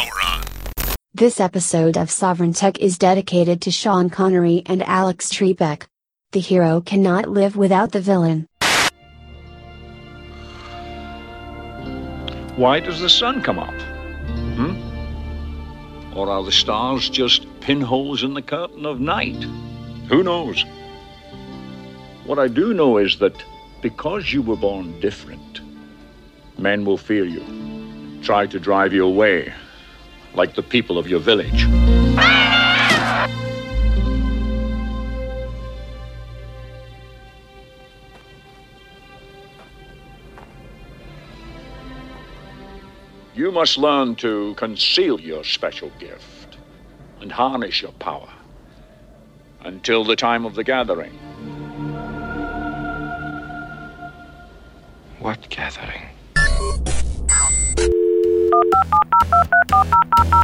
Power 0.00 0.22
on. 0.24 0.42
This 1.12 1.40
episode 1.40 1.98
of 1.98 2.10
Sovereign 2.10 2.54
Tech 2.54 2.78
is 2.78 2.96
dedicated 2.96 3.60
to 3.62 3.70
Sean 3.70 4.08
Connery 4.08 4.62
and 4.64 4.82
Alex 4.84 5.28
Trebek. 5.28 5.84
The 6.32 6.40
hero 6.40 6.80
cannot 6.80 7.28
live 7.28 7.54
without 7.54 7.92
the 7.92 8.00
villain. 8.00 8.46
Why 12.56 12.80
does 12.80 13.00
the 13.00 13.10
sun 13.10 13.42
come 13.42 13.58
up? 13.58 13.74
Hmm? 14.56 16.16
Or 16.16 16.30
are 16.30 16.44
the 16.44 16.52
stars 16.52 17.10
just 17.10 17.46
pinholes 17.60 18.22
in 18.22 18.32
the 18.32 18.42
curtain 18.42 18.86
of 18.86 19.00
night? 19.00 19.42
Who 20.08 20.22
knows? 20.22 20.64
What 22.24 22.38
I 22.38 22.48
do 22.48 22.72
know 22.72 22.96
is 22.96 23.18
that 23.18 23.44
because 23.82 24.32
you 24.32 24.40
were 24.40 24.56
born 24.56 24.98
different, 25.00 25.60
men 26.58 26.86
will 26.86 26.98
fear 26.98 27.24
you, 27.24 27.44
try 28.22 28.46
to 28.46 28.58
drive 28.58 28.94
you 28.94 29.04
away, 29.04 29.52
like 30.34 30.54
the 30.54 30.62
people 30.62 30.98
of 30.98 31.08
your 31.08 31.20
village. 31.20 31.66
You 43.34 43.50
must 43.50 43.78
learn 43.78 44.16
to 44.16 44.54
conceal 44.56 45.18
your 45.18 45.44
special 45.44 45.90
gift 45.98 46.58
and 47.20 47.32
harness 47.32 47.80
your 47.80 47.92
power 47.92 48.28
until 49.62 50.04
the 50.04 50.16
time 50.16 50.44
of 50.44 50.54
the 50.54 50.64
gathering. 50.64 51.12
What 55.20 55.48
gathering? 55.48 56.08
Thank 59.70 60.34
you. 60.34 60.39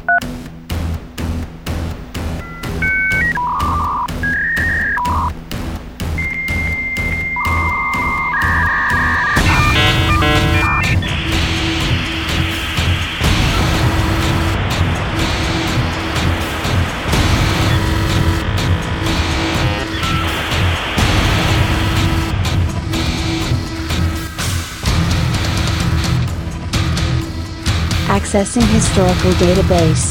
Accessing 28.26 28.66
historical 28.74 29.30
database. 29.38 30.10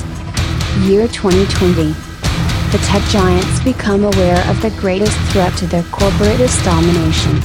Year 0.87 1.05
2020. 1.05 1.91
The 2.71 2.79
tech 2.87 3.03
giants 3.11 3.59
become 3.59 4.05
aware 4.05 4.39
of 4.49 4.61
the 4.61 4.71
greatest 4.79 5.19
threat 5.33 5.51
to 5.57 5.67
their 5.67 5.83
corporatist 5.91 6.63
domination. 6.63 7.43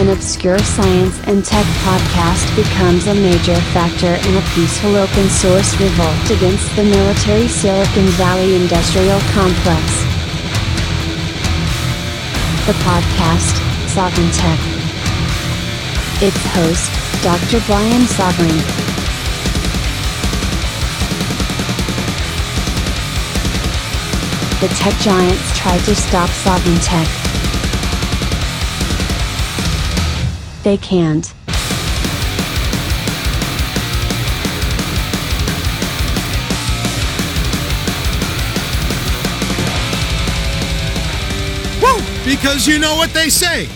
An 0.00 0.08
obscure 0.08 0.58
science 0.60 1.20
and 1.28 1.44
tech 1.44 1.66
podcast 1.84 2.48
becomes 2.56 3.06
a 3.06 3.12
major 3.12 3.60
factor 3.76 4.16
in 4.16 4.34
a 4.34 4.44
peaceful 4.56 4.96
open 4.96 5.28
source 5.28 5.78
revolt 5.78 6.24
against 6.40 6.74
the 6.74 6.84
military 6.84 7.46
Silicon 7.46 8.08
Valley 8.16 8.56
industrial 8.56 9.20
complex. 9.36 9.84
The 12.64 12.76
podcast, 12.80 13.60
Sovereign 13.92 14.32
Tech. 14.32 14.60
Its 16.24 16.40
host, 16.56 16.88
Dr. 17.22 17.60
Brian 17.68 18.06
Sovereign. 18.08 18.91
The 24.62 24.68
tech 24.68 24.94
giants 25.00 25.58
tried 25.58 25.80
to 25.80 25.92
stop 25.92 26.30
sovereign 26.30 26.78
tech. 26.78 27.08
They 30.62 30.76
can't. 30.76 31.34
Because 42.24 42.68
you 42.68 42.78
know 42.78 42.94
what 42.94 43.12
they 43.12 43.28
say 43.28 43.68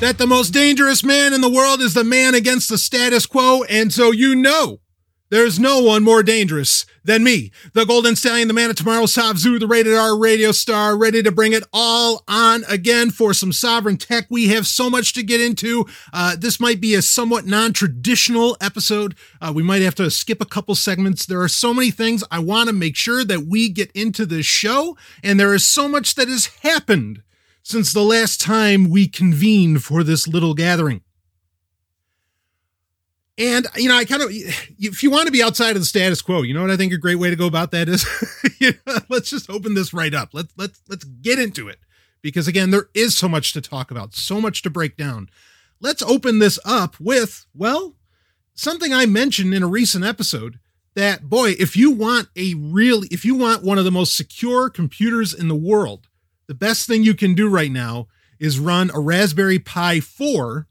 that 0.00 0.18
the 0.18 0.26
most 0.26 0.50
dangerous 0.50 1.02
man 1.02 1.32
in 1.32 1.40
the 1.40 1.48
world 1.48 1.80
is 1.80 1.94
the 1.94 2.04
man 2.04 2.34
against 2.34 2.68
the 2.68 2.76
status 2.76 3.24
quo, 3.24 3.64
and 3.64 3.90
so 3.90 4.10
you 4.12 4.36
know 4.36 4.80
there's 5.28 5.58
no 5.58 5.80
one 5.80 6.04
more 6.04 6.22
dangerous 6.22 6.86
than 7.02 7.24
me, 7.24 7.50
the 7.72 7.84
Golden 7.84 8.14
Stallion, 8.14 8.46
the 8.46 8.54
man 8.54 8.70
of 8.70 8.76
tomorrow, 8.76 9.04
Savzu, 9.04 9.58
the 9.58 9.66
rated 9.66 9.94
R 9.94 10.16
radio 10.16 10.52
star, 10.52 10.96
ready 10.96 11.22
to 11.22 11.32
bring 11.32 11.52
it 11.52 11.64
all 11.72 12.22
on 12.28 12.64
again 12.68 13.10
for 13.10 13.34
some 13.34 13.52
sovereign 13.52 13.96
tech. 13.96 14.26
We 14.30 14.48
have 14.48 14.66
so 14.66 14.88
much 14.88 15.12
to 15.14 15.22
get 15.22 15.40
into. 15.40 15.86
Uh, 16.12 16.36
this 16.36 16.60
might 16.60 16.80
be 16.80 16.94
a 16.94 17.02
somewhat 17.02 17.44
non 17.44 17.72
traditional 17.72 18.56
episode. 18.60 19.16
Uh, 19.40 19.52
we 19.54 19.62
might 19.62 19.82
have 19.82 19.94
to 19.96 20.10
skip 20.10 20.40
a 20.40 20.46
couple 20.46 20.74
segments. 20.74 21.26
There 21.26 21.42
are 21.42 21.48
so 21.48 21.74
many 21.74 21.90
things 21.90 22.22
I 22.30 22.38
want 22.38 22.68
to 22.68 22.72
make 22.72 22.96
sure 22.96 23.24
that 23.24 23.46
we 23.46 23.68
get 23.68 23.90
into 23.92 24.26
this 24.26 24.46
show, 24.46 24.96
and 25.22 25.40
there 25.40 25.54
is 25.54 25.66
so 25.66 25.88
much 25.88 26.14
that 26.14 26.28
has 26.28 26.46
happened 26.62 27.22
since 27.64 27.92
the 27.92 28.02
last 28.02 28.40
time 28.40 28.90
we 28.90 29.08
convened 29.08 29.82
for 29.82 30.04
this 30.04 30.28
little 30.28 30.54
gathering. 30.54 31.02
And 33.38 33.66
you 33.76 33.88
know, 33.88 33.96
I 33.96 34.04
kind 34.04 34.22
of, 34.22 34.28
if 34.30 35.02
you 35.02 35.10
want 35.10 35.26
to 35.26 35.32
be 35.32 35.42
outside 35.42 35.76
of 35.76 35.82
the 35.82 35.86
status 35.86 36.22
quo, 36.22 36.42
you 36.42 36.54
know 36.54 36.62
what 36.62 36.70
I 36.70 36.76
think 36.76 36.92
a 36.92 36.98
great 36.98 37.16
way 37.16 37.28
to 37.28 37.36
go 37.36 37.46
about 37.46 37.70
that 37.72 37.88
is, 37.88 38.06
you 38.58 38.72
know, 38.86 38.98
let's 39.08 39.28
just 39.28 39.50
open 39.50 39.74
this 39.74 39.92
right 39.92 40.14
up. 40.14 40.30
Let's 40.32 40.52
let's 40.56 40.80
let's 40.88 41.04
get 41.04 41.38
into 41.38 41.68
it 41.68 41.78
because 42.22 42.48
again, 42.48 42.70
there 42.70 42.88
is 42.94 43.16
so 43.16 43.28
much 43.28 43.52
to 43.52 43.60
talk 43.60 43.90
about, 43.90 44.14
so 44.14 44.40
much 44.40 44.62
to 44.62 44.70
break 44.70 44.96
down. 44.96 45.28
Let's 45.80 46.02
open 46.02 46.38
this 46.38 46.58
up 46.64 46.98
with 46.98 47.46
well, 47.54 47.94
something 48.54 48.94
I 48.94 49.04
mentioned 49.04 49.52
in 49.52 49.62
a 49.62 49.68
recent 49.68 50.04
episode 50.04 50.58
that 50.94 51.28
boy, 51.28 51.50
if 51.58 51.76
you 51.76 51.90
want 51.90 52.28
a 52.36 52.54
really, 52.54 53.06
if 53.10 53.24
you 53.24 53.34
want 53.34 53.62
one 53.62 53.76
of 53.76 53.84
the 53.84 53.90
most 53.90 54.16
secure 54.16 54.70
computers 54.70 55.34
in 55.34 55.48
the 55.48 55.54
world, 55.54 56.08
the 56.48 56.54
best 56.54 56.86
thing 56.86 57.04
you 57.04 57.14
can 57.14 57.34
do 57.34 57.48
right 57.48 57.70
now 57.70 58.08
is 58.40 58.58
run 58.58 58.90
a 58.94 58.98
Raspberry 58.98 59.58
Pi 59.58 60.00
4 60.00 60.66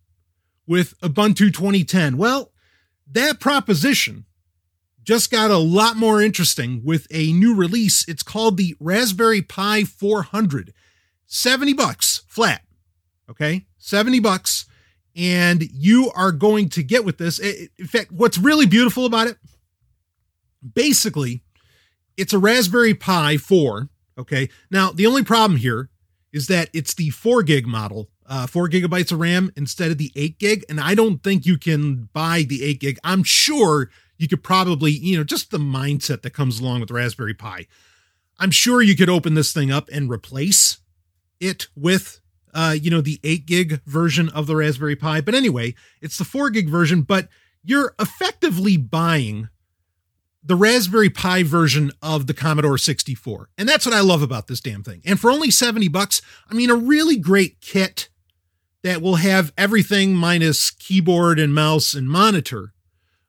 with 0.67 0.99
Ubuntu 1.01 1.53
2010. 1.53 2.17
Well, 2.17 2.51
that 3.11 3.39
proposition 3.39 4.25
just 5.03 5.29
got 5.29 5.51
a 5.51 5.57
lot 5.57 5.95
more 5.95 6.21
interesting 6.21 6.81
with 6.83 7.07
a 7.11 7.31
new 7.31 7.55
release. 7.55 8.07
It's 8.07 8.23
called 8.23 8.57
the 8.57 8.75
Raspberry 8.79 9.41
Pi 9.41 9.83
400. 9.83 10.73
70 11.27 11.73
bucks 11.73 12.23
flat. 12.27 12.61
Okay? 13.29 13.67
70 13.77 14.19
bucks. 14.19 14.65
And 15.15 15.63
you 15.71 16.11
are 16.15 16.31
going 16.31 16.69
to 16.69 16.83
get 16.83 17.05
with 17.05 17.17
this. 17.17 17.39
In 17.39 17.87
fact, 17.87 18.11
what's 18.11 18.37
really 18.37 18.65
beautiful 18.65 19.05
about 19.05 19.27
it, 19.27 19.37
basically, 20.73 21.43
it's 22.17 22.33
a 22.33 22.39
Raspberry 22.39 22.93
Pi 22.93 23.37
4. 23.37 23.89
Okay. 24.17 24.49
Now, 24.71 24.91
the 24.91 25.05
only 25.05 25.23
problem 25.23 25.59
here 25.59 25.89
is 26.33 26.47
that 26.47 26.69
it's 26.73 26.93
the 26.93 27.11
4 27.11 27.43
gig 27.43 27.67
model 27.67 28.09
uh, 28.27 28.47
four 28.47 28.69
gigabytes 28.69 29.11
of 29.11 29.19
RAM 29.19 29.51
instead 29.55 29.91
of 29.91 29.97
the 29.97 30.11
eight 30.15 30.39
gig. 30.39 30.65
And 30.69 30.79
I 30.79 30.95
don't 30.95 31.23
think 31.23 31.45
you 31.45 31.57
can 31.57 32.09
buy 32.13 32.43
the 32.47 32.63
eight 32.63 32.79
gig. 32.79 32.97
I'm 33.03 33.23
sure 33.23 33.89
you 34.17 34.27
could 34.27 34.43
probably, 34.43 34.91
you 34.91 35.17
know, 35.17 35.23
just 35.23 35.51
the 35.51 35.57
mindset 35.57 36.21
that 36.21 36.31
comes 36.31 36.59
along 36.59 36.79
with 36.79 36.91
Raspberry 36.91 37.33
Pi. 37.33 37.67
I'm 38.39 38.51
sure 38.51 38.81
you 38.81 38.95
could 38.95 39.09
open 39.09 39.33
this 39.33 39.53
thing 39.53 39.71
up 39.71 39.89
and 39.91 40.09
replace 40.09 40.79
it 41.39 41.67
with, 41.75 42.19
uh, 42.53 42.75
you 42.79 42.89
know, 42.89 43.01
the 43.01 43.19
eight 43.23 43.45
gig 43.45 43.81
version 43.85 44.29
of 44.29 44.47
the 44.47 44.55
Raspberry 44.55 44.95
Pi. 44.95 45.21
But 45.21 45.35
anyway, 45.35 45.75
it's 46.01 46.17
the 46.17 46.25
four 46.25 46.49
gig 46.49 46.69
version, 46.69 47.01
but 47.01 47.29
you're 47.63 47.95
effectively 47.99 48.77
buying 48.77 49.49
the 50.43 50.55
Raspberry 50.55 51.09
Pi 51.09 51.43
version 51.43 51.91
of 52.01 52.27
the 52.27 52.33
Commodore 52.33 52.77
64. 52.77 53.49
And 53.57 53.67
that's 53.67 53.85
what 53.85 53.95
I 53.95 54.01
love 54.01 54.21
about 54.21 54.47
this 54.47 54.61
damn 54.61 54.83
thing. 54.83 55.01
And 55.03 55.19
for 55.19 55.31
only 55.31 55.49
70 55.49 55.87
bucks, 55.87 56.21
I 56.49 56.53
mean, 56.53 56.69
a 56.69 56.75
really 56.75 57.17
great 57.17 57.61
kit 57.61 58.09
that 58.85 59.01
will 59.01 59.15
have 59.15 59.51
everything 59.57 60.13
minus 60.13 60.69
keyboard 60.69 61.39
and 61.39 61.55
mouse 61.55 61.95
and 61.95 62.07
monitor. 62.07 62.71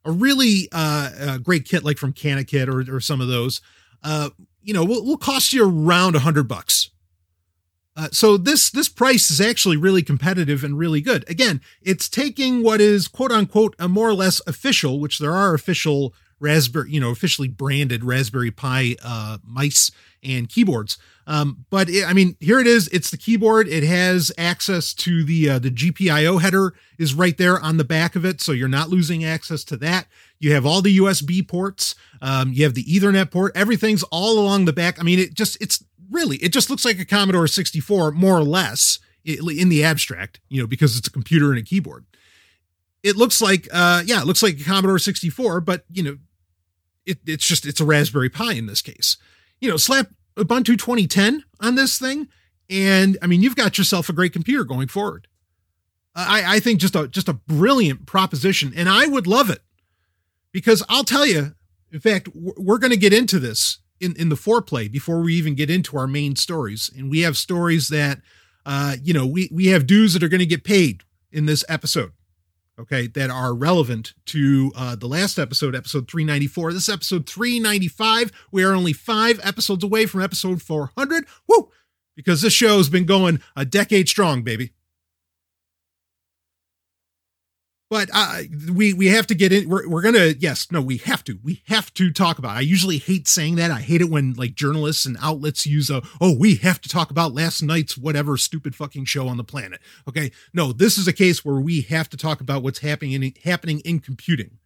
A 0.04 0.12
really 0.12 0.68
uh, 0.70 1.38
great 1.38 1.64
kit 1.64 1.82
like 1.82 1.96
from 1.96 2.12
CanaKit 2.12 2.68
or, 2.68 2.94
or 2.94 3.00
some 3.00 3.22
of 3.22 3.28
those, 3.28 3.62
uh, 4.02 4.28
you 4.60 4.74
know, 4.74 4.84
will, 4.84 5.02
will 5.02 5.16
cost 5.16 5.54
you 5.54 5.66
around 5.66 6.14
a 6.14 6.18
hundred 6.18 6.46
bucks. 6.46 6.90
Uh, 7.96 8.08
so 8.12 8.36
this 8.36 8.68
this 8.68 8.90
price 8.90 9.30
is 9.30 9.40
actually 9.40 9.78
really 9.78 10.02
competitive 10.02 10.62
and 10.62 10.76
really 10.76 11.00
good. 11.00 11.24
Again, 11.26 11.62
it's 11.80 12.10
taking 12.10 12.62
what 12.62 12.82
is 12.82 13.08
quote 13.08 13.32
unquote 13.32 13.74
a 13.78 13.88
more 13.88 14.10
or 14.10 14.14
less 14.14 14.42
official, 14.46 15.00
which 15.00 15.18
there 15.18 15.34
are 15.34 15.54
official 15.54 16.12
Raspberry, 16.38 16.90
you 16.90 17.00
know, 17.00 17.08
officially 17.08 17.48
branded 17.48 18.04
Raspberry 18.04 18.50
Pi 18.50 18.96
uh, 19.02 19.38
mice 19.42 19.90
and 20.26 20.48
keyboards. 20.48 20.98
Um, 21.26 21.64
but 21.70 21.88
it, 21.88 22.04
I 22.04 22.12
mean, 22.12 22.36
here 22.40 22.60
it 22.60 22.66
is. 22.66 22.88
It's 22.88 23.10
the 23.10 23.16
keyboard. 23.16 23.68
It 23.68 23.82
has 23.82 24.30
access 24.38 24.94
to 24.94 25.24
the 25.24 25.50
uh, 25.50 25.58
the 25.58 25.70
GPIO 25.70 26.40
header 26.40 26.74
is 26.98 27.14
right 27.14 27.36
there 27.36 27.58
on 27.60 27.76
the 27.76 27.84
back 27.84 28.16
of 28.16 28.24
it, 28.24 28.40
so 28.40 28.52
you're 28.52 28.68
not 28.68 28.90
losing 28.90 29.24
access 29.24 29.64
to 29.64 29.76
that. 29.78 30.06
You 30.38 30.52
have 30.52 30.66
all 30.66 30.82
the 30.82 30.98
USB 30.98 31.46
ports. 31.46 31.94
Um, 32.20 32.52
you 32.52 32.64
have 32.64 32.74
the 32.74 32.84
Ethernet 32.84 33.30
port. 33.30 33.52
Everything's 33.56 34.02
all 34.04 34.38
along 34.38 34.66
the 34.66 34.72
back. 34.72 35.00
I 35.00 35.02
mean, 35.02 35.18
it 35.18 35.34
just 35.34 35.56
it's 35.60 35.84
really 36.10 36.36
it 36.36 36.52
just 36.52 36.70
looks 36.70 36.84
like 36.84 36.98
a 36.98 37.04
Commodore 37.04 37.46
64 37.46 38.12
more 38.12 38.36
or 38.36 38.44
less 38.44 38.98
in 39.24 39.68
the 39.68 39.82
abstract, 39.82 40.40
you 40.48 40.60
know, 40.60 40.66
because 40.66 40.96
it's 40.96 41.08
a 41.08 41.12
computer 41.12 41.50
and 41.50 41.58
a 41.58 41.62
keyboard. 41.62 42.04
It 43.02 43.16
looks 43.16 43.40
like, 43.40 43.68
uh, 43.72 44.02
yeah, 44.06 44.20
it 44.20 44.26
looks 44.26 44.42
like 44.42 44.60
a 44.60 44.64
Commodore 44.64 44.98
64, 44.98 45.60
but 45.60 45.84
you 45.90 46.02
know, 46.02 46.18
it, 47.04 47.18
it's 47.26 47.46
just 47.46 47.66
it's 47.66 47.80
a 47.80 47.84
Raspberry 47.84 48.28
Pi 48.28 48.52
in 48.52 48.66
this 48.66 48.82
case. 48.82 49.16
You 49.60 49.70
know, 49.70 49.76
slap 49.76 50.08
Ubuntu 50.36 50.78
2010 50.78 51.44
on 51.60 51.74
this 51.74 51.98
thing, 51.98 52.28
and 52.68 53.16
I 53.22 53.26
mean, 53.26 53.42
you've 53.42 53.56
got 53.56 53.78
yourself 53.78 54.08
a 54.08 54.12
great 54.12 54.32
computer 54.32 54.64
going 54.64 54.88
forward. 54.88 55.28
I, 56.14 56.56
I 56.56 56.60
think 56.60 56.80
just 56.80 56.96
a 56.96 57.08
just 57.08 57.28
a 57.28 57.34
brilliant 57.34 58.06
proposition, 58.06 58.72
and 58.74 58.88
I 58.88 59.06
would 59.06 59.26
love 59.26 59.50
it 59.50 59.60
because 60.52 60.82
I'll 60.88 61.04
tell 61.04 61.26
you. 61.26 61.54
In 61.92 62.00
fact, 62.00 62.28
we're 62.34 62.78
going 62.78 62.90
to 62.90 62.96
get 62.96 63.12
into 63.12 63.38
this 63.38 63.78
in 64.00 64.16
in 64.16 64.28
the 64.28 64.34
foreplay 64.34 64.90
before 64.90 65.20
we 65.20 65.34
even 65.34 65.54
get 65.54 65.70
into 65.70 65.96
our 65.96 66.06
main 66.06 66.36
stories, 66.36 66.90
and 66.96 67.10
we 67.10 67.20
have 67.20 67.36
stories 67.36 67.88
that, 67.88 68.20
uh, 68.64 68.96
you 69.02 69.14
know, 69.14 69.26
we 69.26 69.48
we 69.52 69.66
have 69.68 69.86
dues 69.86 70.12
that 70.14 70.22
are 70.22 70.28
going 70.28 70.40
to 70.40 70.46
get 70.46 70.64
paid 70.64 71.02
in 71.30 71.46
this 71.46 71.64
episode 71.68 72.12
okay, 72.78 73.06
that 73.08 73.30
are 73.30 73.54
relevant 73.54 74.14
to 74.26 74.72
uh, 74.76 74.96
the 74.96 75.08
last 75.08 75.38
episode, 75.38 75.74
episode 75.74 76.10
394. 76.10 76.72
This 76.72 76.88
episode 76.88 77.28
395. 77.28 78.32
We 78.52 78.64
are 78.64 78.72
only 78.72 78.92
five 78.92 79.40
episodes 79.42 79.84
away 79.84 80.06
from 80.06 80.22
episode 80.22 80.62
400. 80.62 81.26
Woo! 81.48 81.70
Because 82.14 82.42
this 82.42 82.52
show 82.52 82.78
has 82.78 82.88
been 82.88 83.04
going 83.04 83.40
a 83.54 83.64
decade 83.64 84.08
strong, 84.08 84.42
baby. 84.42 84.72
But 87.88 88.10
uh, 88.12 88.42
we 88.72 88.92
we 88.92 89.06
have 89.06 89.26
to 89.28 89.34
get 89.34 89.52
in. 89.52 89.68
We're, 89.68 89.88
we're 89.88 90.02
gonna 90.02 90.34
yes 90.38 90.70
no 90.72 90.82
we 90.82 90.96
have 90.98 91.22
to 91.24 91.38
we 91.42 91.62
have 91.68 91.94
to 91.94 92.10
talk 92.10 92.38
about. 92.38 92.56
It. 92.56 92.58
I 92.58 92.60
usually 92.62 92.98
hate 92.98 93.28
saying 93.28 93.56
that. 93.56 93.70
I 93.70 93.80
hate 93.80 94.00
it 94.00 94.10
when 94.10 94.32
like 94.34 94.54
journalists 94.54 95.06
and 95.06 95.16
outlets 95.22 95.66
use 95.66 95.88
a 95.88 96.02
oh 96.20 96.36
we 96.36 96.56
have 96.56 96.80
to 96.80 96.88
talk 96.88 97.10
about 97.10 97.34
last 97.34 97.62
night's 97.62 97.96
whatever 97.96 98.36
stupid 98.36 98.74
fucking 98.74 99.04
show 99.04 99.28
on 99.28 99.36
the 99.36 99.44
planet. 99.44 99.80
Okay, 100.08 100.32
no, 100.52 100.72
this 100.72 100.98
is 100.98 101.06
a 101.06 101.12
case 101.12 101.44
where 101.44 101.60
we 101.60 101.82
have 101.82 102.08
to 102.10 102.16
talk 102.16 102.40
about 102.40 102.62
what's 102.62 102.80
happening 102.80 103.12
in, 103.12 103.32
happening 103.44 103.80
in 103.80 104.00
computing. 104.00 104.58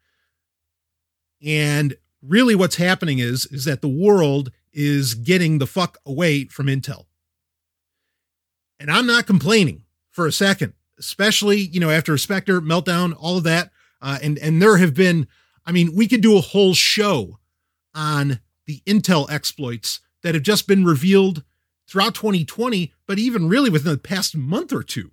And 1.44 1.96
really, 2.22 2.54
what's 2.54 2.76
happening 2.76 3.18
is 3.18 3.44
is 3.46 3.66
that 3.66 3.82
the 3.82 3.88
world 3.88 4.50
is 4.72 5.14
getting 5.14 5.58
the 5.58 5.66
fuck 5.66 5.98
away 6.06 6.44
from 6.44 6.66
Intel. 6.66 7.04
And 8.78 8.90
I'm 8.90 9.06
not 9.06 9.26
complaining 9.26 9.82
for 10.10 10.26
a 10.26 10.32
second 10.32 10.72
especially 11.00 11.58
you 11.58 11.80
know 11.80 11.90
after 11.90 12.16
Spectre 12.16 12.60
meltdown, 12.60 13.16
all 13.18 13.36
of 13.36 13.44
that, 13.44 13.70
uh, 14.00 14.18
and 14.22 14.38
and 14.38 14.62
there 14.62 14.76
have 14.76 14.94
been, 14.94 15.26
I 15.66 15.72
mean, 15.72 15.94
we 15.96 16.06
could 16.06 16.20
do 16.20 16.36
a 16.36 16.40
whole 16.40 16.74
show 16.74 17.40
on 17.94 18.38
the 18.66 18.82
Intel 18.86 19.28
exploits 19.28 19.98
that 20.22 20.34
have 20.34 20.44
just 20.44 20.68
been 20.68 20.84
revealed 20.84 21.42
throughout 21.88 22.14
2020, 22.14 22.92
but 23.06 23.18
even 23.18 23.48
really 23.48 23.70
within 23.70 23.90
the 23.90 23.98
past 23.98 24.36
month 24.36 24.72
or 24.72 24.84
two. 24.84 25.10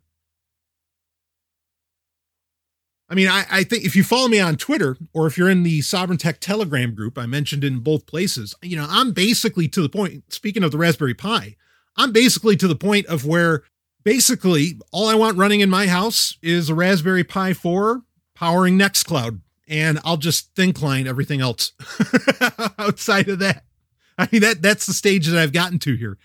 I 3.09 3.15
mean, 3.15 3.29
I, 3.29 3.45
I, 3.49 3.63
think 3.63 3.85
if 3.85 3.95
you 3.95 4.03
follow 4.03 4.27
me 4.27 4.39
on 4.39 4.57
Twitter 4.57 4.97
or 5.13 5.27
if 5.27 5.37
you're 5.37 5.49
in 5.49 5.63
the 5.63 5.81
Sovereign 5.81 6.17
Tech 6.17 6.41
Telegram 6.41 6.93
group, 6.93 7.17
I 7.17 7.25
mentioned 7.25 7.63
in 7.63 7.79
both 7.79 8.05
places, 8.05 8.53
you 8.61 8.75
know, 8.75 8.85
I'm 8.87 9.13
basically 9.13 9.69
to 9.69 9.81
the 9.81 9.89
point, 9.89 10.25
speaking 10.33 10.61
of 10.61 10.71
the 10.71 10.77
Raspberry 10.77 11.13
Pi, 11.13 11.55
I'm 11.95 12.11
basically 12.11 12.57
to 12.57 12.67
the 12.67 12.75
point 12.75 13.05
of 13.07 13.25
where 13.25 13.63
basically 14.07 14.79
all 14.93 15.09
I 15.09 15.15
want 15.15 15.37
running 15.37 15.59
in 15.59 15.69
my 15.69 15.87
house 15.87 16.37
is 16.41 16.69
a 16.69 16.73
Raspberry 16.73 17.25
Pi 17.25 17.51
4 17.51 18.03
powering 18.35 18.79
Nextcloud, 18.79 19.41
and 19.67 19.99
I'll 20.05 20.15
just 20.15 20.55
thin 20.55 20.71
client 20.71 21.09
everything 21.09 21.41
else 21.41 21.73
outside 22.79 23.27
of 23.27 23.39
that. 23.39 23.65
I 24.17 24.29
mean 24.31 24.39
that 24.43 24.61
that's 24.61 24.85
the 24.85 24.93
stage 24.93 25.27
that 25.27 25.37
I've 25.37 25.51
gotten 25.51 25.77
to 25.79 25.95
here. 25.95 26.17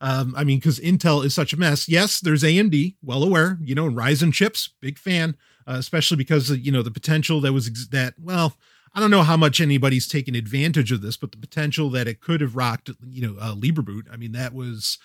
Um, 0.00 0.34
I 0.34 0.44
mean, 0.44 0.60
because 0.60 0.80
Intel 0.80 1.26
is 1.26 1.34
such 1.34 1.52
a 1.52 1.58
mess. 1.58 1.90
Yes, 1.90 2.20
there's 2.20 2.42
AMD, 2.42 2.96
well 3.02 3.22
aware. 3.22 3.58
You 3.60 3.74
know, 3.74 3.86
and 3.86 3.96
Ryzen 3.96 4.32
chips, 4.32 4.70
big 4.80 4.98
fan, 4.98 5.36
uh, 5.66 5.74
especially 5.74 6.16
because 6.16 6.50
you 6.50 6.72
know 6.72 6.82
the 6.82 6.90
potential 6.90 7.42
that 7.42 7.52
was 7.52 7.68
ex- 7.68 7.88
that. 7.88 8.14
Well, 8.18 8.56
I 8.94 9.00
don't 9.00 9.10
know 9.10 9.22
how 9.22 9.36
much 9.36 9.60
anybody's 9.60 10.08
taken 10.08 10.34
advantage 10.34 10.90
of 10.90 11.02
this, 11.02 11.18
but 11.18 11.32
the 11.32 11.38
potential 11.38 11.90
that 11.90 12.08
it 12.08 12.22
could 12.22 12.40
have 12.40 12.56
rocked, 12.56 12.88
you 13.06 13.20
know, 13.20 13.36
uh, 13.38 13.54
Libreboot. 13.54 14.04
I 14.10 14.16
mean, 14.16 14.32
that 14.32 14.54
was 14.54 14.98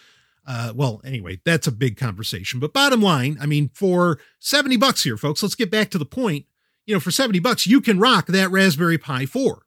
uh, 0.47 0.73
well, 0.75 1.01
anyway, 1.03 1.39
that's 1.45 1.67
a 1.67 1.71
big 1.71 1.97
conversation. 1.97 2.59
But 2.59 2.73
bottom 2.73 3.01
line, 3.01 3.37
I 3.39 3.45
mean, 3.45 3.69
for 3.73 4.19
70 4.39 4.77
bucks 4.77 5.03
here, 5.03 5.17
folks, 5.17 5.43
let's 5.43 5.55
get 5.55 5.71
back 5.71 5.89
to 5.91 5.97
the 5.97 6.05
point. 6.05 6.45
You 6.85 6.95
know, 6.95 6.99
for 6.99 7.11
70 7.11 7.39
bucks, 7.39 7.67
you 7.67 7.79
can 7.79 7.99
rock 7.99 8.27
that 8.27 8.49
Raspberry 8.49 8.97
Pi 8.97 9.25
4. 9.25 9.61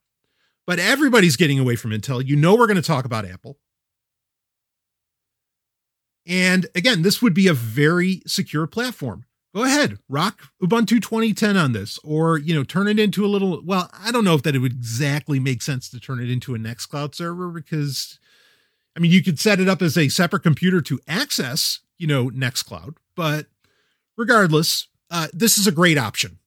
But 0.66 0.78
everybody's 0.78 1.36
getting 1.36 1.58
away 1.58 1.76
from 1.76 1.92
Intel. 1.92 2.26
You 2.26 2.36
know, 2.36 2.56
we're 2.56 2.66
going 2.66 2.76
to 2.76 2.82
talk 2.82 3.04
about 3.04 3.24
Apple. 3.24 3.58
And 6.26 6.66
again, 6.74 7.02
this 7.02 7.20
would 7.20 7.34
be 7.34 7.48
a 7.48 7.54
very 7.54 8.22
secure 8.26 8.66
platform. 8.66 9.26
Go 9.54 9.62
ahead, 9.62 9.98
rock 10.08 10.48
Ubuntu 10.60 11.00
2010 11.00 11.56
on 11.56 11.72
this, 11.72 12.00
or 12.02 12.38
you 12.38 12.52
know, 12.52 12.64
turn 12.64 12.88
it 12.88 12.98
into 12.98 13.24
a 13.24 13.28
little. 13.28 13.62
Well, 13.64 13.88
I 13.92 14.10
don't 14.10 14.24
know 14.24 14.34
if 14.34 14.42
that 14.42 14.56
it 14.56 14.58
would 14.58 14.72
exactly 14.72 15.38
make 15.38 15.62
sense 15.62 15.88
to 15.90 16.00
turn 16.00 16.18
it 16.18 16.28
into 16.28 16.56
a 16.56 16.58
Nextcloud 16.58 17.14
server 17.14 17.50
because 17.50 18.18
I 18.96 19.00
mean, 19.00 19.10
you 19.10 19.22
could 19.22 19.40
set 19.40 19.60
it 19.60 19.68
up 19.68 19.82
as 19.82 19.98
a 19.98 20.08
separate 20.08 20.42
computer 20.42 20.80
to 20.82 21.00
access, 21.08 21.80
you 21.98 22.06
know, 22.06 22.30
Nextcloud, 22.30 22.96
but 23.16 23.46
regardless, 24.16 24.88
uh, 25.10 25.28
this 25.32 25.58
is 25.58 25.66
a 25.66 25.72
great 25.72 25.98
option. 25.98 26.38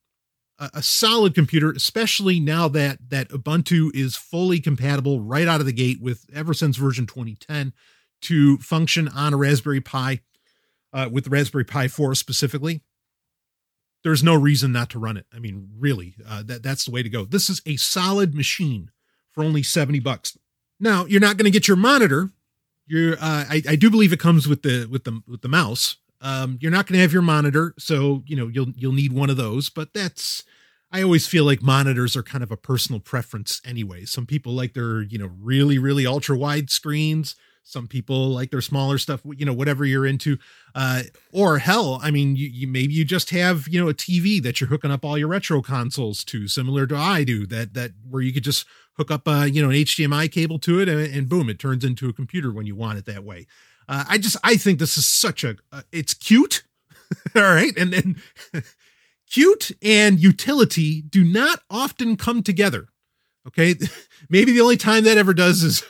A, 0.58 0.70
a, 0.74 0.82
solid 0.82 1.34
computer, 1.34 1.70
especially 1.70 2.40
now 2.40 2.68
that 2.68 3.10
that 3.10 3.28
Ubuntu 3.28 3.94
is 3.94 4.16
fully 4.16 4.60
compatible 4.60 5.20
right 5.20 5.46
out 5.46 5.60
of 5.60 5.66
the 5.66 5.72
gate 5.72 6.00
with 6.00 6.26
ever 6.34 6.52
since 6.54 6.76
version 6.76 7.06
2010 7.06 7.72
to 8.22 8.58
function 8.58 9.08
on 9.08 9.34
a 9.34 9.36
Raspberry 9.36 9.80
Pi, 9.80 10.20
uh, 10.92 11.08
with 11.12 11.28
Raspberry 11.28 11.64
Pi 11.64 11.86
4 11.86 12.14
specifically. 12.14 12.82
There's 14.04 14.22
no 14.22 14.34
reason 14.34 14.72
not 14.72 14.90
to 14.90 14.98
run 14.98 15.16
it. 15.16 15.26
I 15.34 15.38
mean, 15.38 15.70
really, 15.78 16.14
uh, 16.26 16.42
that 16.44 16.62
that's 16.62 16.84
the 16.84 16.90
way 16.90 17.02
to 17.02 17.08
go. 17.08 17.24
This 17.24 17.50
is 17.50 17.60
a 17.66 17.76
solid 17.76 18.34
machine 18.34 18.90
for 19.30 19.44
only 19.44 19.62
70 19.62 20.00
bucks. 20.00 20.36
Now, 20.80 21.04
you're 21.06 21.20
not 21.20 21.36
going 21.36 21.44
to 21.44 21.50
get 21.50 21.68
your 21.68 21.76
monitor 21.76 22.30
you're 22.88 23.14
uh, 23.14 23.44
I, 23.48 23.62
I 23.68 23.76
do 23.76 23.90
believe 23.90 24.12
it 24.12 24.20
comes 24.20 24.48
with 24.48 24.62
the 24.62 24.86
with 24.90 25.04
the 25.04 25.22
with 25.26 25.42
the 25.42 25.48
mouse. 25.48 25.96
Um, 26.20 26.58
you're 26.60 26.72
not 26.72 26.86
going 26.86 26.94
to 26.94 27.02
have 27.02 27.12
your 27.12 27.22
monitor, 27.22 27.74
so 27.78 28.22
you 28.26 28.36
know 28.36 28.48
you'll 28.48 28.72
you'll 28.76 28.92
need 28.92 29.12
one 29.12 29.30
of 29.30 29.36
those. 29.36 29.70
But 29.70 29.94
that's 29.94 30.44
I 30.90 31.02
always 31.02 31.26
feel 31.26 31.44
like 31.44 31.62
monitors 31.62 32.16
are 32.16 32.22
kind 32.22 32.42
of 32.42 32.50
a 32.50 32.56
personal 32.56 33.00
preference 33.00 33.60
anyway. 33.64 34.04
Some 34.04 34.26
people 34.26 34.52
like 34.52 34.74
their 34.74 35.02
you 35.02 35.18
know 35.18 35.30
really 35.40 35.78
really 35.78 36.06
ultra 36.06 36.36
wide 36.36 36.70
screens. 36.70 37.36
Some 37.68 37.86
people 37.86 38.30
like 38.30 38.50
their 38.50 38.62
smaller 38.62 38.96
stuff, 38.96 39.20
you 39.36 39.44
know, 39.44 39.52
whatever 39.52 39.84
you're 39.84 40.06
into. 40.06 40.38
Uh, 40.74 41.02
or 41.32 41.58
hell, 41.58 42.00
I 42.02 42.10
mean, 42.10 42.34
you, 42.34 42.48
you 42.48 42.66
maybe 42.66 42.94
you 42.94 43.04
just 43.04 43.28
have 43.28 43.68
you 43.68 43.78
know 43.78 43.90
a 43.90 43.94
TV 43.94 44.42
that 44.42 44.58
you're 44.58 44.70
hooking 44.70 44.90
up 44.90 45.04
all 45.04 45.18
your 45.18 45.28
retro 45.28 45.60
consoles 45.60 46.24
to, 46.24 46.48
similar 46.48 46.86
to 46.86 46.96
I 46.96 47.24
do. 47.24 47.44
That 47.44 47.74
that 47.74 47.90
where 48.08 48.22
you 48.22 48.32
could 48.32 48.42
just 48.42 48.66
hook 48.96 49.10
up 49.10 49.28
a 49.28 49.50
you 49.50 49.60
know 49.62 49.68
an 49.68 49.76
HDMI 49.76 50.32
cable 50.32 50.58
to 50.60 50.80
it, 50.80 50.88
and, 50.88 51.00
and 51.14 51.28
boom, 51.28 51.50
it 51.50 51.58
turns 51.58 51.84
into 51.84 52.08
a 52.08 52.14
computer 52.14 52.50
when 52.50 52.64
you 52.64 52.74
want 52.74 52.98
it 53.00 53.04
that 53.04 53.22
way. 53.22 53.46
Uh, 53.86 54.04
I 54.08 54.16
just 54.16 54.38
I 54.42 54.56
think 54.56 54.78
this 54.78 54.96
is 54.96 55.06
such 55.06 55.44
a 55.44 55.56
uh, 55.70 55.82
it's 55.92 56.14
cute, 56.14 56.62
all 57.36 57.42
right, 57.42 57.76
and 57.76 57.92
then 57.92 58.22
cute 59.30 59.72
and 59.82 60.18
utility 60.18 61.02
do 61.02 61.22
not 61.22 61.60
often 61.68 62.16
come 62.16 62.42
together. 62.42 62.88
Okay, 63.46 63.74
maybe 64.30 64.52
the 64.52 64.62
only 64.62 64.78
time 64.78 65.04
that 65.04 65.18
ever 65.18 65.34
does 65.34 65.62
is 65.62 65.84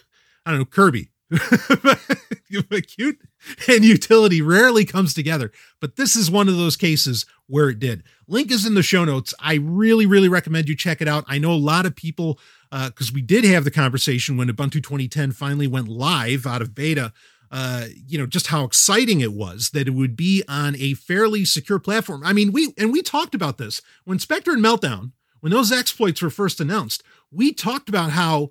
I 0.44 0.50
don't 0.50 0.58
know 0.58 0.64
Kirby. 0.64 1.10
cute 2.86 3.20
and 3.68 3.84
utility 3.84 4.40
rarely 4.40 4.84
comes 4.84 5.12
together, 5.12 5.52
but 5.80 5.96
this 5.96 6.16
is 6.16 6.30
one 6.30 6.48
of 6.48 6.56
those 6.56 6.76
cases 6.76 7.26
where 7.46 7.68
it 7.68 7.78
did. 7.78 8.02
Link 8.26 8.50
is 8.50 8.66
in 8.66 8.74
the 8.74 8.82
show 8.82 9.04
notes. 9.04 9.34
I 9.40 9.54
really, 9.54 10.06
really 10.06 10.28
recommend 10.28 10.68
you 10.68 10.76
check 10.76 11.00
it 11.00 11.08
out. 11.08 11.24
I 11.28 11.38
know 11.38 11.52
a 11.52 11.54
lot 11.54 11.86
of 11.86 11.96
people 11.96 12.38
because 12.70 13.10
uh, 13.10 13.14
we 13.14 13.22
did 13.22 13.44
have 13.44 13.64
the 13.64 13.70
conversation 13.70 14.36
when 14.36 14.48
Ubuntu 14.48 14.82
2010 14.82 15.32
finally 15.32 15.66
went 15.66 15.88
live 15.88 16.46
out 16.46 16.62
of 16.62 16.74
beta. 16.74 17.12
Uh, 17.50 17.86
you 18.06 18.18
know, 18.18 18.26
just 18.26 18.48
how 18.48 18.64
exciting 18.64 19.22
it 19.22 19.32
was 19.32 19.70
that 19.70 19.88
it 19.88 19.94
would 19.94 20.14
be 20.14 20.42
on 20.48 20.76
a 20.76 20.92
fairly 20.94 21.46
secure 21.46 21.78
platform. 21.78 22.22
I 22.22 22.34
mean, 22.34 22.52
we 22.52 22.74
and 22.76 22.92
we 22.92 23.00
talked 23.00 23.34
about 23.34 23.56
this 23.56 23.80
when 24.04 24.18
Spectre 24.18 24.52
and 24.52 24.62
Meltdown, 24.62 25.12
when 25.40 25.52
those 25.52 25.72
exploits 25.72 26.20
were 26.20 26.28
first 26.28 26.60
announced, 26.60 27.02
we 27.30 27.52
talked 27.52 27.88
about 27.88 28.10
how 28.10 28.50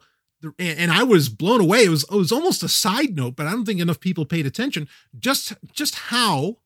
and 0.60 0.92
I 0.92 1.04
was 1.04 1.30
blown 1.30 1.62
away. 1.62 1.86
It 1.86 1.90
was 1.90 2.04
it 2.04 2.16
was 2.16 2.32
almost 2.32 2.64
a 2.64 2.70
side 2.70 3.16
note, 3.16 3.36
but 3.36 3.48
I 3.48 3.52
don't 3.52 3.66
think 3.66 3.80
enough 3.80 4.00
people 4.00 4.26
paid 4.26 4.46
attention. 4.46 4.88
Just 5.18 5.54
just 5.72 5.96
how 5.96 6.58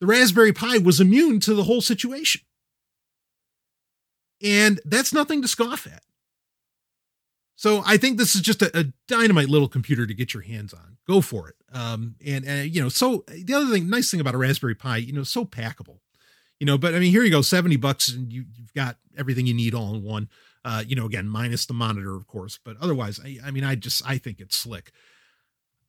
the 0.00 0.06
Raspberry 0.06 0.52
Pi 0.52 0.78
was 0.78 1.00
immune 1.00 1.40
to 1.40 1.54
the 1.54 1.64
whole 1.64 1.80
situation. 1.80 2.42
And 4.42 4.80
that's 4.84 5.12
nothing 5.12 5.42
to 5.42 5.48
scoff 5.48 5.86
at. 5.86 6.02
So 7.56 7.82
I 7.86 7.96
think 7.96 8.18
this 8.18 8.34
is 8.34 8.42
just 8.42 8.60
a, 8.60 8.78
a, 8.78 8.84
dynamite 9.08 9.48
little 9.48 9.68
computer 9.68 10.06
to 10.06 10.12
get 10.12 10.34
your 10.34 10.42
hands 10.42 10.74
on. 10.74 10.98
Go 11.08 11.22
for 11.22 11.48
it. 11.48 11.54
Um, 11.72 12.16
and, 12.24 12.44
and 12.44 12.74
you 12.74 12.82
know, 12.82 12.90
so 12.90 13.24
the 13.28 13.54
other 13.54 13.72
thing, 13.72 13.88
nice 13.88 14.10
thing 14.10 14.20
about 14.20 14.34
a 14.34 14.38
Raspberry 14.38 14.74
Pi, 14.74 14.98
you 14.98 15.14
know, 15.14 15.22
so 15.22 15.46
packable. 15.46 16.00
You 16.60 16.66
know, 16.66 16.76
but 16.76 16.94
I 16.94 16.98
mean, 16.98 17.10
here 17.10 17.22
you 17.22 17.30
go, 17.30 17.42
seventy 17.42 17.76
bucks, 17.76 18.08
and 18.08 18.32
you, 18.32 18.44
you've 18.54 18.72
got 18.72 18.96
everything 19.16 19.46
you 19.46 19.52
need 19.52 19.74
all 19.74 19.94
in 19.94 20.02
one. 20.02 20.28
Uh, 20.66 20.82
you 20.84 20.96
know, 20.96 21.06
again, 21.06 21.28
minus 21.28 21.64
the 21.64 21.72
monitor, 21.74 22.16
of 22.16 22.26
course, 22.26 22.58
but 22.64 22.76
otherwise, 22.80 23.20
I, 23.24 23.38
I 23.44 23.52
mean, 23.52 23.62
I 23.62 23.76
just 23.76 24.02
I 24.04 24.18
think 24.18 24.40
it's 24.40 24.58
slick. 24.58 24.90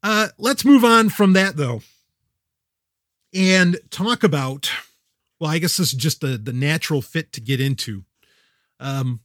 Uh, 0.04 0.28
let's 0.38 0.64
move 0.64 0.86
on 0.86 1.10
from 1.10 1.34
that 1.34 1.58
though, 1.58 1.82
and 3.34 3.80
talk 3.90 4.24
about. 4.24 4.70
Well, 5.40 5.50
I 5.50 5.58
guess 5.58 5.78
this 5.78 5.94
is 5.94 6.00
just 6.00 6.22
the 6.22 6.38
the 6.38 6.54
natural 6.54 7.02
fit 7.02 7.34
to 7.34 7.42
get 7.42 7.60
into. 7.60 8.04
Um, 8.80 9.22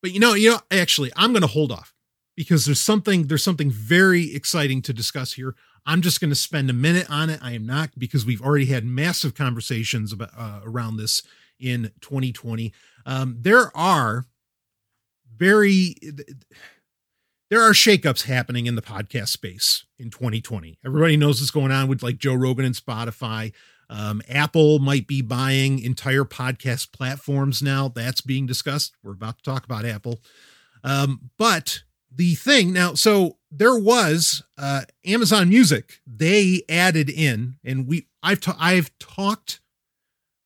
but 0.00 0.12
you 0.12 0.20
know, 0.20 0.32
you 0.32 0.50
know, 0.52 0.60
actually, 0.70 1.12
I'm 1.14 1.32
going 1.32 1.42
to 1.42 1.48
hold 1.48 1.72
off 1.72 1.94
because 2.34 2.64
there's 2.64 2.80
something 2.80 3.26
there's 3.26 3.44
something 3.44 3.70
very 3.70 4.34
exciting 4.34 4.80
to 4.80 4.94
discuss 4.94 5.34
here. 5.34 5.56
I'm 5.84 6.00
just 6.00 6.22
going 6.22 6.30
to 6.30 6.36
spend 6.36 6.70
a 6.70 6.74
minute 6.74 7.10
on 7.10 7.28
it. 7.28 7.38
I 7.42 7.52
am 7.52 7.66
not 7.66 7.90
because 7.98 8.24
we've 8.24 8.40
already 8.40 8.66
had 8.66 8.86
massive 8.86 9.34
conversations 9.34 10.10
about 10.14 10.30
uh, 10.34 10.60
around 10.64 10.96
this 10.96 11.22
in 11.58 11.90
2020. 12.00 12.72
Um, 13.04 13.36
there 13.38 13.76
are 13.76 14.24
very 15.40 15.96
there 17.50 17.62
are 17.62 17.72
shakeups 17.72 18.26
happening 18.26 18.66
in 18.66 18.76
the 18.76 18.82
podcast 18.82 19.28
space 19.30 19.84
in 19.98 20.10
2020. 20.10 20.78
Everybody 20.86 21.16
knows 21.16 21.40
what's 21.40 21.50
going 21.50 21.72
on 21.72 21.88
with 21.88 22.02
like 22.02 22.18
Joe 22.18 22.34
Rogan 22.34 22.64
and 22.64 22.76
Spotify. 22.76 23.52
Um, 23.88 24.22
Apple 24.28 24.78
might 24.78 25.08
be 25.08 25.20
buying 25.20 25.80
entire 25.80 26.22
podcast 26.24 26.92
platforms 26.92 27.60
now. 27.60 27.88
That's 27.88 28.20
being 28.20 28.46
discussed. 28.46 28.94
We're 29.02 29.14
about 29.14 29.38
to 29.38 29.42
talk 29.42 29.64
about 29.64 29.84
Apple. 29.84 30.20
Um, 30.84 31.30
but 31.38 31.82
the 32.14 32.36
thing 32.36 32.72
now, 32.72 32.94
so 32.94 33.38
there 33.50 33.76
was 33.76 34.44
uh, 34.56 34.82
Amazon 35.04 35.48
Music. 35.48 36.00
They 36.06 36.62
added 36.68 37.10
in, 37.10 37.56
and 37.64 37.88
we 37.88 38.06
I've 38.22 38.40
ta- 38.40 38.56
I've 38.60 38.96
talked 39.00 39.60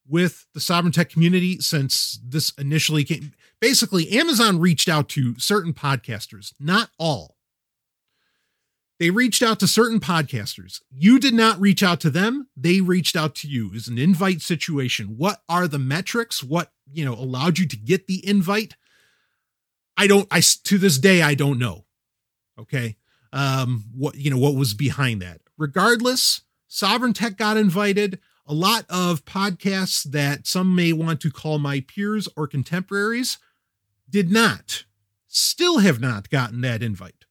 with 0.08 0.46
the 0.54 0.60
sovereign 0.60 0.92
tech 0.92 1.10
community 1.10 1.58
since 1.60 2.18
this 2.26 2.50
initially 2.56 3.04
came. 3.04 3.32
Basically, 3.60 4.10
Amazon 4.10 4.60
reached 4.60 4.88
out 4.88 5.08
to 5.10 5.38
certain 5.38 5.72
podcasters, 5.72 6.52
not 6.60 6.90
all, 6.98 7.34
they 9.00 9.10
reached 9.10 9.42
out 9.42 9.58
to 9.60 9.66
certain 9.66 9.98
podcasters. 9.98 10.80
You 10.90 11.18
did 11.18 11.34
not 11.34 11.60
reach 11.60 11.82
out 11.82 12.00
to 12.00 12.10
them. 12.10 12.48
They 12.56 12.80
reached 12.80 13.16
out 13.16 13.34
to 13.36 13.48
you. 13.48 13.72
Is 13.72 13.88
an 13.88 13.98
invite 13.98 14.40
situation. 14.40 15.16
What 15.16 15.42
are 15.48 15.66
the 15.66 15.78
metrics? 15.78 16.44
What, 16.44 16.70
you 16.92 17.04
know, 17.04 17.14
allowed 17.14 17.58
you 17.58 17.66
to 17.66 17.76
get 17.76 18.06
the 18.06 18.26
invite? 18.26 18.76
I 19.96 20.06
don't, 20.06 20.28
I, 20.30 20.40
to 20.40 20.78
this 20.78 20.98
day, 20.98 21.22
I 21.22 21.34
don't 21.34 21.58
know. 21.58 21.84
Okay. 22.58 22.96
Um, 23.32 23.84
what, 23.96 24.14
you 24.14 24.30
know, 24.30 24.38
what 24.38 24.54
was 24.54 24.74
behind 24.74 25.20
that? 25.22 25.40
Regardless, 25.58 26.42
Sovereign 26.68 27.12
Tech 27.12 27.36
got 27.36 27.56
invited. 27.56 28.20
A 28.46 28.54
lot 28.54 28.84
of 28.90 29.24
podcasts 29.24 30.04
that 30.04 30.46
some 30.46 30.74
may 30.74 30.92
want 30.92 31.20
to 31.22 31.30
call 31.30 31.58
my 31.58 31.80
peers 31.80 32.28
or 32.36 32.46
contemporaries 32.46 33.38
did 34.08 34.30
not, 34.30 34.84
still 35.28 35.78
have 35.78 36.00
not 36.00 36.28
gotten 36.28 36.60
that 36.60 36.82
invite. 36.82 37.24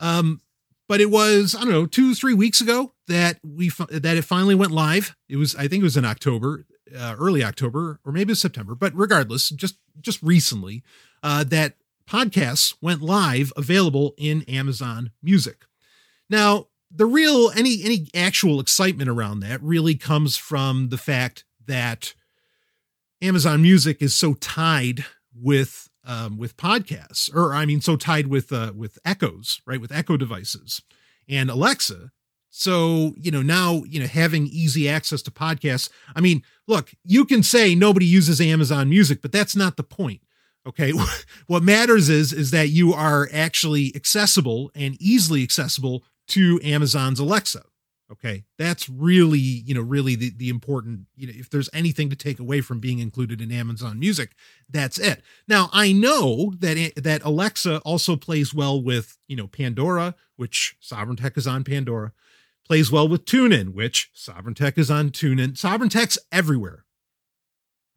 Um, 0.00 0.40
but 0.88 1.00
it 1.00 1.10
was 1.10 1.54
I 1.54 1.60
don't 1.60 1.70
know 1.70 1.86
two 1.86 2.16
three 2.16 2.34
weeks 2.34 2.60
ago 2.60 2.94
that 3.06 3.38
we 3.44 3.70
that 3.90 4.16
it 4.16 4.24
finally 4.24 4.56
went 4.56 4.72
live. 4.72 5.14
It 5.28 5.36
was 5.36 5.54
I 5.54 5.68
think 5.68 5.82
it 5.82 5.84
was 5.84 5.96
in 5.96 6.04
October, 6.04 6.66
uh, 6.98 7.14
early 7.16 7.44
October, 7.44 8.00
or 8.04 8.10
maybe 8.10 8.34
September. 8.34 8.74
But 8.74 8.92
regardless, 8.96 9.50
just 9.50 9.76
just 10.00 10.20
recently 10.20 10.82
uh, 11.22 11.44
that 11.44 11.74
podcasts 12.08 12.74
went 12.82 13.02
live, 13.02 13.52
available 13.56 14.14
in 14.18 14.42
Amazon 14.48 15.12
Music. 15.22 15.64
Now 16.28 16.66
the 16.90 17.06
real 17.06 17.50
any 17.56 17.82
any 17.84 18.08
actual 18.14 18.60
excitement 18.60 19.08
around 19.08 19.40
that 19.40 19.62
really 19.62 19.94
comes 19.94 20.36
from 20.36 20.88
the 20.88 20.98
fact 20.98 21.44
that 21.66 22.14
Amazon 23.22 23.62
Music 23.62 24.00
is 24.00 24.16
so 24.16 24.34
tied 24.34 25.04
with 25.34 25.88
um, 26.04 26.38
with 26.38 26.56
podcasts, 26.56 27.34
or 27.34 27.54
I 27.54 27.66
mean, 27.66 27.80
so 27.80 27.96
tied 27.96 28.26
with 28.26 28.52
uh, 28.52 28.72
with 28.74 28.98
Echoes, 29.04 29.60
right, 29.66 29.80
with 29.80 29.92
Echo 29.92 30.16
devices 30.16 30.82
and 31.28 31.50
Alexa. 31.50 32.10
So 32.50 33.14
you 33.16 33.30
know 33.30 33.42
now 33.42 33.84
you 33.86 34.00
know 34.00 34.06
having 34.06 34.46
easy 34.46 34.88
access 34.88 35.22
to 35.22 35.30
podcasts. 35.30 35.90
I 36.16 36.20
mean, 36.20 36.42
look, 36.66 36.92
you 37.04 37.24
can 37.24 37.42
say 37.42 37.74
nobody 37.74 38.06
uses 38.06 38.40
Amazon 38.40 38.88
Music, 38.88 39.22
but 39.22 39.32
that's 39.32 39.54
not 39.54 39.76
the 39.76 39.84
point. 39.84 40.22
Okay, 40.66 40.92
what 41.46 41.62
matters 41.62 42.08
is 42.08 42.32
is 42.32 42.50
that 42.50 42.70
you 42.70 42.92
are 42.92 43.28
actually 43.32 43.92
accessible 43.94 44.70
and 44.74 44.96
easily 45.00 45.42
accessible 45.42 46.04
to 46.30 46.60
Amazon's 46.62 47.20
Alexa. 47.20 47.62
Okay. 48.12 48.42
That's 48.58 48.88
really, 48.88 49.38
you 49.38 49.72
know, 49.72 49.80
really 49.80 50.16
the, 50.16 50.32
the 50.36 50.48
important, 50.48 51.06
you 51.14 51.28
know, 51.28 51.32
if 51.36 51.48
there's 51.48 51.70
anything 51.72 52.10
to 52.10 52.16
take 52.16 52.40
away 52.40 52.60
from 52.60 52.80
being 52.80 52.98
included 52.98 53.40
in 53.40 53.52
Amazon 53.52 54.00
Music, 54.00 54.32
that's 54.68 54.98
it. 54.98 55.22
Now, 55.46 55.70
I 55.72 55.92
know 55.92 56.52
that, 56.58 56.76
it, 56.76 57.04
that 57.04 57.22
Alexa 57.22 57.78
also 57.78 58.16
plays 58.16 58.52
well 58.52 58.82
with, 58.82 59.16
you 59.28 59.36
know, 59.36 59.46
Pandora, 59.46 60.16
which 60.34 60.76
Sovereign 60.80 61.16
Tech 61.16 61.36
is 61.36 61.46
on 61.46 61.62
Pandora, 61.62 62.12
plays 62.66 62.90
well 62.90 63.06
with 63.06 63.26
TuneIn, 63.26 63.74
which 63.74 64.10
Sovereign 64.12 64.56
Tech 64.56 64.76
is 64.76 64.90
on 64.90 65.10
TuneIn. 65.10 65.56
Sovereign 65.56 65.90
Tech's 65.90 66.18
everywhere. 66.32 66.84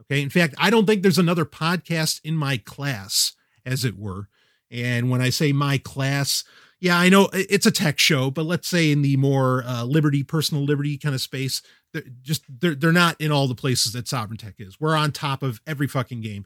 Okay. 0.02 0.22
In 0.22 0.30
fact, 0.30 0.54
I 0.60 0.70
don't 0.70 0.86
think 0.86 1.02
there's 1.02 1.18
another 1.18 1.46
podcast 1.46 2.22
in 2.24 2.38
my 2.38 2.58
class, 2.58 3.34
as 3.66 3.84
it 3.84 3.98
were. 3.98 4.28
And 4.70 5.10
when 5.10 5.22
I 5.22 5.30
say 5.32 5.54
my 5.54 5.80
class, 5.80 6.44
yeah, 6.84 7.00
I 7.00 7.08
know 7.08 7.30
it's 7.32 7.66
a 7.66 7.72
tech 7.72 7.98
show, 7.98 8.30
but 8.30 8.46
let's 8.46 8.68
say 8.68 8.92
in 8.92 9.04
the 9.04 9.16
more 9.16 9.64
uh, 9.66 9.86
liberty, 9.86 10.22
personal 10.22 10.66
liberty 10.66 10.98
kind 10.98 11.16
of 11.16 11.22
space, 11.22 11.62
they're 11.94 12.04
just 12.22 12.44
they're 12.60 12.76
they're 12.76 12.92
not 12.92 13.16
in 13.22 13.32
all 13.32 13.48
the 13.48 13.56
places 13.56 13.94
that 13.94 14.06
Sovereign 14.06 14.38
Tech 14.38 14.56
is. 14.60 14.82
We're 14.82 14.98
on 14.98 15.14
top 15.14 15.44
of 15.44 15.62
every 15.66 15.88
fucking 15.88 16.20
game, 16.20 16.46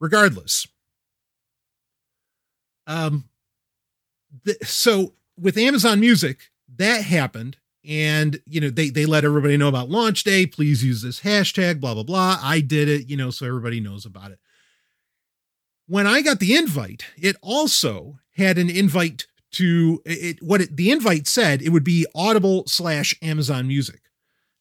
regardless. 0.00 0.66
Um, 2.88 3.28
the, 4.42 4.56
so 4.64 5.14
with 5.38 5.56
Amazon 5.56 6.00
Music, 6.00 6.50
that 6.78 7.04
happened, 7.04 7.56
and 7.88 8.40
you 8.44 8.60
know 8.60 8.68
they 8.68 8.90
they 8.90 9.06
let 9.06 9.24
everybody 9.24 9.56
know 9.56 9.68
about 9.68 9.88
launch 9.88 10.24
day. 10.24 10.44
Please 10.44 10.82
use 10.82 11.02
this 11.02 11.20
hashtag, 11.20 11.80
blah 11.80 11.94
blah 11.94 12.02
blah. 12.02 12.40
I 12.42 12.62
did 12.62 12.88
it, 12.88 13.08
you 13.08 13.16
know, 13.16 13.30
so 13.30 13.46
everybody 13.46 13.78
knows 13.78 14.06
about 14.06 14.32
it. 14.32 14.40
When 15.86 16.08
I 16.08 16.20
got 16.20 16.40
the 16.40 16.56
invite, 16.56 17.04
it 17.16 17.36
also 17.42 18.18
had 18.34 18.58
an 18.58 18.68
invite 18.68 19.26
to 19.52 20.02
it 20.04 20.42
what 20.42 20.60
it, 20.62 20.76
the 20.76 20.90
invite 20.90 21.26
said 21.26 21.62
it 21.62 21.70
would 21.70 21.84
be 21.84 22.06
audible 22.14 22.64
slash 22.66 23.14
amazon 23.22 23.68
music. 23.68 24.00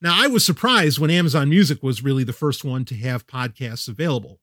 Now 0.01 0.13
i 0.15 0.27
was 0.27 0.45
surprised 0.45 0.99
when 0.99 1.09
amazon 1.09 1.49
music 1.49 1.81
was 1.81 2.03
really 2.03 2.23
the 2.23 2.33
first 2.33 2.63
one 2.63 2.85
to 2.85 2.95
have 2.95 3.27
podcasts 3.27 3.87
available. 3.87 4.39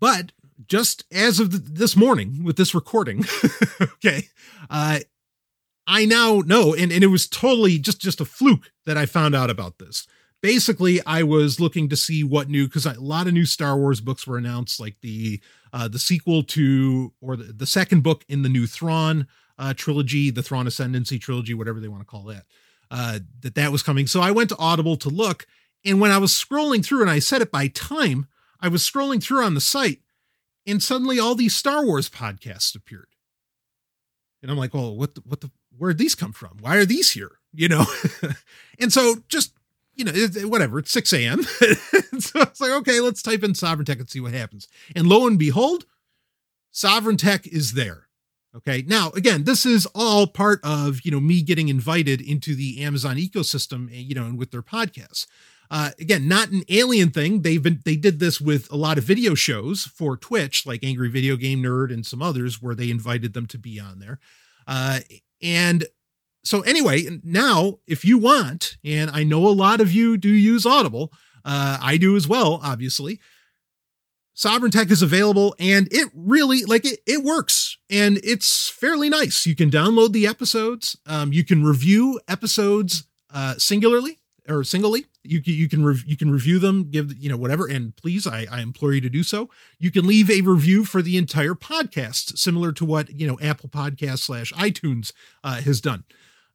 But 0.00 0.32
just 0.66 1.04
as 1.12 1.38
of 1.40 1.74
this 1.76 1.96
morning 1.96 2.42
with 2.42 2.56
this 2.56 2.74
recording 2.74 3.24
okay 3.80 4.28
uh 4.70 4.98
i 5.86 6.04
now 6.04 6.42
know 6.44 6.74
and, 6.74 6.90
and 6.90 7.04
it 7.04 7.08
was 7.08 7.28
totally 7.28 7.78
just 7.78 8.00
just 8.00 8.20
a 8.20 8.24
fluke 8.24 8.72
that 8.84 8.96
i 8.96 9.06
found 9.06 9.34
out 9.34 9.50
about 9.50 9.78
this. 9.78 10.06
Basically 10.40 11.00
i 11.04 11.22
was 11.22 11.60
looking 11.60 11.88
to 11.88 11.96
see 11.96 12.24
what 12.24 12.48
new 12.48 12.66
because 12.66 12.86
a 12.86 12.98
lot 13.00 13.26
of 13.26 13.34
new 13.34 13.46
star 13.46 13.76
wars 13.76 14.00
books 14.00 14.26
were 14.26 14.38
announced 14.38 14.80
like 14.80 14.96
the 15.02 15.40
uh, 15.72 15.88
the 15.88 15.98
sequel 15.98 16.42
to 16.42 17.12
or 17.20 17.36
the, 17.36 17.52
the 17.52 17.66
second 17.66 18.02
book 18.02 18.24
in 18.28 18.42
the 18.42 18.48
new 18.48 18.66
Thrawn 18.66 19.26
uh, 19.58 19.74
trilogy, 19.74 20.30
the 20.30 20.42
Thrawn 20.42 20.66
Ascendancy 20.66 21.18
trilogy, 21.18 21.54
whatever 21.54 21.80
they 21.80 21.88
want 21.88 22.02
to 22.02 22.06
call 22.06 22.24
that, 22.24 22.44
uh, 22.90 23.18
that 23.40 23.54
that 23.54 23.72
was 23.72 23.82
coming. 23.82 24.06
So 24.06 24.20
I 24.20 24.30
went 24.30 24.50
to 24.50 24.56
Audible 24.58 24.96
to 24.96 25.08
look, 25.08 25.46
and 25.84 26.00
when 26.00 26.10
I 26.10 26.18
was 26.18 26.32
scrolling 26.32 26.84
through, 26.84 27.02
and 27.02 27.10
I 27.10 27.18
set 27.18 27.42
it 27.42 27.50
by 27.50 27.68
time, 27.68 28.26
I 28.60 28.68
was 28.68 28.88
scrolling 28.88 29.22
through 29.22 29.44
on 29.44 29.54
the 29.54 29.60
site, 29.60 30.00
and 30.66 30.82
suddenly 30.82 31.18
all 31.18 31.34
these 31.34 31.54
Star 31.54 31.84
Wars 31.84 32.08
podcasts 32.08 32.74
appeared, 32.74 33.14
and 34.42 34.50
I'm 34.50 34.58
like, 34.58 34.74
well, 34.74 34.96
what 34.96 35.14
the, 35.14 35.22
what 35.24 35.40
the 35.40 35.50
where'd 35.76 35.98
these 35.98 36.14
come 36.14 36.32
from? 36.32 36.58
Why 36.60 36.76
are 36.76 36.84
these 36.84 37.12
here? 37.12 37.32
You 37.52 37.68
know, 37.68 37.86
and 38.78 38.92
so 38.92 39.16
just 39.28 39.52
you 39.98 40.04
know, 40.04 40.48
whatever, 40.48 40.78
it's 40.78 40.92
6 40.92 41.12
a.m. 41.12 41.42
so 42.18 42.40
it's 42.40 42.60
like, 42.60 42.70
okay, 42.70 43.00
let's 43.00 43.20
type 43.20 43.42
in 43.42 43.54
Sovereign 43.54 43.84
Tech 43.84 43.98
and 43.98 44.08
see 44.08 44.20
what 44.20 44.32
happens. 44.32 44.68
And 44.94 45.08
lo 45.08 45.26
and 45.26 45.38
behold, 45.38 45.86
Sovereign 46.70 47.16
Tech 47.16 47.46
is 47.46 47.72
there. 47.72 48.04
Okay. 48.56 48.82
Now, 48.86 49.10
again, 49.10 49.44
this 49.44 49.66
is 49.66 49.86
all 49.94 50.26
part 50.26 50.60
of, 50.64 51.00
you 51.04 51.10
know, 51.10 51.20
me 51.20 51.42
getting 51.42 51.68
invited 51.68 52.20
into 52.20 52.54
the 52.54 52.82
Amazon 52.82 53.16
ecosystem, 53.16 53.90
eh, 53.90 53.96
you 53.96 54.14
know, 54.14 54.24
and 54.24 54.38
with 54.38 54.52
their 54.52 54.62
podcasts. 54.62 55.26
Uh, 55.70 55.90
again, 56.00 56.26
not 56.26 56.48
an 56.48 56.62
alien 56.70 57.10
thing. 57.10 57.42
They've 57.42 57.62
been, 57.62 57.82
they 57.84 57.96
did 57.96 58.20
this 58.20 58.40
with 58.40 58.72
a 58.72 58.76
lot 58.76 58.96
of 58.96 59.04
video 59.04 59.34
shows 59.34 59.82
for 59.82 60.16
Twitch, 60.16 60.64
like 60.66 60.82
Angry 60.82 61.10
Video 61.10 61.36
Game 61.36 61.62
Nerd 61.62 61.92
and 61.92 62.06
some 62.06 62.22
others 62.22 62.62
where 62.62 62.74
they 62.74 62.90
invited 62.90 63.34
them 63.34 63.46
to 63.48 63.58
be 63.58 63.78
on 63.78 63.98
there. 63.98 64.18
Uh, 64.66 65.00
and 65.42 65.86
so 66.48 66.62
anyway, 66.62 67.06
now 67.22 67.78
if 67.86 68.06
you 68.06 68.16
want, 68.16 68.78
and 68.82 69.10
I 69.10 69.22
know 69.22 69.46
a 69.46 69.50
lot 69.52 69.82
of 69.82 69.92
you 69.92 70.16
do 70.16 70.30
use 70.30 70.64
Audible, 70.64 71.12
uh, 71.44 71.76
I 71.82 71.98
do 71.98 72.16
as 72.16 72.26
well, 72.26 72.58
obviously. 72.62 73.20
Sovereign 74.32 74.72
Tech 74.72 74.90
is 74.90 75.02
available 75.02 75.54
and 75.58 75.88
it 75.90 76.08
really 76.14 76.64
like 76.64 76.86
it, 76.86 77.00
it 77.06 77.22
works 77.22 77.76
and 77.90 78.18
it's 78.24 78.66
fairly 78.70 79.10
nice. 79.10 79.44
You 79.44 79.54
can 79.54 79.70
download 79.70 80.12
the 80.12 80.26
episodes. 80.26 80.96
Um, 81.04 81.34
you 81.34 81.44
can 81.44 81.64
review 81.64 82.18
episodes 82.28 83.04
uh, 83.30 83.56
singularly 83.58 84.18
or 84.48 84.64
singly. 84.64 85.04
You 85.24 85.42
you 85.44 85.68
can 85.68 85.84
rev- 85.84 86.04
you 86.06 86.16
can 86.16 86.30
review 86.30 86.58
them, 86.58 86.90
give 86.90 87.14
you 87.18 87.28
know 87.28 87.36
whatever, 87.36 87.66
and 87.66 87.94
please, 87.94 88.26
I, 88.26 88.46
I 88.50 88.62
implore 88.62 88.94
you 88.94 89.02
to 89.02 89.10
do 89.10 89.22
so. 89.22 89.50
You 89.78 89.90
can 89.90 90.06
leave 90.06 90.30
a 90.30 90.40
review 90.40 90.86
for 90.86 91.02
the 91.02 91.18
entire 91.18 91.54
podcast, 91.54 92.38
similar 92.38 92.72
to 92.72 92.86
what 92.86 93.10
you 93.10 93.26
know 93.26 93.38
Apple 93.42 93.68
Podcast 93.68 94.20
slash 94.20 94.50
iTunes 94.54 95.12
uh, 95.44 95.60
has 95.60 95.82
done. 95.82 96.04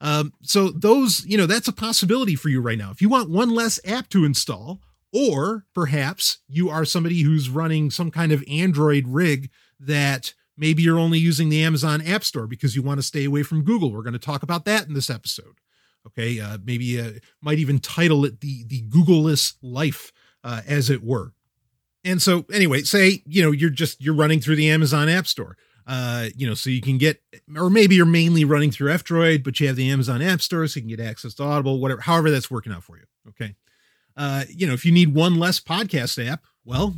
Um, 0.03 0.33
so 0.41 0.69
those 0.69 1.25
you 1.25 1.37
know 1.37 1.45
that's 1.45 1.69
a 1.69 1.73
possibility 1.73 2.35
for 2.35 2.49
you 2.49 2.61
right 2.61 2.77
now. 2.77 2.91
If 2.91 3.01
you 3.01 3.09
want 3.09 3.29
one 3.29 3.49
less 3.49 3.79
app 3.85 4.09
to 4.09 4.25
install, 4.25 4.81
or 5.13 5.65
perhaps 5.73 6.39
you 6.49 6.69
are 6.69 6.83
somebody 6.83 7.21
who's 7.21 7.49
running 7.49 7.89
some 7.89 8.11
kind 8.11 8.33
of 8.33 8.43
Android 8.47 9.07
rig 9.07 9.49
that 9.79 10.33
maybe 10.57 10.83
you're 10.83 10.99
only 10.99 11.19
using 11.19 11.47
the 11.47 11.63
Amazon 11.63 12.01
App 12.05 12.25
Store 12.25 12.47
because 12.47 12.75
you 12.75 12.81
want 12.81 12.99
to 12.99 13.03
stay 13.03 13.23
away 13.23 13.43
from 13.43 13.63
Google. 13.63 13.93
We're 13.93 14.03
going 14.03 14.13
to 14.13 14.19
talk 14.19 14.43
about 14.43 14.65
that 14.65 14.87
in 14.87 14.93
this 14.93 15.09
episode. 15.09 15.55
Okay, 16.05 16.37
uh, 16.37 16.57
maybe 16.61 16.99
uh, 16.99 17.11
might 17.41 17.59
even 17.59 17.79
title 17.79 18.25
it 18.25 18.41
the 18.41 18.65
the 18.65 18.83
Googleless 18.83 19.53
life, 19.61 20.11
uh, 20.43 20.61
as 20.67 20.89
it 20.89 21.01
were. 21.01 21.31
And 22.03 22.21
so, 22.21 22.45
anyway, 22.51 22.81
say 22.81 23.23
you 23.25 23.41
know 23.41 23.51
you're 23.51 23.69
just 23.69 24.01
you're 24.01 24.13
running 24.13 24.41
through 24.41 24.57
the 24.57 24.69
Amazon 24.69 25.07
App 25.07 25.27
Store, 25.27 25.55
uh, 25.87 26.27
you 26.35 26.47
know, 26.47 26.53
so 26.53 26.69
you 26.69 26.81
can 26.81 26.97
get, 26.97 27.21
or 27.55 27.69
maybe 27.69 27.95
you're 27.95 28.05
mainly 28.05 28.45
running 28.45 28.71
through 28.71 28.91
F-Droid, 28.91 29.43
but 29.43 29.59
you 29.59 29.67
have 29.67 29.75
the 29.75 29.89
Amazon 29.89 30.21
App 30.21 30.41
Store, 30.41 30.67
so 30.67 30.77
you 30.77 30.81
can 30.81 30.95
get 30.95 30.99
access 30.99 31.33
to 31.35 31.43
Audible, 31.43 31.79
whatever, 31.79 32.01
however 32.01 32.31
that's 32.31 32.51
working 32.51 32.71
out 32.71 32.83
for 32.83 32.97
you. 32.97 33.03
Okay, 33.29 33.55
uh, 34.17 34.43
you 34.49 34.67
know, 34.67 34.73
if 34.73 34.85
you 34.85 34.91
need 34.91 35.13
one 35.13 35.35
less 35.35 35.59
podcast 35.59 36.23
app, 36.25 36.43
well, 36.65 36.95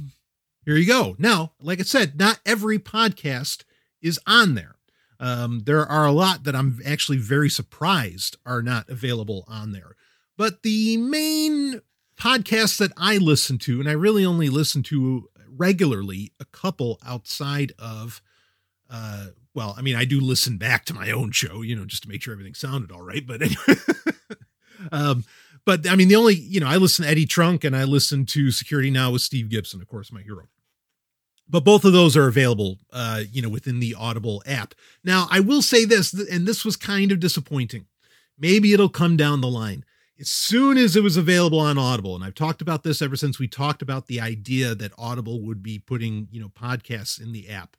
here 0.65 0.75
you 0.75 0.87
go. 0.87 1.15
Now, 1.19 1.53
like 1.61 1.79
I 1.79 1.83
said, 1.83 2.19
not 2.19 2.39
every 2.45 2.79
podcast 2.79 3.63
is 4.01 4.19
on 4.27 4.55
there. 4.55 4.75
Um, 5.19 5.61
there 5.65 5.85
are 5.85 6.05
a 6.05 6.11
lot 6.11 6.43
that 6.43 6.55
I'm 6.55 6.79
actually 6.85 7.17
very 7.17 7.49
surprised 7.49 8.37
are 8.45 8.61
not 8.61 8.89
available 8.89 9.45
on 9.47 9.71
there. 9.71 9.95
But 10.37 10.63
the 10.63 10.97
main 10.97 11.81
podcasts 12.19 12.77
that 12.79 12.91
I 12.97 13.17
listen 13.17 13.57
to, 13.59 13.79
and 13.79 13.87
I 13.87 13.93
really 13.93 14.25
only 14.25 14.49
listen 14.49 14.83
to 14.83 15.29
regularly 15.47 16.33
a 16.39 16.45
couple 16.45 16.99
outside 17.05 17.71
of, 17.79 18.21
uh, 18.89 19.27
well, 19.53 19.73
I 19.77 19.81
mean, 19.81 19.95
I 19.95 20.05
do 20.05 20.19
listen 20.19 20.57
back 20.57 20.85
to 20.85 20.93
my 20.93 21.11
own 21.11 21.31
show, 21.31 21.61
you 21.61 21.75
know, 21.75 21.85
just 21.85 22.03
to 22.03 22.09
make 22.09 22.21
sure 22.21 22.33
everything 22.33 22.53
sounded 22.53 22.91
all 22.91 23.01
right. 23.01 23.25
But 23.25 23.41
anyway, 23.41 23.81
um, 24.91 25.23
but 25.65 25.89
I 25.89 25.95
mean, 25.95 26.07
the 26.07 26.15
only, 26.15 26.35
you 26.35 26.59
know, 26.59 26.67
I 26.67 26.77
listen 26.77 27.05
to 27.05 27.11
Eddie 27.11 27.25
Trunk 27.25 27.63
and 27.63 27.75
I 27.75 27.83
listen 27.85 28.25
to 28.27 28.51
Security 28.51 28.91
Now 28.91 29.11
with 29.11 29.21
Steve 29.21 29.49
Gibson, 29.49 29.81
of 29.81 29.87
course, 29.87 30.11
my 30.11 30.21
hero. 30.21 30.47
But 31.47 31.63
both 31.63 31.85
of 31.85 31.93
those 31.93 32.17
are 32.17 32.27
available 32.27 32.79
uh, 32.91 33.21
you 33.31 33.41
know 33.41 33.49
within 33.49 33.79
the 33.79 33.95
audible 33.97 34.41
app. 34.47 34.73
Now 35.03 35.27
i 35.29 35.39
will 35.39 35.61
say 35.61 35.85
this 35.85 36.13
and 36.13 36.47
this 36.47 36.65
was 36.65 36.75
kind 36.75 37.11
of 37.11 37.19
disappointing. 37.19 37.85
Maybe 38.37 38.73
it'll 38.73 38.89
come 38.89 39.15
down 39.15 39.41
the 39.41 39.47
line. 39.47 39.85
As 40.19 40.29
soon 40.29 40.77
as 40.77 40.95
it 40.95 41.03
was 41.03 41.17
available 41.17 41.59
on 41.59 41.77
audible 41.77 42.15
and 42.15 42.23
i've 42.23 42.35
talked 42.35 42.61
about 42.61 42.83
this 42.83 43.01
ever 43.01 43.15
since 43.15 43.37
we 43.37 43.47
talked 43.47 43.81
about 43.81 44.07
the 44.07 44.19
idea 44.19 44.73
that 44.73 44.93
audible 44.97 45.41
would 45.41 45.61
be 45.61 45.77
putting 45.77 46.29
you 46.31 46.41
know 46.41 46.49
podcasts 46.49 47.21
in 47.21 47.31
the 47.31 47.49
app 47.49 47.75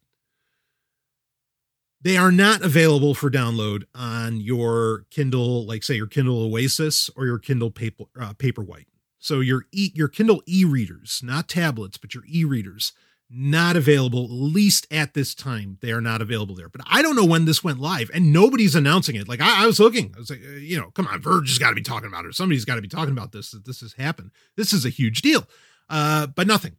they 2.07 2.17
are 2.17 2.31
not 2.31 2.63
available 2.63 3.15
for 3.15 3.29
download 3.29 3.83
on 3.93 4.41
your 4.41 5.07
kindle 5.11 5.67
like 5.67 5.83
say 5.83 5.97
your 5.97 6.07
kindle 6.07 6.41
oasis 6.41 7.11
or 7.17 7.27
your 7.27 7.39
kindle 7.39 7.71
paper 7.71 8.05
uh, 8.21 8.33
paperwhite 8.35 8.87
so 9.19 9.41
your 9.41 9.67
e 9.73 9.91
your 9.93 10.07
kindle 10.07 10.41
e-readers 10.47 11.21
not 11.25 11.49
tablets 11.49 11.99
but 11.99 12.15
your 12.15 12.23
e-readers 12.29 12.93
not 13.29 13.75
available, 13.75 14.25
at 14.27 14.31
least 14.31 14.87
at 14.89 15.15
this 15.15 15.35
time. 15.35 15.79
They 15.81 15.91
are 15.91 16.01
not 16.01 16.23
available 16.23 16.55
there. 16.55 16.69
But 16.69 16.83
I 16.87 17.03
don't 17.03 17.17
know 17.17 17.25
when 17.25 17.45
this 17.45 17.65
went 17.65 17.81
live, 17.81 18.09
and 18.15 18.33
nobody's 18.33 18.77
announcing 18.77 19.17
it. 19.17 19.27
Like 19.27 19.41
I, 19.41 19.65
I 19.65 19.67
was 19.67 19.81
looking, 19.81 20.13
I 20.15 20.21
was 20.21 20.31
like, 20.31 20.43
uh, 20.47 20.53
you 20.53 20.79
know, 20.79 20.93
come 20.93 21.09
on, 21.09 21.21
Verge 21.21 21.49
has 21.49 21.59
got 21.59 21.71
to 21.71 21.75
be 21.75 21.83
talking 21.83 22.07
about 22.07 22.25
it, 22.25 22.29
or 22.29 22.33
somebody's 22.33 22.65
got 22.65 22.77
to 22.77 22.83
be 22.83 22.89
talking 22.89 23.11
about 23.11 23.33
this. 23.33 23.51
That 23.51 23.65
this 23.65 23.81
has 23.81 23.95
happened. 23.95 24.31
This 24.57 24.73
is 24.73 24.85
a 24.85 24.91
huge 24.91 25.23
deal. 25.23 25.45
Uh, 25.91 26.29
but 26.29 26.47
nothing, 26.47 26.77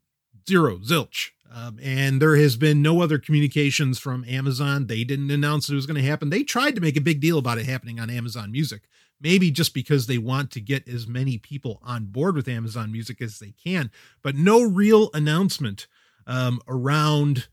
zero, 0.48 0.78
zilch. 0.78 1.32
Um, 1.54 1.80
and 1.82 2.22
there 2.22 2.36
has 2.36 2.56
been 2.56 2.82
no 2.82 3.02
other 3.02 3.18
communications 3.18 4.00
from 4.00 4.26
Amazon. 4.28 4.88
They 4.88 5.04
didn't 5.04 5.32
announce 5.32 5.70
it 5.70 5.76
was 5.76 5.86
going 5.86 6.02
to 6.02 6.08
happen. 6.08 6.30
They 6.30 6.44
tried 6.44 6.76
to 6.76 6.82
make 6.82 6.98
a 6.98 7.02
big 7.02 7.20
deal 7.20 7.38
about 7.38 7.58
it 7.58 7.66
happening 7.66 8.00
on 8.00 8.10
Amazon 8.10 8.52
Music, 8.52 8.84
maybe 9.22 9.50
just 9.50 9.74
because 9.74 10.08
they 10.08 10.18
want 10.18 10.52
to 10.52 10.62
get 10.62 10.88
as 10.88 11.08
many 11.08 11.38
people 11.38 11.80
on 11.84 12.06
board 12.06 12.36
with 12.36 12.48
Amazon 12.48 12.92
Music 12.92 13.22
as 13.22 13.40
they 13.40 13.54
can, 13.64 13.92
but 14.22 14.36
no 14.36 14.62
real 14.62 15.10
announcement 15.14 15.88
um, 16.26 16.60
around 16.68 17.48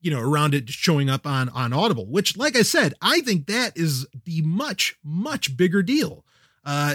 you 0.00 0.10
know 0.10 0.20
around 0.20 0.54
it 0.54 0.68
showing 0.70 1.10
up 1.10 1.26
on 1.26 1.48
on 1.50 1.74
audible 1.74 2.06
which 2.06 2.34
like 2.36 2.56
i 2.56 2.62
said 2.62 2.94
i 3.02 3.20
think 3.20 3.46
that 3.46 3.76
is 3.76 4.06
the 4.24 4.40
much 4.40 4.96
much 5.04 5.58
bigger 5.58 5.82
deal 5.82 6.24
uh 6.64 6.94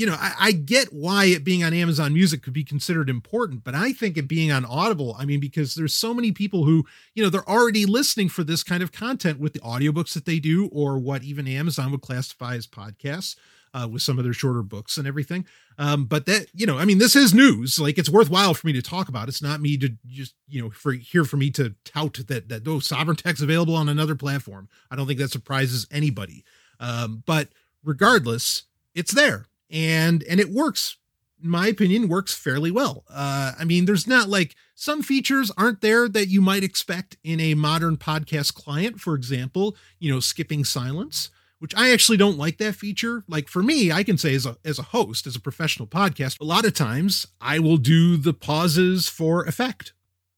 you 0.00 0.06
know 0.06 0.16
I, 0.18 0.32
I 0.38 0.52
get 0.52 0.94
why 0.94 1.26
it 1.26 1.44
being 1.44 1.62
on 1.62 1.74
amazon 1.74 2.14
music 2.14 2.42
could 2.42 2.54
be 2.54 2.64
considered 2.64 3.10
important 3.10 3.62
but 3.62 3.74
i 3.74 3.92
think 3.92 4.16
it 4.16 4.26
being 4.26 4.50
on 4.50 4.64
audible 4.64 5.14
i 5.18 5.26
mean 5.26 5.40
because 5.40 5.74
there's 5.74 5.92
so 5.92 6.14
many 6.14 6.32
people 6.32 6.64
who 6.64 6.86
you 7.14 7.22
know 7.22 7.28
they're 7.28 7.48
already 7.48 7.84
listening 7.84 8.30
for 8.30 8.42
this 8.42 8.64
kind 8.64 8.82
of 8.82 8.92
content 8.92 9.38
with 9.38 9.52
the 9.52 9.60
audiobooks 9.60 10.14
that 10.14 10.24
they 10.24 10.38
do 10.38 10.68
or 10.72 10.98
what 10.98 11.22
even 11.22 11.46
amazon 11.46 11.92
would 11.92 12.00
classify 12.00 12.54
as 12.54 12.66
podcasts 12.66 13.36
uh, 13.72 13.86
with 13.88 14.02
some 14.02 14.18
of 14.18 14.24
their 14.24 14.32
shorter 14.32 14.64
books 14.64 14.98
and 14.98 15.06
everything. 15.06 15.46
Um, 15.78 16.06
but 16.06 16.26
that, 16.26 16.46
you 16.52 16.66
know, 16.66 16.76
I 16.76 16.84
mean, 16.84 16.98
this 16.98 17.14
is 17.14 17.32
news. 17.32 17.78
Like 17.78 17.98
it's 17.98 18.10
worthwhile 18.10 18.52
for 18.52 18.66
me 18.66 18.72
to 18.72 18.82
talk 18.82 19.08
about. 19.08 19.28
It's 19.28 19.40
not 19.40 19.60
me 19.60 19.76
to 19.78 19.90
just, 20.08 20.34
you 20.48 20.60
know, 20.60 20.70
for 20.70 20.90
here 20.92 21.24
for 21.24 21.36
me 21.36 21.50
to 21.52 21.76
tout 21.84 22.14
that 22.26 22.48
that 22.48 22.66
oh, 22.66 22.80
sovereign 22.80 23.16
tech's 23.16 23.42
available 23.42 23.76
on 23.76 23.88
another 23.88 24.16
platform. 24.16 24.68
I 24.90 24.96
don't 24.96 25.06
think 25.06 25.20
that 25.20 25.30
surprises 25.30 25.86
anybody. 25.92 26.44
Um, 26.80 27.22
but 27.26 27.50
regardless, 27.84 28.64
it's 28.92 29.12
there 29.12 29.46
and 29.70 30.22
and 30.24 30.40
it 30.40 30.50
works. 30.50 30.96
In 31.42 31.48
my 31.48 31.68
opinion, 31.68 32.08
works 32.08 32.34
fairly 32.34 32.70
well. 32.70 33.04
Uh, 33.08 33.52
I 33.58 33.64
mean, 33.64 33.86
there's 33.86 34.06
not 34.06 34.28
like 34.28 34.54
some 34.74 35.02
features 35.02 35.50
aren't 35.56 35.80
there 35.80 36.06
that 36.06 36.28
you 36.28 36.42
might 36.42 36.62
expect 36.62 37.16
in 37.24 37.40
a 37.40 37.54
modern 37.54 37.96
podcast 37.96 38.52
client. 38.52 39.00
For 39.00 39.14
example, 39.14 39.74
you 39.98 40.12
know, 40.12 40.20
skipping 40.20 40.64
silence 40.64 41.30
which 41.60 41.74
I 41.76 41.92
actually 41.92 42.16
don't 42.16 42.38
like 42.38 42.56
that 42.58 42.74
feature. 42.74 43.22
Like 43.28 43.46
for 43.46 43.62
me, 43.62 43.92
I 43.92 44.02
can 44.02 44.18
say 44.18 44.34
as 44.34 44.46
a 44.46 44.56
as 44.64 44.78
a 44.78 44.82
host, 44.82 45.26
as 45.26 45.36
a 45.36 45.40
professional 45.40 45.86
podcast, 45.86 46.40
a 46.40 46.44
lot 46.44 46.64
of 46.64 46.74
times 46.74 47.26
I 47.40 47.58
will 47.58 47.76
do 47.76 48.16
the 48.16 48.32
pauses 48.32 49.08
for 49.08 49.44
effect. 49.44 49.92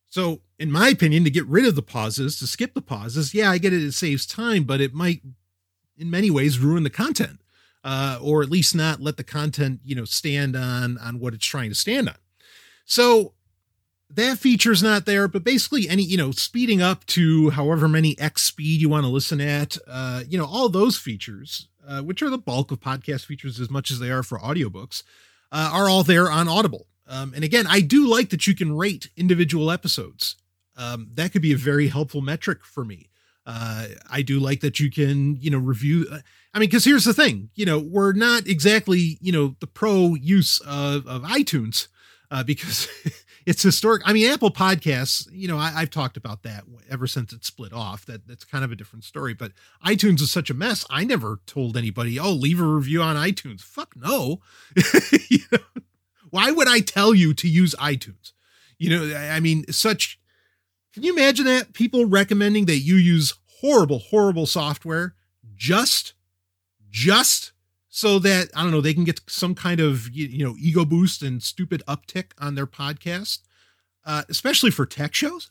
So, 0.08 0.42
in 0.58 0.70
my 0.70 0.88
opinion, 0.88 1.24
to 1.24 1.30
get 1.30 1.46
rid 1.46 1.64
of 1.64 1.74
the 1.74 1.82
pauses, 1.82 2.38
to 2.40 2.46
skip 2.46 2.74
the 2.74 2.82
pauses, 2.82 3.32
yeah, 3.32 3.50
I 3.50 3.58
get 3.58 3.72
it, 3.72 3.82
it 3.82 3.92
saves 3.92 4.26
time, 4.26 4.64
but 4.64 4.80
it 4.80 4.92
might 4.92 5.22
in 5.96 6.10
many 6.10 6.28
ways 6.28 6.58
ruin 6.58 6.82
the 6.82 6.90
content. 6.90 7.38
Uh, 7.84 8.16
or 8.22 8.42
at 8.42 8.50
least 8.50 8.76
not 8.76 9.00
let 9.00 9.16
the 9.16 9.24
content, 9.24 9.80
you 9.84 9.94
know, 9.94 10.04
stand 10.04 10.54
on 10.54 10.98
on 10.98 11.18
what 11.18 11.34
it's 11.34 11.46
trying 11.46 11.68
to 11.68 11.74
stand 11.74 12.08
on. 12.08 12.14
So 12.84 13.34
that 14.14 14.38
feature's 14.38 14.82
not 14.82 15.06
there, 15.06 15.26
but 15.26 15.42
basically 15.42 15.88
any, 15.88 16.02
you 16.02 16.16
know, 16.16 16.30
speeding 16.30 16.82
up 16.82 17.04
to 17.06 17.50
however 17.50 17.88
many 17.88 18.18
X 18.20 18.42
speed 18.42 18.80
you 18.80 18.88
want 18.88 19.04
to 19.04 19.08
listen 19.08 19.40
at, 19.40 19.78
uh, 19.88 20.22
you 20.28 20.36
know, 20.38 20.44
all 20.44 20.68
those 20.68 20.98
features, 20.98 21.68
uh, 21.88 22.02
which 22.02 22.22
are 22.22 22.30
the 22.30 22.38
bulk 22.38 22.70
of 22.70 22.80
podcast 22.80 23.24
features 23.24 23.58
as 23.58 23.70
much 23.70 23.90
as 23.90 23.98
they 23.98 24.10
are 24.10 24.22
for 24.22 24.38
audiobooks, 24.38 25.02
uh, 25.50 25.70
are 25.72 25.88
all 25.88 26.02
there 26.02 26.30
on 26.30 26.46
Audible. 26.46 26.86
Um, 27.06 27.32
and 27.34 27.42
again, 27.42 27.66
I 27.68 27.80
do 27.80 28.06
like 28.06 28.30
that 28.30 28.46
you 28.46 28.54
can 28.54 28.76
rate 28.76 29.10
individual 29.16 29.70
episodes. 29.70 30.36
Um, 30.76 31.08
that 31.14 31.32
could 31.32 31.42
be 31.42 31.52
a 31.52 31.56
very 31.56 31.88
helpful 31.88 32.20
metric 32.20 32.64
for 32.64 32.84
me. 32.84 33.08
Uh, 33.44 33.86
I 34.10 34.22
do 34.22 34.38
like 34.38 34.60
that 34.60 34.78
you 34.78 34.90
can, 34.90 35.36
you 35.36 35.50
know, 35.50 35.58
review. 35.58 36.06
I 36.54 36.58
mean, 36.58 36.68
because 36.68 36.84
here's 36.84 37.04
the 37.04 37.14
thing, 37.14 37.48
you 37.54 37.64
know, 37.64 37.78
we're 37.78 38.12
not 38.12 38.46
exactly, 38.46 39.18
you 39.20 39.32
know, 39.32 39.56
the 39.60 39.66
pro 39.66 40.14
use 40.14 40.60
of, 40.60 41.06
of 41.06 41.22
iTunes 41.22 41.88
uh, 42.30 42.42
because 42.44 42.88
it's 43.46 43.62
historic. 43.62 44.02
I 44.04 44.12
mean, 44.12 44.30
Apple 44.30 44.50
Podcasts, 44.50 45.28
you 45.32 45.48
know, 45.48 45.58
I, 45.58 45.70
have 45.70 45.90
talked 45.90 46.16
about 46.16 46.42
that 46.42 46.64
ever 46.90 47.06
since 47.06 47.32
it 47.32 47.44
split 47.44 47.72
off. 47.72 48.04
That 48.06 48.26
that's 48.26 48.44
kind 48.44 48.64
of 48.64 48.72
a 48.72 48.76
different 48.76 49.04
story. 49.04 49.34
But 49.34 49.52
iTunes 49.84 50.20
is 50.20 50.30
such 50.30 50.50
a 50.50 50.54
mess. 50.54 50.84
I 50.90 51.04
never 51.04 51.40
told 51.46 51.76
anybody, 51.76 52.18
oh, 52.18 52.32
leave 52.32 52.60
a 52.60 52.64
review 52.64 53.02
on 53.02 53.16
iTunes. 53.16 53.60
Fuck 53.60 53.94
no. 53.96 54.40
you 55.30 55.40
know, 55.50 55.58
why 56.30 56.50
would 56.50 56.68
I 56.68 56.80
tell 56.80 57.14
you 57.14 57.34
to 57.34 57.48
use 57.48 57.74
iTunes? 57.76 58.32
You 58.78 58.90
know, 58.90 59.16
I 59.16 59.40
mean, 59.40 59.70
such. 59.72 60.18
Can 60.92 61.04
you 61.04 61.14
imagine 61.14 61.46
that 61.46 61.72
people 61.72 62.04
recommending 62.04 62.66
that 62.66 62.78
you 62.78 62.96
use 62.96 63.32
horrible, 63.60 63.98
horrible 63.98 64.44
software 64.44 65.14
just, 65.54 66.12
just 66.92 67.52
so 67.88 68.20
that 68.20 68.50
I 68.54 68.62
don't 68.62 68.70
know 68.70 68.80
they 68.80 68.94
can 68.94 69.04
get 69.04 69.20
some 69.26 69.54
kind 69.54 69.80
of 69.80 70.08
you 70.10 70.44
know 70.44 70.54
ego 70.58 70.84
boost 70.84 71.22
and 71.22 71.42
stupid 71.42 71.82
uptick 71.88 72.26
on 72.38 72.54
their 72.54 72.66
podcast, 72.66 73.40
uh, 74.06 74.22
especially 74.28 74.70
for 74.70 74.86
tech 74.86 75.14
shows. 75.14 75.50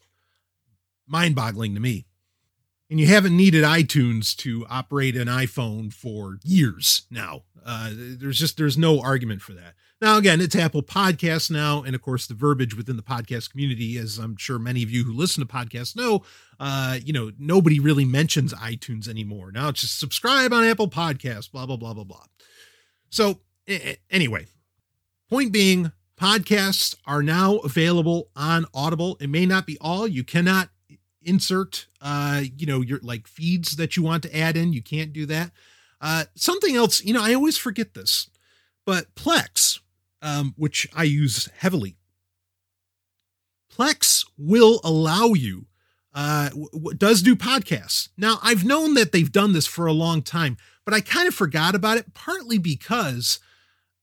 Mind-boggling 1.08 1.74
to 1.74 1.82
me. 1.82 2.06
And 2.90 3.00
you 3.00 3.08
haven't 3.08 3.36
needed 3.36 3.64
iTunes 3.64 4.36
to 4.38 4.66
operate 4.70 5.16
an 5.18 5.28
iPhone 5.28 5.92
for 5.94 6.40
years 6.44 7.04
now. 7.10 7.44
Uh, 7.66 7.90
there's 7.94 8.40
just 8.40 8.58
there's 8.58 8.78
no 8.78 9.02
argument 9.02 9.42
for 9.42 9.54
that. 9.54 9.74
Now, 10.02 10.18
again, 10.18 10.42
it's 10.42 10.56
Apple 10.56 10.82
Podcasts 10.82 11.52
now. 11.52 11.84
And 11.84 11.94
of 11.94 12.02
course, 12.02 12.26
the 12.26 12.34
verbiage 12.34 12.76
within 12.76 12.98
the 12.98 13.04
podcast 13.04 13.52
community, 13.52 13.98
as 13.98 14.18
I'm 14.18 14.36
sure 14.36 14.58
many 14.58 14.82
of 14.82 14.90
you 14.90 15.04
who 15.04 15.14
listen 15.14 15.46
to 15.46 15.54
podcasts 15.54 15.96
know, 15.96 16.24
uh, 16.60 16.98
you 17.06 17.14
know, 17.14 17.32
nobody 17.38 17.80
really 17.80 18.04
mentions 18.04 18.52
iTunes 18.56 19.08
anymore. 19.08 19.52
Now 19.52 19.70
it's 19.70 19.82
just 19.82 20.00
subscribe 20.00 20.54
on 20.54 20.64
Apple 20.64 20.90
Podcasts, 20.90 21.52
blah, 21.52 21.68
blah, 21.68 21.78
blah, 21.78 21.94
blah, 21.94 22.04
blah. 22.04 22.26
So, 23.12 23.42
anyway, 24.10 24.48
point 25.30 25.52
being, 25.52 25.92
podcasts 26.20 26.96
are 27.06 27.22
now 27.22 27.58
available 27.58 28.30
on 28.36 28.66
Audible. 28.74 29.18
It 29.20 29.30
may 29.30 29.46
not 29.46 29.68
be 29.68 29.78
all. 29.80 30.08
You 30.08 30.24
cannot 30.24 30.70
insert, 31.22 31.86
uh, 32.02 32.42
you 32.58 32.66
know, 32.66 32.82
your 32.82 33.00
like 33.04 33.28
feeds 33.28 33.76
that 33.76 33.96
you 33.96 34.02
want 34.02 34.24
to 34.24 34.36
add 34.36 34.58
in. 34.58 34.74
You 34.74 34.82
can't 34.82 35.14
do 35.14 35.28
that. 35.28 35.52
Uh, 36.00 36.24
something 36.34 36.76
else, 36.76 37.04
you 37.04 37.14
know, 37.14 37.24
I 37.24 37.36
always 37.36 37.58
forget 37.58 37.94
this, 37.94 38.32
but 38.86 39.14
Plex, 39.14 39.80
um, 40.22 40.54
which 40.58 40.88
I 40.96 41.04
use 41.04 41.50
heavily. 41.58 41.98
Plex 43.76 44.26
will 44.38 44.82
allow 44.84 45.34
you, 45.34 45.68
uh, 46.14 46.50
w- 46.50 46.94
does 46.96 47.22
do 47.22 47.36
podcasts. 47.36 48.10
Now, 48.18 48.40
I've 48.44 48.66
known 48.66 48.96
that 48.96 49.12
they've 49.12 49.32
done 49.32 49.54
this 49.54 49.68
for 49.68 49.86
a 49.86 49.94
long 49.94 50.22
time, 50.22 50.58
but 50.86 50.94
I 50.94 51.02
kind 51.02 51.28
of 51.28 51.34
forgot 51.34 51.74
about 51.74 51.98
it, 51.98 52.14
partly 52.14 52.58
because 52.58 53.40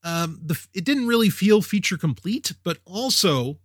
um, 0.03 0.39
the 0.43 0.59
it 0.73 0.85
didn't 0.85 1.07
really 1.07 1.29
feel 1.29 1.61
feature 1.61 1.97
complete, 1.97 2.53
but 2.63 2.77
also 2.85 3.59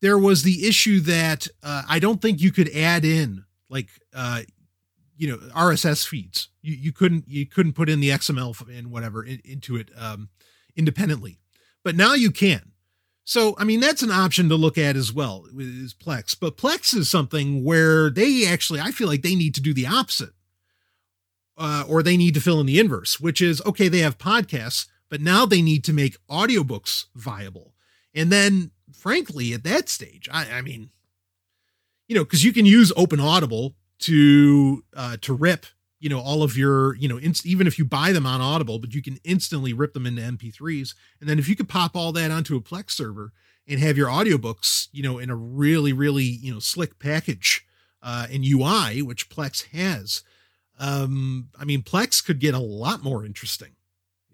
there 0.00 0.18
was 0.18 0.42
the 0.42 0.66
issue 0.66 1.00
that 1.00 1.48
uh, 1.62 1.82
I 1.88 1.98
don't 1.98 2.20
think 2.22 2.40
you 2.40 2.52
could 2.52 2.68
add 2.74 3.04
in 3.04 3.44
like 3.68 3.88
uh, 4.14 4.42
you 5.16 5.28
know 5.28 5.38
RSS 5.54 6.06
feeds. 6.06 6.48
You 6.62 6.74
you 6.74 6.92
couldn't 6.92 7.24
you 7.26 7.46
couldn't 7.46 7.72
put 7.72 7.88
in 7.88 8.00
the 8.00 8.10
XML 8.10 8.68
and 8.68 8.90
whatever 8.90 9.24
in, 9.24 9.40
into 9.44 9.76
it 9.76 9.90
um, 9.96 10.28
independently. 10.76 11.38
But 11.82 11.96
now 11.96 12.14
you 12.14 12.30
can. 12.30 12.72
So, 13.24 13.54
I 13.58 13.64
mean, 13.64 13.80
that's 13.80 14.02
an 14.02 14.10
option 14.10 14.48
to 14.50 14.56
look 14.56 14.76
at 14.76 14.96
as 14.96 15.12
well 15.12 15.46
is 15.56 15.94
Plex. 15.94 16.36
But 16.38 16.58
Plex 16.58 16.94
is 16.94 17.08
something 17.08 17.64
where 17.64 18.10
they 18.10 18.46
actually, 18.46 18.80
I 18.80 18.90
feel 18.90 19.08
like 19.08 19.22
they 19.22 19.34
need 19.34 19.54
to 19.54 19.62
do 19.62 19.72
the 19.72 19.86
opposite. 19.86 20.32
Uh, 21.56 21.84
or 21.88 22.02
they 22.02 22.16
need 22.16 22.34
to 22.34 22.40
fill 22.40 22.58
in 22.58 22.66
the 22.66 22.80
inverse, 22.80 23.20
which 23.20 23.40
is 23.40 23.62
okay, 23.64 23.86
they 23.86 24.00
have 24.00 24.18
podcasts, 24.18 24.88
but 25.08 25.20
now 25.20 25.46
they 25.46 25.62
need 25.62 25.84
to 25.84 25.92
make 25.92 26.16
audiobooks 26.26 27.04
viable. 27.14 27.74
And 28.12 28.32
then, 28.32 28.72
frankly, 28.92 29.52
at 29.52 29.62
that 29.62 29.88
stage, 29.88 30.28
I, 30.32 30.50
I 30.50 30.62
mean, 30.62 30.90
you 32.08 32.16
know, 32.16 32.24
because 32.24 32.42
you 32.42 32.52
can 32.52 32.66
use 32.66 32.92
Open 32.96 33.20
Audible 33.20 33.76
to 34.00 34.82
uh, 34.96 35.16
to 35.20 35.32
rip 35.32 35.66
you 36.04 36.10
know 36.10 36.20
all 36.20 36.42
of 36.42 36.54
your 36.54 36.94
you 36.96 37.08
know 37.08 37.16
inst- 37.16 37.46
even 37.46 37.66
if 37.66 37.78
you 37.78 37.84
buy 37.84 38.12
them 38.12 38.26
on 38.26 38.42
audible 38.42 38.78
but 38.78 38.94
you 38.94 39.00
can 39.00 39.16
instantly 39.24 39.72
rip 39.72 39.94
them 39.94 40.04
into 40.04 40.20
mp3s 40.20 40.94
and 41.18 41.30
then 41.30 41.38
if 41.38 41.48
you 41.48 41.56
could 41.56 41.68
pop 41.68 41.96
all 41.96 42.12
that 42.12 42.30
onto 42.30 42.56
a 42.56 42.60
plex 42.60 42.90
server 42.90 43.32
and 43.66 43.80
have 43.80 43.96
your 43.96 44.08
audiobooks 44.08 44.88
you 44.92 45.02
know 45.02 45.18
in 45.18 45.30
a 45.30 45.34
really 45.34 45.94
really 45.94 46.22
you 46.22 46.52
know 46.52 46.60
slick 46.60 46.98
package 46.98 47.66
uh 48.02 48.26
in 48.30 48.44
ui 48.44 49.00
which 49.00 49.30
plex 49.30 49.68
has 49.68 50.22
um 50.78 51.48
i 51.58 51.64
mean 51.64 51.80
plex 51.80 52.22
could 52.22 52.38
get 52.38 52.54
a 52.54 52.58
lot 52.58 53.02
more 53.02 53.24
interesting. 53.24 53.70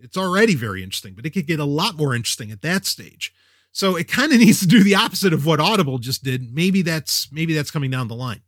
It's 0.03 0.17
already 0.17 0.57
very 0.57 0.83
interesting 0.83 1.15
but 1.15 1.25
it 1.25 1.31
could 1.31 1.47
get 1.47 1.61
a 1.61 1.65
lot 1.65 1.97
more 1.97 2.17
interesting 2.17 2.51
at 2.51 2.63
that 2.63 2.85
stage. 2.85 3.33
So 3.71 3.95
it 3.95 4.09
kind 4.09 4.33
of 4.33 4.41
needs 4.41 4.59
to 4.59 4.67
do 4.67 4.83
the 4.83 4.97
opposite 4.97 5.33
of 5.33 5.47
what 5.47 5.61
audible 5.61 5.99
just 5.99 6.25
did. 6.25 6.53
Maybe 6.53 6.83
that's 6.83 7.31
maybe 7.31 7.55
that's 7.55 7.71
coming 7.71 7.93
down 7.93 8.09
the 8.09 8.17
line 8.17 8.41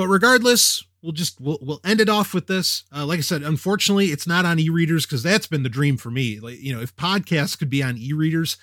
but 0.00 0.08
regardless 0.08 0.82
we'll 1.02 1.12
just 1.12 1.38
we'll, 1.42 1.58
we'll 1.60 1.80
end 1.84 2.00
it 2.00 2.08
off 2.08 2.32
with 2.32 2.46
this. 2.46 2.84
Uh, 2.90 3.04
like 3.04 3.18
i 3.18 3.20
said 3.20 3.42
unfortunately 3.42 4.06
it's 4.06 4.26
not 4.26 4.46
on 4.46 4.58
e-readers 4.58 5.04
because 5.04 5.22
that's 5.22 5.46
been 5.46 5.62
the 5.62 5.68
dream 5.68 5.98
for 5.98 6.10
me. 6.10 6.40
Like 6.40 6.58
you 6.58 6.74
know 6.74 6.80
if 6.80 6.96
podcasts 6.96 7.58
could 7.58 7.68
be 7.68 7.82
on 7.82 7.98
e-readers 7.98 8.56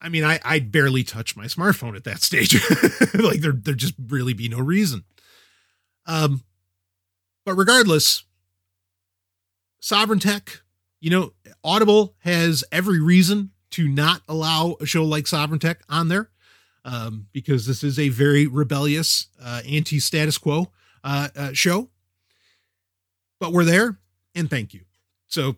i 0.00 0.08
mean 0.08 0.24
i 0.24 0.40
i'd 0.46 0.72
barely 0.72 1.04
touch 1.04 1.36
my 1.36 1.44
smartphone 1.44 1.94
at 1.94 2.04
that 2.04 2.22
stage. 2.22 2.54
Like 3.14 3.42
there 3.42 3.52
there 3.52 3.74
just 3.74 3.92
really 4.08 4.32
be 4.32 4.48
no 4.48 4.60
reason. 4.60 5.04
Um 6.06 6.42
but 7.44 7.54
regardless 7.54 8.24
sovereign 9.80 10.20
tech 10.20 10.62
you 11.00 11.10
know 11.10 11.34
audible 11.62 12.14
has 12.20 12.64
every 12.72 12.98
reason 12.98 13.50
to 13.72 13.88
not 13.88 14.22
allow 14.26 14.76
a 14.80 14.86
show 14.86 15.04
like 15.04 15.26
sovereign 15.26 15.60
tech 15.60 15.82
on 15.90 16.08
there 16.08 16.30
um, 16.84 17.26
because 17.32 17.66
this 17.66 17.82
is 17.82 17.98
a 17.98 18.08
very 18.08 18.46
rebellious 18.46 19.28
uh, 19.42 19.62
anti-status 19.68 20.38
quo 20.38 20.70
uh, 21.04 21.28
uh, 21.36 21.52
show. 21.52 21.90
But 23.38 23.52
we're 23.52 23.64
there, 23.64 23.98
and 24.34 24.50
thank 24.50 24.74
you. 24.74 24.82
So 25.26 25.56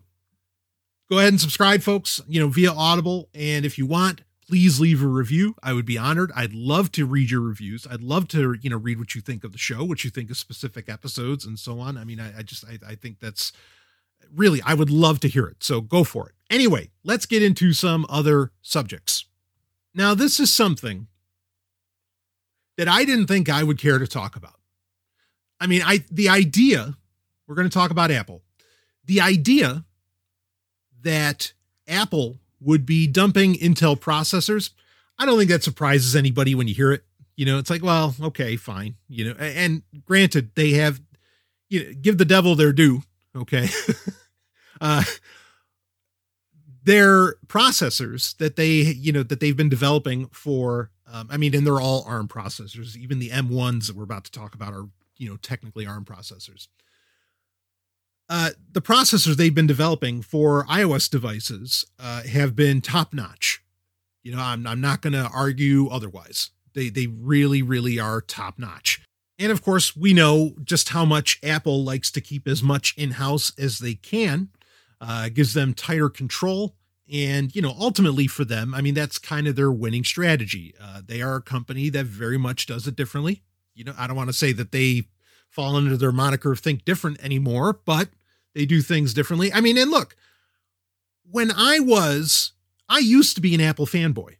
go 1.09 1.19
ahead 1.19 1.33
and 1.33 1.41
subscribe, 1.41 1.81
folks. 1.81 2.21
You 2.27 2.39
know 2.39 2.47
via 2.47 2.71
Audible, 2.71 3.29
and 3.33 3.65
if 3.65 3.77
you 3.77 3.85
want, 3.85 4.21
please 4.47 4.79
leave 4.79 5.03
a 5.03 5.07
review. 5.07 5.55
I 5.61 5.73
would 5.73 5.85
be 5.85 5.97
honored. 5.97 6.31
I'd 6.35 6.53
love 6.53 6.91
to 6.93 7.05
read 7.05 7.29
your 7.31 7.41
reviews. 7.41 7.85
I'd 7.89 8.01
love 8.01 8.27
to 8.29 8.55
you 8.61 8.69
know 8.69 8.77
read 8.77 8.99
what 8.99 9.15
you 9.15 9.21
think 9.21 9.43
of 9.43 9.51
the 9.51 9.57
show, 9.57 9.83
what 9.83 10.03
you 10.03 10.09
think 10.09 10.31
of 10.31 10.37
specific 10.37 10.87
episodes, 10.87 11.45
and 11.45 11.59
so 11.59 11.79
on. 11.79 11.97
I 11.97 12.05
mean, 12.05 12.19
I, 12.19 12.39
I 12.39 12.41
just 12.41 12.63
I, 12.65 12.79
I 12.87 12.95
think 12.95 13.19
that's 13.19 13.51
really 14.33 14.61
I 14.65 14.73
would 14.73 14.89
love 14.89 15.19
to 15.21 15.27
hear 15.27 15.45
it. 15.47 15.63
So 15.63 15.81
go 15.81 16.05
for 16.05 16.29
it. 16.29 16.35
Anyway, 16.49 16.91
let's 17.03 17.25
get 17.25 17.43
into 17.43 17.73
some 17.73 18.05
other 18.07 18.51
subjects. 18.61 19.25
Now, 19.93 20.13
this 20.13 20.39
is 20.39 20.51
something 20.51 21.07
that 22.77 22.87
I 22.87 23.05
didn't 23.05 23.27
think 23.27 23.49
I 23.49 23.63
would 23.63 23.77
care 23.77 23.99
to 23.99 24.07
talk 24.07 24.35
about. 24.35 24.59
I 25.59 25.67
mean, 25.67 25.81
I 25.85 26.03
the 26.11 26.29
idea, 26.29 26.97
we're 27.47 27.55
going 27.55 27.69
to 27.69 27.73
talk 27.73 27.91
about 27.91 28.11
Apple. 28.11 28.41
The 29.05 29.21
idea 29.21 29.85
that 31.01 31.53
Apple 31.87 32.39
would 32.59 32.85
be 32.85 33.07
dumping 33.07 33.55
Intel 33.55 33.99
processors, 33.99 34.71
I 35.17 35.25
don't 35.25 35.37
think 35.37 35.49
that 35.49 35.63
surprises 35.63 36.15
anybody 36.15 36.55
when 36.55 36.67
you 36.67 36.73
hear 36.73 36.91
it. 36.91 37.03
You 37.35 37.45
know, 37.45 37.57
it's 37.57 37.69
like, 37.69 37.83
well, 37.83 38.15
okay, 38.21 38.55
fine. 38.55 38.95
You 39.07 39.25
know, 39.25 39.35
and 39.39 39.83
granted, 40.05 40.51
they 40.55 40.71
have 40.71 41.01
you 41.69 41.83
know, 41.83 41.93
give 42.01 42.17
the 42.17 42.25
devil 42.25 42.55
their 42.55 42.73
due, 42.73 43.03
okay? 43.35 43.67
uh 44.81 45.03
their 46.83 47.35
processors 47.47 48.35
that 48.37 48.55
they 48.55 48.71
you 48.71 49.11
know 49.11 49.23
that 49.23 49.39
they've 49.39 49.57
been 49.57 49.69
developing 49.69 50.27
for 50.27 50.91
um, 51.13 51.29
i 51.31 51.37
mean 51.37 51.55
and 51.55 51.65
they're 51.65 51.79
all 51.79 52.03
arm 52.05 52.27
processors 52.27 52.97
even 52.97 53.19
the 53.19 53.29
m1s 53.29 53.87
that 53.87 53.95
we're 53.95 54.03
about 54.03 54.25
to 54.25 54.31
talk 54.31 54.53
about 54.53 54.73
are 54.73 54.89
you 55.17 55.29
know 55.29 55.37
technically 55.37 55.85
ARM 55.85 56.05
processors. 56.05 56.67
Uh, 58.29 58.51
the 58.71 58.81
processors 58.81 59.35
they've 59.35 59.53
been 59.53 59.67
developing 59.67 60.21
for 60.21 60.65
iOS 60.65 61.09
devices 61.09 61.85
uh, 61.99 62.23
have 62.23 62.55
been 62.55 62.81
top 62.81 63.13
notch. 63.13 63.63
You 64.23 64.35
know, 64.35 64.41
I'm 64.41 64.65
I'm 64.65 64.81
not 64.81 65.01
going 65.01 65.13
to 65.13 65.29
argue 65.33 65.87
otherwise. 65.89 66.51
They 66.73 66.89
they 66.89 67.07
really 67.07 67.61
really 67.61 67.99
are 67.99 68.21
top 68.21 68.57
notch. 68.57 69.01
And 69.39 69.51
of 69.51 69.61
course, 69.61 69.95
we 69.95 70.13
know 70.13 70.53
just 70.63 70.89
how 70.89 71.05
much 71.05 71.39
Apple 71.43 71.83
likes 71.83 72.11
to 72.11 72.21
keep 72.21 72.47
as 72.47 72.61
much 72.61 72.93
in 72.97 73.11
house 73.11 73.51
as 73.57 73.79
they 73.79 73.95
can. 73.95 74.49
Uh, 75.01 75.27
gives 75.27 75.53
them 75.53 75.73
tighter 75.73 76.07
control, 76.07 76.75
and 77.13 77.55
you 77.55 77.61
know, 77.61 77.75
ultimately 77.79 78.27
for 78.27 78.43
them, 78.43 78.73
I 78.73 78.81
mean, 78.81 78.95
that's 78.95 79.19
kind 79.19 79.47
of 79.47 79.55
their 79.55 79.71
winning 79.71 80.03
strategy. 80.03 80.73
Uh, 80.81 81.01
they 81.05 81.21
are 81.21 81.35
a 81.35 81.41
company 81.41 81.89
that 81.89 82.07
very 82.07 82.37
much 82.37 82.65
does 82.65 82.87
it 82.87 82.95
differently 82.97 83.43
you 83.75 83.83
know, 83.83 83.93
I 83.97 84.07
don't 84.07 84.15
want 84.15 84.29
to 84.29 84.33
say 84.33 84.51
that 84.53 84.71
they 84.71 85.07
fall 85.49 85.75
under 85.75 85.97
their 85.97 86.11
moniker 86.11 86.51
of 86.51 86.59
think 86.59 86.85
different 86.85 87.23
anymore, 87.23 87.79
but 87.85 88.09
they 88.55 88.65
do 88.65 88.81
things 88.81 89.13
differently. 89.13 89.51
I 89.51 89.61
mean, 89.61 89.77
and 89.77 89.91
look, 89.91 90.15
when 91.29 91.51
I 91.51 91.79
was, 91.79 92.53
I 92.89 92.99
used 92.99 93.35
to 93.35 93.41
be 93.41 93.55
an 93.55 93.61
Apple 93.61 93.85
fanboy. 93.85 94.37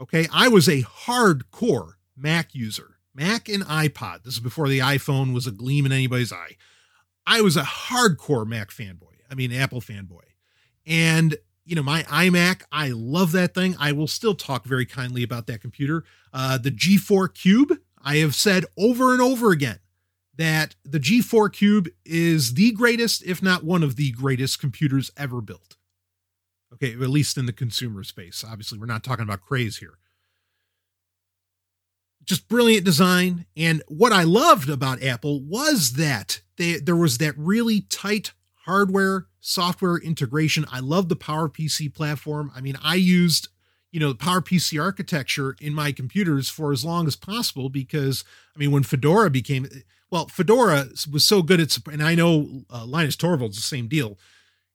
Okay. 0.00 0.28
I 0.32 0.48
was 0.48 0.68
a 0.68 0.82
hardcore 0.82 1.92
Mac 2.16 2.54
user, 2.54 2.96
Mac 3.14 3.48
and 3.48 3.64
iPod. 3.64 4.24
This 4.24 4.34
is 4.34 4.40
before 4.40 4.68
the 4.68 4.78
iPhone 4.78 5.34
was 5.34 5.46
a 5.46 5.52
gleam 5.52 5.86
in 5.86 5.92
anybody's 5.92 6.32
eye. 6.32 6.56
I 7.26 7.40
was 7.40 7.56
a 7.56 7.62
hardcore 7.62 8.46
Mac 8.46 8.70
fanboy. 8.70 9.16
I 9.30 9.34
mean, 9.34 9.52
Apple 9.52 9.80
fanboy. 9.80 10.22
And, 10.86 11.36
you 11.68 11.76
know, 11.76 11.82
my 11.82 12.02
iMac, 12.04 12.62
I 12.72 12.88
love 12.88 13.32
that 13.32 13.52
thing. 13.52 13.76
I 13.78 13.92
will 13.92 14.06
still 14.06 14.34
talk 14.34 14.64
very 14.64 14.86
kindly 14.86 15.22
about 15.22 15.46
that 15.48 15.60
computer. 15.60 16.02
Uh, 16.32 16.56
the 16.56 16.70
G4 16.70 17.34
Cube, 17.34 17.78
I 18.02 18.16
have 18.16 18.34
said 18.34 18.64
over 18.78 19.12
and 19.12 19.20
over 19.20 19.50
again 19.50 19.78
that 20.36 20.76
the 20.82 20.98
G4 20.98 21.52
Cube 21.52 21.88
is 22.06 22.54
the 22.54 22.72
greatest, 22.72 23.22
if 23.22 23.42
not 23.42 23.64
one 23.64 23.82
of 23.82 23.96
the 23.96 24.12
greatest 24.12 24.58
computers 24.58 25.10
ever 25.14 25.42
built. 25.42 25.76
Okay, 26.72 26.92
at 26.92 27.00
least 27.00 27.36
in 27.36 27.44
the 27.44 27.52
consumer 27.52 28.02
space. 28.02 28.42
Obviously, 28.48 28.78
we're 28.78 28.86
not 28.86 29.04
talking 29.04 29.24
about 29.24 29.42
Crays 29.42 29.76
here. 29.76 29.98
Just 32.24 32.48
brilliant 32.48 32.84
design. 32.84 33.44
And 33.56 33.82
what 33.88 34.12
I 34.12 34.22
loved 34.22 34.70
about 34.70 35.02
Apple 35.02 35.42
was 35.42 35.92
that 35.92 36.40
they, 36.56 36.76
there 36.76 36.96
was 36.96 37.18
that 37.18 37.34
really 37.36 37.82
tight 37.82 38.32
hardware 38.68 39.26
software 39.40 39.96
integration. 39.96 40.66
I 40.70 40.80
love 40.80 41.08
the 41.08 41.16
PowerPC 41.16 41.94
platform. 41.94 42.52
I 42.54 42.60
mean, 42.60 42.76
I 42.82 42.96
used 42.96 43.48
you 43.90 44.00
know, 44.00 44.12
the 44.12 44.18
PowerPC 44.18 44.80
architecture 44.80 45.56
in 45.60 45.72
my 45.72 45.92
computers 45.92 46.48
for 46.48 46.72
as 46.72 46.84
long 46.84 47.06
as 47.06 47.16
possible 47.16 47.70
because, 47.70 48.24
I 48.54 48.58
mean, 48.58 48.70
when 48.70 48.82
Fedora 48.82 49.30
became, 49.30 49.66
well, 50.10 50.26
Fedora 50.26 50.88
was 51.10 51.24
so 51.24 51.42
good 51.42 51.60
at, 51.60 51.76
and 51.90 52.02
I 52.02 52.14
know 52.14 52.64
uh, 52.70 52.84
Linus 52.84 53.16
Torvalds 53.16 53.54
the 53.54 53.62
same 53.62 53.88
deal. 53.88 54.18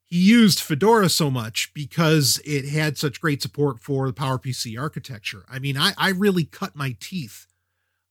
he 0.04 0.18
used 0.18 0.60
Fedora 0.60 1.10
so 1.10 1.30
much 1.30 1.72
because 1.74 2.42
it 2.44 2.70
had 2.70 2.98
such 2.98 3.22
great 3.22 3.42
support 3.42 3.80
for 3.80 4.08
the 4.08 4.14
PowerPC 4.14 4.80
architecture. 4.80 5.46
I 5.48 5.60
mean, 5.60 5.78
I, 5.78 5.94
I 5.98 6.10
really 6.10 6.46
cut 6.46 6.76
my 6.76 6.96
teeth 7.00 7.46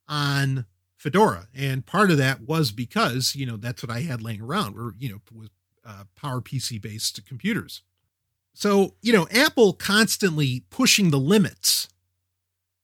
on 0.07 0.67
Fedora, 0.97 1.49
and 1.53 1.85
part 1.85 2.13
of 2.13 2.19
that 2.19 2.43
was 2.43 2.71
because 2.71 3.35
you 3.35 3.45
know 3.45 3.57
that's 3.57 3.83
what 3.83 3.91
I 3.91 4.03
had 4.03 4.23
laying 4.23 4.41
around, 4.41 4.79
or 4.79 4.95
you 4.99 5.09
know, 5.11 5.21
with 5.33 5.51
uh, 5.85 6.05
PowerPC 6.21 6.81
based 6.81 7.25
computers. 7.27 7.83
So 8.55 8.95
you 9.03 9.13
know, 9.13 9.27
Apple 9.31 9.73
constantly 9.73 10.65
pushing 10.71 11.11
the 11.11 11.19
limits 11.19 11.89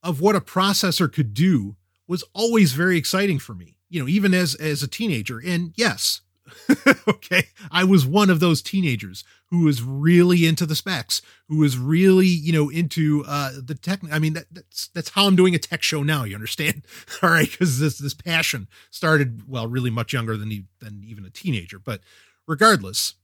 of 0.02 0.20
what 0.20 0.36
a 0.36 0.40
processor 0.40 1.12
could 1.12 1.34
do 1.34 1.76
was 2.06 2.24
always 2.32 2.72
very 2.72 2.96
exciting 2.96 3.38
for 3.38 3.54
me. 3.54 3.76
You 3.90 4.00
know, 4.02 4.08
even 4.08 4.34
as 4.34 4.54
as 4.54 4.82
a 4.82 4.88
teenager, 4.88 5.40
and 5.44 5.72
yes, 5.76 6.22
okay. 7.08 7.48
I 7.70 7.84
was 7.84 8.06
one 8.06 8.30
of 8.30 8.40
those 8.40 8.62
teenagers 8.62 9.24
who 9.46 9.64
was 9.64 9.82
really 9.82 10.46
into 10.46 10.66
the 10.66 10.74
specs, 10.74 11.22
who 11.48 11.58
was 11.58 11.78
really, 11.78 12.26
you 12.26 12.52
know, 12.52 12.68
into 12.68 13.24
uh 13.26 13.52
the 13.62 13.74
tech. 13.74 14.00
I 14.10 14.18
mean, 14.18 14.34
that, 14.34 14.46
that's 14.50 14.88
that's 14.88 15.10
how 15.10 15.26
I'm 15.26 15.36
doing 15.36 15.54
a 15.54 15.58
tech 15.58 15.82
show 15.82 16.02
now. 16.02 16.24
You 16.24 16.34
understand? 16.34 16.82
All 17.22 17.30
right, 17.30 17.50
because 17.50 17.78
this 17.78 17.98
this 17.98 18.14
passion 18.14 18.68
started 18.90 19.48
well, 19.48 19.66
really 19.66 19.90
much 19.90 20.12
younger 20.12 20.36
than 20.36 20.68
than 20.80 21.02
even 21.06 21.24
a 21.24 21.30
teenager. 21.30 21.78
But 21.78 22.00
regardless, 22.48 23.14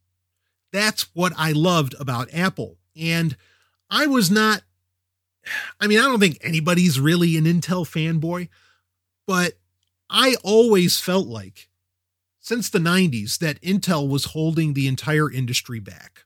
that's 0.73 1.09
what 1.15 1.33
I 1.37 1.51
loved 1.51 1.95
about 1.99 2.33
Apple, 2.33 2.77
and 2.97 3.37
I 3.91 4.07
was 4.07 4.31
not. 4.31 4.63
I 5.81 5.89
mean, 5.89 5.99
I 5.99 6.03
don't 6.03 6.21
think 6.21 6.39
anybody's 6.41 6.99
really 6.99 7.37
an 7.37 7.45
Intel 7.45 7.85
fanboy, 7.85 8.49
but 9.27 9.55
I 10.09 10.37
always 10.43 11.01
felt 11.01 11.27
like 11.27 11.69
since 12.41 12.69
the 12.69 12.79
90s 12.79 13.39
that 13.39 13.61
Intel 13.63 14.09
was 14.09 14.27
holding 14.27 14.75
the 14.75 14.87
entire 14.87 15.31
industry 15.31 15.81
back. 15.81 16.25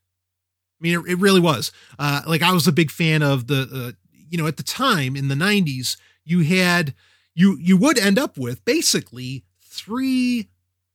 I 0.81 0.83
mean, 0.83 1.01
it, 1.01 1.13
it 1.13 1.19
really 1.19 1.41
was. 1.41 1.73
Uh, 1.99 2.23
like 2.27 2.43
I 2.43 2.53
was 2.53 2.67
a 2.67 2.73
big 2.73 2.91
fan 2.91 3.23
of 3.23 3.47
the, 3.47 3.69
uh, 3.73 3.93
you 4.29 4.37
know, 4.37 4.47
at 4.47 4.57
the 4.57 4.63
time 4.63 5.17
in 5.17 5.29
the 5.29 5.35
90s, 5.35 5.97
you 6.25 6.41
had 6.41 6.95
you 7.35 7.57
you 7.61 7.77
would 7.77 7.99
end 7.99 8.19
up 8.19 8.37
with 8.37 8.65
basically 8.65 9.45
three 9.65 10.49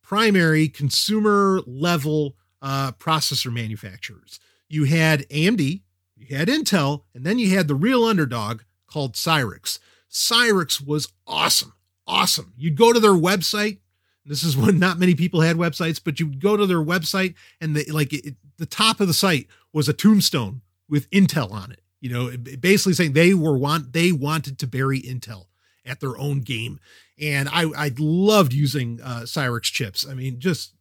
primary 0.04 0.68
consumer 0.68 1.62
level 1.66 2.36
uh, 2.62 2.92
processor 2.94 3.52
manufacturers. 3.52 4.40
You 4.70 4.84
had 4.84 5.28
AMD, 5.30 5.82
you 6.16 6.36
had 6.36 6.48
Intel, 6.48 7.04
and 7.14 7.26
then 7.26 7.40
you 7.40 7.56
had 7.56 7.68
the 7.68 7.76
real 7.76 8.04
underdog 8.04 8.62
called 8.88 9.14
Cyrix. 9.14 9.80
Cyrix 10.12 10.86
was 10.86 11.12
awesome, 11.26 11.74
awesome. 12.06 12.54
You'd 12.56 12.78
go 12.78 12.94
to 12.94 13.00
their 13.00 13.12
website 13.12 13.80
this 14.26 14.44
is 14.44 14.56
when 14.58 14.80
not 14.80 15.00
many 15.00 15.16
people 15.16 15.42
had 15.42 15.58
websites, 15.58 16.00
but 16.04 16.20
you 16.20 16.28
would 16.28 16.42
go 16.42 16.58
to 16.58 16.66
their 16.66 16.78
website 16.78 17.36
and 17.60 17.76
the 17.76 17.92
like 17.92 18.14
it, 18.14 18.36
the 18.58 18.66
top 18.66 19.00
of 19.00 19.08
the 19.08 19.14
site 19.14 19.48
was 19.72 19.90
a 19.90 19.94
tombstone 19.94 20.62
with 20.90 21.10
Intel 21.10 21.52
on 21.52 21.72
it. 21.72 21.82
You 22.00 22.10
know, 22.10 22.38
basically 22.38 22.94
saying 22.94 23.14
they 23.14 23.34
were 23.34 23.58
want 23.58 23.94
they 23.94 24.12
wanted 24.12 24.60
to 24.60 24.68
bury 24.68 25.02
Intel 25.02 25.46
at 25.86 26.00
their 26.00 26.18
own 26.18 26.40
game. 26.42 26.80
And 27.22 27.48
I 27.50 27.66
I 27.76 27.92
loved 27.98 28.54
using 28.54 29.00
uh, 29.02 29.22
Cyrix 29.22 29.64
chips. 29.64 30.08
I 30.08 30.14
mean, 30.14 30.40
just 30.40 30.74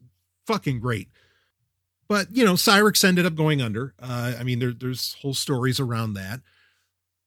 fucking 0.46 0.80
great. 0.80 1.08
But 2.08 2.36
you 2.36 2.44
know, 2.44 2.54
Cyrix 2.54 3.04
ended 3.04 3.26
up 3.26 3.34
going 3.34 3.62
under. 3.62 3.94
Uh, 4.00 4.34
I 4.38 4.42
mean, 4.42 4.58
there, 4.58 4.72
there's 4.72 5.14
whole 5.22 5.34
stories 5.34 5.80
around 5.80 6.14
that. 6.14 6.40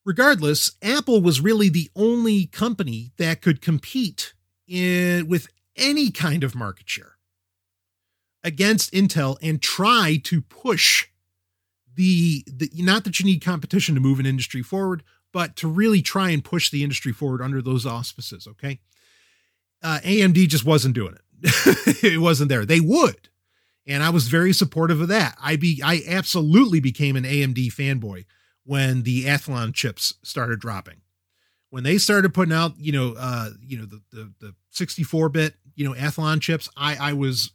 Regardless, 0.06 0.74
Apple 0.84 1.22
was 1.22 1.42
really 1.42 1.70
the 1.70 1.90
only 1.96 2.46
company 2.46 3.12
that 3.18 3.42
could 3.42 3.62
compete 3.62 4.34
in 4.68 5.28
with 5.28 5.48
any 5.76 6.12
kind 6.12 6.44
of 6.44 6.56
market 6.56 6.88
share 6.88 7.14
against 8.44 8.94
Intel 8.94 9.38
and 9.42 9.62
try 9.62 10.20
to 10.24 10.42
push 10.42 11.08
the, 11.96 12.46
the 12.48 12.70
not 12.76 13.04
that 13.06 13.20
you 13.20 13.26
need 13.26 13.44
competition 13.44 13.96
to 13.96 14.02
move 14.02 14.20
an 14.20 14.26
industry 14.28 14.62
forward, 14.62 15.02
but 15.34 15.56
to 15.56 15.68
really 15.68 16.04
try 16.04 16.30
and 16.30 16.44
push 16.44 16.70
the 16.70 16.84
industry 16.84 17.12
forward 17.12 17.42
under 17.42 17.62
those 17.62 17.86
auspices. 17.86 18.48
Okay. 18.48 18.80
Uh, 19.86 20.00
AMD 20.00 20.48
just 20.48 20.66
wasn't 20.66 20.96
doing 20.96 21.14
it. 21.14 22.04
it 22.04 22.20
wasn't 22.20 22.50
there. 22.50 22.66
They 22.66 22.80
would. 22.80 23.30
And 23.86 24.02
I 24.02 24.10
was 24.10 24.30
very 24.30 24.52
supportive 24.52 25.00
of 25.00 25.10
that. 25.10 25.38
I 25.40 25.58
be 25.58 25.80
I 25.84 26.02
absolutely 26.08 26.80
became 26.80 27.16
an 27.16 27.24
AMD 27.24 27.68
fanboy 27.68 28.26
when 28.64 29.04
the 29.04 29.26
Athlon 29.26 29.74
chips 29.74 30.16
started 30.24 30.60
dropping. 30.60 31.02
When 31.70 31.84
they 31.84 32.00
started 32.00 32.34
putting 32.34 32.54
out, 32.54 32.74
you 32.78 32.92
know, 32.92 33.16
uh, 33.18 33.50
you 33.62 33.78
know, 33.78 33.86
the 33.86 34.02
the, 34.12 34.34
the 34.40 34.56
64 34.72 35.30
bit 35.30 35.56
you 35.76 35.86
know, 35.86 35.94
Athlon 35.94 36.42
chips, 36.42 36.70
I 36.76 36.96
I 36.96 37.14
was 37.14 37.52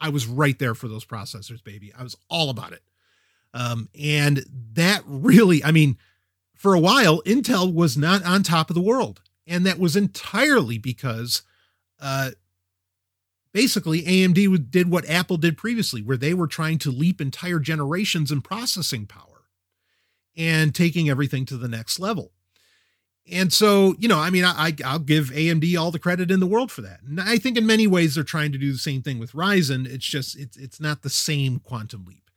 I 0.00 0.10
was 0.10 0.26
right 0.26 0.58
there 0.58 0.74
for 0.74 0.88
those 0.88 1.06
processors, 1.06 1.64
baby. 1.64 1.92
I 1.96 2.02
was 2.02 2.16
all 2.28 2.50
about 2.50 2.72
it. 2.72 2.82
Um, 3.54 3.88
and 3.98 4.44
that 4.74 5.02
really, 5.06 5.62
I 5.64 5.70
mean, 5.70 5.96
for 6.54 6.74
a 6.74 6.80
while, 6.80 7.22
Intel 7.22 7.72
was 7.72 7.96
not 7.96 8.24
on 8.24 8.42
top 8.42 8.68
of 8.68 8.74
the 8.74 8.82
world. 8.82 9.20
And 9.46 9.66
that 9.66 9.78
was 9.78 9.96
entirely 9.96 10.78
because 10.78 11.42
uh, 12.02 12.32
basically 13.52 14.02
AMD 14.02 14.70
did 14.70 14.90
what 14.90 15.08
Apple 15.08 15.36
did 15.36 15.56
previously, 15.56 16.02
where 16.02 16.16
they 16.16 16.34
were 16.34 16.46
trying 16.46 16.78
to 16.78 16.90
leap 16.90 17.20
entire 17.20 17.60
generations 17.60 18.32
in 18.32 18.42
processing 18.42 19.06
power 19.06 19.44
and 20.36 20.74
taking 20.74 21.08
everything 21.08 21.44
to 21.46 21.56
the 21.56 21.68
next 21.68 21.98
level. 21.98 22.32
And 23.30 23.52
so, 23.52 23.94
you 23.98 24.08
know, 24.08 24.18
I 24.18 24.30
mean, 24.30 24.44
I, 24.44 24.74
I'll 24.84 24.98
give 24.98 25.26
AMD 25.26 25.78
all 25.78 25.92
the 25.92 26.00
credit 26.00 26.30
in 26.30 26.40
the 26.40 26.46
world 26.46 26.72
for 26.72 26.82
that. 26.82 27.02
And 27.02 27.20
I 27.20 27.38
think 27.38 27.56
in 27.56 27.64
many 27.64 27.86
ways 27.86 28.14
they're 28.14 28.24
trying 28.24 28.50
to 28.52 28.58
do 28.58 28.72
the 28.72 28.78
same 28.78 29.00
thing 29.00 29.20
with 29.20 29.32
Ryzen. 29.32 29.86
It's 29.86 30.04
just 30.04 30.36
it's 30.36 30.56
it's 30.56 30.80
not 30.80 31.02
the 31.02 31.10
same 31.10 31.60
quantum 31.60 32.04
leap. 32.04 32.30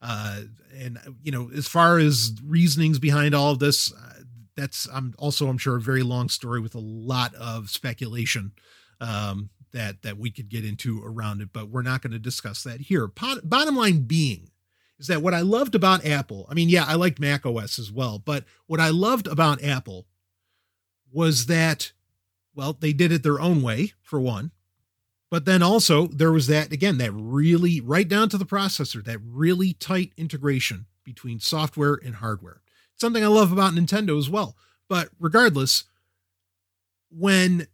Uh, 0.00 0.42
and 0.78 0.98
you 1.22 1.30
know, 1.30 1.50
as 1.54 1.68
far 1.68 1.98
as 1.98 2.32
reasonings 2.42 2.98
behind 2.98 3.34
all 3.34 3.52
of 3.52 3.58
this, 3.58 3.92
uh, 3.92 4.22
that's 4.56 4.88
I'm 4.90 5.14
also 5.18 5.48
I'm 5.48 5.58
sure 5.58 5.76
a 5.76 5.80
very 5.80 6.02
long 6.02 6.30
story 6.30 6.60
with 6.60 6.74
a 6.74 6.80
lot 6.80 7.34
of 7.34 7.68
speculation 7.68 8.52
um, 9.00 9.50
that 9.72 10.02
that 10.02 10.18
we 10.18 10.30
could 10.30 10.48
get 10.48 10.64
into 10.64 11.02
around 11.04 11.40
it. 11.40 11.50
But 11.52 11.68
we're 11.68 11.82
not 11.82 12.02
going 12.02 12.12
to 12.12 12.18
discuss 12.18 12.62
that 12.64 12.80
here. 12.82 13.08
Pot, 13.08 13.48
bottom 13.48 13.76
line 13.76 14.00
being 14.00 14.50
is 14.98 15.06
that 15.06 15.22
what 15.22 15.34
I 15.34 15.40
loved 15.40 15.74
about 15.74 16.04
Apple. 16.04 16.46
I 16.50 16.54
mean, 16.54 16.68
yeah, 16.68 16.84
I 16.86 16.94
liked 16.94 17.18
Mac 17.18 17.46
OS 17.46 17.78
as 17.78 17.90
well, 17.90 18.18
but 18.18 18.44
what 18.66 18.80
I 18.80 18.90
loved 18.90 19.26
about 19.26 19.64
Apple 19.64 20.06
was 21.10 21.46
that, 21.46 21.92
well, 22.54 22.76
they 22.78 22.92
did 22.92 23.10
it 23.10 23.22
their 23.22 23.40
own 23.40 23.62
way, 23.62 23.94
for 24.02 24.20
one. 24.20 24.52
But 25.30 25.44
then 25.44 25.62
also, 25.62 26.06
there 26.08 26.32
was 26.32 26.48
that, 26.48 26.72
again, 26.72 26.98
that 26.98 27.12
really, 27.12 27.80
right 27.80 28.08
down 28.08 28.28
to 28.30 28.38
the 28.38 28.44
processor, 28.44 29.02
that 29.04 29.20
really 29.24 29.72
tight 29.72 30.12
integration 30.16 30.86
between 31.04 31.40
software 31.40 31.94
and 31.94 32.16
hardware. 32.16 32.60
Something 32.96 33.24
I 33.24 33.28
love 33.28 33.52
about 33.52 33.72
Nintendo 33.72 34.18
as 34.18 34.28
well. 34.28 34.56
But 34.88 35.10
regardless, 35.18 35.84
when 37.10 37.68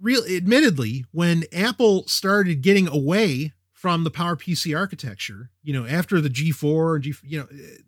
real 0.00 0.22
admittedly, 0.24 1.04
when 1.12 1.44
Apple 1.52 2.06
started 2.06 2.62
getting 2.62 2.88
away 2.88 3.52
from 3.72 4.04
the 4.04 4.10
PowerPC 4.10 4.76
architecture, 4.76 5.50
you 5.62 5.72
know, 5.72 5.86
after 5.86 6.20
the 6.20 6.28
G4 6.28 6.96
and 6.96 7.04
G, 7.04 7.14
you 7.22 7.38
know, 7.38 7.44
uh, 7.44 7.82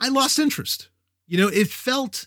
I 0.00 0.08
lost 0.08 0.38
interest. 0.38 0.88
You 1.26 1.38
know, 1.38 1.48
it 1.48 1.68
felt 1.68 2.26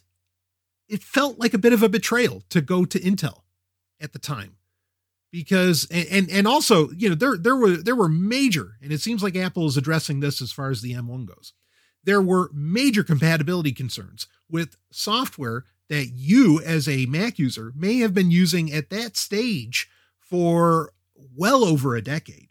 it 0.88 1.04
felt 1.04 1.40
like 1.40 1.54
a 1.54 1.60
bit 1.60 1.74
of 1.74 1.84
a 1.84 1.90
betrayal 1.90 2.44
to 2.50 2.62
go 2.62 2.84
to 2.86 3.00
Intel 3.00 3.42
at 4.02 4.14
the 4.14 4.20
time. 4.20 4.56
Because 5.32 5.88
and 5.92 6.30
and 6.30 6.48
also, 6.48 6.90
you 6.92 7.08
know, 7.10 7.16
there 7.16 7.38
there 7.38 7.56
were 7.56 7.78
there 7.78 7.96
were 7.96 8.10
major, 8.10 8.78
and 8.82 8.92
it 8.92 9.00
seems 9.00 9.22
like 9.22 9.36
Apple 9.36 9.68
is 9.68 9.78
addressing 9.78 10.20
this 10.20 10.42
as 10.42 10.52
far 10.52 10.72
as 10.72 10.82
the 10.82 10.94
M1 10.94 11.28
goes. 11.28 11.54
There 12.04 12.22
were 12.22 12.50
major 12.52 13.04
compatibility 13.04 13.72
concerns 13.72 14.26
with 14.50 14.76
software 14.92 15.66
that 15.90 16.12
you 16.14 16.62
as 16.62 16.88
a 16.88 17.06
Mac 17.08 17.40
user 17.40 17.74
may 17.76 17.98
have 17.98 18.14
been 18.14 18.32
using 18.32 18.72
at 18.72 18.90
that 18.90 19.18
stage 19.18 19.90
for 20.20 20.92
well 21.36 21.64
over 21.64 21.96
a 21.96 22.02
decade 22.02 22.50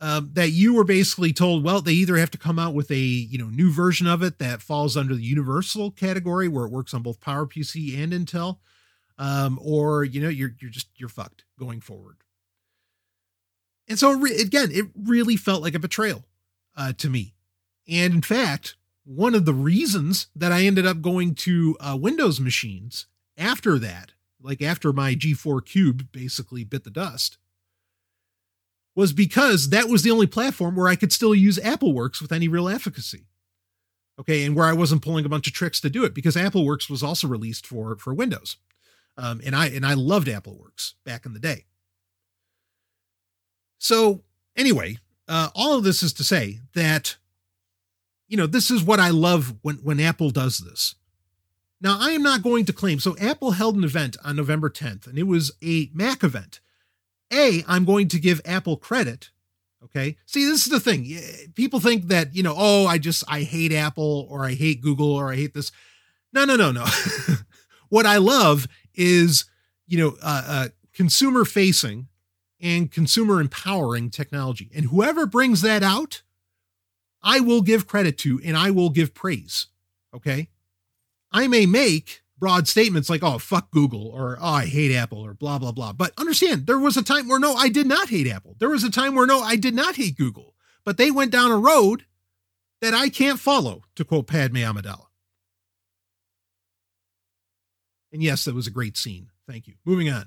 um, 0.00 0.30
that 0.34 0.50
you 0.50 0.74
were 0.74 0.84
basically 0.84 1.32
told, 1.32 1.64
well, 1.64 1.80
they 1.80 1.92
either 1.92 2.16
have 2.16 2.30
to 2.30 2.38
come 2.38 2.58
out 2.58 2.74
with 2.74 2.90
a 2.90 2.96
you 2.96 3.38
know 3.38 3.48
new 3.48 3.70
version 3.70 4.06
of 4.06 4.22
it 4.22 4.38
that 4.38 4.62
falls 4.62 4.96
under 4.96 5.14
the 5.14 5.22
universal 5.22 5.90
category 5.90 6.48
where 6.48 6.64
it 6.64 6.72
works 6.72 6.94
on 6.94 7.02
both 7.02 7.20
PowerPC 7.20 7.98
and 8.00 8.12
Intel, 8.12 8.58
um, 9.18 9.58
or 9.62 10.04
you 10.04 10.20
know 10.20 10.28
you're 10.28 10.54
you're 10.60 10.70
just 10.70 10.88
you're 10.96 11.08
fucked 11.08 11.44
going 11.58 11.80
forward. 11.80 12.18
And 13.88 13.98
so 13.98 14.22
again, 14.24 14.68
it 14.70 14.86
really 14.94 15.36
felt 15.36 15.62
like 15.62 15.74
a 15.74 15.80
betrayal 15.80 16.24
uh, 16.76 16.92
to 16.98 17.08
me. 17.08 17.34
And 17.88 18.14
in 18.14 18.22
fact, 18.22 18.76
one 19.08 19.34
of 19.34 19.44
the 19.44 19.54
reasons 19.54 20.26
that 20.36 20.52
I 20.52 20.62
ended 20.64 20.86
up 20.86 21.00
going 21.00 21.34
to 21.36 21.76
uh, 21.80 21.96
Windows 21.98 22.40
machines 22.40 23.06
after 23.36 23.78
that, 23.78 24.12
like 24.40 24.60
after 24.60 24.92
my 24.92 25.14
G4 25.14 25.64
Cube 25.64 26.08
basically 26.12 26.64
bit 26.64 26.84
the 26.84 26.90
dust, 26.90 27.38
was 28.94 29.12
because 29.12 29.70
that 29.70 29.88
was 29.88 30.02
the 30.02 30.10
only 30.10 30.26
platform 30.26 30.76
where 30.76 30.88
I 30.88 30.96
could 30.96 31.12
still 31.12 31.34
use 31.34 31.58
AppleWorks 31.58 32.20
with 32.20 32.32
any 32.32 32.48
real 32.48 32.68
efficacy. 32.68 33.26
Okay, 34.20 34.44
and 34.44 34.56
where 34.56 34.66
I 34.66 34.72
wasn't 34.72 35.02
pulling 35.02 35.24
a 35.24 35.28
bunch 35.28 35.46
of 35.46 35.52
tricks 35.52 35.80
to 35.80 35.90
do 35.90 36.04
it 36.04 36.12
because 36.12 36.34
AppleWorks 36.34 36.90
was 36.90 37.02
also 37.02 37.28
released 37.28 37.66
for 37.66 37.96
for 37.96 38.12
Windows, 38.12 38.56
um, 39.16 39.40
and 39.44 39.54
I 39.54 39.68
and 39.68 39.86
I 39.86 39.94
loved 39.94 40.26
AppleWorks 40.26 40.94
back 41.04 41.24
in 41.24 41.34
the 41.34 41.38
day. 41.38 41.66
So 43.78 44.24
Anyway, 44.58 44.98
uh, 45.28 45.50
all 45.54 45.78
of 45.78 45.84
this 45.84 46.02
is 46.02 46.12
to 46.12 46.24
say 46.24 46.58
that, 46.74 47.16
you 48.28 48.36
know, 48.36 48.46
this 48.46 48.70
is 48.70 48.84
what 48.84 49.00
I 49.00 49.10
love 49.10 49.54
when, 49.62 49.76
when 49.76 50.00
Apple 50.00 50.30
does 50.30 50.58
this. 50.58 50.94
Now, 51.80 51.96
I 52.00 52.10
am 52.10 52.22
not 52.22 52.42
going 52.42 52.64
to 52.66 52.72
claim. 52.72 52.98
So, 52.98 53.16
Apple 53.18 53.52
held 53.52 53.76
an 53.76 53.84
event 53.84 54.16
on 54.24 54.36
November 54.36 54.68
10th, 54.68 55.06
and 55.06 55.18
it 55.18 55.24
was 55.24 55.52
a 55.62 55.90
Mac 55.94 56.22
event. 56.22 56.60
A, 57.32 57.64
I'm 57.66 57.84
going 57.84 58.08
to 58.08 58.18
give 58.18 58.40
Apple 58.44 58.76
credit. 58.76 59.30
Okay. 59.84 60.16
See, 60.26 60.44
this 60.44 60.66
is 60.66 60.72
the 60.72 60.80
thing. 60.80 61.06
People 61.54 61.78
think 61.78 62.08
that, 62.08 62.34
you 62.34 62.42
know, 62.42 62.54
oh, 62.56 62.86
I 62.86 62.98
just, 62.98 63.22
I 63.28 63.42
hate 63.42 63.72
Apple 63.72 64.26
or 64.28 64.44
I 64.44 64.54
hate 64.54 64.80
Google 64.80 65.12
or 65.12 65.32
I 65.32 65.36
hate 65.36 65.54
this. 65.54 65.70
No, 66.32 66.44
no, 66.44 66.56
no, 66.56 66.72
no. 66.72 66.84
what 67.88 68.04
I 68.04 68.16
love 68.16 68.66
is, 68.94 69.44
you 69.86 69.98
know, 69.98 70.16
uh, 70.22 70.42
uh, 70.46 70.68
consumer 70.92 71.44
facing 71.44 72.08
and 72.60 72.90
consumer 72.90 73.40
empowering 73.40 74.10
technology. 74.10 74.68
And 74.74 74.86
whoever 74.86 75.26
brings 75.26 75.62
that 75.62 75.84
out, 75.84 76.22
I 77.22 77.40
will 77.40 77.62
give 77.62 77.86
credit 77.86 78.18
to 78.18 78.40
and 78.44 78.56
I 78.56 78.70
will 78.70 78.90
give 78.90 79.14
praise. 79.14 79.66
Okay. 80.14 80.48
I 81.30 81.46
may 81.48 81.66
make 81.66 82.22
broad 82.38 82.68
statements 82.68 83.10
like, 83.10 83.22
oh, 83.22 83.38
fuck 83.38 83.70
Google 83.70 84.08
or 84.08 84.38
oh, 84.40 84.46
I 84.46 84.66
hate 84.66 84.94
Apple 84.94 85.20
or 85.20 85.34
blah, 85.34 85.58
blah, 85.58 85.72
blah. 85.72 85.92
But 85.92 86.12
understand, 86.18 86.66
there 86.66 86.78
was 86.78 86.96
a 86.96 87.02
time 87.02 87.28
where 87.28 87.40
no, 87.40 87.54
I 87.54 87.68
did 87.68 87.86
not 87.86 88.08
hate 88.08 88.28
Apple. 88.28 88.56
There 88.58 88.70
was 88.70 88.84
a 88.84 88.90
time 88.90 89.14
where 89.14 89.26
no, 89.26 89.40
I 89.40 89.56
did 89.56 89.74
not 89.74 89.96
hate 89.96 90.16
Google. 90.16 90.54
But 90.84 90.96
they 90.96 91.10
went 91.10 91.32
down 91.32 91.50
a 91.50 91.58
road 91.58 92.04
that 92.80 92.94
I 92.94 93.08
can't 93.08 93.40
follow, 93.40 93.82
to 93.96 94.04
quote 94.04 94.28
Padme 94.28 94.58
Amidala. 94.58 95.06
And 98.12 98.22
yes, 98.22 98.44
that 98.44 98.54
was 98.54 98.66
a 98.66 98.70
great 98.70 98.96
scene. 98.96 99.28
Thank 99.46 99.66
you. 99.66 99.74
Moving 99.84 100.08
on. 100.08 100.26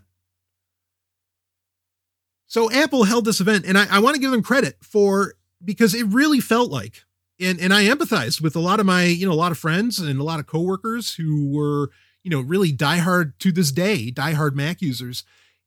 So 2.46 2.70
Apple 2.70 3.06
held 3.06 3.26
this 3.26 3.40
event, 3.40 3.66
and 3.66 3.78
I, 3.78 3.88
I 3.90 4.00
want 4.00 4.16
to 4.16 4.22
give 4.22 4.32
them 4.32 4.44
credit 4.44 4.76
for 4.84 5.36
because 5.64 5.94
it 5.94 6.06
really 6.08 6.40
felt 6.40 6.72
like, 6.72 7.04
and 7.40 7.60
and 7.60 7.74
I 7.74 7.86
empathized 7.86 8.42
with 8.42 8.56
a 8.56 8.60
lot 8.60 8.80
of 8.80 8.86
my, 8.86 9.06
you 9.06 9.26
know, 9.26 9.34
a 9.34 9.36
lot 9.36 9.52
of 9.52 9.58
friends 9.58 10.00
and 10.00 10.20
a 10.20 10.24
lot 10.24 10.40
of 10.40 10.48
coworkers 10.48 11.16
who 11.16 11.50
were, 11.52 11.90
you 12.24 12.32
know, 12.32 12.42
really 12.42 12.72
diehard 12.72 13.34
to 13.40 13.52
this 13.52 13.72
day, 13.72 14.12
diehard 14.12 14.54
Mac 14.54 14.82
users, 14.82 15.24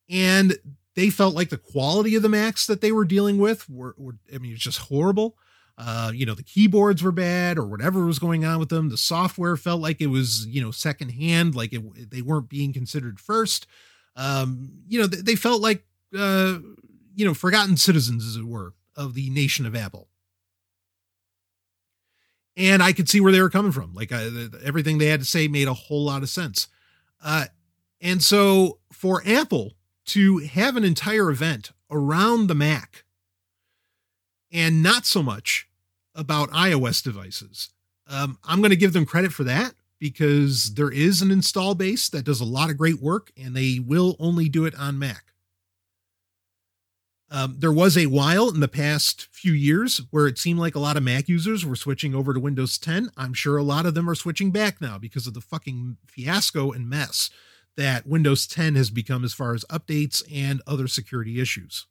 and 0.08 0.56
they 0.94 1.10
felt 1.10 1.34
like 1.34 1.50
the 1.50 1.58
quality 1.58 2.14
of 2.14 2.22
the 2.22 2.28
Macs 2.28 2.66
that 2.66 2.80
they 2.80 2.92
were 2.92 3.04
dealing 3.04 3.38
with 3.38 3.68
were, 3.68 3.94
were 3.98 4.16
I 4.32 4.38
mean, 4.38 4.52
it's 4.52 4.62
just 4.62 4.78
horrible. 4.78 5.36
Uh, 5.76 6.12
you 6.14 6.24
know, 6.24 6.34
the 6.34 6.44
keyboards 6.44 7.02
were 7.02 7.10
bad 7.10 7.58
or 7.58 7.66
whatever 7.66 8.06
was 8.06 8.20
going 8.20 8.44
on 8.44 8.60
with 8.60 8.68
them. 8.68 8.90
The 8.90 8.96
software 8.96 9.56
felt 9.56 9.80
like 9.80 10.00
it 10.00 10.06
was, 10.06 10.46
you 10.46 10.62
know, 10.62 10.70
secondhand, 10.70 11.56
like 11.56 11.72
it, 11.72 12.10
they 12.10 12.22
weren't 12.22 12.48
being 12.48 12.72
considered 12.72 13.18
first. 13.18 13.66
Um, 14.14 14.70
you 14.86 15.00
know, 15.00 15.08
they, 15.08 15.16
they 15.16 15.34
felt 15.34 15.60
like 15.60 15.84
uh, 16.16 16.58
you 17.14 17.24
know, 17.24 17.34
forgotten 17.34 17.76
citizens, 17.76 18.26
as 18.26 18.36
it 18.36 18.46
were, 18.46 18.74
of 18.96 19.14
the 19.14 19.30
nation 19.30 19.66
of 19.66 19.74
Apple. 19.74 20.08
And 22.56 22.82
I 22.82 22.92
could 22.92 23.08
see 23.08 23.20
where 23.20 23.32
they 23.32 23.42
were 23.42 23.50
coming 23.50 23.72
from. 23.72 23.94
Like 23.94 24.12
uh, 24.12 24.30
everything 24.62 24.98
they 24.98 25.06
had 25.06 25.20
to 25.20 25.26
say 25.26 25.48
made 25.48 25.68
a 25.68 25.74
whole 25.74 26.04
lot 26.04 26.22
of 26.22 26.28
sense. 26.28 26.68
Uh, 27.22 27.46
and 28.00 28.22
so 28.22 28.78
for 28.92 29.22
Apple 29.26 29.72
to 30.06 30.38
have 30.38 30.76
an 30.76 30.84
entire 30.84 31.30
event 31.30 31.72
around 31.90 32.46
the 32.46 32.54
Mac 32.54 33.04
and 34.52 34.82
not 34.82 35.06
so 35.06 35.22
much 35.22 35.68
about 36.14 36.50
iOS 36.50 37.02
devices, 37.02 37.70
um, 38.06 38.38
I'm 38.44 38.60
going 38.60 38.70
to 38.70 38.76
give 38.76 38.92
them 38.92 39.06
credit 39.06 39.32
for 39.32 39.44
that 39.44 39.74
because 39.98 40.74
there 40.74 40.90
is 40.90 41.22
an 41.22 41.30
install 41.30 41.74
base 41.74 42.08
that 42.10 42.24
does 42.24 42.40
a 42.40 42.44
lot 42.44 42.70
of 42.70 42.76
great 42.76 43.00
work 43.00 43.32
and 43.36 43.56
they 43.56 43.80
will 43.84 44.16
only 44.20 44.48
do 44.48 44.64
it 44.66 44.74
on 44.78 44.98
Mac. 44.98 45.33
Um, 47.30 47.56
there 47.58 47.72
was 47.72 47.96
a 47.96 48.06
while 48.06 48.48
in 48.48 48.60
the 48.60 48.68
past 48.68 49.28
few 49.32 49.52
years 49.52 50.00
where 50.10 50.26
it 50.26 50.38
seemed 50.38 50.60
like 50.60 50.74
a 50.74 50.80
lot 50.80 50.96
of 50.96 51.02
Mac 51.02 51.28
users 51.28 51.64
were 51.64 51.74
switching 51.74 52.14
over 52.14 52.32
to 52.34 52.40
Windows 52.40 52.78
10. 52.78 53.10
I'm 53.16 53.34
sure 53.34 53.56
a 53.56 53.62
lot 53.62 53.86
of 53.86 53.94
them 53.94 54.08
are 54.08 54.14
switching 54.14 54.50
back 54.50 54.80
now 54.80 54.98
because 54.98 55.26
of 55.26 55.34
the 55.34 55.40
fucking 55.40 55.96
fiasco 56.06 56.70
and 56.70 56.88
mess 56.88 57.30
that 57.76 58.06
Windows 58.06 58.46
10 58.46 58.76
has 58.76 58.90
become 58.90 59.24
as 59.24 59.32
far 59.32 59.54
as 59.54 59.64
updates 59.64 60.22
and 60.32 60.62
other 60.66 60.86
security 60.86 61.40
issues. 61.40 61.86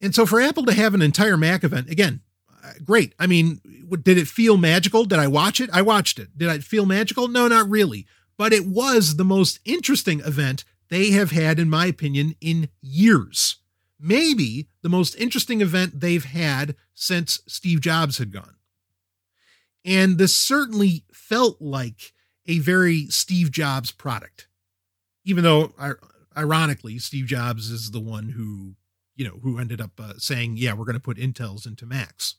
And 0.00 0.14
so 0.14 0.26
for 0.26 0.40
Apple 0.40 0.64
to 0.66 0.74
have 0.74 0.92
an 0.92 1.02
entire 1.02 1.36
Mac 1.36 1.64
event, 1.64 1.88
again, 1.88 2.20
uh, 2.62 2.72
great. 2.84 3.14
I 3.18 3.26
mean, 3.26 3.60
did 4.02 4.18
it 4.18 4.28
feel 4.28 4.56
magical? 4.56 5.04
Did 5.04 5.18
I 5.18 5.28
watch 5.28 5.60
it? 5.60 5.70
I 5.72 5.82
watched 5.82 6.18
it. 6.18 6.36
Did 6.36 6.48
I 6.48 6.58
feel 6.58 6.84
magical? 6.84 7.28
No, 7.28 7.48
not 7.48 7.68
really. 7.70 8.06
But 8.36 8.52
it 8.52 8.66
was 8.66 9.16
the 9.16 9.24
most 9.24 9.60
interesting 9.64 10.20
event 10.20 10.64
they 10.88 11.10
have 11.10 11.30
had, 11.30 11.58
in 11.58 11.68
my 11.68 11.86
opinion, 11.86 12.34
in 12.40 12.68
years. 12.80 13.56
Maybe 13.98 14.68
the 14.82 14.88
most 14.88 15.14
interesting 15.16 15.60
event 15.60 16.00
they've 16.00 16.24
had 16.24 16.76
since 16.94 17.40
Steve 17.46 17.80
Jobs 17.80 18.18
had 18.18 18.32
gone. 18.32 18.56
And 19.84 20.18
this 20.18 20.36
certainly 20.36 21.04
felt 21.12 21.60
like 21.60 22.12
a 22.46 22.58
very 22.58 23.06
Steve 23.06 23.50
Jobs 23.50 23.90
product, 23.90 24.48
even 25.24 25.44
though, 25.44 25.72
ironically, 26.36 26.98
Steve 26.98 27.26
Jobs 27.26 27.70
is 27.70 27.90
the 27.90 28.00
one 28.00 28.30
who, 28.30 28.74
you 29.14 29.24
know, 29.24 29.38
who 29.42 29.58
ended 29.58 29.80
up 29.80 29.92
uh, 29.98 30.14
saying, 30.18 30.56
yeah, 30.56 30.72
we're 30.72 30.84
going 30.84 30.94
to 30.94 31.00
put 31.00 31.16
Intels 31.16 31.66
into 31.66 31.86
Macs. 31.86 32.34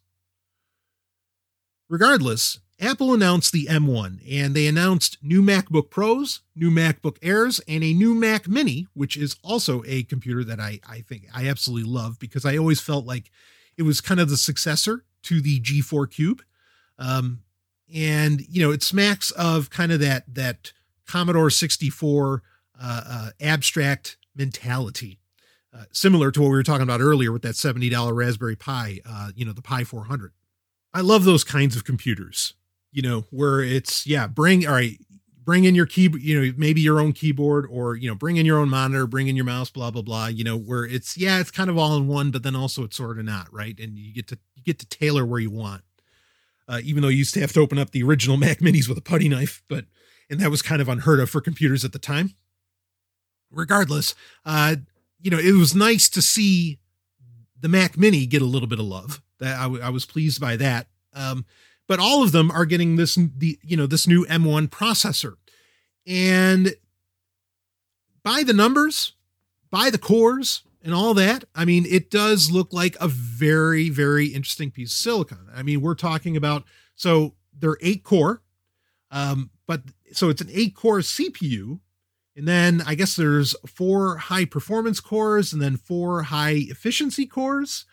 Regardless, 1.89 2.59
Apple 2.79 3.13
announced 3.13 3.53
the 3.53 3.65
M1 3.65 4.19
and 4.29 4.53
they 4.53 4.67
announced 4.67 5.17
new 5.21 5.41
MacBook 5.41 5.89
Pros, 5.89 6.41
new 6.55 6.69
MacBook 6.69 7.17
Airs, 7.21 7.59
and 7.67 7.83
a 7.83 7.93
new 7.93 8.13
Mac 8.13 8.47
Mini, 8.47 8.87
which 8.93 9.17
is 9.17 9.35
also 9.43 9.83
a 9.87 10.03
computer 10.03 10.43
that 10.43 10.59
I, 10.59 10.79
I 10.87 11.01
think 11.01 11.27
I 11.33 11.47
absolutely 11.47 11.89
love 11.89 12.19
because 12.19 12.45
I 12.45 12.57
always 12.57 12.79
felt 12.79 13.05
like 13.05 13.31
it 13.77 13.83
was 13.83 14.01
kind 14.01 14.19
of 14.19 14.29
the 14.29 14.37
successor 14.37 15.05
to 15.23 15.41
the 15.41 15.59
G4 15.59 16.11
Cube. 16.11 16.41
Um, 16.99 17.41
and 17.93 18.41
you 18.47 18.61
know, 18.61 18.71
it 18.71 18.83
smacks 18.83 19.31
of 19.31 19.69
kind 19.69 19.91
of 19.91 19.99
that 20.01 20.25
that 20.35 20.73
Commodore 21.07 21.49
64 21.49 22.43
uh, 22.79 23.01
uh, 23.07 23.29
abstract 23.41 24.17
mentality, 24.35 25.19
uh, 25.73 25.85
similar 25.91 26.31
to 26.31 26.41
what 26.41 26.49
we 26.49 26.55
were 26.55 26.63
talking 26.63 26.83
about 26.83 27.01
earlier 27.01 27.31
with 27.31 27.41
that 27.43 27.55
$70 27.55 28.13
Raspberry 28.13 28.55
Pi, 28.55 28.99
uh, 29.07 29.29
you 29.35 29.45
know, 29.45 29.53
the 29.53 29.61
Pi 29.61 29.83
400. 29.83 30.33
I 30.97 31.01
love 31.01 31.23
those 31.23 31.43
kinds 31.43 31.75
of 31.75 31.83
computers 31.83 32.53
you 32.97 33.03
know, 33.03 33.25
where 33.29 33.61
it's, 33.61 34.07
yeah, 34.07 34.25
bring, 34.25 34.65
all 34.65 34.73
right, 34.73 34.97
bring 35.43 35.65
in 35.65 35.75
your 35.75 35.85
keyboard, 35.85 36.21
you 36.21 36.41
know, 36.41 36.53
maybe 36.57 36.81
your 36.81 36.99
own 36.99 37.13
keyboard 37.13 37.67
or, 37.69 37.95
you 37.95 38.09
know, 38.09 38.15
bring 38.15 38.37
in 38.37 38.45
your 38.45 38.57
own 38.57 38.69
monitor, 38.69 39.05
bring 39.05 39.27
in 39.27 39.35
your 39.35 39.45
mouse, 39.45 39.69
blah, 39.69 39.91
blah, 39.91 40.01
blah, 40.01 40.25
you 40.25 40.43
know, 40.43 40.57
where 40.57 40.83
it's, 40.83 41.15
yeah, 41.15 41.39
it's 41.39 41.51
kind 41.51 41.69
of 41.69 41.77
all 41.77 41.95
in 41.95 42.07
one, 42.07 42.31
but 42.31 42.41
then 42.41 42.55
also 42.55 42.83
it's 42.83 42.97
sort 42.97 43.19
of 43.19 43.25
not, 43.25 43.53
right? 43.53 43.79
And 43.79 43.99
you 43.99 44.13
get 44.13 44.27
to, 44.29 44.39
you 44.55 44.63
get 44.63 44.79
to 44.79 44.87
tailor 44.87 45.25
where 45.27 45.39
you 45.39 45.51
want. 45.51 45.83
Uh, 46.67 46.81
even 46.83 47.01
though 47.03 47.07
you 47.07 47.19
used 47.19 47.35
to 47.35 47.39
have 47.39 47.53
to 47.53 47.61
open 47.61 47.77
up 47.77 47.91
the 47.91 48.01
original 48.01 48.35
Mac 48.37 48.59
minis 48.59 48.89
with 48.89 48.97
a 48.97 49.01
putty 49.01 49.29
knife, 49.29 49.61
but, 49.69 49.85
and 50.29 50.39
that 50.39 50.49
was 50.49 50.63
kind 50.63 50.81
of 50.81 50.89
unheard 50.89 51.19
of 51.19 51.29
for 51.29 51.39
computers 51.39 51.85
at 51.85 51.93
the 51.93 51.99
time. 51.99 52.33
Regardless, 53.51 54.15
uh, 54.43 54.77
you 55.21 55.29
know, 55.29 55.37
it 55.37 55.53
was 55.53 55.75
nice 55.75 56.09
to 56.09 56.21
see 56.21 56.79
the 57.59 57.69
Mac 57.69 57.95
mini 57.95 58.25
get 58.25 58.41
a 58.41 58.45
little 58.45 58.67
bit 58.67 58.79
of 58.79 58.85
love. 58.85 59.21
That 59.39 59.57
I, 59.57 59.63
w- 59.63 59.81
I 59.81 59.89
was 59.89 60.05
pleased 60.05 60.41
by 60.41 60.55
that. 60.57 60.87
Um, 61.13 61.45
but 61.87 61.99
all 61.99 62.23
of 62.23 62.31
them 62.31 62.51
are 62.51 62.65
getting 62.65 62.95
this 62.95 63.15
the 63.15 63.57
you 63.63 63.77
know 63.77 63.87
this 63.87 64.07
new 64.07 64.25
M1 64.25 64.69
processor. 64.69 65.35
And 66.05 66.75
by 68.23 68.43
the 68.43 68.53
numbers, 68.53 69.13
by 69.71 69.89
the 69.89 69.97
cores 69.97 70.63
and 70.83 70.93
all 70.93 71.13
that, 71.13 71.45
I 71.55 71.65
mean 71.65 71.85
it 71.85 72.11
does 72.11 72.51
look 72.51 72.73
like 72.73 72.97
a 72.99 73.07
very 73.07 73.89
very 73.89 74.27
interesting 74.27 74.71
piece 74.71 74.91
of 74.91 74.97
silicon. 74.97 75.47
I 75.53 75.63
mean, 75.63 75.81
we're 75.81 75.95
talking 75.95 76.35
about 76.35 76.63
so 76.95 77.35
they're 77.57 77.77
8 77.81 78.03
core 78.03 78.41
um 79.09 79.49
but 79.65 79.81
so 80.11 80.29
it's 80.29 80.41
an 80.41 80.49
8 80.51 80.75
core 80.75 80.99
CPU 80.99 81.79
and 82.35 82.47
then 82.47 82.83
I 82.85 82.93
guess 82.93 83.15
there's 83.15 83.55
four 83.65 84.17
high 84.17 84.45
performance 84.45 84.99
cores 84.99 85.51
and 85.53 85.61
then 85.61 85.75
four 85.75 86.23
high 86.23 86.65
efficiency 86.69 87.25
cores 87.25 87.85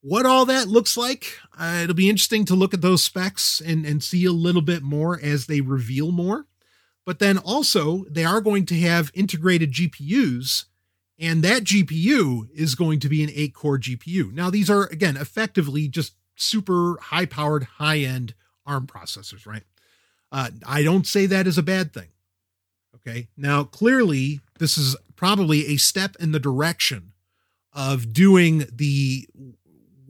what 0.00 0.26
all 0.26 0.46
that 0.46 0.68
looks 0.68 0.96
like. 0.96 1.38
Uh, 1.58 1.80
it'll 1.82 1.94
be 1.94 2.08
interesting 2.08 2.44
to 2.46 2.54
look 2.54 2.72
at 2.74 2.80
those 2.80 3.02
specs 3.02 3.60
and, 3.60 3.84
and 3.84 4.02
see 4.02 4.24
a 4.24 4.32
little 4.32 4.62
bit 4.62 4.82
more 4.82 5.18
as 5.22 5.46
they 5.46 5.60
reveal 5.60 6.10
more. 6.12 6.46
But 7.06 7.18
then 7.18 7.38
also, 7.38 8.04
they 8.04 8.24
are 8.24 8.40
going 8.40 8.66
to 8.66 8.78
have 8.80 9.10
integrated 9.14 9.72
GPUs, 9.72 10.66
and 11.18 11.42
that 11.42 11.64
GPU 11.64 12.48
is 12.54 12.74
going 12.74 13.00
to 13.00 13.08
be 13.08 13.22
an 13.24 13.30
eight 13.34 13.54
core 13.54 13.78
GPU. 13.78 14.32
Now, 14.32 14.50
these 14.50 14.70
are, 14.70 14.84
again, 14.84 15.16
effectively 15.16 15.88
just 15.88 16.14
super 16.36 16.98
high 17.00 17.26
powered, 17.26 17.64
high 17.64 17.98
end 17.98 18.34
ARM 18.66 18.86
processors, 18.86 19.46
right? 19.46 19.64
Uh, 20.32 20.50
I 20.66 20.82
don't 20.82 21.06
say 21.06 21.26
that 21.26 21.46
is 21.46 21.58
a 21.58 21.62
bad 21.62 21.92
thing. 21.92 22.08
Okay. 22.96 23.28
Now, 23.36 23.64
clearly, 23.64 24.40
this 24.58 24.76
is 24.76 24.96
probably 25.16 25.66
a 25.66 25.76
step 25.76 26.16
in 26.20 26.32
the 26.32 26.40
direction 26.40 27.12
of 27.72 28.12
doing 28.12 28.66
the 28.72 29.28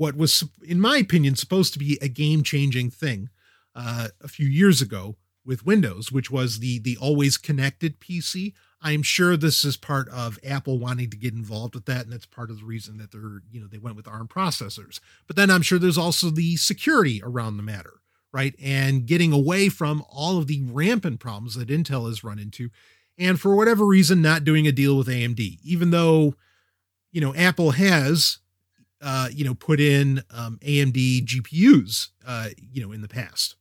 what 0.01 0.16
was, 0.16 0.42
in 0.66 0.80
my 0.80 0.96
opinion, 0.96 1.36
supposed 1.36 1.74
to 1.74 1.78
be 1.78 1.98
a 2.01 2.09
game 2.09 2.42
changing 2.42 2.90
thing 2.90 3.28
uh, 3.74 4.09
a 4.22 4.28
few 4.28 4.48
years 4.48 4.80
ago 4.80 5.16
with 5.44 5.66
Windows, 5.66 6.11
which 6.11 6.30
was 6.30 6.61
the 6.61 6.78
the 6.78 6.96
always 6.96 7.36
connected 7.36 8.01
PC. 8.01 8.55
I'm 8.80 9.03
sure 9.03 9.36
this 9.36 9.62
is 9.62 9.76
part 9.76 10.09
of 10.09 10.38
Apple 10.42 10.78
wanting 10.78 11.11
to 11.11 11.18
get 11.18 11.34
involved 11.34 11.74
with 11.74 11.84
that, 11.84 12.05
and 12.05 12.12
that's 12.14 12.24
part 12.24 12.51
of 12.51 12.61
the 12.61 12.64
reason 12.64 12.96
that 12.96 13.12
they're, 13.12 13.42
you 13.53 13.61
know, 13.61 13.66
they 13.66 13.76
went 13.76 13.94
with 13.94 14.09
ARM 14.09 14.26
processors. 14.26 15.01
But 15.26 15.36
then 15.36 15.51
I'm 15.51 15.61
sure 15.61 15.78
there's 15.78 15.98
also 15.98 16.30
the 16.30 16.57
security 16.57 17.20
around 17.22 17.59
the 17.59 17.62
matter, 17.62 18.01
right? 18.32 18.55
And 18.59 19.05
getting 19.05 19.34
away 19.34 19.68
from 19.68 20.03
all 20.11 20.38
of 20.38 20.46
the 20.46 20.62
rampant 20.62 21.20
problems 21.20 21.57
that 21.57 21.68
Intel 21.68 22.09
has 22.09 22.24
run 22.24 22.38
into, 22.38 22.70
and 23.18 23.38
for 23.38 23.55
whatever 23.55 23.84
reason, 23.84 24.22
not 24.22 24.44
doing 24.44 24.66
a 24.66 24.72
deal 24.72 24.96
with 24.96 25.09
AMD, 25.09 25.59
even 25.62 25.90
though, 25.90 26.36
you 27.12 27.20
know, 27.20 27.34
Apple 27.34 27.72
has, 27.72 28.38
uh, 29.01 29.28
you 29.32 29.44
know, 29.44 29.55
put 29.55 29.80
in 29.80 30.22
um, 30.30 30.59
AMD 30.62 31.24
GPUs, 31.24 32.09
uh, 32.26 32.48
you 32.72 32.84
know, 32.84 32.92
in 32.92 33.01
the 33.01 33.09
past. 33.09 33.57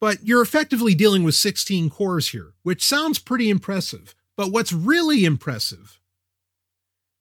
But 0.00 0.24
you're 0.24 0.42
effectively 0.42 0.94
dealing 0.94 1.24
with 1.24 1.34
16 1.34 1.90
cores 1.90 2.28
here, 2.28 2.52
which 2.62 2.84
sounds 2.84 3.18
pretty 3.18 3.50
impressive. 3.50 4.14
But 4.36 4.52
what's 4.52 4.72
really 4.72 5.24
impressive 5.24 6.00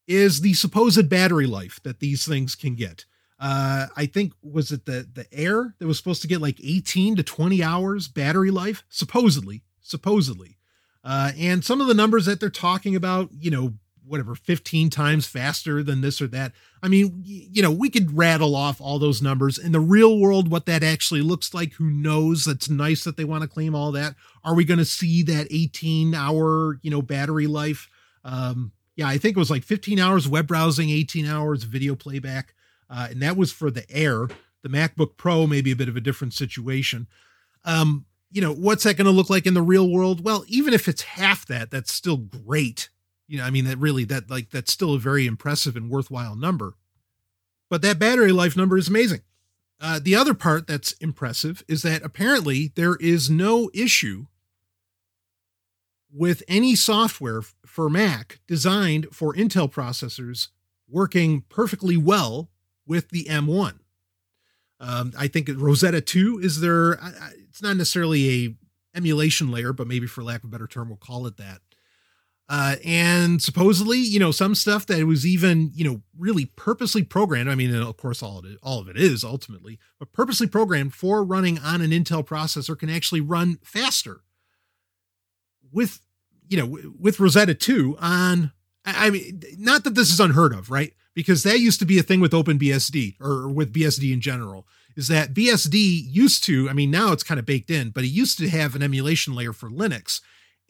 is 0.07 0.41
the 0.41 0.53
supposed 0.53 1.09
battery 1.09 1.47
life 1.47 1.79
that 1.83 1.99
these 1.99 2.25
things 2.27 2.55
can 2.55 2.75
get. 2.75 3.05
Uh, 3.39 3.87
I 3.95 4.05
think 4.07 4.33
was 4.41 4.71
it 4.71 4.85
the 4.85 5.07
the 5.11 5.27
Air 5.31 5.75
that 5.77 5.87
was 5.87 5.97
supposed 5.97 6.21
to 6.23 6.27
get 6.27 6.41
like 6.41 6.59
18 6.63 7.17
to 7.17 7.23
20 7.23 7.63
hours 7.63 8.07
battery 8.07 8.51
life, 8.51 8.83
supposedly, 8.89 9.63
supposedly. 9.81 10.57
Uh, 11.03 11.31
and 11.37 11.63
some 11.63 11.79
of 11.79 11.87
the 11.87 11.93
numbers 11.93 12.25
that 12.25 12.39
they're 12.39 12.49
talking 12.49 12.95
about, 12.95 13.29
you 13.31 13.51
know, 13.51 13.73
whatever 14.07 14.35
15 14.35 14.89
times 14.89 15.27
faster 15.27 15.83
than 15.83 16.01
this 16.01 16.21
or 16.21 16.27
that. 16.27 16.53
I 16.81 16.87
mean, 16.87 17.21
you 17.23 17.61
know, 17.61 17.71
we 17.71 17.89
could 17.89 18.17
rattle 18.17 18.55
off 18.55 18.79
all 18.79 18.99
those 18.99 19.21
numbers 19.21 19.57
in 19.57 19.71
the 19.71 19.79
real 19.79 20.19
world 20.19 20.49
what 20.49 20.65
that 20.65 20.83
actually 20.83 21.21
looks 21.21 21.53
like. 21.53 21.73
Who 21.73 21.89
knows? 21.89 22.45
That's 22.45 22.69
nice 22.69 23.03
that 23.03 23.17
they 23.17 23.25
want 23.25 23.43
to 23.43 23.47
claim 23.47 23.75
all 23.75 23.91
that. 23.91 24.15
Are 24.43 24.55
we 24.55 24.65
going 24.65 24.77
to 24.79 24.85
see 24.85 25.23
that 25.23 25.47
18 25.51 26.13
hour, 26.13 26.79
you 26.81 26.91
know, 26.91 27.01
battery 27.01 27.47
life? 27.47 27.89
Um, 28.23 28.71
yeah, 28.95 29.07
I 29.07 29.17
think 29.17 29.35
it 29.35 29.39
was 29.39 29.51
like 29.51 29.63
15 29.63 29.99
hours 29.99 30.27
web 30.27 30.47
browsing, 30.47 30.89
18 30.89 31.25
hours 31.25 31.63
video 31.63 31.95
playback. 31.95 32.53
Uh, 32.89 33.07
and 33.11 33.21
that 33.21 33.37
was 33.37 33.51
for 33.51 33.69
the 33.69 33.89
Air. 33.91 34.27
The 34.63 34.69
MacBook 34.69 35.17
Pro 35.17 35.45
may 35.45 35.61
be 35.61 35.71
a 35.71 35.75
bit 35.75 35.89
of 35.89 35.95
a 35.95 36.01
different 36.01 36.33
situation. 36.33 37.07
Um, 37.63 38.05
you 38.31 38.41
know, 38.41 38.53
what's 38.53 38.83
that 38.83 38.97
going 38.97 39.05
to 39.05 39.11
look 39.11 39.29
like 39.29 39.45
in 39.45 39.53
the 39.53 39.61
real 39.61 39.89
world? 39.89 40.23
Well, 40.23 40.43
even 40.47 40.73
if 40.73 40.87
it's 40.87 41.03
half 41.03 41.45
that, 41.47 41.71
that's 41.71 41.93
still 41.93 42.17
great 42.17 42.89
you 43.27 43.37
know, 43.37 43.43
I 43.43 43.49
mean, 43.49 43.65
that 43.65 43.77
really, 43.77 44.03
that 44.05 44.29
like, 44.29 44.49
that's 44.49 44.71
still 44.71 44.93
a 44.93 44.99
very 44.99 45.25
impressive 45.25 45.75
and 45.75 45.89
worthwhile 45.89 46.35
number. 46.35 46.73
But 47.69 47.81
that 47.81 47.99
battery 47.99 48.31
life 48.31 48.55
number 48.55 48.77
is 48.77 48.87
amazing. 48.87 49.21
Uh, 49.79 49.99
the 50.01 50.15
other 50.15 50.33
part 50.33 50.65
that's 50.65 50.93
impressive 50.93 51.63
is 51.67 51.81
that 51.83 52.01
apparently 52.03 52.71
there 52.75 52.95
is 52.95 53.29
no 53.29 53.69
issue 53.73 54.25
with 56.11 56.41
any 56.47 56.75
software 56.75 57.41
for 57.65 57.89
Mac 57.89 58.39
designed 58.47 59.07
for 59.11 59.33
Intel 59.33 59.71
processors 59.71 60.47
working 60.89 61.41
perfectly 61.49 61.97
well 61.97 62.49
with 62.87 63.09
the 63.09 63.25
M1. 63.25 63.79
Um, 64.79 65.11
I 65.17 65.27
think 65.27 65.49
Rosetta 65.55 66.01
2 66.01 66.39
is 66.41 66.61
there. 66.61 66.93
It's 67.49 67.61
not 67.61 67.77
necessarily 67.77 68.45
a 68.45 68.55
emulation 68.95 69.51
layer, 69.51 69.73
but 69.73 69.87
maybe 69.87 70.07
for 70.07 70.23
lack 70.23 70.43
of 70.43 70.49
a 70.49 70.51
better 70.51 70.67
term, 70.67 70.89
we'll 70.89 70.97
call 70.97 71.27
it 71.27 71.37
that. 71.37 71.61
Uh, 72.49 72.77
and 72.85 73.41
supposedly, 73.41 73.97
you 73.97 74.19
know, 74.19 74.31
some 74.31 74.55
stuff 74.55 74.85
that 74.85 75.05
was 75.05 75.25
even, 75.25 75.69
you 75.73 75.83
know, 75.83 76.01
really 76.17 76.45
purposely 76.45 77.03
programmed. 77.03 77.49
I 77.49 77.55
mean, 77.55 77.75
of 77.75 77.97
course, 77.97 78.23
all 78.23 78.39
of 78.39 78.45
it, 78.45 78.57
all 78.63 78.79
of 78.79 78.87
it 78.87 78.95
is 78.95 79.23
ultimately, 79.23 79.79
but 79.99 80.13
purposely 80.13 80.47
programmed 80.47 80.93
for 80.93 81.23
running 81.25 81.59
on 81.59 81.81
an 81.81 81.91
Intel 81.91 82.25
processor 82.25 82.79
can 82.79 82.89
actually 82.89 83.19
run 83.19 83.59
faster 83.63 84.21
with, 85.73 85.99
you 86.47 86.57
know, 86.57 86.79
with 86.97 87.19
Rosetta 87.19 87.53
2 87.53 87.97
on. 87.99 88.51
I 88.85 89.09
mean, 89.09 89.41
not 89.57 89.83
that 89.83 89.95
this 89.95 90.13
is 90.13 90.21
unheard 90.21 90.53
of, 90.53 90.71
right? 90.71 90.93
Because 91.13 91.43
that 91.43 91.59
used 91.59 91.79
to 91.79 91.85
be 91.85 91.99
a 91.99 92.03
thing 92.03 92.21
with 92.21 92.31
OpenBSD 92.31 93.19
or 93.19 93.49
with 93.49 93.73
BSD 93.73 94.13
in 94.13 94.21
general. 94.21 94.65
Is 94.95 95.09
that 95.09 95.33
BSD 95.33 96.05
used 96.07 96.45
to? 96.45 96.69
I 96.69 96.73
mean, 96.73 96.89
now 96.89 97.11
it's 97.11 97.23
kind 97.23 97.39
of 97.39 97.45
baked 97.45 97.69
in, 97.69 97.89
but 97.89 98.05
it 98.05 98.07
used 98.07 98.37
to 98.37 98.47
have 98.47 98.75
an 98.75 98.81
emulation 98.81 99.35
layer 99.35 99.51
for 99.51 99.69
Linux 99.69 100.21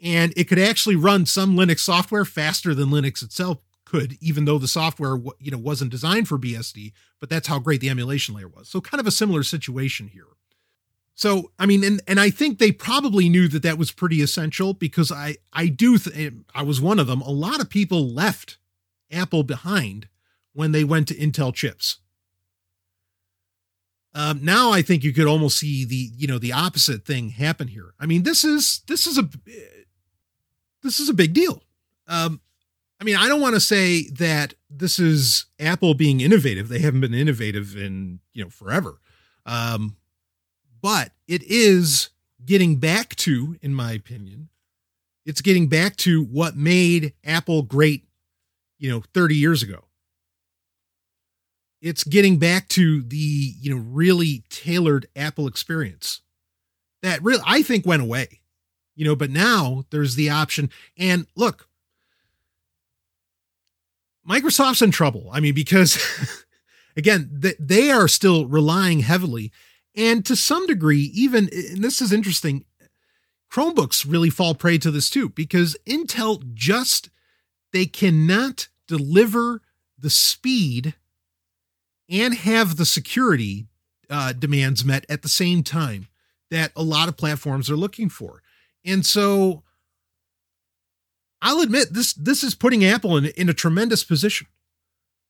and 0.02 0.34
it 0.36 0.46
could 0.46 0.60
actually 0.60 0.96
run 0.96 1.26
some 1.26 1.56
Linux 1.56 1.80
software 1.80 2.26
faster 2.26 2.76
than 2.76 2.90
Linux 2.90 3.24
itself 3.24 3.60
could, 3.86 4.18
even 4.22 4.46
though 4.46 4.58
the 4.58 4.68
software 4.68 5.18
you 5.40 5.52
know 5.52 5.58
wasn't 5.58 5.92
designed 5.92 6.28
for 6.28 6.38
BSD. 6.38 6.92
But 7.20 7.30
that's 7.30 7.48
how 7.48 7.60
great 7.60 7.82
the 7.82 7.90
emulation 7.90 8.36
layer 8.36 8.48
was. 8.48 8.70
So 8.70 8.82
kind 8.82 9.00
of 9.00 9.08
a 9.08 9.12
similar 9.12 9.44
situation 9.44 10.10
here. 10.10 10.28
So 11.16 11.52
I 11.58 11.66
mean, 11.66 11.84
and 11.84 12.02
and 12.08 12.20
I 12.20 12.30
think 12.30 12.60
they 12.60 12.72
probably 12.72 13.28
knew 13.28 13.48
that 13.48 13.64
that 13.64 13.78
was 13.78 13.92
pretty 13.92 14.22
essential 14.22 14.74
because 14.74 15.12
I 15.12 15.38
I 15.52 15.68
do 15.68 15.98
th- 15.98 16.34
I 16.54 16.62
was 16.62 16.80
one 16.80 17.00
of 17.00 17.08
them. 17.08 17.22
A 17.22 17.32
lot 17.32 17.60
of 17.60 17.70
people 17.70 18.08
left 18.08 18.58
Apple 19.12 19.44
behind 19.44 20.10
when 20.54 20.74
they 20.74 20.84
went 20.84 21.08
to 21.08 21.16
Intel 21.16 21.54
chips. 21.54 22.00
Um, 24.14 24.40
now 24.44 24.72
I 24.72 24.82
think 24.82 25.04
you 25.04 25.14
could 25.14 25.28
almost 25.28 25.58
see 25.60 25.86
the 25.86 26.12
you 26.16 26.28
know 26.28 26.40
the 26.40 26.54
opposite 26.54 27.06
thing 27.06 27.30
happen 27.30 27.68
here. 27.68 27.94
I 28.00 28.06
mean, 28.06 28.24
this 28.24 28.44
is 28.44 28.82
this 28.88 29.08
is 29.08 29.18
a 29.18 29.30
this 30.84 31.00
is 31.00 31.10
a 31.10 31.14
big 31.14 31.34
deal. 31.34 31.64
Um, 32.08 32.42
I 33.00 33.04
mean, 33.04 33.16
I 33.16 33.28
don't 33.28 33.42
want 33.42 33.56
to 33.56 33.60
say 33.60 34.10
that 34.12 34.56
this 34.70 34.98
is 35.00 35.46
Apple 35.60 35.94
being 35.94 36.20
innovative. 36.20 36.68
They 36.68 36.80
haven't 36.80 37.02
been 37.02 37.14
innovative 37.14 37.76
in, 37.76 38.20
you 38.34 38.44
know, 38.44 38.50
forever. 38.50 39.00
Um, 39.46 39.98
but 40.82 41.12
it 41.28 41.44
is 41.44 42.10
getting 42.44 42.78
back 42.78 43.16
to, 43.18 43.58
in 43.62 43.74
my 43.74 43.92
opinion, 43.92 44.50
it's 45.26 45.42
getting 45.42 45.68
back 45.68 45.96
to 45.98 46.24
what 46.24 46.56
made 46.56 47.14
Apple 47.24 47.62
great, 47.62 48.06
you 48.80 48.90
know, 48.90 49.04
30 49.14 49.36
years 49.36 49.62
ago. 49.62 49.84
It's 51.82 52.04
getting 52.04 52.38
back 52.38 52.68
to 52.70 53.04
the, 53.04 53.18
you 53.18 53.76
know, 53.76 53.82
really 53.82 54.44
tailored 54.50 55.08
Apple 55.16 55.48
experience 55.48 56.22
that 57.04 57.22
really, 57.22 57.44
I 57.46 57.62
think, 57.62 57.86
went 57.86 58.02
away 58.02 58.40
you 58.98 59.06
know, 59.06 59.16
but 59.16 59.30
now 59.30 59.86
there's 59.92 60.16
the 60.16 60.30
option. 60.30 60.70
And 60.98 61.28
look, 61.36 61.70
Microsoft's 64.28 64.82
in 64.82 64.92
trouble. 64.92 65.30
I 65.32 65.40
mean, 65.40 65.54
because 65.54 66.44
again, 66.98 67.30
they 67.32 67.92
are 67.92 68.08
still 68.08 68.48
relying 68.48 69.02
heavily. 69.02 69.54
And 69.96 70.26
to 70.26 70.36
some 70.36 70.68
degree, 70.68 71.12
even, 71.14 71.48
and 71.54 71.84
this 71.84 72.02
is 72.02 72.12
interesting, 72.12 72.66
Chromebooks 73.52 74.06
really 74.06 74.32
fall 74.32 74.56
prey 74.56 74.80
to 74.80 74.92
this 74.92 75.10
too, 75.10 75.30
because 75.30 75.78
Intel 75.86 76.54
just, 76.54 77.10
they 77.72 77.86
cannot 77.86 78.68
deliver 78.88 79.62
the 79.98 80.10
speed 80.10 80.96
and 82.10 82.34
have 82.34 82.78
the 82.78 82.86
security 82.86 83.68
uh, 84.10 84.34
demands 84.34 84.84
met 84.84 85.06
at 85.08 85.22
the 85.22 85.30
same 85.30 85.62
time 85.62 86.08
that 86.50 86.72
a 86.76 86.84
lot 86.84 87.10
of 87.10 87.18
platforms 87.18 87.70
are 87.70 87.78
looking 87.78 88.10
for. 88.10 88.42
And 88.88 89.06
so 89.06 89.64
I'll 91.42 91.60
admit 91.60 91.94
this 91.94 92.14
this 92.14 92.44
is 92.44 92.56
putting 92.56 92.84
Apple 92.84 93.18
in, 93.18 93.26
in 93.26 93.50
a 93.50 93.54
tremendous 93.54 94.04
position 94.04 94.48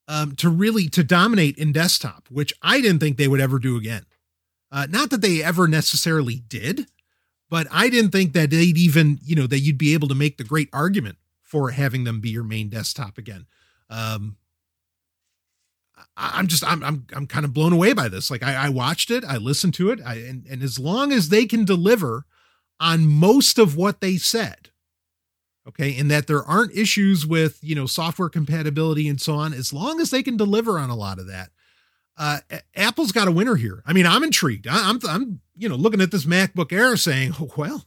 um, 0.08 0.36
to 0.38 0.50
really 0.50 0.88
to 0.90 1.04
dominate 1.04 1.58
in 1.58 1.72
desktop, 1.72 2.28
which 2.30 2.54
I 2.62 2.80
didn't 2.80 3.00
think 3.00 3.18
they 3.18 3.28
would 3.28 3.42
ever 3.42 3.60
do 3.60 3.76
again. 3.76 4.06
Uh, 4.72 4.88
not 4.90 5.10
that 5.10 5.22
they 5.22 5.44
ever 5.44 5.68
necessarily 5.68 6.44
did, 6.48 6.88
but 7.50 7.68
I 7.72 7.90
didn't 7.90 8.12
think 8.12 8.34
that 8.34 8.52
they'd 8.52 8.78
even 8.78 9.20
you 9.24 9.36
know 9.36 9.48
that 9.48 9.60
you'd 9.60 9.78
be 9.78 9.94
able 9.94 10.08
to 10.08 10.16
make 10.16 10.38
the 10.38 10.44
great 10.44 10.70
argument 10.72 11.18
for 11.44 11.72
having 11.72 12.04
them 12.04 12.22
be 12.22 12.30
your 12.30 12.44
main 12.44 12.70
desktop 12.70 13.18
again. 13.18 13.46
Um, 13.90 14.38
I'm 16.16 16.48
just 16.48 16.64
I'm 16.64 16.84
I'm 16.84 17.08
I'm 17.14 17.28
kind 17.28 17.46
of 17.46 17.54
blown 17.54 17.74
away 17.74 17.94
by 17.94 18.08
this. 18.08 18.30
Like 18.30 18.44
I, 18.44 18.68
I 18.68 18.70
watched 18.70 19.12
it, 19.12 19.24
I 19.24 19.38
listened 19.38 19.74
to 19.76 19.90
it, 19.92 20.00
I, 20.06 20.16
and 20.16 20.46
and 20.50 20.62
as 20.62 20.80
long 20.80 21.12
as 21.12 21.30
they 21.30 21.46
can 21.46 21.66
deliver 21.66 22.26
on 22.80 23.08
most 23.08 23.58
of 23.60 23.76
what 23.76 24.02
they 24.02 24.18
said. 24.18 24.70
Okay. 25.68 25.98
And 25.98 26.10
that 26.10 26.28
there 26.28 26.44
aren't 26.44 26.76
issues 26.76 27.26
with, 27.26 27.60
you 27.62 27.76
know, 27.76 27.86
software 27.86 28.30
compatibility 28.30 29.08
and 29.08 29.20
so 29.20 29.36
on, 29.36 29.54
as 29.54 29.74
long 29.74 30.00
as 30.00 30.12
they 30.12 30.24
can 30.24 30.38
deliver 30.38 30.80
on 30.80 30.90
a 30.90 30.96
lot 30.96 31.20
of 31.20 31.28
that. 31.28 31.50
Uh, 32.18 32.40
Apple's 32.76 33.12
got 33.12 33.28
a 33.28 33.32
winner 33.32 33.56
here. 33.56 33.84
I 33.86 33.94
mean, 33.94 34.08
I'm 34.08 34.24
intrigued. 34.24 34.66
I, 34.68 34.90
am 34.90 35.00
I'm, 35.08 35.42
you 35.56 35.70
know, 35.70 35.76
looking 35.76 36.02
at 36.02 36.10
this 36.10 36.26
MacBook 36.26 36.72
Air 36.72 36.98
saying, 36.98 37.34
oh, 37.40 37.50
well, 37.56 37.86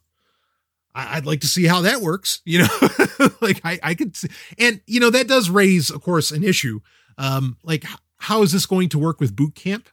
I, 0.94 1.16
would 1.16 1.26
like 1.26 1.40
to 1.40 1.46
see 1.46 1.66
how 1.66 1.80
that 1.82 2.00
works. 2.00 2.40
You 2.44 2.60
know, 2.60 3.28
like 3.40 3.60
I, 3.64 3.80
I 3.82 3.94
could, 3.94 4.16
see, 4.16 4.28
and 4.58 4.80
you 4.86 5.00
know, 5.00 5.10
that 5.10 5.26
does 5.26 5.50
raise, 5.50 5.90
of 5.90 6.02
course, 6.02 6.30
an 6.30 6.44
issue. 6.44 6.80
Um, 7.18 7.56
like, 7.64 7.84
how 8.18 8.42
is 8.42 8.52
this 8.52 8.66
going 8.66 8.88
to 8.90 8.98
work 8.98 9.20
with 9.20 9.34
Boot 9.34 9.54
Camp? 9.54 9.88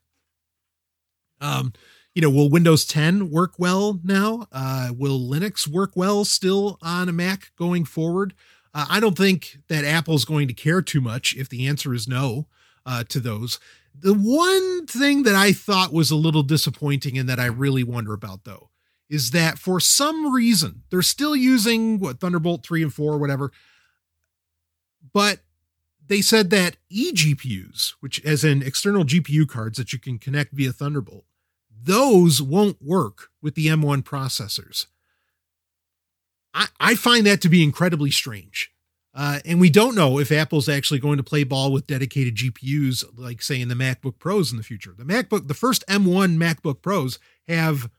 Um, 1.42 1.74
you 2.18 2.22
know, 2.22 2.32
will 2.32 2.50
Windows 2.50 2.84
10 2.84 3.30
work 3.30 3.54
well 3.60 4.00
now? 4.04 4.48
Uh, 4.52 4.90
will 4.98 5.20
Linux 5.20 5.68
work 5.68 5.92
well 5.96 6.26
still 6.26 6.80
on 6.82 7.08
a 7.08 7.12
Mac 7.12 7.52
going 7.56 7.86
forward? 7.86 8.34
Uh, 8.74 8.88
I 8.90 9.00
don't 9.00 9.16
think 9.16 9.60
that 9.68 9.86
Apple's 9.86 10.26
going 10.26 10.48
to 10.48 10.54
care 10.56 10.82
too 10.82 11.00
much 11.00 11.36
if 11.38 11.48
the 11.48 11.68
answer 11.68 11.94
is 11.94 12.08
no 12.08 12.48
uh, 12.88 13.04
to 13.10 13.20
those. 13.20 13.60
The 13.94 14.16
one 14.16 14.88
thing 14.88 15.22
that 15.24 15.36
I 15.36 15.52
thought 15.52 15.94
was 15.94 16.10
a 16.10 16.16
little 16.16 16.42
disappointing 16.42 17.20
and 17.20 17.30
that 17.30 17.40
I 17.40 17.46
really 17.46 17.84
wonder 17.84 18.14
about, 18.14 18.46
though, 18.46 18.72
is 19.08 19.30
that 19.30 19.60
for 19.60 19.80
some 19.80 20.34
reason 20.34 20.82
they're 20.90 21.04
still 21.04 21.36
using 21.36 22.00
what 22.00 22.20
Thunderbolt 22.20 22.66
3 22.66 22.82
and 22.82 22.92
4 22.92 23.14
or 23.14 23.20
whatever. 23.20 23.52
But 25.14 25.42
they 26.08 26.22
said 26.22 26.50
that 26.50 26.78
eGPUs, 26.92 27.94
which 28.00 28.26
as 28.26 28.44
in 28.44 28.64
external 28.64 29.04
GPU 29.04 29.48
cards 29.48 29.78
that 29.78 29.94
you 29.94 30.00
can 30.00 30.18
connect 30.18 30.54
via 30.54 30.72
Thunderbolt, 30.72 31.26
those 31.84 32.42
won't 32.42 32.82
work 32.82 33.30
with 33.42 33.56
the 33.56 33.68
M1 33.68 34.04
processors. 34.04 34.88
I, 36.54 36.68
I 36.80 36.96
find 36.96 37.26
that 37.26 37.42
to 37.42 37.50
be 37.50 37.64
incredibly 37.64 38.12
strange. 38.12 38.72
Uh, 39.14 39.40
and 39.46 39.60
we 39.60 39.70
don't 39.70 39.96
know 39.96 40.20
if 40.20 40.32
Apple's 40.32 40.70
actually 40.70 41.00
going 41.00 41.18
to 41.18 41.24
play 41.24 41.44
ball 41.44 41.72
with 41.72 41.88
dedicated 41.88 42.36
GPUs, 42.36 43.04
like 43.16 43.42
say 43.42 43.60
in 43.60 43.68
the 43.68 43.76
MacBook 43.76 44.20
Pros 44.20 44.52
in 44.52 44.58
the 44.58 44.64
future. 44.64 44.94
The 44.96 45.06
MacBook, 45.06 45.48
the 45.48 45.56
first 45.56 45.84
M1 45.88 46.38
MacBook 46.38 46.84
Pros 46.84 47.18
have 47.48 47.90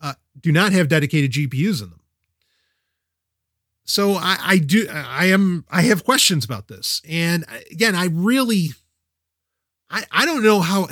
uh, 0.00 0.14
do 0.40 0.50
not 0.50 0.72
have 0.72 0.88
dedicated 0.88 1.32
GPUs 1.32 1.82
in 1.82 1.90
them. 1.90 2.00
So 3.84 4.12
I, 4.14 4.38
I 4.40 4.58
do 4.58 4.88
I 4.90 5.26
am 5.26 5.66
I 5.70 5.82
have 5.82 6.04
questions 6.04 6.44
about 6.44 6.68
this, 6.68 7.02
and 7.06 7.44
again 7.70 7.94
I 7.94 8.06
really 8.06 8.68
I 9.90 10.04
I 10.10 10.24
don't 10.24 10.42
know 10.42 10.60
how 10.60 10.88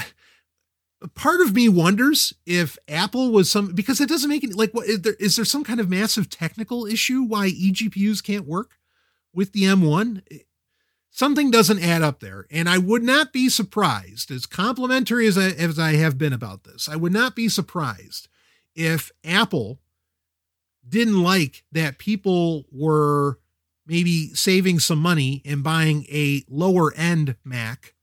part 1.15 1.41
of 1.41 1.55
me 1.55 1.69
wonders 1.69 2.35
if 2.47 2.79
Apple 2.89 3.31
was 3.31 3.51
some 3.51 3.73
because 3.73 4.01
it 4.01 4.09
doesn't 4.09 4.29
make 4.29 4.45
it 4.45 4.55
like 4.55 4.73
what 4.73 4.87
is 4.87 5.03
there 5.03 5.15
is 5.15 5.37
there 5.37 5.45
some 5.45 5.65
kind 5.65 5.81
of 5.81 5.89
massive 5.89 6.29
technical 6.29 6.87
issue 6.87 7.23
why 7.23 7.51
eGPUs 7.51 8.23
can't 8.23 8.47
work 8.47 8.79
with 9.33 9.53
the 9.53 9.63
M1? 9.63 10.23
Something 11.13 11.51
doesn't 11.51 11.83
add 11.83 12.03
up 12.03 12.21
there, 12.21 12.47
and 12.53 12.69
I 12.69 12.79
would 12.79 13.03
not 13.03 13.33
be 13.33 13.49
surprised, 13.49 14.31
as 14.31 14.47
complimentary 14.47 15.27
as 15.27 15.37
I, 15.37 15.49
as 15.49 15.77
I 15.77 15.95
have 15.95 16.17
been 16.17 16.33
about 16.33 16.63
this, 16.63 16.89
I 16.89 16.95
would 16.95 17.13
not 17.13 17.35
be 17.35 17.49
surprised 17.49 18.29
if 18.77 19.11
Apple 19.25 19.81
didn't 20.89 21.21
like 21.21 21.65
that 21.73 21.99
people 21.99 22.65
were 22.71 23.41
maybe 23.87 24.33
saving 24.35 24.79
some 24.79 25.01
money 25.01 25.43
and 25.45 25.65
buying 25.65 26.05
a 26.05 26.45
lower 26.49 26.95
end 26.95 27.35
Mac 27.45 27.95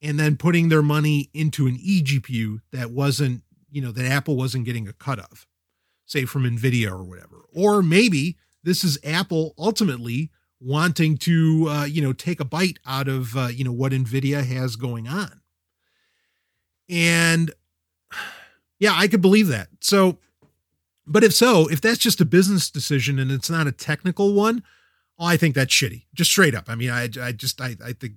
and 0.00 0.18
then 0.18 0.36
putting 0.36 0.68
their 0.68 0.82
money 0.82 1.30
into 1.34 1.66
an 1.66 1.76
eGPU 1.76 2.60
that 2.72 2.90
wasn't, 2.90 3.42
you 3.70 3.82
know, 3.82 3.92
that 3.92 4.06
Apple 4.06 4.36
wasn't 4.36 4.64
getting 4.64 4.88
a 4.88 4.92
cut 4.92 5.18
of, 5.18 5.46
say 6.06 6.24
from 6.24 6.44
Nvidia 6.44 6.90
or 6.90 7.02
whatever. 7.02 7.44
Or 7.54 7.82
maybe 7.82 8.36
this 8.62 8.84
is 8.84 8.98
Apple 9.04 9.54
ultimately 9.58 10.30
wanting 10.60 11.16
to, 11.18 11.66
uh, 11.68 11.84
you 11.84 12.02
know, 12.02 12.12
take 12.12 12.40
a 12.40 12.44
bite 12.44 12.78
out 12.86 13.08
of, 13.08 13.36
uh, 13.36 13.46
you 13.46 13.64
know, 13.64 13.72
what 13.72 13.92
Nvidia 13.92 14.44
has 14.44 14.76
going 14.76 15.08
on. 15.08 15.40
And 16.88 17.52
yeah, 18.78 18.92
I 18.94 19.08
could 19.08 19.22
believe 19.22 19.48
that. 19.48 19.68
So, 19.80 20.18
but 21.06 21.24
if 21.24 21.34
so, 21.34 21.68
if 21.68 21.80
that's 21.80 21.98
just 21.98 22.20
a 22.20 22.24
business 22.24 22.70
decision 22.70 23.18
and 23.18 23.30
it's 23.30 23.50
not 23.50 23.66
a 23.66 23.72
technical 23.72 24.34
one, 24.34 24.62
oh, 25.18 25.24
I 25.24 25.36
think 25.36 25.54
that's 25.54 25.74
shitty. 25.74 26.04
Just 26.14 26.30
straight 26.30 26.54
up. 26.54 26.68
I 26.68 26.74
mean, 26.74 26.90
I, 26.90 27.08
I 27.20 27.32
just, 27.32 27.60
I, 27.60 27.76
I 27.84 27.92
think 27.92 28.14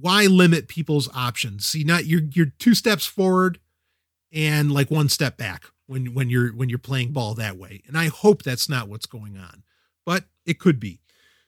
why 0.00 0.26
limit 0.26 0.68
people's 0.68 1.08
options? 1.14 1.66
See, 1.66 1.84
not 1.84 2.06
you're 2.06 2.22
you're 2.32 2.52
two 2.58 2.74
steps 2.74 3.06
forward 3.06 3.58
and 4.32 4.72
like 4.72 4.90
one 4.90 5.08
step 5.08 5.36
back 5.36 5.64
when 5.86 6.14
when 6.14 6.30
you're 6.30 6.50
when 6.50 6.68
you're 6.68 6.78
playing 6.78 7.12
ball 7.12 7.34
that 7.34 7.56
way. 7.56 7.82
And 7.86 7.96
I 7.96 8.08
hope 8.08 8.42
that's 8.42 8.68
not 8.68 8.88
what's 8.88 9.06
going 9.06 9.36
on, 9.36 9.62
but 10.04 10.24
it 10.46 10.58
could 10.58 10.78
be. 10.78 11.00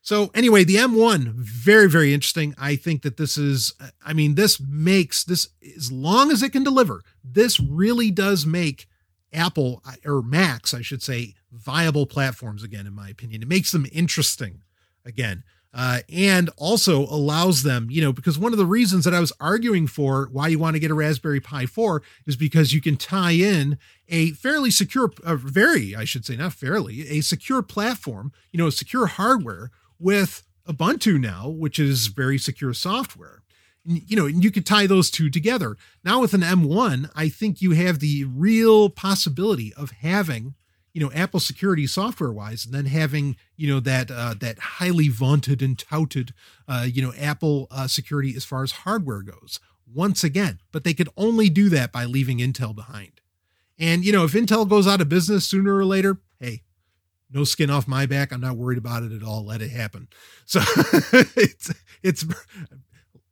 So 0.03 0.31
anyway, 0.35 0.65
the 0.65 0.77
M1 0.77 1.35
very 1.35 1.89
very 1.89 2.13
interesting. 2.13 2.55
I 2.59 2.77
think 2.77 3.03
that 3.03 3.17
this 3.17 3.37
is 3.37 3.75
I 4.05 4.13
mean 4.13 4.35
this 4.35 4.61
makes 4.61 5.25
this 5.25 5.49
as 5.77 5.93
long 5.93 6.31
as 6.31 6.43
it 6.43 6.51
can 6.51 6.65
deliver, 6.65 7.03
this 7.23 7.61
really 7.61 8.11
does 8.11 8.47
make 8.47 8.87
Apple 9.33 9.83
or 10.05 10.23
Macs, 10.23 10.75
I 10.75 10.83
should 10.83 11.03
say, 11.03 11.35
viable 11.53 12.07
platforms 12.07 12.65
again 12.65 12.87
in 12.87 12.95
my 12.95 13.09
opinion. 13.09 13.43
It 13.43 13.49
makes 13.49 13.73
them 13.73 13.87
interesting 13.93 14.63
again 15.05 15.45
uh, 15.73 16.01
and 16.13 16.51
also 16.57 17.03
allows 17.07 17.63
them, 17.63 17.89
you 17.91 18.03
know, 18.03 18.13
because 18.13 18.39
one 18.39 18.53
of 18.53 18.59
the 18.59 18.67
reasons 18.67 19.05
that 19.05 19.15
I 19.15 19.21
was 19.21 19.33
arguing 19.41 19.87
for 19.87 20.29
why 20.33 20.49
you 20.49 20.59
want 20.59 20.75
to 20.75 20.81
get 20.81 20.91
a 20.91 20.95
Raspberry 20.95 21.41
Pi 21.41 21.67
4 21.67 22.03
is 22.27 22.37
because 22.37 22.73
you 22.73 22.81
can 22.81 22.97
tie 22.97 23.33
in 23.33 23.79
a 24.09 24.33
fairly 24.33 24.71
secure, 24.71 25.13
uh, 25.25 25.37
very, 25.37 25.95
I 25.95 26.05
should 26.05 26.25
say, 26.25 26.37
not 26.37 26.55
fairly, 26.55 27.09
a 27.09 27.21
secure 27.21 27.63
platform, 27.63 28.33
you 28.53 28.59
know, 28.59 28.67
a 28.67 28.73
secure 28.73 29.07
hardware 29.07 29.71
with 29.99 30.43
Ubuntu 30.67 31.21
now, 31.21 31.49
which 31.49 31.79
is 31.79 32.09
very 32.09 32.39
secure 32.39 32.75
software. 32.75 33.43
You 33.85 34.15
know, 34.15 34.27
and 34.27 34.45
you 34.45 34.51
could 34.51 34.67
tie 34.67 34.87
those 34.87 35.11
two 35.11 35.31
together. 35.31 35.77
Now 36.05 36.21
with 36.21 36.35
an 36.35 36.43
M1, 36.43 37.11
I 37.17 37.31
think 37.31 37.63
you 37.63 37.71
have 37.73 37.99
the 37.99 38.25
real 38.25 38.91
possibility 38.91 39.73
of 39.73 39.91
having 39.91 40.55
you 40.93 41.01
know 41.01 41.13
apple 41.13 41.41
security 41.41 41.87
software 41.87 42.33
wise 42.33 42.65
and 42.65 42.75
then 42.75 42.87
having 42.87 43.37
you 43.57 43.69
know 43.69 43.81
that 43.81 44.11
uh, 44.11 44.35
that 44.41 44.59
highly 44.59 45.09
vaunted 45.09 45.63
and 45.63 45.79
touted 45.79 46.33
uh, 46.69 46.87
you 46.91 47.03
know 47.03 47.13
apple 47.19 47.69
uh, 47.71 47.87
security 47.87 48.35
as 48.37 48.45
far 48.45 48.63
as 48.63 48.73
hardware 48.73 49.23
goes 49.23 49.61
once 49.93 50.23
again. 50.23 50.61
But 50.73 50.85
they 50.85 50.95
could 50.95 51.09
only 51.17 51.51
do 51.51 51.69
that 51.71 51.91
by 51.91 52.05
leaving 52.05 52.39
intel 52.39 52.75
behind. 52.75 53.21
And 53.79 54.05
you 54.05 54.13
know 54.13 54.25
if 54.25 54.33
intel 54.33 54.69
goes 54.69 54.87
out 54.87 55.01
of 55.01 55.09
business 55.09 55.47
sooner 55.47 55.77
or 55.77 55.85
later 55.85 56.19
hey 56.39 56.63
no 57.33 57.45
skin 57.45 57.71
off 57.71 57.87
my 57.87 58.07
back. 58.07 58.33
I'm 58.33 58.41
not 58.41 58.57
worried 58.57 58.79
about 58.79 59.05
it 59.05 59.13
at 59.13 59.23
all. 59.23 59.45
Let 59.45 59.63
it 59.63 59.71
happen. 59.71 60.09
So 60.47 60.61
it's 61.37 61.73
it's 62.03 62.25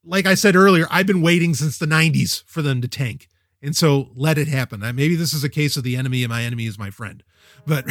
like 0.04 0.26
i 0.26 0.34
said 0.34 0.56
earlier 0.56 0.86
i've 0.90 1.06
been 1.06 1.22
waiting 1.22 1.54
since 1.54 1.78
the 1.78 1.86
90s 1.86 2.42
for 2.46 2.62
them 2.62 2.80
to 2.80 2.88
tank 2.88 3.28
and 3.62 3.76
so 3.76 4.08
let 4.14 4.38
it 4.38 4.48
happen. 4.48 4.80
Maybe 4.80 5.16
this 5.16 5.32
is 5.32 5.44
a 5.44 5.48
case 5.48 5.76
of 5.76 5.82
the 5.82 5.96
enemy 5.96 6.22
and 6.22 6.30
my 6.30 6.42
enemy 6.42 6.66
is 6.66 6.78
my 6.78 6.90
friend. 6.90 7.22
But 7.66 7.86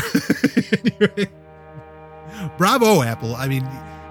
anyway, 0.85 1.29
bravo, 2.57 3.01
Apple. 3.03 3.35
I 3.35 3.47
mean, 3.47 3.67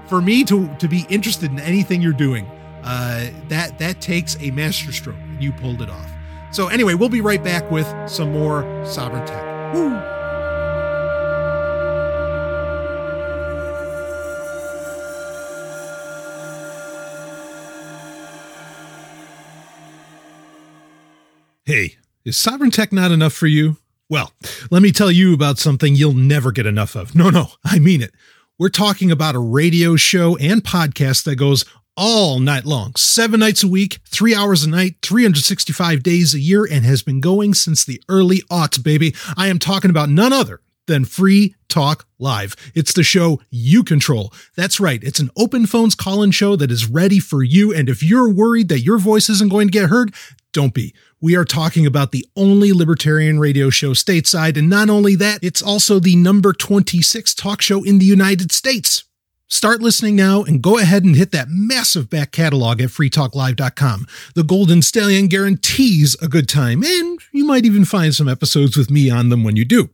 for 0.08 0.20
me 0.20 0.44
to 0.44 0.74
to 0.76 0.88
be 0.88 1.06
interested 1.08 1.50
in 1.50 1.58
anything 1.58 2.02
you're 2.02 2.12
doing, 2.12 2.46
uh, 2.84 3.30
that 3.48 3.78
that 3.78 4.00
takes 4.00 4.36
a 4.40 4.50
masterstroke. 4.50 5.16
You 5.40 5.52
pulled 5.52 5.82
it 5.82 5.90
off. 5.90 6.10
So 6.52 6.68
anyway, 6.68 6.94
we'll 6.94 7.08
be 7.08 7.20
right 7.20 7.42
back 7.42 7.70
with 7.70 7.86
some 8.08 8.32
more 8.32 8.84
sovereign 8.86 9.26
tech. 9.26 9.74
Woo! 9.74 10.15
Hey, 21.68 21.96
is 22.24 22.36
sovereign 22.36 22.70
tech 22.70 22.92
not 22.92 23.10
enough 23.10 23.32
for 23.32 23.48
you? 23.48 23.78
Well, 24.08 24.30
let 24.70 24.82
me 24.82 24.92
tell 24.92 25.10
you 25.10 25.34
about 25.34 25.58
something 25.58 25.96
you'll 25.96 26.12
never 26.14 26.52
get 26.52 26.64
enough 26.64 26.94
of. 26.94 27.16
No, 27.16 27.28
no, 27.28 27.48
I 27.64 27.80
mean 27.80 28.02
it. 28.02 28.14
We're 28.56 28.68
talking 28.68 29.10
about 29.10 29.34
a 29.34 29.40
radio 29.40 29.96
show 29.96 30.36
and 30.36 30.62
podcast 30.62 31.24
that 31.24 31.34
goes 31.34 31.64
all 31.96 32.38
night 32.38 32.66
long, 32.66 32.94
seven 32.94 33.40
nights 33.40 33.64
a 33.64 33.68
week, 33.68 33.98
three 34.06 34.32
hours 34.32 34.62
a 34.62 34.70
night, 34.70 34.98
365 35.02 36.04
days 36.04 36.34
a 36.34 36.38
year, 36.38 36.64
and 36.70 36.84
has 36.84 37.02
been 37.02 37.20
going 37.20 37.52
since 37.52 37.84
the 37.84 38.00
early 38.08 38.42
aughts, 38.48 38.80
baby. 38.80 39.12
I 39.36 39.48
am 39.48 39.58
talking 39.58 39.90
about 39.90 40.08
none 40.08 40.32
other 40.32 40.60
than 40.86 41.04
Free 41.04 41.56
Talk 41.68 42.06
Live. 42.20 42.54
It's 42.76 42.92
the 42.92 43.02
show 43.02 43.40
you 43.50 43.82
control. 43.82 44.32
That's 44.56 44.78
right. 44.78 45.02
It's 45.02 45.18
an 45.18 45.30
open 45.36 45.66
phones 45.66 45.96
call 45.96 46.22
in 46.22 46.30
show 46.30 46.54
that 46.54 46.70
is 46.70 46.88
ready 46.88 47.18
for 47.18 47.42
you. 47.42 47.74
And 47.74 47.88
if 47.88 48.04
you're 48.04 48.32
worried 48.32 48.68
that 48.68 48.82
your 48.82 48.98
voice 48.98 49.28
isn't 49.28 49.50
going 49.50 49.66
to 49.66 49.72
get 49.72 49.90
heard, 49.90 50.14
don't 50.52 50.72
be. 50.72 50.94
We 51.26 51.34
are 51.34 51.44
talking 51.44 51.86
about 51.86 52.12
the 52.12 52.24
only 52.36 52.72
libertarian 52.72 53.40
radio 53.40 53.68
show 53.68 53.94
stateside. 53.94 54.56
And 54.56 54.70
not 54.70 54.88
only 54.88 55.16
that, 55.16 55.42
it's 55.42 55.60
also 55.60 55.98
the 55.98 56.14
number 56.14 56.52
26 56.52 57.34
talk 57.34 57.60
show 57.60 57.82
in 57.82 57.98
the 57.98 58.04
United 58.04 58.52
States. 58.52 59.02
Start 59.48 59.80
listening 59.80 60.14
now 60.14 60.44
and 60.44 60.62
go 60.62 60.78
ahead 60.78 61.02
and 61.02 61.16
hit 61.16 61.32
that 61.32 61.48
massive 61.50 62.08
back 62.08 62.30
catalog 62.30 62.80
at 62.80 62.90
freetalklive.com. 62.90 64.06
The 64.36 64.44
Golden 64.44 64.82
Stallion 64.82 65.26
guarantees 65.26 66.14
a 66.22 66.28
good 66.28 66.48
time, 66.48 66.84
and 66.84 67.18
you 67.32 67.44
might 67.44 67.64
even 67.64 67.84
find 67.84 68.14
some 68.14 68.28
episodes 68.28 68.76
with 68.76 68.88
me 68.88 69.10
on 69.10 69.28
them 69.28 69.42
when 69.42 69.56
you 69.56 69.64
do. 69.64 69.90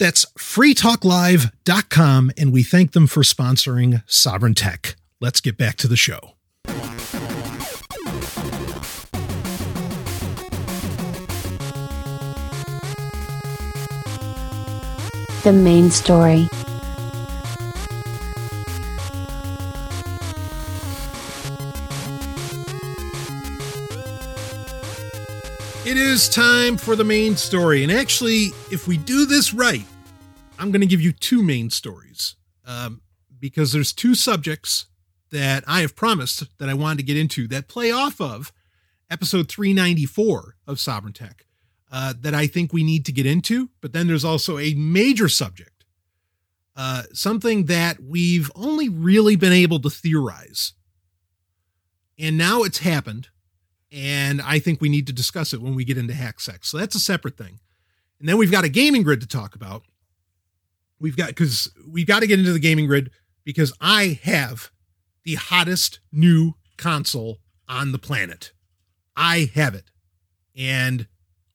That's 0.00 0.24
freetalklive.com, 0.36 2.32
and 2.36 2.52
we 2.52 2.64
thank 2.64 2.94
them 2.94 3.06
for 3.06 3.22
sponsoring 3.22 4.02
Sovereign 4.06 4.54
Tech. 4.54 4.96
Let's 5.20 5.40
get 5.40 5.56
back 5.56 5.76
to 5.76 5.86
the 5.86 5.96
show. 5.96 6.33
The 15.44 15.52
main 15.52 15.90
story. 15.90 16.48
It 25.84 25.98
is 25.98 26.30
time 26.30 26.78
for 26.78 26.96
the 26.96 27.04
main 27.04 27.36
story. 27.36 27.82
And 27.82 27.92
actually, 27.92 28.52
if 28.70 28.88
we 28.88 28.96
do 28.96 29.26
this 29.26 29.52
right, 29.52 29.84
I'm 30.58 30.70
going 30.70 30.80
to 30.80 30.86
give 30.86 31.02
you 31.02 31.12
two 31.12 31.42
main 31.42 31.68
stories 31.68 32.36
um, 32.64 33.02
because 33.38 33.72
there's 33.74 33.92
two 33.92 34.14
subjects 34.14 34.86
that 35.30 35.62
I 35.66 35.82
have 35.82 35.94
promised 35.94 36.56
that 36.56 36.70
I 36.70 36.74
wanted 36.74 37.00
to 37.00 37.04
get 37.04 37.18
into 37.18 37.46
that 37.48 37.68
play 37.68 37.90
off 37.90 38.18
of 38.18 38.50
episode 39.10 39.50
394 39.50 40.56
of 40.66 40.80
Sovereign 40.80 41.12
Tech. 41.12 41.44
Uh, 41.94 42.12
that 42.22 42.34
I 42.34 42.48
think 42.48 42.72
we 42.72 42.82
need 42.82 43.06
to 43.06 43.12
get 43.12 43.24
into. 43.24 43.70
But 43.80 43.92
then 43.92 44.08
there's 44.08 44.24
also 44.24 44.58
a 44.58 44.74
major 44.74 45.28
subject, 45.28 45.84
uh, 46.74 47.04
something 47.12 47.66
that 47.66 48.00
we've 48.02 48.50
only 48.56 48.88
really 48.88 49.36
been 49.36 49.52
able 49.52 49.78
to 49.78 49.90
theorize. 49.90 50.72
And 52.18 52.36
now 52.36 52.64
it's 52.64 52.78
happened. 52.78 53.28
And 53.92 54.42
I 54.42 54.58
think 54.58 54.80
we 54.80 54.88
need 54.88 55.06
to 55.06 55.12
discuss 55.12 55.52
it 55.52 55.62
when 55.62 55.76
we 55.76 55.84
get 55.84 55.96
into 55.96 56.14
hack 56.14 56.40
sex. 56.40 56.68
So 56.68 56.78
that's 56.78 56.96
a 56.96 57.00
separate 57.00 57.38
thing. 57.38 57.60
And 58.18 58.28
then 58.28 58.38
we've 58.38 58.50
got 58.50 58.64
a 58.64 58.68
gaming 58.68 59.04
grid 59.04 59.20
to 59.20 59.28
talk 59.28 59.54
about. 59.54 59.84
We've 60.98 61.16
got, 61.16 61.28
because 61.28 61.70
we've 61.88 62.08
got 62.08 62.20
to 62.20 62.26
get 62.26 62.40
into 62.40 62.52
the 62.52 62.58
gaming 62.58 62.88
grid 62.88 63.12
because 63.44 63.72
I 63.80 64.18
have 64.24 64.72
the 65.22 65.36
hottest 65.36 66.00
new 66.10 66.54
console 66.76 67.38
on 67.68 67.92
the 67.92 67.98
planet. 67.98 68.52
I 69.16 69.52
have 69.54 69.76
it. 69.76 69.92
And 70.56 71.06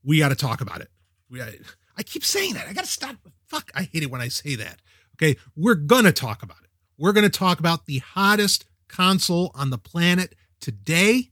we 0.03 0.19
got 0.19 0.29
to 0.29 0.35
talk 0.35 0.61
about 0.61 0.81
it. 0.81 0.89
We, 1.29 1.41
I, 1.41 1.57
I 1.97 2.03
keep 2.03 2.23
saying 2.23 2.53
that. 2.53 2.67
I 2.67 2.73
got 2.73 2.85
to 2.85 2.89
stop. 2.89 3.15
Fuck, 3.47 3.71
I 3.75 3.83
hate 3.83 4.03
it 4.03 4.11
when 4.11 4.21
I 4.21 4.27
say 4.27 4.55
that. 4.55 4.77
Okay, 5.15 5.37
we're 5.55 5.75
going 5.75 6.05
to 6.05 6.11
talk 6.11 6.43
about 6.43 6.59
it. 6.63 6.69
We're 6.97 7.13
going 7.13 7.29
to 7.29 7.37
talk 7.37 7.59
about 7.59 7.85
the 7.85 7.99
hottest 7.99 8.65
console 8.87 9.51
on 9.55 9.69
the 9.69 9.77
planet 9.77 10.35
today. 10.59 11.29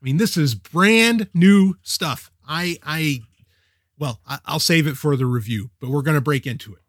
I 0.00 0.04
mean, 0.04 0.16
this 0.16 0.36
is 0.36 0.54
brand 0.54 1.28
new 1.34 1.74
stuff. 1.82 2.30
I, 2.46 2.78
I, 2.84 3.20
well, 3.98 4.20
I, 4.26 4.38
will 4.50 4.60
save 4.60 4.86
it 4.86 4.96
for 4.96 5.16
the 5.16 5.26
review, 5.26 5.70
but 5.80 5.90
we're 5.90 6.02
going 6.02 6.16
to 6.16 6.20
break 6.20 6.46
into 6.46 6.74
it. 6.74 6.82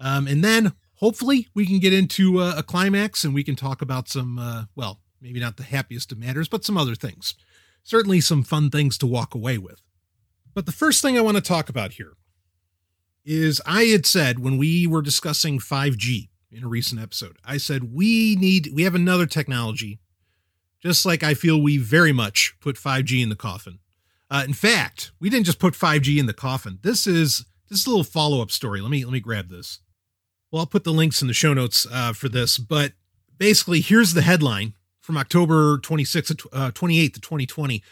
Um, 0.00 0.26
and 0.26 0.44
then 0.44 0.72
hopefully 0.94 1.48
we 1.54 1.66
can 1.66 1.78
get 1.78 1.92
into 1.92 2.40
a, 2.40 2.58
a 2.58 2.62
climax 2.62 3.24
and 3.24 3.34
we 3.34 3.44
can 3.44 3.56
talk 3.56 3.80
about 3.80 4.08
some, 4.08 4.38
uh, 4.38 4.64
well, 4.76 5.00
maybe 5.20 5.40
not 5.40 5.56
the 5.56 5.62
happiest 5.62 6.12
of 6.12 6.18
matters, 6.18 6.48
but 6.48 6.64
some 6.64 6.76
other 6.76 6.94
things. 6.94 7.34
Certainly 7.82 8.20
some 8.20 8.42
fun 8.42 8.70
things 8.70 8.98
to 8.98 9.06
walk 9.06 9.34
away 9.34 9.58
with. 9.58 9.80
But 10.54 10.66
the 10.66 10.72
first 10.72 11.02
thing 11.02 11.16
I 11.16 11.22
want 11.22 11.36
to 11.36 11.42
talk 11.42 11.68
about 11.68 11.92
here 11.92 12.14
is 13.24 13.60
I 13.66 13.84
had 13.84 14.06
said 14.06 14.38
when 14.38 14.58
we 14.58 14.86
were 14.86 15.02
discussing 15.02 15.58
5G 15.58 16.28
in 16.50 16.64
a 16.64 16.68
recent 16.68 17.00
episode, 17.00 17.36
I 17.44 17.58
said 17.58 17.92
we 17.94 18.36
need, 18.36 18.70
we 18.74 18.84
have 18.84 18.94
another 18.94 19.26
technology, 19.26 20.00
just 20.82 21.04
like 21.04 21.22
I 21.22 21.34
feel 21.34 21.60
we 21.60 21.76
very 21.76 22.12
much 22.12 22.54
put 22.60 22.76
5G 22.76 23.22
in 23.22 23.28
the 23.28 23.36
coffin. 23.36 23.80
Uh, 24.30 24.42
in 24.46 24.52
fact, 24.52 25.12
we 25.20 25.30
didn't 25.30 25.46
just 25.46 25.58
put 25.58 25.74
5G 25.74 26.18
in 26.18 26.26
the 26.26 26.34
coffin. 26.34 26.78
This 26.82 27.06
is 27.06 27.44
this 27.68 27.80
is 27.80 27.86
a 27.86 27.90
little 27.90 28.04
follow 28.04 28.40
up 28.40 28.50
story. 28.50 28.80
Let 28.80 28.90
me 28.90 29.04
let 29.04 29.12
me 29.12 29.20
grab 29.20 29.48
this. 29.48 29.80
Well, 30.50 30.60
I'll 30.60 30.66
put 30.66 30.84
the 30.84 30.92
links 30.92 31.20
in 31.20 31.28
the 31.28 31.34
show 31.34 31.52
notes 31.52 31.86
uh, 31.90 32.12
for 32.12 32.28
this, 32.28 32.58
but 32.58 32.92
basically, 33.36 33.80
here's 33.80 34.14
the 34.14 34.22
headline 34.22 34.74
from 35.00 35.16
October 35.16 35.78
26th, 35.78 36.46
uh, 36.52 36.70
28th 36.70 37.14
to 37.14 37.20
2020. 37.20 37.82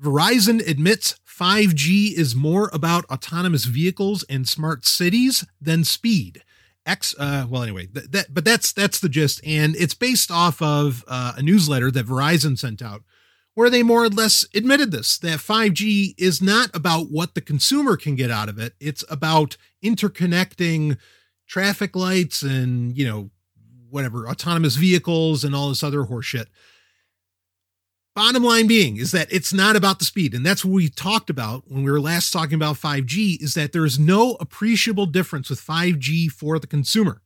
Verizon 0.00 0.66
admits 0.66 1.18
5G 1.26 2.12
is 2.12 2.34
more 2.34 2.70
about 2.72 3.04
autonomous 3.06 3.64
vehicles 3.64 4.24
and 4.28 4.48
smart 4.48 4.84
cities 4.84 5.44
than 5.60 5.84
speed. 5.84 6.42
X, 6.86 7.14
uh, 7.18 7.46
well, 7.48 7.62
anyway, 7.62 7.86
th- 7.86 8.10
that, 8.10 8.34
but 8.34 8.44
that's 8.44 8.72
that's 8.72 9.00
the 9.00 9.08
gist, 9.08 9.40
and 9.44 9.74
it's 9.76 9.94
based 9.94 10.30
off 10.30 10.60
of 10.60 11.02
uh, 11.08 11.32
a 11.36 11.42
newsletter 11.42 11.90
that 11.90 12.06
Verizon 12.06 12.58
sent 12.58 12.82
out, 12.82 13.02
where 13.54 13.70
they 13.70 13.82
more 13.82 14.04
or 14.04 14.10
less 14.10 14.46
admitted 14.54 14.90
this 14.90 15.16
that 15.18 15.38
5G 15.38 16.14
is 16.18 16.42
not 16.42 16.68
about 16.74 17.10
what 17.10 17.34
the 17.34 17.40
consumer 17.40 17.96
can 17.96 18.16
get 18.16 18.30
out 18.30 18.50
of 18.50 18.58
it; 18.58 18.74
it's 18.80 19.02
about 19.08 19.56
interconnecting 19.82 20.98
traffic 21.46 21.96
lights 21.96 22.42
and 22.42 22.96
you 22.96 23.06
know 23.06 23.30
whatever 23.88 24.28
autonomous 24.28 24.76
vehicles 24.76 25.42
and 25.42 25.54
all 25.54 25.70
this 25.70 25.82
other 25.82 26.04
horseshit. 26.04 26.46
Bottom 28.14 28.44
line 28.44 28.68
being 28.68 28.96
is 28.96 29.10
that 29.10 29.32
it's 29.32 29.52
not 29.52 29.74
about 29.74 29.98
the 29.98 30.04
speed. 30.04 30.34
And 30.34 30.46
that's 30.46 30.64
what 30.64 30.74
we 30.74 30.88
talked 30.88 31.30
about 31.30 31.64
when 31.66 31.82
we 31.82 31.90
were 31.90 32.00
last 32.00 32.32
talking 32.32 32.54
about 32.54 32.76
5G 32.76 33.42
is 33.42 33.54
that 33.54 33.72
there 33.72 33.84
is 33.84 33.98
no 33.98 34.36
appreciable 34.38 35.06
difference 35.06 35.50
with 35.50 35.60
5G 35.60 36.30
for 36.30 36.60
the 36.60 36.68
consumer. 36.68 37.22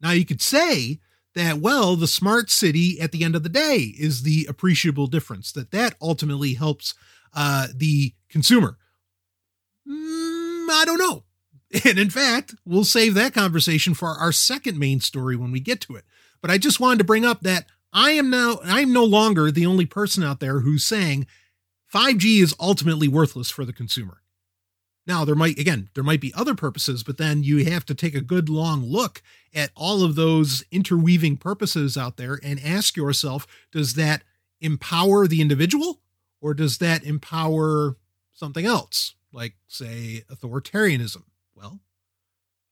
Now 0.00 0.12
you 0.12 0.24
could 0.24 0.40
say 0.40 0.98
that, 1.34 1.58
well, 1.58 1.94
the 1.94 2.06
smart 2.06 2.50
city 2.50 2.98
at 3.00 3.12
the 3.12 3.22
end 3.22 3.36
of 3.36 3.42
the 3.42 3.50
day 3.50 3.94
is 3.98 4.22
the 4.22 4.46
appreciable 4.48 5.06
difference, 5.08 5.52
that 5.52 5.72
that 5.72 5.94
ultimately 6.00 6.54
helps 6.54 6.94
uh, 7.34 7.68
the 7.74 8.14
consumer. 8.30 8.78
Mm, 9.86 10.68
I 10.70 10.84
don't 10.86 10.98
know. 10.98 11.24
And 11.84 12.00
in 12.00 12.10
fact, 12.10 12.56
we'll 12.64 12.82
save 12.82 13.14
that 13.14 13.32
conversation 13.32 13.94
for 13.94 14.08
our 14.08 14.32
second 14.32 14.76
main 14.76 14.98
story 14.98 15.36
when 15.36 15.52
we 15.52 15.60
get 15.60 15.80
to 15.82 15.94
it. 15.94 16.04
But 16.40 16.50
I 16.50 16.58
just 16.58 16.80
wanted 16.80 16.98
to 16.98 17.04
bring 17.04 17.24
up 17.24 17.42
that 17.42 17.66
I 17.92 18.12
am 18.12 18.30
now, 18.30 18.60
I'm 18.64 18.92
no 18.92 19.04
longer 19.04 19.50
the 19.50 19.66
only 19.66 19.86
person 19.86 20.22
out 20.22 20.40
there 20.40 20.60
who's 20.60 20.84
saying 20.84 21.26
5G 21.92 22.40
is 22.40 22.54
ultimately 22.60 23.08
worthless 23.08 23.50
for 23.50 23.64
the 23.64 23.72
consumer. 23.72 24.22
Now, 25.06 25.24
there 25.24 25.34
might, 25.34 25.58
again, 25.58 25.88
there 25.94 26.04
might 26.04 26.20
be 26.20 26.32
other 26.34 26.54
purposes, 26.54 27.02
but 27.02 27.18
then 27.18 27.42
you 27.42 27.64
have 27.64 27.84
to 27.86 27.94
take 27.94 28.14
a 28.14 28.20
good 28.20 28.48
long 28.48 28.84
look 28.84 29.22
at 29.52 29.70
all 29.74 30.04
of 30.04 30.14
those 30.14 30.62
interweaving 30.70 31.36
purposes 31.36 31.96
out 31.96 32.16
there 32.16 32.38
and 32.44 32.60
ask 32.64 32.96
yourself 32.96 33.46
does 33.72 33.94
that 33.94 34.22
empower 34.60 35.26
the 35.26 35.40
individual 35.40 36.00
or 36.40 36.54
does 36.54 36.78
that 36.78 37.02
empower 37.02 37.96
something 38.32 38.64
else, 38.64 39.14
like, 39.32 39.54
say, 39.66 40.22
authoritarianism? 40.30 41.24
Well, 41.54 41.80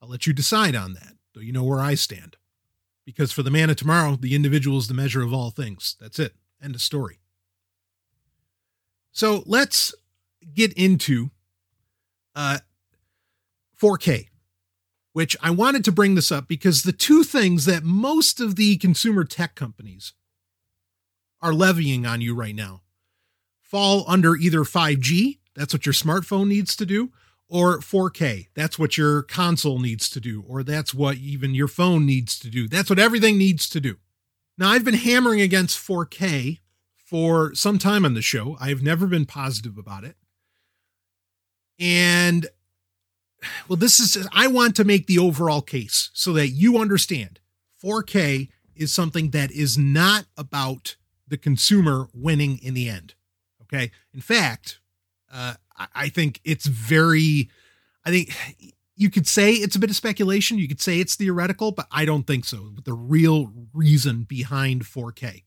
I'll 0.01 0.09
let 0.09 0.27
you 0.27 0.33
decide 0.33 0.77
on 0.77 0.95
that, 0.95 1.15
though 1.35 1.41
you 1.41 1.53
know 1.53 1.65
where 1.65 1.81
I 1.81 1.95
stand. 1.95 2.37
Because 3.09 3.33
for 3.33 3.43
the 3.43 3.51
man 3.51 3.71
of 3.71 3.77
tomorrow, 3.77 4.17
the 4.17 4.35
individual 4.35 4.77
is 4.77 4.87
the 4.87 4.93
measure 4.93 5.23
of 5.23 5.33
all 5.33 5.49
things. 5.49 5.97
That's 5.99 6.19
it. 6.19 6.35
End 6.63 6.75
of 6.75 6.83
story. 6.83 7.21
So 9.13 9.43
let's 9.47 9.95
get 10.53 10.75
into 10.75 11.31
uh, 12.35 12.59
4K, 13.81 14.27
which 15.15 15.39
I 15.43 15.51
wanted 15.53 15.85
to 15.87 15.93
bring 15.93 16.17
this 16.17 16.31
up 16.31 16.49
because 16.49 16.83
the 16.83 16.93
two 16.93 17.25
things 17.25 17.65
that 17.65 17.83
most 17.83 18.43
of 18.43 18.57
the 18.57 18.77
consumer 18.77 19.25
tech 19.25 19.55
companies 19.55 20.13
are 21.41 21.55
levying 21.55 22.05
on 22.05 22.21
you 22.21 22.35
right 22.35 22.55
now 22.55 22.83
fall 23.63 24.05
under 24.07 24.37
either 24.37 24.65
5G, 24.65 25.39
that's 25.57 25.73
what 25.73 25.87
your 25.87 25.95
smartphone 25.95 26.49
needs 26.49 26.77
to 26.77 26.85
do, 26.85 27.11
or 27.49 27.79
4K. 27.79 28.49
That's 28.55 28.79
what 28.79 28.99
your 28.99 29.23
console 29.23 29.79
needs 29.79 30.09
to 30.11 30.21
do, 30.21 30.45
or 30.47 30.63
that's 30.63 30.93
what 30.93 31.17
even 31.17 31.55
your 31.55 31.69
phone 31.69 32.05
needs 32.05 32.39
to 32.41 32.51
do. 32.51 32.69
That's 32.69 32.91
what 32.91 32.99
everything 32.99 33.39
needs 33.39 33.69
to 33.71 33.81
do. 33.81 33.97
Now, 34.57 34.71
I've 34.71 34.85
been 34.85 34.95
hammering 34.95 35.41
against 35.41 35.79
4K 35.79 36.59
for 36.97 37.55
some 37.55 37.79
time 37.79 38.05
on 38.05 38.15
the 38.15 38.23
show. 38.23 38.57
I've 38.61 38.83
never 38.83 39.07
been 39.07 39.25
positive 39.25 39.79
about 39.79 40.05
it. 40.05 40.17
And 41.79 42.49
well, 43.69 43.77
this 43.77 44.01
is, 44.01 44.27
I 44.33 44.49
want 44.49 44.77
to 44.77 44.85
make 44.85 45.07
the 45.07 45.19
overall 45.19 45.63
case 45.63 46.11
so 46.13 46.33
that 46.33 46.49
you 46.49 46.79
understand 46.79 47.41
4K 47.83 48.49
is 48.75 48.93
something 48.93 49.31
that 49.31 49.51
is 49.51 49.79
not 49.79 50.27
about 50.37 50.97
the 51.27 51.37
consumer 51.37 52.09
winning 52.13 52.59
in 52.59 52.75
the 52.75 52.89
end. 52.89 53.15
Okay. 53.63 53.91
In 54.13 54.21
fact, 54.21 54.81
uh, 55.33 55.55
I 55.95 56.09
think 56.09 56.41
it's 56.45 56.67
very, 56.67 57.51
I 58.05 58.11
think 58.11 58.35
you 58.97 59.11
could 59.11 59.27
say 59.27 59.53
it's 59.53 59.77
a 59.77 59.79
bit 59.79 59.91
of 59.91 59.97
speculation. 59.97 60.59
You 60.59 60.69
could 60.69 60.81
say 60.81 60.99
it's 60.99 61.15
theoretical, 61.15 61.71
but 61.71 61.87
I 61.93 62.05
don't 62.05 62.27
think 62.27 62.45
so. 62.45 62.73
The 62.85 62.93
real 62.93 63.53
reason 63.73 64.25
behind 64.25 64.85
4K. 64.85 65.45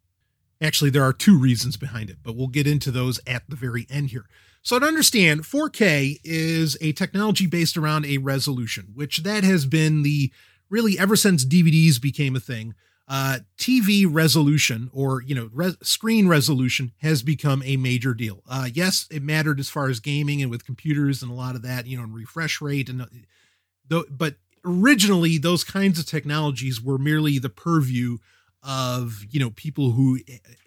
Actually, 0.62 0.92
there 0.92 1.04
are 1.04 1.12
two 1.12 1.38
reasons 1.38 1.76
behind 1.76 2.10
it, 2.10 2.18
but 2.24 2.36
we'll 2.36 2.48
get 2.48 2.68
into 2.68 2.92
those 2.92 3.20
at 3.26 3.44
the 3.50 3.56
very 3.56 3.88
end 3.90 4.12
here. 4.12 4.26
So 4.62 4.78
to 4.78 4.86
understand, 4.86 5.42
4K 5.42 6.20
is 6.24 6.78
a 6.82 6.92
technology 6.94 7.48
based 7.48 7.76
around 7.76 8.06
a 8.06 8.20
resolution, 8.20 8.92
which 8.94 9.24
that 9.24 9.44
has 9.44 9.66
been 9.66 10.04
the 10.04 10.32
really 10.70 10.98
ever 11.00 11.16
since 11.16 11.44
DVDs 11.44 12.00
became 12.00 12.36
a 12.36 12.40
thing 12.40 12.76
uh, 13.12 13.39
TV 13.57 14.07
resolution 14.09 14.89
or 14.93 15.22
you 15.22 15.36
know 15.36 15.49
res- 15.51 15.76
screen 15.84 16.30
resolution 16.30 16.93
has 17.01 17.22
become 17.22 17.62
a 17.66 17.76
major 17.76 18.14
deal. 18.14 18.41
Uh, 18.49 18.70
yes, 18.74 19.05
it 19.12 19.22
mattered 19.22 19.59
as 19.59 19.68
far 19.68 19.89
as 19.89 19.99
gaming 19.99 20.41
and 20.41 20.49
with 20.49 20.66
computers 20.66 21.22
and 21.22 21.30
a 21.30 21.36
lot 21.36 21.53
of 21.55 21.62
that, 21.62 21.86
you 21.86 21.97
know, 21.97 22.03
and 22.03 22.16
refresh 22.16 22.62
rate 22.62 22.88
and 22.88 23.01
uh, 23.01 24.03
but 24.09 24.36
originally 24.64 25.38
those 25.38 25.66
kinds 25.66 25.99
of 25.99 26.05
technologies 26.05 26.82
were 26.82 26.97
merely 26.97 27.38
the 27.38 27.49
purview 27.49 28.18
of 28.64 29.26
you 29.30 29.41
know 29.41 29.49
people 29.49 29.91
who 29.91 30.18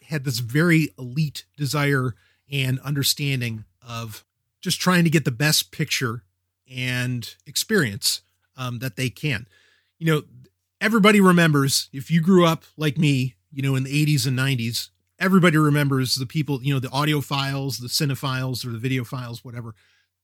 had 0.08 0.24
this 0.24 0.40
very 0.40 0.90
elite 0.98 1.46
desire 1.56 2.14
and 2.52 2.78
understanding 2.80 3.64
of 3.80 4.22
just 4.60 4.78
trying 4.78 5.04
to 5.04 5.10
get 5.10 5.24
the 5.24 5.30
best 5.30 5.72
picture 5.72 6.24
and 6.70 7.36
experience 7.46 8.20
um, 8.58 8.80
that 8.80 8.96
they 8.96 9.08
can. 9.08 9.46
You 9.98 10.06
know, 10.12 10.22
everybody 10.80 11.20
remembers 11.20 11.88
if 11.92 12.10
you 12.10 12.20
grew 12.20 12.46
up 12.46 12.64
like 12.76 12.98
me, 12.98 13.36
you 13.52 13.62
know, 13.62 13.74
in 13.74 13.84
the 13.84 14.06
80s 14.06 14.26
and 14.26 14.38
90s, 14.38 14.90
everybody 15.18 15.56
remembers 15.56 16.16
the 16.16 16.26
people, 16.26 16.62
you 16.62 16.74
know, 16.74 16.80
the 16.80 16.88
audiophiles, 16.88 17.80
the 17.80 17.88
cinephiles 17.88 18.64
or 18.64 18.76
the 18.76 18.88
videophiles, 18.88 19.44
whatever. 19.44 19.74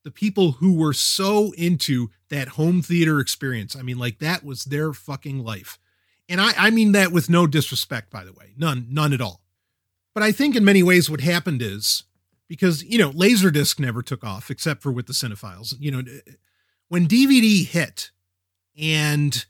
The 0.03 0.11
people 0.11 0.53
who 0.53 0.75
were 0.75 0.95
so 0.95 1.53
into 1.53 2.09
that 2.31 2.49
home 2.49 2.81
theater 2.83 3.21
experience. 3.21 3.77
I 3.77 3.83
mean, 3.83 3.99
like 3.99 4.19
that 4.19 4.45
was 4.45 4.65
their 4.65 4.93
fucking 4.93 5.45
life. 5.45 5.79
And 6.29 6.41
I, 6.41 6.53
I 6.57 6.71
mean 6.71 6.93
that 6.93 7.13
with 7.13 7.29
no 7.29 7.47
disrespect, 7.47 8.11
by 8.11 8.25
the 8.25 8.33
way. 8.33 8.55
None, 8.57 8.87
none 8.91 9.13
at 9.13 9.21
all. 9.21 9.43
But 10.15 10.23
I 10.23 10.33
think 10.33 10.57
in 10.57 10.65
many 10.65 10.83
ways 10.83 11.11
what 11.11 11.21
happened 11.21 11.61
is 11.61 12.05
because 12.51 12.83
you 12.83 12.99
know 12.99 13.13
laserdisc 13.13 13.79
never 13.79 14.03
took 14.03 14.23
off 14.23 14.51
except 14.51 14.83
for 14.83 14.93
with 14.93 15.07
the 15.07 15.15
cinephiles 15.15 15.75
you 15.79 15.91
know 15.91 16.03
when 16.89 17.07
dvd 17.07 17.65
hit 17.65 18.11
and 18.79 19.47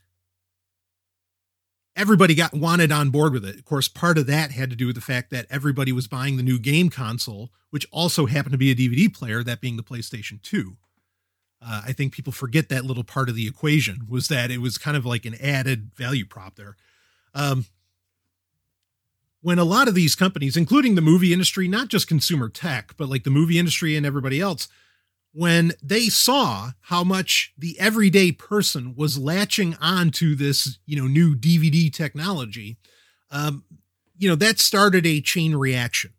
everybody 1.95 2.33
got 2.35 2.53
wanted 2.53 2.91
on 2.91 3.09
board 3.09 3.33
with 3.33 3.45
it. 3.45 3.55
Of 3.55 3.65
course 3.65 3.87
part 3.87 4.17
of 4.17 4.27
that 4.27 4.51
had 4.51 4.69
to 4.69 4.75
do 4.75 4.87
with 4.87 4.95
the 4.95 5.01
fact 5.01 5.29
that 5.31 5.45
everybody 5.49 5.91
was 5.91 6.07
buying 6.07 6.37
the 6.37 6.43
new 6.43 6.59
game 6.59 6.89
console 6.89 7.51
which 7.69 7.87
also 7.91 8.25
happened 8.25 8.51
to 8.51 8.57
be 8.57 8.71
a 8.71 8.75
dvd 8.75 9.13
player 9.13 9.43
that 9.43 9.61
being 9.61 9.77
the 9.77 9.83
playstation 9.83 10.41
2 10.41 10.77
uh, 11.61 11.81
i 11.85 11.91
think 11.91 12.13
people 12.13 12.33
forget 12.33 12.69
that 12.69 12.85
little 12.85 13.03
part 13.03 13.29
of 13.29 13.35
the 13.35 13.47
equation 13.47 14.05
was 14.09 14.27
that 14.27 14.51
it 14.51 14.59
was 14.59 14.77
kind 14.77 14.97
of 14.97 15.05
like 15.05 15.25
an 15.25 15.35
added 15.41 15.91
value 15.95 16.25
prop 16.25 16.55
there. 16.55 16.75
Um, 17.33 17.65
when 19.41 19.59
a 19.59 19.63
lot 19.63 19.87
of 19.87 19.95
these 19.95 20.15
companies, 20.15 20.55
including 20.55 20.95
the 20.95 21.01
movie 21.01 21.33
industry, 21.33 21.67
not 21.67 21.87
just 21.87 22.07
consumer 22.07 22.47
tech, 22.47 22.93
but 22.97 23.09
like 23.09 23.23
the 23.23 23.29
movie 23.29 23.57
industry 23.57 23.95
and 23.95 24.05
everybody 24.05 24.39
else, 24.39 24.67
when 25.33 25.71
they 25.81 26.07
saw 26.07 26.71
how 26.81 27.03
much 27.03 27.53
the 27.57 27.79
everyday 27.79 28.31
person 28.31 28.95
was 28.95 29.17
latching 29.17 29.75
on 29.79 30.11
to 30.11 30.35
this, 30.35 30.79
you 30.85 30.99
know, 30.99 31.07
new 31.07 31.35
DVD 31.35 31.91
technology, 31.91 32.77
um, 33.31 33.63
you 34.17 34.27
know, 34.27 34.35
that 34.35 34.59
started 34.59 35.05
a 35.05 35.21
chain 35.21 35.55
reaction 35.55 36.13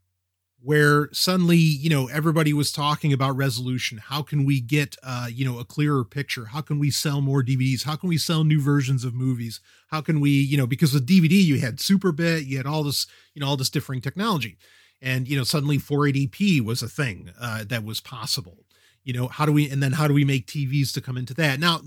where 0.64 1.08
suddenly 1.12 1.56
you 1.56 1.90
know 1.90 2.06
everybody 2.08 2.52
was 2.52 2.70
talking 2.70 3.12
about 3.12 3.36
resolution. 3.36 3.98
How 3.98 4.22
can 4.22 4.44
we 4.44 4.60
get 4.60 4.96
uh 5.02 5.26
you 5.30 5.44
know 5.44 5.58
a 5.58 5.64
clearer 5.64 6.04
picture? 6.04 6.46
How 6.46 6.60
can 6.60 6.78
we 6.78 6.90
sell 6.90 7.20
more 7.20 7.42
dvds 7.42 7.82
how 7.84 7.96
can 7.96 8.08
we 8.08 8.18
sell 8.18 8.44
new 8.44 8.60
versions 8.60 9.04
of 9.04 9.12
movies? 9.12 9.60
How 9.88 10.00
can 10.00 10.20
we 10.20 10.30
you 10.30 10.56
know 10.56 10.66
because 10.66 10.94
with 10.94 11.06
dvd 11.06 11.32
you 11.32 11.58
had 11.58 11.78
superbit 11.78 12.46
you 12.46 12.56
had 12.56 12.66
all 12.66 12.84
this 12.84 13.06
you 13.34 13.40
know 13.40 13.48
all 13.48 13.56
this 13.56 13.70
differing 13.70 14.00
technology. 14.00 14.56
And 15.00 15.26
you 15.26 15.36
know 15.36 15.44
suddenly 15.44 15.78
480p 15.78 16.60
was 16.64 16.82
a 16.82 16.88
thing 16.88 17.30
uh 17.40 17.64
that 17.64 17.84
was 17.84 18.00
possible 18.00 18.58
you 19.05 19.12
know 19.12 19.28
how 19.28 19.44
do 19.44 19.53
we 19.53 19.68
and 19.70 19.82
then 19.82 19.92
how 19.92 20.07
do 20.07 20.14
we 20.14 20.24
make 20.24 20.46
tvs 20.46 20.92
to 20.92 21.00
come 21.00 21.16
into 21.16 21.34
that 21.34 21.59
now 21.59 21.80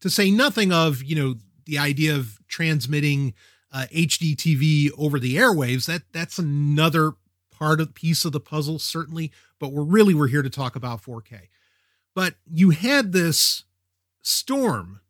to 0.00 0.10
say 0.10 0.30
nothing 0.30 0.72
of 0.72 1.02
you 1.02 1.14
know 1.14 1.34
the 1.66 1.78
idea 1.78 2.14
of 2.14 2.40
transmitting 2.48 3.34
uh, 3.72 3.86
HD 3.94 4.36
TV 4.36 4.90
over 4.98 5.18
the 5.18 5.36
airwaves 5.36 5.86
that 5.86 6.02
that's 6.12 6.38
another 6.38 7.12
part 7.62 7.80
of 7.80 7.94
piece 7.94 8.24
of 8.24 8.32
the 8.32 8.40
puzzle, 8.40 8.80
certainly, 8.80 9.30
but 9.60 9.72
we're 9.72 9.84
really 9.84 10.14
we're 10.14 10.26
here 10.26 10.42
to 10.42 10.50
talk 10.50 10.74
about 10.74 11.00
4K. 11.00 11.42
But 12.12 12.34
you 12.50 12.70
had 12.70 13.12
this 13.12 13.62
storm 14.20 15.00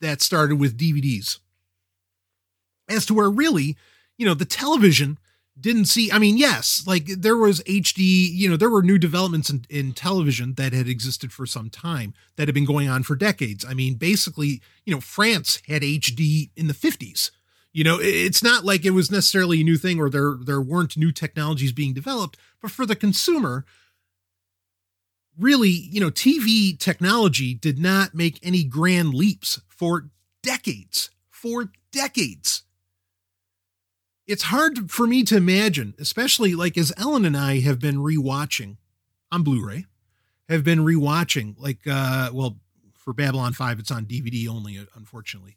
that 0.00 0.22
started 0.22 0.56
with 0.56 0.78
DVDs. 0.78 1.40
As 2.88 3.04
to 3.04 3.14
where 3.14 3.28
really, 3.28 3.76
you 4.16 4.24
know, 4.24 4.32
the 4.32 4.46
television 4.46 5.18
didn't 5.60 5.84
see 5.84 6.10
i 6.10 6.18
mean 6.18 6.36
yes 6.36 6.82
like 6.86 7.06
there 7.06 7.36
was 7.36 7.62
hd 7.62 7.96
you 7.96 8.48
know 8.48 8.56
there 8.56 8.70
were 8.70 8.82
new 8.82 8.98
developments 8.98 9.50
in, 9.50 9.64
in 9.70 9.92
television 9.92 10.54
that 10.54 10.72
had 10.72 10.88
existed 10.88 11.32
for 11.32 11.46
some 11.46 11.70
time 11.70 12.12
that 12.36 12.48
had 12.48 12.54
been 12.54 12.64
going 12.64 12.88
on 12.88 13.02
for 13.02 13.14
decades 13.14 13.64
i 13.64 13.72
mean 13.72 13.94
basically 13.94 14.60
you 14.84 14.92
know 14.92 15.00
france 15.00 15.62
had 15.68 15.82
hd 15.82 16.50
in 16.56 16.66
the 16.66 16.74
50s 16.74 17.30
you 17.74 17.82
know, 17.82 17.98
it's 18.00 18.40
not 18.40 18.64
like 18.64 18.84
it 18.84 18.92
was 18.92 19.10
necessarily 19.10 19.60
a 19.60 19.64
new 19.64 19.76
thing 19.76 19.98
or 19.98 20.08
there 20.08 20.36
there 20.40 20.60
weren't 20.60 20.96
new 20.96 21.10
technologies 21.10 21.72
being 21.72 21.92
developed, 21.92 22.38
but 22.62 22.70
for 22.70 22.86
the 22.86 22.94
consumer, 22.94 23.64
really, 25.36 25.70
you 25.70 26.00
know, 26.00 26.10
TV 26.10 26.78
technology 26.78 27.52
did 27.52 27.78
not 27.78 28.14
make 28.14 28.38
any 28.44 28.62
grand 28.62 29.12
leaps 29.12 29.60
for 29.66 30.08
decades. 30.40 31.10
For 31.30 31.72
decades. 31.90 32.62
It's 34.26 34.44
hard 34.44 34.90
for 34.90 35.06
me 35.06 35.22
to 35.24 35.36
imagine, 35.36 35.94
especially 35.98 36.54
like 36.54 36.78
as 36.78 36.92
Ellen 36.96 37.24
and 37.24 37.36
I 37.36 37.60
have 37.60 37.78
been 37.78 37.96
rewatching 37.96 38.76
on 39.30 39.42
Blu-ray, 39.42 39.86
have 40.48 40.64
been 40.64 40.80
rewatching 40.80 41.54
like 41.58 41.86
uh 41.86 42.30
well 42.32 42.56
for 42.94 43.12
Babylon 43.12 43.52
5 43.52 43.78
it's 43.80 43.90
on 43.90 44.06
DVD 44.06 44.48
only 44.48 44.78
unfortunately. 44.94 45.56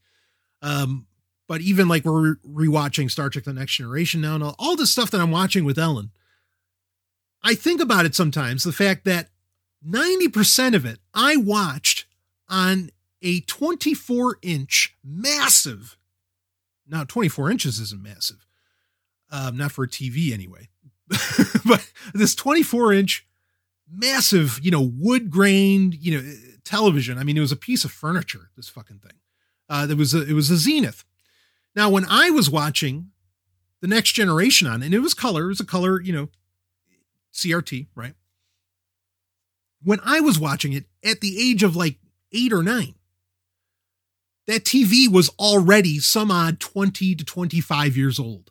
Um 0.61 1.07
but 1.47 1.61
even 1.61 1.87
like 1.87 2.03
we're 2.03 2.35
rewatching 2.45 3.09
Star 3.09 3.29
Trek 3.29 3.45
The 3.45 3.53
Next 3.53 3.75
Generation 3.75 4.19
now 4.19 4.35
and 4.35 4.43
all, 4.43 4.55
all 4.59 4.75
this 4.75 4.91
stuff 4.91 5.11
that 5.11 5.21
I'm 5.21 5.31
watching 5.31 5.63
with 5.63 5.79
Ellen, 5.79 6.11
I 7.41 7.55
think 7.55 7.79
about 7.79 8.05
it 8.05 8.15
sometimes 8.15 8.63
the 8.63 8.73
fact 8.73 9.05
that 9.05 9.29
90% 9.87 10.75
of 10.75 10.85
it 10.85 10.99
I 11.13 11.37
watched 11.37 12.05
on 12.49 12.89
a 13.21 13.41
24 13.41 14.37
inch 14.41 14.95
massive. 15.03 15.97
Now, 16.89 17.03
24 17.03 17.51
inches 17.51 17.79
isn't 17.79 18.01
massive, 18.01 18.45
um, 19.31 19.57
not 19.57 19.71
for 19.71 19.87
TV 19.87 20.33
anyway, 20.33 20.69
but 21.65 21.91
this 22.13 22.35
24 22.35 22.93
inch 22.93 23.27
massive, 23.89 24.59
you 24.61 24.71
know, 24.71 24.81
wood 24.81 25.29
grained, 25.29 25.95
you 25.95 26.17
know, 26.17 26.33
television. 26.65 27.17
I 27.17 27.23
mean, 27.23 27.37
it 27.37 27.41
was 27.41 27.51
a 27.51 27.57
piece 27.57 27.85
of 27.85 27.91
furniture, 27.91 28.49
this 28.55 28.69
fucking 28.69 28.99
thing. 28.99 29.19
Uh, 29.69 29.85
there 29.85 29.97
was 29.97 30.13
a, 30.13 30.25
it 30.25 30.33
was 30.33 30.49
a 30.49 30.57
Zenith 30.57 31.03
now, 31.77 31.91
when 31.91 32.05
I 32.09 32.31
was 32.31 32.49
watching 32.49 33.11
the 33.81 33.87
next 33.87 34.13
generation 34.13 34.67
on, 34.67 34.81
and 34.81 34.95
it 34.95 34.99
was 34.99 35.13
color, 35.13 35.43
it 35.45 35.49
was 35.49 35.59
a 35.59 35.65
color, 35.65 36.01
you 36.01 36.11
know, 36.11 36.29
CRT, 37.31 37.85
right? 37.93 38.15
When 39.83 39.99
I 40.03 40.19
was 40.19 40.39
watching 40.39 40.73
it 40.73 40.85
at 41.05 41.21
the 41.21 41.37
age 41.39 41.61
of 41.61 41.75
like 41.75 41.99
eight 42.33 42.51
or 42.51 42.63
nine, 42.63 42.95
that 44.47 44.63
TV 44.63 45.07
was 45.07 45.29
already 45.37 45.99
some 45.99 46.31
odd 46.31 46.59
20 46.59 47.13
to 47.13 47.23
25 47.23 47.95
years 47.95 48.17
old. 48.17 48.49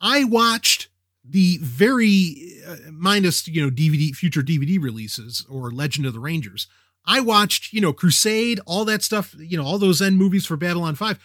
I 0.00 0.24
watched 0.24 0.88
the 1.24 1.58
very 1.58 2.54
uh, 2.66 2.76
minus, 2.90 3.46
you 3.46 3.62
know, 3.62 3.70
DVD, 3.70 4.14
future 4.14 4.42
DVD 4.42 4.82
releases 4.82 5.44
or 5.48 5.70
Legend 5.70 6.06
of 6.06 6.12
the 6.12 6.20
Rangers. 6.20 6.66
I 7.04 7.20
watched, 7.20 7.72
you 7.72 7.80
know, 7.80 7.92
Crusade, 7.92 8.60
all 8.66 8.84
that 8.84 9.02
stuff, 9.02 9.34
you 9.38 9.56
know, 9.56 9.64
all 9.64 9.78
those 9.78 10.02
end 10.02 10.18
movies 10.18 10.46
for 10.46 10.56
Babylon 10.56 10.94
5. 10.94 11.18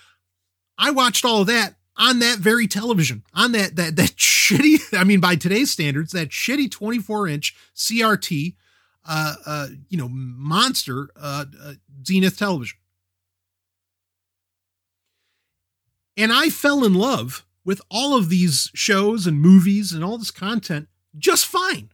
I 0.77 0.91
watched 0.91 1.23
all 1.25 1.41
of 1.41 1.47
that 1.47 1.75
on 1.97 2.19
that 2.19 2.39
very 2.39 2.67
television, 2.67 3.23
on 3.33 3.53
that 3.53 3.75
that 3.77 3.95
that 3.95 4.09
shitty, 4.15 4.97
I 4.97 5.03
mean, 5.03 5.19
by 5.19 5.35
today's 5.35 5.71
standards, 5.71 6.11
that 6.11 6.29
shitty 6.29 6.69
24-inch 6.69 7.55
CRT 7.75 8.55
uh 9.07 9.35
uh 9.45 9.67
you 9.89 9.97
know, 9.97 10.09
monster 10.09 11.09
uh, 11.15 11.45
uh 11.63 11.73
Zenith 12.05 12.37
television. 12.37 12.77
And 16.17 16.31
I 16.31 16.49
fell 16.49 16.83
in 16.83 16.93
love 16.93 17.44
with 17.65 17.81
all 17.89 18.15
of 18.15 18.29
these 18.29 18.71
shows 18.73 19.27
and 19.27 19.41
movies 19.41 19.91
and 19.91 20.03
all 20.03 20.17
this 20.17 20.31
content 20.31 20.87
just 21.17 21.45
fine. 21.45 21.89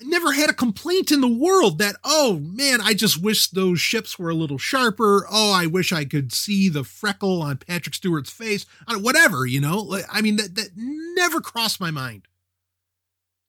I 0.00 0.04
never 0.04 0.32
had 0.32 0.50
a 0.50 0.54
complaint 0.54 1.10
in 1.10 1.22
the 1.22 1.28
world 1.28 1.78
that, 1.78 1.96
oh 2.04 2.38
man, 2.38 2.80
I 2.82 2.92
just 2.92 3.22
wish 3.22 3.48
those 3.48 3.80
ships 3.80 4.18
were 4.18 4.28
a 4.28 4.34
little 4.34 4.58
sharper. 4.58 5.26
Oh, 5.30 5.52
I 5.52 5.66
wish 5.66 5.90
I 5.90 6.04
could 6.04 6.34
see 6.34 6.68
the 6.68 6.84
freckle 6.84 7.40
on 7.40 7.56
Patrick 7.56 7.94
Stewart's 7.94 8.30
face. 8.30 8.66
Whatever, 8.86 9.46
you 9.46 9.58
know? 9.60 9.98
I 10.12 10.20
mean, 10.20 10.36
that, 10.36 10.54
that 10.56 10.70
never 10.76 11.40
crossed 11.40 11.80
my 11.80 11.90
mind. 11.90 12.28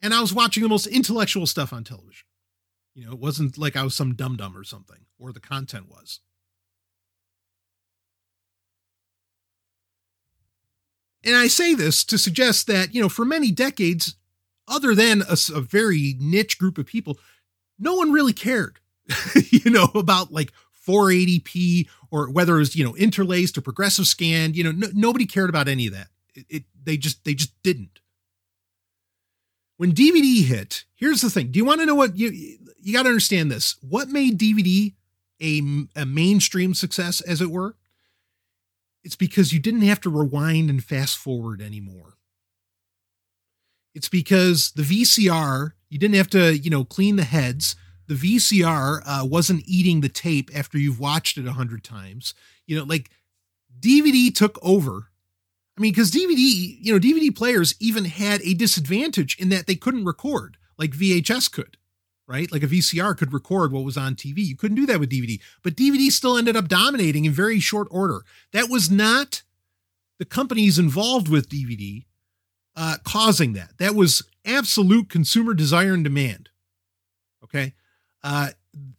And 0.02 0.14
I 0.14 0.22
was 0.22 0.34
watching 0.34 0.64
the 0.64 0.70
most 0.70 0.88
intellectual 0.88 1.48
stuff 1.48 1.74
on 1.74 1.84
television. 1.84 2.28
You 2.96 3.08
know, 3.08 3.12
it 3.12 3.20
wasn't 3.20 3.58
like 3.58 3.76
I 3.76 3.84
was 3.84 3.94
some 3.94 4.16
dum 4.16 4.38
dum 4.38 4.56
or 4.56 4.64
something, 4.64 5.06
or 5.20 5.34
the 5.34 5.40
content 5.42 5.90
was. 5.90 6.22
And 11.28 11.36
I 11.36 11.48
say 11.48 11.76
this 11.76 12.06
to 12.06 12.18
suggest 12.18 12.68
that, 12.68 12.96
you 12.96 13.02
know, 13.02 13.10
for 13.10 13.26
many 13.26 13.52
decades, 13.52 14.16
other 14.66 14.96
than 14.96 15.24
a, 15.24 15.36
a 15.54 15.60
very 15.60 16.16
niche 16.22 16.58
group 16.58 16.78
of 16.78 16.86
people, 16.86 17.20
no 17.78 17.96
one 17.96 18.14
really 18.14 18.32
cared, 18.32 18.80
you 19.52 19.70
know, 19.70 19.92
about 19.94 20.32
like 20.32 20.54
480p 20.88 21.90
or 22.12 22.32
whether 22.32 22.56
it 22.56 22.60
was, 22.60 22.76
you 22.78 22.86
know, 22.86 22.96
interlaced 22.96 23.58
or 23.58 23.62
progressive 23.62 24.08
scanned, 24.08 24.56
you 24.56 24.64
know, 24.64 24.72
no, 24.72 24.88
nobody 24.94 25.26
cared 25.26 25.50
about 25.50 25.68
any 25.68 25.88
of 25.88 25.94
that. 25.94 26.08
It, 26.34 26.46
it, 26.50 26.64
they 26.82 26.96
just, 26.96 27.26
they 27.26 27.34
just 27.34 27.52
didn't. 27.62 28.00
When 29.76 29.92
DVD 29.92 30.46
hit, 30.46 30.86
here's 30.96 31.20
the 31.20 31.30
thing. 31.30 31.52
Do 31.52 31.60
you 31.60 31.66
want 31.66 31.82
to 31.82 31.86
know 31.86 31.96
what 31.96 32.18
you, 32.18 32.30
you 32.82 32.94
got 32.94 33.04
to 33.04 33.10
understand 33.10 33.52
this. 33.52 33.76
What 33.82 34.08
made 34.08 34.40
DVD 34.40 34.94
a, 35.42 35.62
a 35.94 36.06
mainstream 36.06 36.74
success, 36.74 37.20
as 37.20 37.42
it 37.42 37.52
were? 37.52 37.76
It's 39.08 39.16
because 39.16 39.54
you 39.54 39.60
didn't 39.60 39.84
have 39.84 40.02
to 40.02 40.10
rewind 40.10 40.70
and 40.70 40.84
fast 40.84 41.18
forward 41.18 41.62
anymore. 41.62 42.18
It's 43.96 44.10
because 44.10 44.74
the 44.76 44.82
VCR, 44.82 45.72
you 45.90 45.98
didn't 45.98 46.18
have 46.18 46.30
to, 46.32 46.58
you 46.58 46.70
know, 46.70 46.84
clean 46.84 47.16
the 47.16 47.24
heads. 47.24 47.78
The 48.08 48.16
VCR 48.16 49.02
uh, 49.06 49.26
wasn't 49.26 49.64
eating 49.66 50.02
the 50.02 50.10
tape 50.10 50.52
after 50.54 50.78
you've 50.78 51.00
watched 51.00 51.38
it 51.38 51.48
a 51.48 51.54
hundred 51.54 51.86
times. 51.86 52.34
You 52.66 52.76
know, 52.76 52.84
like 52.84 53.10
DVD 53.80 54.36
took 54.36 54.60
over. 54.62 55.08
I 55.78 55.82
mean, 55.82 55.94
because 55.94 56.12
DVD, 56.12 56.78
you 56.78 56.92
know, 56.92 57.00
DVD 57.00 57.34
players 57.34 57.76
even 57.80 58.04
had 58.04 58.42
a 58.42 58.56
disadvantage 58.56 59.38
in 59.40 59.48
that 59.48 59.68
they 59.68 59.76
couldn't 59.76 60.04
record 60.04 60.58
like 60.78 60.92
VHS 60.92 61.50
could, 61.50 61.78
right? 62.28 62.52
Like 62.52 62.64
a 62.64 62.68
VCR 62.68 63.18
could 63.18 63.34
record 63.34 63.72
what 63.72 63.84
was 63.84 63.98
on 63.98 64.16
TV. 64.16 64.40
You 64.40 64.56
couldn't 64.56 64.76
do 64.76 64.86
that 64.86 65.00
with 65.00 65.10
DVD, 65.10 65.40
but 65.64 65.76
DVD 65.76 66.12
still 66.12 66.38
ended 66.38 66.58
up 66.58 66.68
dominating 66.68 67.26
in 67.26 67.32
very 67.32 67.60
short 67.60 67.88
order. 67.90 68.22
That 68.52 68.70
was 68.70 68.92
not 68.92 69.44
the 70.20 70.26
companies 70.26 70.78
involved 70.78 71.30
with 71.30 71.50
DVD 71.50 72.06
uh, 72.76 72.98
causing 73.04 73.54
that. 73.54 73.78
That 73.78 73.96
was 73.96 74.24
absolute 74.46 75.10
consumer 75.10 75.54
desire 75.54 75.94
and 75.94 76.04
demand. 76.04 76.50
Okay. 77.44 77.74
Uh, 78.24 78.50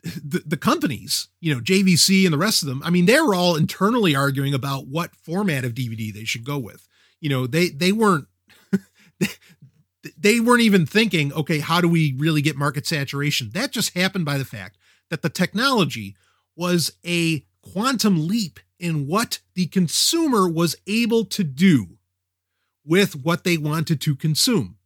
the, 0.03 0.43
the 0.45 0.57
companies, 0.57 1.29
you 1.41 1.55
know, 1.55 1.61
JVC 1.61 2.24
and 2.24 2.33
the 2.33 2.39
rest 2.39 2.62
of 2.62 2.68
them, 2.68 2.83
I 2.85 2.91
mean, 2.91 3.07
they 3.07 3.20
were 3.20 3.35
all 3.35 3.57
internally 3.57 4.16
arguing 4.16 4.55
about 4.55 4.87
what 4.87 5.14
format 5.14 5.64
of 5.64 5.74
DVD 5.74 6.12
they 6.12 6.24
should 6.24 6.45
go 6.45 6.59
with. 6.59 6.89
You 7.20 7.29
know, 7.29 7.47
they 7.47 7.68
they 7.68 7.93
weren't 7.93 8.26
they 10.17 10.41
weren't 10.41 10.63
even 10.63 10.87
thinking, 10.87 11.33
okay, 11.33 11.59
how 11.59 11.81
do 11.81 11.89
we 11.89 12.15
really 12.17 12.43
get 12.43 12.57
market 12.57 12.87
saturation? 12.87 13.51
That 13.53 13.73
just 13.73 13.97
happened 13.97 14.25
by 14.25 14.39
the 14.39 14.45
fact 14.45 14.79
that 15.11 15.23
the 15.23 15.29
technology 15.29 16.17
was 16.57 16.93
a 17.05 17.45
quantum 17.63 18.27
leap 18.27 18.61
in 18.79 19.07
what 19.07 19.41
the 19.55 19.67
consumer 19.67 20.49
was 20.49 20.77
able 20.87 21.25
to 21.25 21.45
do 21.45 21.99
with 22.85 23.15
what 23.17 23.45
they 23.45 23.57
wanted 23.57 24.01
to 24.01 24.17
consume. 24.17 24.77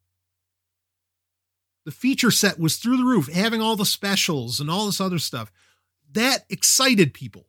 The 1.85 1.93
feature 1.93 2.31
set 2.31 2.59
was 2.59 2.77
through 2.77 2.97
the 2.97 3.05
roof, 3.05 3.33
having 3.33 3.61
all 3.61 3.77
the 3.77 3.85
specials 3.85 4.61
and 4.61 4.71
all 4.71 4.87
this 4.87 5.01
other 5.01 5.19
stuff. 5.19 5.53
That 6.13 6.45
excited 6.49 7.15
people. 7.15 7.47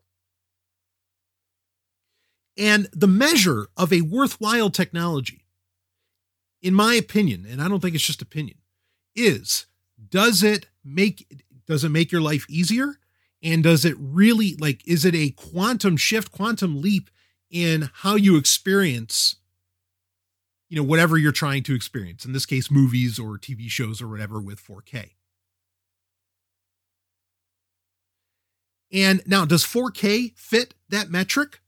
And 2.58 2.88
the 2.94 3.08
measure 3.08 3.68
of 3.76 3.92
a 3.92 4.02
worthwhile 4.02 4.70
technology, 4.70 5.43
in 6.64 6.74
my 6.74 6.96
opinion, 6.96 7.46
and 7.48 7.62
I 7.62 7.68
don't 7.68 7.82
think 7.82 7.94
it's 7.94 8.08
just 8.08 8.24
opinion, 8.24 8.58
is 9.16 9.68
does 10.10 10.42
it 10.42 10.66
make 10.84 11.44
does 11.68 11.84
it 11.84 11.90
make 11.90 12.12
your 12.12 12.22
life 12.22 12.46
easier? 12.50 12.96
And 13.44 13.62
does 13.62 13.86
it 13.86 13.96
really 14.00 14.56
like 14.60 14.82
is 14.88 15.06
it 15.06 15.14
a 15.14 15.30
quantum 15.32 15.98
shift, 15.98 16.32
quantum 16.32 16.82
leap 16.82 17.12
in 17.52 17.92
how 17.94 18.16
you 18.16 18.38
experience 18.38 19.36
you 20.74 20.78
know, 20.78 20.84
whatever 20.84 21.20
you're 21.20 21.32
trying 21.32 21.62
to 21.62 21.76
experience. 21.76 22.26
In 22.26 22.34
this 22.34 22.48
case, 22.48 22.72
movies 22.72 23.20
or 23.20 23.38
TV 23.38 23.70
shows 23.70 24.02
or 24.02 24.08
whatever 24.08 24.42
with 24.42 24.60
4K. 24.60 25.12
And 28.92 29.22
now, 29.28 29.46
does 29.46 29.64
4K 29.64 30.36
fit 30.36 30.74
that 30.90 31.12
metric? 31.12 31.60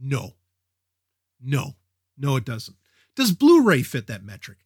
No. 0.00 0.34
No. 1.42 1.74
No, 2.16 2.36
it 2.36 2.44
doesn't. 2.44 2.76
Does 3.16 3.32
Blu 3.32 3.62
ray 3.62 3.82
fit 3.82 4.06
that 4.06 4.24
metric? 4.24 4.58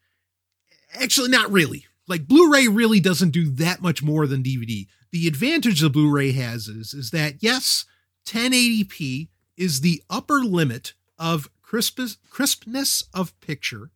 Actually, 0.92 1.30
not 1.30 1.50
really. 1.50 1.86
Like, 2.06 2.26
Blu 2.26 2.52
ray 2.52 2.66
really 2.68 3.00
doesn't 3.00 3.30
do 3.30 3.48
that 3.52 3.80
much 3.80 4.02
more 4.02 4.26
than 4.26 4.42
DVD. 4.42 4.86
The 5.12 5.28
advantage 5.28 5.80
the 5.80 5.88
Blu 5.88 6.10
ray 6.10 6.32
has 6.32 6.66
is, 6.66 6.92
is 6.92 7.10
that, 7.12 7.36
yes, 7.42 7.84
1080p 8.26 9.28
is 9.56 9.80
the 9.80 10.02
upper 10.10 10.40
limit 10.40 10.94
of 11.18 11.48
crispness, 11.62 12.18
crispness 12.30 13.04
of 13.14 13.38
picture. 13.40 13.90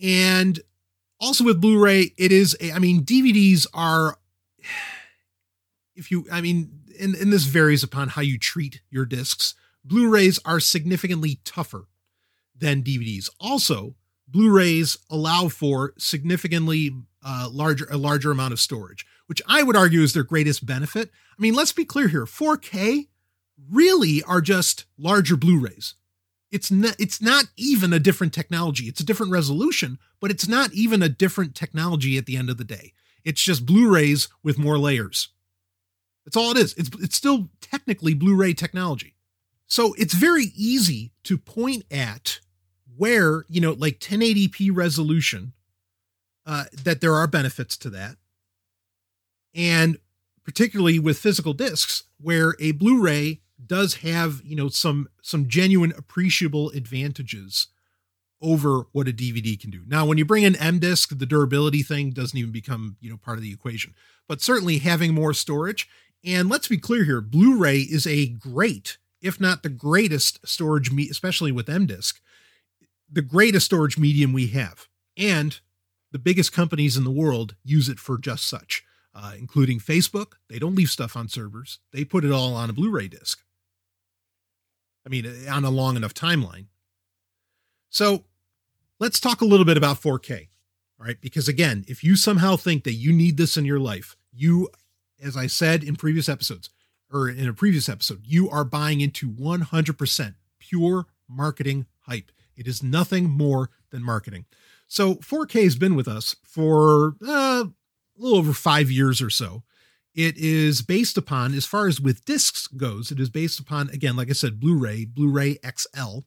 And 0.00 0.60
also 1.20 1.44
with 1.44 1.60
Blu-ray, 1.60 2.12
it 2.16 2.32
is 2.32 2.56
a, 2.60 2.72
I 2.72 2.78
mean, 2.78 3.02
DVDs 3.04 3.66
are 3.72 4.18
if 5.96 6.10
you 6.10 6.26
I 6.30 6.40
mean, 6.40 6.80
and, 7.00 7.14
and 7.14 7.32
this 7.32 7.44
varies 7.44 7.82
upon 7.82 8.08
how 8.08 8.22
you 8.22 8.38
treat 8.38 8.80
your 8.90 9.04
discs. 9.04 9.54
Blu-rays 9.84 10.38
are 10.44 10.60
significantly 10.60 11.40
tougher 11.44 11.86
than 12.64 12.82
DVDs. 12.82 13.28
Also, 13.38 13.94
Blu-rays 14.26 14.98
allow 15.10 15.48
for 15.48 15.92
significantly 15.98 16.90
uh, 17.24 17.48
larger 17.50 17.86
a 17.90 17.96
larger 17.96 18.30
amount 18.30 18.52
of 18.52 18.60
storage, 18.60 19.06
which 19.26 19.42
I 19.46 19.62
would 19.62 19.76
argue 19.76 20.00
is 20.00 20.12
their 20.12 20.24
greatest 20.24 20.66
benefit. 20.66 21.10
I 21.38 21.42
mean, 21.42 21.54
let's 21.54 21.72
be 21.72 21.84
clear 21.84 22.08
here: 22.08 22.24
4K 22.24 23.08
really 23.70 24.22
are 24.24 24.40
just 24.40 24.86
larger 24.98 25.36
Blu-rays 25.36 25.94
it's 26.54 26.70
not 26.70 26.94
it's 27.00 27.20
not 27.20 27.46
even 27.56 27.92
a 27.92 27.98
different 27.98 28.32
technology. 28.32 28.84
It's 28.84 29.00
a 29.00 29.04
different 29.04 29.32
resolution, 29.32 29.98
but 30.20 30.30
it's 30.30 30.46
not 30.46 30.72
even 30.72 31.02
a 31.02 31.08
different 31.08 31.56
technology 31.56 32.16
at 32.16 32.26
the 32.26 32.36
end 32.36 32.48
of 32.48 32.58
the 32.58 32.64
day. 32.64 32.92
It's 33.24 33.42
just 33.42 33.66
Blu-rays 33.66 34.28
with 34.44 34.56
more 34.56 34.78
layers. 34.78 35.30
That's 36.24 36.36
all 36.36 36.52
it 36.52 36.58
is. 36.58 36.72
It's 36.74 36.90
it's 37.02 37.16
still 37.16 37.50
technically 37.60 38.14
Blu-ray 38.14 38.54
technology. 38.54 39.16
So 39.66 39.94
it's 39.98 40.14
very 40.14 40.52
easy 40.54 41.10
to 41.24 41.36
point 41.38 41.86
at 41.90 42.38
where, 42.96 43.44
you 43.48 43.60
know, 43.60 43.72
like 43.72 43.98
1080p 43.98 44.70
resolution, 44.72 45.52
uh, 46.46 46.64
that 46.82 47.00
there 47.00 47.14
are 47.14 47.26
benefits 47.26 47.76
to 47.78 47.90
that. 47.90 48.16
And 49.54 49.98
particularly 50.44 50.98
with 50.98 51.18
physical 51.18 51.54
discs, 51.54 52.04
where 52.20 52.54
a 52.60 52.72
Blu-ray 52.72 53.40
does 53.66 53.96
have 53.96 54.42
you 54.44 54.56
know 54.56 54.68
some 54.68 55.08
some 55.22 55.48
genuine 55.48 55.92
appreciable 55.96 56.70
advantages 56.70 57.68
over 58.42 58.84
what 58.92 59.08
a 59.08 59.12
DVD 59.12 59.58
can 59.58 59.70
do. 59.70 59.82
Now, 59.86 60.04
when 60.04 60.18
you 60.18 60.24
bring 60.26 60.42
in 60.42 60.54
M-DISC, 60.56 61.18
the 61.18 61.24
durability 61.24 61.82
thing 61.82 62.10
doesn't 62.10 62.38
even 62.38 62.52
become 62.52 62.96
you 63.00 63.10
know 63.10 63.16
part 63.16 63.38
of 63.38 63.42
the 63.42 63.52
equation. 63.52 63.94
But 64.28 64.42
certainly 64.42 64.78
having 64.78 65.14
more 65.14 65.34
storage, 65.34 65.88
and 66.24 66.48
let's 66.48 66.68
be 66.68 66.78
clear 66.78 67.04
here, 67.04 67.20
Blu-ray 67.20 67.80
is 67.80 68.06
a 68.06 68.26
great, 68.26 68.98
if 69.20 69.40
not 69.40 69.62
the 69.62 69.68
greatest 69.68 70.46
storage, 70.46 70.90
me- 70.90 71.10
especially 71.10 71.52
with 71.52 71.68
M-DISC, 71.68 72.20
the 73.14 73.22
greatest 73.22 73.66
storage 73.66 73.96
medium 73.98 74.32
we 74.32 74.48
have, 74.48 74.88
and 75.16 75.60
the 76.12 76.18
biggest 76.18 76.52
companies 76.52 76.96
in 76.96 77.04
the 77.04 77.10
world 77.10 77.54
use 77.64 77.88
it 77.88 77.98
for 77.98 78.18
just 78.18 78.46
such. 78.46 78.84
Uh, 79.16 79.34
including 79.38 79.78
Facebook. 79.78 80.32
They 80.50 80.58
don't 80.58 80.74
leave 80.74 80.90
stuff 80.90 81.16
on 81.16 81.28
servers. 81.28 81.78
They 81.92 82.04
put 82.04 82.24
it 82.24 82.32
all 82.32 82.56
on 82.56 82.68
a 82.68 82.72
Blu-ray 82.72 83.06
disc. 83.06 83.44
I 85.06 85.08
mean, 85.08 85.24
on 85.48 85.64
a 85.64 85.70
long 85.70 85.94
enough 85.94 86.14
timeline. 86.14 86.66
So 87.90 88.24
let's 88.98 89.20
talk 89.20 89.40
a 89.40 89.44
little 89.44 89.64
bit 89.64 89.76
about 89.76 90.00
4K. 90.00 90.48
All 90.98 91.06
right. 91.06 91.20
Because 91.20 91.46
again, 91.46 91.84
if 91.86 92.02
you 92.02 92.16
somehow 92.16 92.56
think 92.56 92.82
that 92.82 92.94
you 92.94 93.12
need 93.12 93.36
this 93.36 93.56
in 93.56 93.64
your 93.64 93.78
life, 93.78 94.16
you, 94.32 94.68
as 95.22 95.36
I 95.36 95.46
said 95.46 95.84
in 95.84 95.94
previous 95.94 96.28
episodes, 96.28 96.70
or 97.12 97.28
in 97.28 97.48
a 97.48 97.54
previous 97.54 97.88
episode, 97.88 98.22
you 98.24 98.50
are 98.50 98.64
buying 98.64 99.00
into 99.00 99.30
100% 99.30 100.34
pure 100.58 101.06
marketing 101.28 101.86
hype. 102.00 102.32
It 102.56 102.66
is 102.66 102.82
nothing 102.82 103.30
more 103.30 103.70
than 103.90 104.02
marketing. 104.02 104.46
So 104.86 105.16
4K 105.16 105.64
has 105.64 105.76
been 105.76 105.96
with 105.96 106.08
us 106.08 106.36
for 106.44 107.16
uh, 107.26 107.64
a 107.66 107.72
little 108.16 108.38
over 108.38 108.52
five 108.52 108.90
years 108.90 109.20
or 109.20 109.30
so. 109.30 109.62
It 110.14 110.36
is 110.36 110.82
based 110.82 111.18
upon, 111.18 111.54
as 111.54 111.66
far 111.66 111.88
as 111.88 112.00
with 112.00 112.24
discs 112.24 112.68
goes, 112.68 113.10
it 113.10 113.18
is 113.18 113.30
based 113.30 113.58
upon, 113.58 113.90
again, 113.90 114.14
like 114.14 114.30
I 114.30 114.34
said, 114.34 114.60
Blu 114.60 114.78
ray, 114.78 115.04
Blu 115.04 115.30
ray 115.30 115.58
XL. 115.66 116.20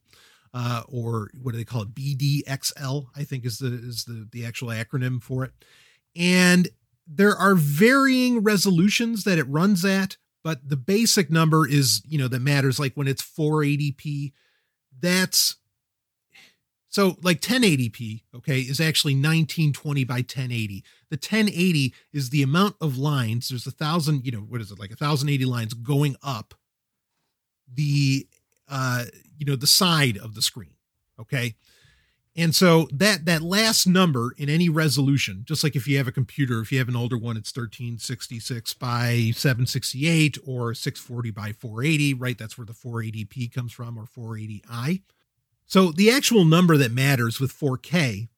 Uh, 0.54 0.82
or 0.88 1.30
what 1.42 1.52
do 1.52 1.58
they 1.58 1.64
call 1.64 1.84
it? 1.84 1.94
BDXL, 1.94 3.08
I 3.16 3.24
think 3.24 3.46
is 3.46 3.60
the 3.60 3.68
is 3.68 4.06
the 4.06 4.28
the 4.32 4.46
actual 4.46 4.70
acronym 4.70 5.22
for 5.22 5.44
it. 5.44 5.52
And 6.16 6.70
there 7.06 7.36
are 7.36 7.54
varying 7.54 8.40
resolutions 8.44 9.24
that 9.26 9.38
it 9.38 9.48
runs 9.48 9.86
at, 9.86 10.18
but 10.44 10.68
the 10.68 10.78
basic 10.78 11.30
number 11.30 11.68
is, 11.68 12.02
you 12.08 12.18
know, 12.18 12.28
that 12.28 12.40
matters. 12.40 12.80
Like 12.80 12.94
when 12.96 13.08
it's 13.08 13.22
480p, 13.22 14.32
that's 15.00 15.58
so 16.98 17.16
like 17.22 17.42
1080p, 17.42 18.24
okay, 18.38 18.60
is 18.62 18.80
actually 18.80 19.14
1920 19.14 20.04
by 20.04 20.16
1080. 20.16 20.84
The 21.12 21.16
1080 21.16 21.94
is 22.12 22.32
the 22.32 22.42
amount 22.42 22.76
of 22.82 22.98
lines. 22.98 23.50
There's 23.50 23.68
a 23.68 23.72
thousand, 23.72 24.26
you 24.26 24.32
know, 24.32 24.40
what 24.40 24.62
is 24.62 24.72
it, 24.72 24.80
like 24.80 24.90
a 24.90 24.96
thousand 24.96 25.30
eighty 25.30 25.46
lines 25.46 25.76
going 25.76 26.16
up 26.24 26.56
the 27.72 28.28
uh, 28.68 29.04
you 29.38 29.46
know, 29.46 29.56
the 29.56 29.68
side 29.68 30.18
of 30.18 30.34
the 30.34 30.42
screen. 30.42 30.74
Okay. 31.20 31.54
And 32.36 32.56
so 32.56 32.88
that 32.92 33.26
that 33.26 33.44
last 33.44 33.86
number 33.86 34.34
in 34.36 34.50
any 34.50 34.68
resolution, 34.68 35.44
just 35.46 35.64
like 35.64 35.76
if 35.76 35.88
you 35.88 36.00
have 36.00 36.08
a 36.08 36.12
computer, 36.12 36.62
if 36.62 36.72
you 36.72 36.80
have 36.80 36.90
an 36.90 36.96
older 36.96 37.16
one, 37.16 37.38
it's 37.38 37.56
1366 37.56 38.74
by 38.74 39.34
768 39.36 40.40
or 40.48 40.74
640 40.74 41.30
by 41.30 41.52
480, 41.52 42.16
right? 42.16 42.40
That's 42.40 42.58
where 42.58 42.66
the 42.66 42.74
480p 42.74 43.54
comes 43.54 43.72
from 43.72 44.00
or 44.00 44.08
480i. 44.08 45.04
So 45.68 45.92
the 45.92 46.10
actual 46.10 46.46
number 46.46 46.78
that 46.78 46.92
matters 46.92 47.40
with 47.40 47.58
4K 47.58 48.30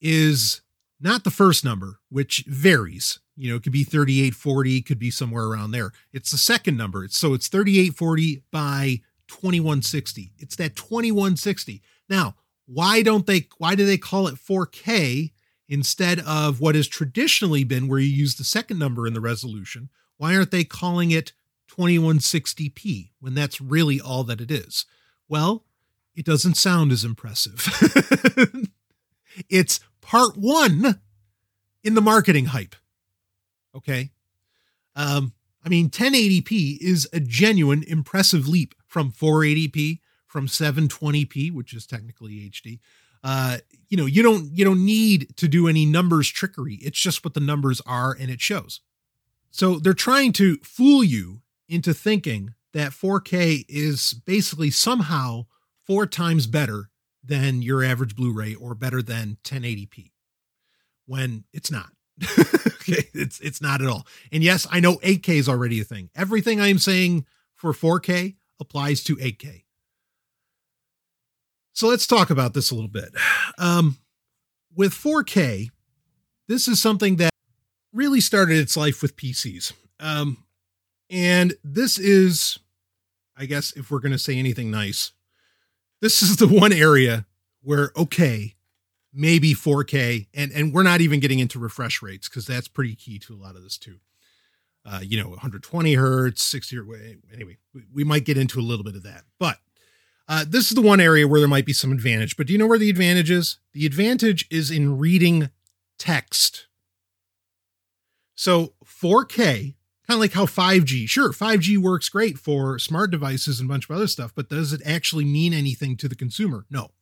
is 0.00 0.60
not 1.00 1.24
the 1.24 1.30
first 1.30 1.64
number, 1.64 1.98
which 2.10 2.44
varies. 2.46 3.20
You 3.36 3.50
know, 3.50 3.56
it 3.56 3.62
could 3.62 3.72
be 3.72 3.84
3840, 3.84 4.82
could 4.82 4.98
be 4.98 5.10
somewhere 5.10 5.44
around 5.44 5.70
there. 5.70 5.92
It's 6.12 6.30
the 6.30 6.38
second 6.38 6.76
number. 6.76 7.04
It's, 7.04 7.18
so 7.18 7.34
it's 7.34 7.48
3840 7.48 8.42
by 8.50 9.00
2160. 9.28 10.32
It's 10.38 10.56
that 10.56 10.76
2160. 10.76 11.82
Now, 12.08 12.34
why 12.66 13.02
don't 13.02 13.26
they 13.26 13.48
why 13.56 13.74
do 13.74 13.86
they 13.86 13.96
call 13.96 14.26
it 14.28 14.34
4K 14.34 15.32
instead 15.68 16.20
of 16.20 16.60
what 16.60 16.74
has 16.74 16.86
traditionally 16.86 17.64
been 17.64 17.88
where 17.88 17.98
you 17.98 18.08
use 18.08 18.34
the 18.34 18.44
second 18.44 18.78
number 18.78 19.06
in 19.06 19.14
the 19.14 19.20
resolution? 19.20 19.88
Why 20.18 20.36
aren't 20.36 20.50
they 20.50 20.64
calling 20.64 21.10
it 21.10 21.32
2160p 21.70 23.10
when 23.20 23.34
that's 23.34 23.60
really 23.60 24.00
all 24.00 24.24
that 24.24 24.40
it 24.40 24.50
is? 24.50 24.84
Well, 25.28 25.64
it 26.18 26.24
doesn't 26.24 26.56
sound 26.56 26.90
as 26.90 27.04
impressive. 27.04 27.64
it's 29.48 29.78
part 30.00 30.36
one 30.36 31.00
in 31.84 31.94
the 31.94 32.00
marketing 32.00 32.46
hype. 32.46 32.74
Okay. 33.72 34.10
Um, 34.96 35.32
I 35.64 35.68
mean, 35.68 35.90
1080p 35.90 36.78
is 36.80 37.08
a 37.12 37.20
genuine 37.20 37.84
impressive 37.86 38.48
leap 38.48 38.74
from 38.88 39.12
480p, 39.12 40.00
from 40.26 40.48
720p, 40.48 41.52
which 41.52 41.72
is 41.72 41.86
technically 41.86 42.50
HD, 42.50 42.80
Uh, 43.22 43.58
you 43.88 43.96
know, 43.96 44.06
you 44.06 44.22
don't 44.22 44.56
you 44.56 44.64
don't 44.64 44.84
need 44.84 45.36
to 45.36 45.46
do 45.46 45.68
any 45.68 45.86
numbers 45.86 46.28
trickery. 46.28 46.76
It's 46.82 47.00
just 47.00 47.22
what 47.24 47.34
the 47.34 47.40
numbers 47.40 47.80
are 47.86 48.16
and 48.18 48.28
it 48.28 48.40
shows. 48.40 48.80
So 49.52 49.78
they're 49.78 49.94
trying 49.94 50.32
to 50.34 50.56
fool 50.64 51.04
you 51.04 51.42
into 51.68 51.94
thinking 51.94 52.54
that 52.72 52.92
4K 52.92 53.64
is 53.68 54.14
basically 54.26 54.70
somehow 54.70 55.46
four 55.88 56.06
times 56.06 56.46
better 56.46 56.90
than 57.24 57.62
your 57.62 57.82
average 57.82 58.14
Blu-ray 58.14 58.54
or 58.54 58.74
better 58.74 59.02
than 59.02 59.38
1080p 59.42 60.12
when 61.06 61.44
it's 61.52 61.70
not. 61.70 61.90
okay, 62.38 63.08
it's 63.14 63.40
it's 63.40 63.60
not 63.60 63.80
at 63.80 63.88
all. 63.88 64.06
And 64.30 64.42
yes, 64.42 64.66
I 64.70 64.80
know 64.80 64.96
8K 64.96 65.30
is 65.30 65.48
already 65.48 65.80
a 65.80 65.84
thing. 65.84 66.10
Everything 66.14 66.60
I 66.60 66.68
am 66.68 66.78
saying 66.78 67.26
for 67.54 67.72
4K 67.72 68.36
applies 68.60 69.02
to 69.04 69.16
8K. 69.16 69.64
So 71.72 71.86
let's 71.86 72.06
talk 72.06 72.30
about 72.30 72.54
this 72.54 72.70
a 72.70 72.74
little 72.74 72.90
bit. 72.90 73.10
Um, 73.56 73.98
with 74.74 74.92
4K, 74.92 75.70
this 76.48 76.66
is 76.66 76.82
something 76.82 77.16
that 77.16 77.30
really 77.92 78.20
started 78.20 78.58
its 78.58 78.76
life 78.76 79.00
with 79.00 79.16
PCs. 79.16 79.72
Um, 80.00 80.44
and 81.08 81.54
this 81.62 81.98
is, 81.98 82.58
I 83.36 83.46
guess, 83.46 83.72
if 83.72 83.90
we're 83.90 84.00
going 84.00 84.12
to 84.12 84.18
say 84.18 84.36
anything 84.38 84.70
nice, 84.72 85.12
this 86.00 86.22
is 86.22 86.36
the 86.36 86.48
one 86.48 86.72
area 86.72 87.26
where, 87.62 87.92
okay, 87.96 88.54
maybe 89.12 89.54
4K, 89.54 90.28
and, 90.34 90.52
and 90.52 90.72
we're 90.72 90.82
not 90.82 91.00
even 91.00 91.20
getting 91.20 91.38
into 91.38 91.58
refresh 91.58 92.02
rates 92.02 92.28
because 92.28 92.46
that's 92.46 92.68
pretty 92.68 92.94
key 92.94 93.18
to 93.20 93.34
a 93.34 93.36
lot 93.36 93.56
of 93.56 93.62
this 93.62 93.78
too. 93.78 93.98
Uh, 94.84 95.00
you 95.02 95.20
know, 95.20 95.28
120 95.30 95.94
hertz, 95.94 96.42
60 96.44 96.78
anyway, 97.34 97.58
we, 97.74 97.82
we 97.92 98.04
might 98.04 98.24
get 98.24 98.38
into 98.38 98.58
a 98.58 98.62
little 98.62 98.84
bit 98.84 98.94
of 98.96 99.02
that. 99.02 99.24
But 99.38 99.58
uh, 100.28 100.44
this 100.48 100.70
is 100.70 100.74
the 100.74 100.82
one 100.82 101.00
area 101.00 101.26
where 101.26 101.40
there 101.40 101.48
might 101.48 101.66
be 101.66 101.72
some 101.72 101.92
advantage, 101.92 102.36
but 102.36 102.46
do 102.46 102.52
you 102.52 102.58
know 102.58 102.66
where 102.66 102.78
the 102.78 102.90
advantage 102.90 103.30
is? 103.30 103.58
The 103.72 103.86
advantage 103.86 104.46
is 104.50 104.70
in 104.70 104.98
reading 104.98 105.50
text. 105.98 106.68
So 108.34 108.74
4K, 108.84 109.74
kind 110.08 110.16
of 110.16 110.20
like 110.20 110.32
how 110.32 110.46
5G, 110.46 111.06
sure, 111.08 111.32
5G 111.32 111.76
works 111.76 112.08
great 112.08 112.38
for 112.38 112.78
smart 112.78 113.10
devices 113.10 113.60
and 113.60 113.68
a 113.68 113.72
bunch 113.72 113.88
of 113.88 113.94
other 113.94 114.06
stuff, 114.06 114.32
but 114.34 114.48
does 114.48 114.72
it 114.72 114.80
actually 114.84 115.24
mean 115.24 115.52
anything 115.52 115.98
to 115.98 116.08
the 116.08 116.14
consumer? 116.14 116.64
No. 116.70 116.92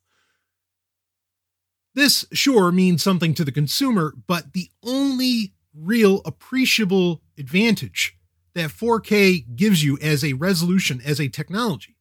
This 1.95 2.27
sure 2.33 2.73
means 2.73 3.05
something 3.05 3.33
to 3.35 3.45
the 3.45 3.53
consumer, 3.53 4.13
but 4.27 4.53
the 4.55 4.71
only 4.83 5.55
real 5.73 6.21
appreciable 6.25 7.23
advantage 7.39 8.19
that 8.55 8.71
4K 8.71 9.55
gives 9.55 9.85
you 9.85 9.99
as 10.03 10.25
a 10.25 10.33
resolution, 10.33 11.01
as 11.05 11.21
a 11.21 11.29
technology, 11.29 11.97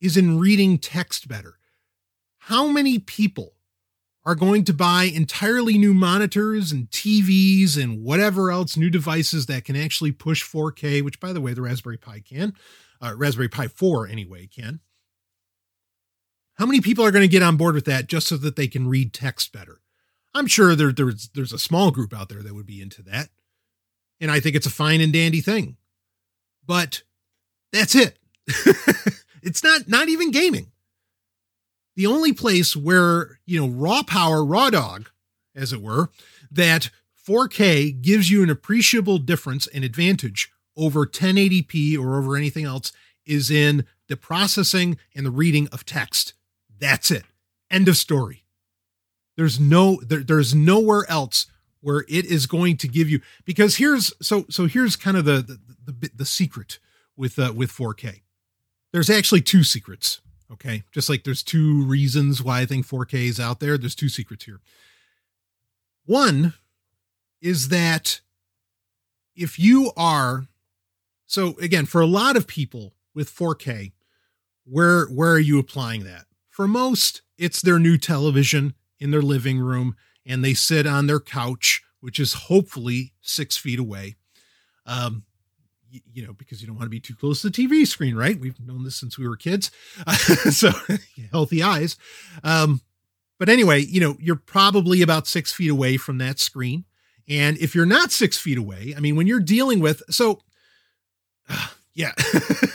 is 0.00 0.16
in 0.16 0.38
reading 0.38 0.76
text 0.76 1.26
better. 1.26 1.58
How 2.38 2.68
many 2.68 2.98
people 2.98 3.54
are 4.26 4.34
going 4.34 4.64
to 4.64 4.74
buy 4.74 5.04
entirely 5.04 5.78
new 5.78 5.94
monitors 5.94 6.72
and 6.72 6.90
TVs 6.90 7.80
and 7.80 8.02
whatever 8.02 8.50
else 8.50 8.76
new 8.76 8.90
devices 8.90 9.46
that 9.46 9.64
can 9.64 9.76
actually 9.76 10.12
push 10.12 10.44
4K, 10.44 11.02
which 11.02 11.20
by 11.20 11.32
the 11.32 11.40
way, 11.40 11.54
the 11.54 11.62
Raspberry 11.62 11.96
Pi 11.96 12.20
can, 12.20 12.52
uh, 13.00 13.14
Raspberry 13.16 13.48
Pi 13.48 13.68
4 13.68 14.08
anyway 14.08 14.46
can. 14.46 14.80
How 16.58 16.66
many 16.66 16.80
people 16.80 17.04
are 17.04 17.10
going 17.10 17.22
to 17.22 17.28
get 17.28 17.42
on 17.42 17.56
board 17.56 17.74
with 17.74 17.84
that 17.84 18.08
just 18.08 18.26
so 18.26 18.36
that 18.36 18.56
they 18.56 18.66
can 18.66 18.88
read 18.88 19.14
text 19.14 19.52
better? 19.52 19.80
I'm 20.34 20.46
sure 20.46 20.74
there, 20.74 20.92
there's 20.92 21.30
there's 21.34 21.52
a 21.52 21.58
small 21.58 21.90
group 21.90 22.12
out 22.12 22.28
there 22.28 22.42
that 22.42 22.54
would 22.54 22.66
be 22.66 22.82
into 22.82 23.02
that. 23.04 23.28
And 24.20 24.30
I 24.30 24.40
think 24.40 24.56
it's 24.56 24.66
a 24.66 24.70
fine 24.70 25.00
and 25.00 25.12
dandy 25.12 25.40
thing. 25.40 25.76
But 26.66 27.02
that's 27.72 27.94
it. 27.94 28.18
It's 29.46 29.62
not 29.62 29.86
not 29.86 30.08
even 30.08 30.32
gaming. 30.32 30.72
The 31.96 32.06
only 32.06 32.32
place 32.32 32.76
where, 32.76 33.38
you 33.46 33.58
know, 33.58 33.68
raw 33.68 34.02
power, 34.02 34.44
raw 34.44 34.70
dog, 34.70 35.10
as 35.54 35.72
it 35.72 35.82
were, 35.82 36.10
that 36.50 36.90
4K 37.26 38.00
gives 38.00 38.30
you 38.30 38.42
an 38.42 38.50
appreciable 38.50 39.18
difference 39.18 39.66
and 39.66 39.82
advantage 39.82 40.50
over 40.76 41.06
1080p 41.06 41.98
or 41.98 42.18
over 42.18 42.36
anything 42.36 42.64
else 42.64 42.92
is 43.24 43.50
in 43.50 43.86
the 44.08 44.16
processing 44.16 44.98
and 45.14 45.26
the 45.26 45.30
reading 45.30 45.68
of 45.72 45.84
text. 45.84 46.34
That's 46.78 47.10
it. 47.10 47.24
End 47.70 47.88
of 47.88 47.96
story. 47.96 48.44
There's 49.36 49.58
no 49.58 50.00
there, 50.02 50.22
there's 50.22 50.54
nowhere 50.54 51.04
else 51.10 51.46
where 51.80 52.04
it 52.08 52.24
is 52.24 52.46
going 52.46 52.76
to 52.78 52.88
give 52.88 53.10
you 53.10 53.20
because 53.44 53.76
here's 53.76 54.12
so 54.22 54.46
so 54.48 54.66
here's 54.66 54.96
kind 54.96 55.16
of 55.16 55.24
the 55.24 55.42
the 55.86 55.92
the, 55.92 56.10
the 56.14 56.24
secret 56.26 56.78
with 57.16 57.38
uh, 57.38 57.52
with 57.54 57.70
4K 57.70 58.20
there's 58.92 59.10
actually 59.10 59.42
two 59.42 59.62
secrets. 59.62 60.22
Okay. 60.52 60.84
Just 60.92 61.08
like 61.08 61.24
there's 61.24 61.42
two 61.42 61.84
reasons 61.84 62.42
why 62.42 62.60
I 62.60 62.66
think 62.66 62.86
4K 62.86 63.28
is 63.28 63.40
out 63.40 63.60
there, 63.60 63.76
there's 63.76 63.94
two 63.94 64.08
secrets 64.08 64.44
here. 64.44 64.60
One 66.04 66.54
is 67.40 67.68
that 67.68 68.20
if 69.34 69.58
you 69.58 69.92
are, 69.96 70.46
so 71.26 71.56
again, 71.60 71.86
for 71.86 72.00
a 72.00 72.06
lot 72.06 72.36
of 72.36 72.46
people 72.46 72.94
with 73.14 73.34
4K, 73.34 73.92
where 74.64 75.06
where 75.06 75.32
are 75.32 75.38
you 75.38 75.58
applying 75.58 76.04
that? 76.04 76.26
For 76.48 76.66
most, 76.66 77.22
it's 77.36 77.60
their 77.60 77.78
new 77.78 77.98
television 77.98 78.74
in 78.98 79.10
their 79.10 79.22
living 79.22 79.58
room, 79.58 79.94
and 80.24 80.44
they 80.44 80.54
sit 80.54 80.86
on 80.86 81.06
their 81.06 81.20
couch, 81.20 81.82
which 82.00 82.18
is 82.18 82.32
hopefully 82.32 83.12
six 83.20 83.56
feet 83.56 83.78
away. 83.78 84.16
Um, 84.86 85.24
you 86.12 86.26
know, 86.26 86.32
because 86.32 86.60
you 86.60 86.66
don't 86.66 86.76
want 86.76 86.86
to 86.86 86.90
be 86.90 87.00
too 87.00 87.14
close 87.14 87.42
to 87.42 87.50
the 87.50 87.66
TV 87.66 87.86
screen, 87.86 88.16
right? 88.16 88.38
We've 88.38 88.58
known 88.60 88.84
this 88.84 88.96
since 88.96 89.18
we 89.18 89.26
were 89.28 89.36
kids. 89.36 89.70
so 90.50 90.70
healthy 91.32 91.62
eyes. 91.62 91.96
Um, 92.42 92.80
but 93.38 93.48
anyway, 93.48 93.80
you 93.80 94.00
know, 94.00 94.16
you're 94.20 94.36
probably 94.36 95.02
about 95.02 95.26
six 95.26 95.52
feet 95.52 95.70
away 95.70 95.96
from 95.96 96.18
that 96.18 96.38
screen. 96.38 96.84
And 97.28 97.58
if 97.58 97.74
you're 97.74 97.86
not 97.86 98.12
six 98.12 98.38
feet 98.38 98.58
away, 98.58 98.94
I 98.96 99.00
mean, 99.00 99.16
when 99.16 99.26
you're 99.26 99.40
dealing 99.40 99.80
with, 99.80 100.02
so 100.10 100.40
uh, 101.48 101.68
yeah, 101.94 102.12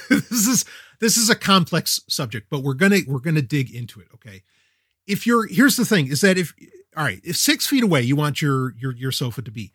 this 0.09 0.47
is, 0.47 0.65
this 0.99 1.17
is 1.17 1.29
a 1.29 1.35
complex 1.35 2.01
subject, 2.07 2.47
but 2.49 2.63
we're 2.63 2.73
going 2.73 2.91
to, 2.91 3.03
we're 3.07 3.19
going 3.19 3.35
to 3.35 3.41
dig 3.41 3.73
into 3.73 3.99
it. 3.99 4.07
Okay. 4.13 4.43
If 5.07 5.25
you're, 5.25 5.47
here's 5.47 5.77
the 5.77 5.85
thing 5.85 6.07
is 6.07 6.21
that 6.21 6.37
if, 6.37 6.53
all 6.95 7.03
right, 7.03 7.21
if 7.23 7.37
six 7.37 7.65
feet 7.65 7.83
away, 7.83 8.01
you 8.01 8.15
want 8.15 8.41
your, 8.41 8.73
your, 8.77 8.93
your 8.93 9.11
sofa 9.11 9.41
to 9.41 9.51
be 9.51 9.71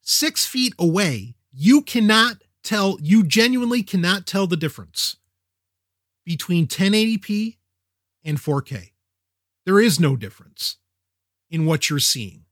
six 0.00 0.46
feet 0.46 0.74
away, 0.78 1.34
you 1.52 1.82
cannot 1.82 2.36
tell, 2.70 2.98
you 3.00 3.24
genuinely 3.24 3.82
cannot 3.82 4.26
tell 4.26 4.46
the 4.46 4.56
difference 4.56 5.16
between 6.24 6.66
1080p 6.66 7.56
and 8.24 8.38
4K. 8.38 8.92
There 9.66 9.80
is 9.80 9.98
no 9.98 10.16
difference 10.16 10.76
in 11.50 11.66
what 11.66 11.90
you're 11.90 11.98
seeing. 11.98 12.44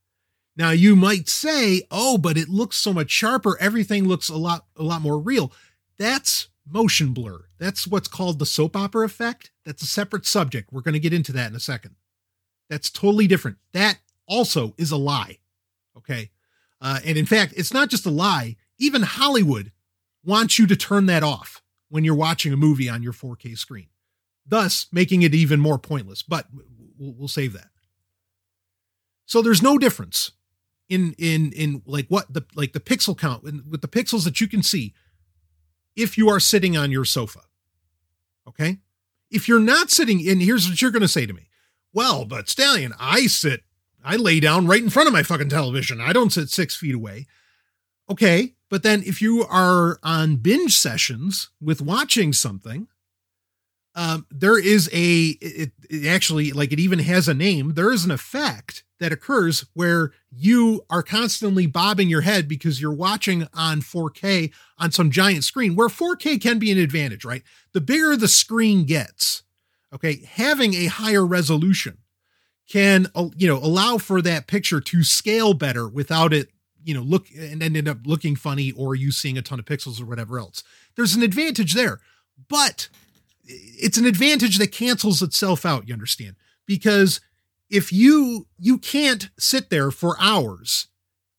Now 0.57 0.71
you 0.71 0.97
might 0.97 1.29
say, 1.29 1.83
"Oh, 1.91 2.19
but 2.19 2.37
it 2.37 2.49
looks 2.49 2.77
so 2.77 2.93
much 2.93 3.11
sharper. 3.11 3.57
Everything 3.61 4.09
looks 4.09 4.29
a 4.29 4.37
lot 4.37 4.67
a 4.77 4.83
lot 4.83 5.03
more 5.03 5.19
real." 5.19 5.53
That's 5.99 6.49
motion 6.67 7.13
blur. 7.13 7.45
That's 7.59 7.87
what's 7.87 8.09
called 8.09 8.41
the 8.41 8.47
soap 8.47 8.77
opera 8.77 9.07
effect. 9.07 9.53
That's 9.65 9.83
a 9.83 9.87
separate 9.87 10.27
subject. 10.27 10.73
We're 10.73 10.83
going 10.83 10.95
to 10.95 11.01
get 11.01 11.13
into 11.13 11.33
that 11.33 11.51
in 11.51 11.57
a 11.57 11.61
second. 11.61 11.95
That's 12.69 12.91
totally 12.91 13.29
different. 13.29 13.59
That 13.73 14.01
also 14.27 14.75
is 14.77 14.91
a 14.91 14.97
lie. 14.97 15.39
Okay. 15.97 16.31
Uh, 16.81 16.99
and 17.05 17.17
in 17.17 17.27
fact, 17.27 17.55
it's 17.57 17.73
not 17.73 17.89
just 17.89 18.07
a 18.07 18.11
lie. 18.11 18.57
Even 18.79 19.03
Hollywood 19.03 19.73
wants 20.29 20.59
you 20.59 20.67
to 20.67 20.77
turn 20.77 21.07
that 21.07 21.25
off 21.25 21.63
when 21.89 22.05
you're 22.05 22.15
watching 22.15 22.53
a 22.53 22.57
movie 22.57 22.89
on 22.89 23.03
your 23.03 23.15
4K 23.15 23.57
screen, 23.57 23.89
thus 24.47 24.87
making 24.93 25.23
it 25.23 25.35
even 25.35 25.59
more 25.59 25.79
pointless. 25.79 26.23
But 26.23 26.47
we'll, 26.99 27.29
save 27.29 27.55
that. 27.55 27.71
So 29.25 29.41
there's 29.41 29.63
no 29.63 29.79
difference 29.79 30.33
in 30.89 31.15
in 31.19 31.53
in 31.53 31.83
like 31.87 32.07
what 32.09 32.33
the 32.33 32.45
like 32.55 32.73
the 32.73 32.81
pixel 32.81 33.19
count 33.19 33.43
with 33.43 33.81
the 33.81 33.89
pixels 33.89 34.25
that 34.25 34.41
you 34.41 34.49
can 34.49 34.63
see 34.63 34.95
if 35.97 36.17
you 36.19 36.29
are 36.29 36.41
sitting 36.41 36.77
on 36.77 36.91
your 36.91 37.05
sofa. 37.05 37.41
Okay? 38.47 38.79
If 39.31 39.49
you're 39.49 39.61
not 39.61 39.91
sitting 39.91 40.21
in 40.21 40.41
here's 40.41 40.69
what 40.69 40.81
you're 40.81 40.91
going 40.91 41.03
to 41.03 41.09
say 41.09 41.27
to 41.27 41.33
me. 41.33 41.49
Well, 41.93 42.25
but 42.27 42.49
Stallion, 42.49 42.93
I 42.99 43.27
sit 43.27 43.63
I 44.05 44.17
lay 44.17 44.41
down 44.41 44.67
right 44.67 44.83
in 44.83 44.91
front 44.91 45.07
of 45.07 45.13
my 45.13 45.23
fucking 45.23 45.49
television. 45.49 46.01
I 46.01 46.13
don't 46.13 46.33
sit 46.33 46.51
6 46.51 46.77
feet 46.77 46.95
away. 46.95 47.27
Okay, 48.11 48.55
but 48.71 48.83
then 48.83 49.03
if 49.05 49.23
you 49.23 49.45
are 49.49 49.99
on 50.03 50.37
binge 50.37 50.77
sessions 50.77 51.51
with 51.61 51.81
watching 51.81 52.33
something, 52.33 52.89
um, 53.95 54.27
there 54.31 54.59
is 54.59 54.89
a 54.93 55.37
it, 55.41 55.73
it, 55.91 56.07
actually 56.07 56.53
like 56.53 56.73
it 56.73 56.79
even 56.79 57.01
has 57.01 57.29
a 57.29 57.35
name. 57.35 57.75
There 57.75 57.93
is 57.93 58.05
an 58.05 58.11
effect 58.11 58.85
that 59.01 59.13
occurs 59.13 59.67
where 59.75 60.13
you 60.31 60.85
are 60.91 61.03
constantly 61.03 61.67
bobbing 61.67 62.09
your 62.09 62.21
head 62.21 62.49
because 62.49 62.81
you're 62.81 62.93
watching 62.93 63.47
on 63.55 63.81
4K 63.81 64.53
on 64.77 64.93
some 64.93 65.11
giant 65.11 65.45
screen 65.45 65.75
where 65.75 65.89
4K 65.89 66.41
can 66.41 66.59
be 66.59 66.71
an 66.71 66.79
advantage, 66.79 67.25
right? 67.25 67.43
The 67.73 67.81
bigger 67.81 68.17
the 68.17 68.29
screen 68.29 68.85
gets, 68.85 69.43
okay, 69.93 70.23
having 70.29 70.75
a 70.75 70.87
higher 70.87 71.25
resolution 71.25 71.99
can 72.69 73.07
you 73.37 73.49
know 73.49 73.57
allow 73.57 73.99
for 73.99 74.21
that 74.23 74.47
picture 74.47 74.81
to 74.81 75.03
scale 75.03 75.55
better 75.55 75.89
without 75.89 76.33
it 76.33 76.51
you 76.85 76.95
know 76.95 77.03
look 77.03 77.27
and 77.37 77.63
end 77.63 77.89
up 77.89 77.99
looking 78.05 78.37
funny 78.37 78.73
or 78.73 78.95
you 78.95 79.11
seeing 79.11 79.39
a 79.39 79.43
ton 79.43 79.59
of 79.59 79.65
pixels 79.65 80.01
or 80.01 80.07
whatever 80.07 80.39
else 80.39 80.63
there's 80.97 81.15
an 81.15 81.23
advantage 81.23 81.75
there 81.75 82.01
but 82.49 82.89
it's 83.45 83.99
an 83.99 84.07
advantage 84.07 84.59
that 84.59 84.73
cancels 84.73 85.23
itself 85.23 85.65
out 85.65 85.89
you 85.89 85.95
understand 85.95 86.37
because 86.67 87.21
if 87.71 87.93
you 87.93 88.47
you 88.59 88.79
can't 88.79 89.31
sit 89.39 89.71
there 89.71 89.91
for 89.91 90.17
hours 90.21 90.89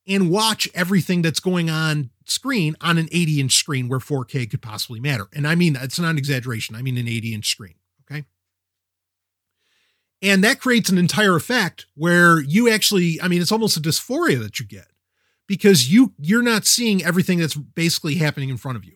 and 0.08 0.32
watch 0.32 0.68
everything 0.74 1.22
that's 1.22 1.40
going 1.40 1.70
on 1.70 2.10
screen 2.26 2.76
on 2.82 2.98
an 2.98 3.08
80 3.12 3.42
inch 3.42 3.56
screen 3.56 3.88
where 3.88 4.00
4K 4.00 4.50
could 4.50 4.62
possibly 4.62 5.00
matter. 5.00 5.28
And 5.34 5.48
I 5.48 5.56
mean, 5.56 5.78
it's 5.80 6.00
not 6.00 6.12
an 6.12 6.18
exaggeration. 6.18 6.76
I 6.76 6.82
mean, 6.82 6.98
an 6.98 7.08
80 7.08 7.34
inch 7.34 7.50
screen. 7.50 7.76
Okay. 8.10 8.26
And 10.22 10.44
that 10.44 10.60
creates 10.60 10.90
an 10.90 10.98
entire 10.98 11.36
effect 11.36 11.86
where 11.96 12.40
you 12.40 12.70
actually, 12.70 13.22
I 13.22 13.28
mean, 13.28 13.42
it's 13.42 13.52
almost 13.52 13.78
a 13.78 13.82
dysphoria 13.82 14.40
that 14.42 14.60
you 14.60 14.66
get 14.66 14.88
because 15.50 15.92
you, 15.92 16.14
you're 16.18 16.42
not 16.42 16.66
seeing 16.66 17.04
everything 17.04 17.40
that's 17.40 17.56
basically 17.56 18.16
happening 18.16 18.48
in 18.48 18.56
front 18.56 18.78
of 18.78 18.86
you. 18.86 18.96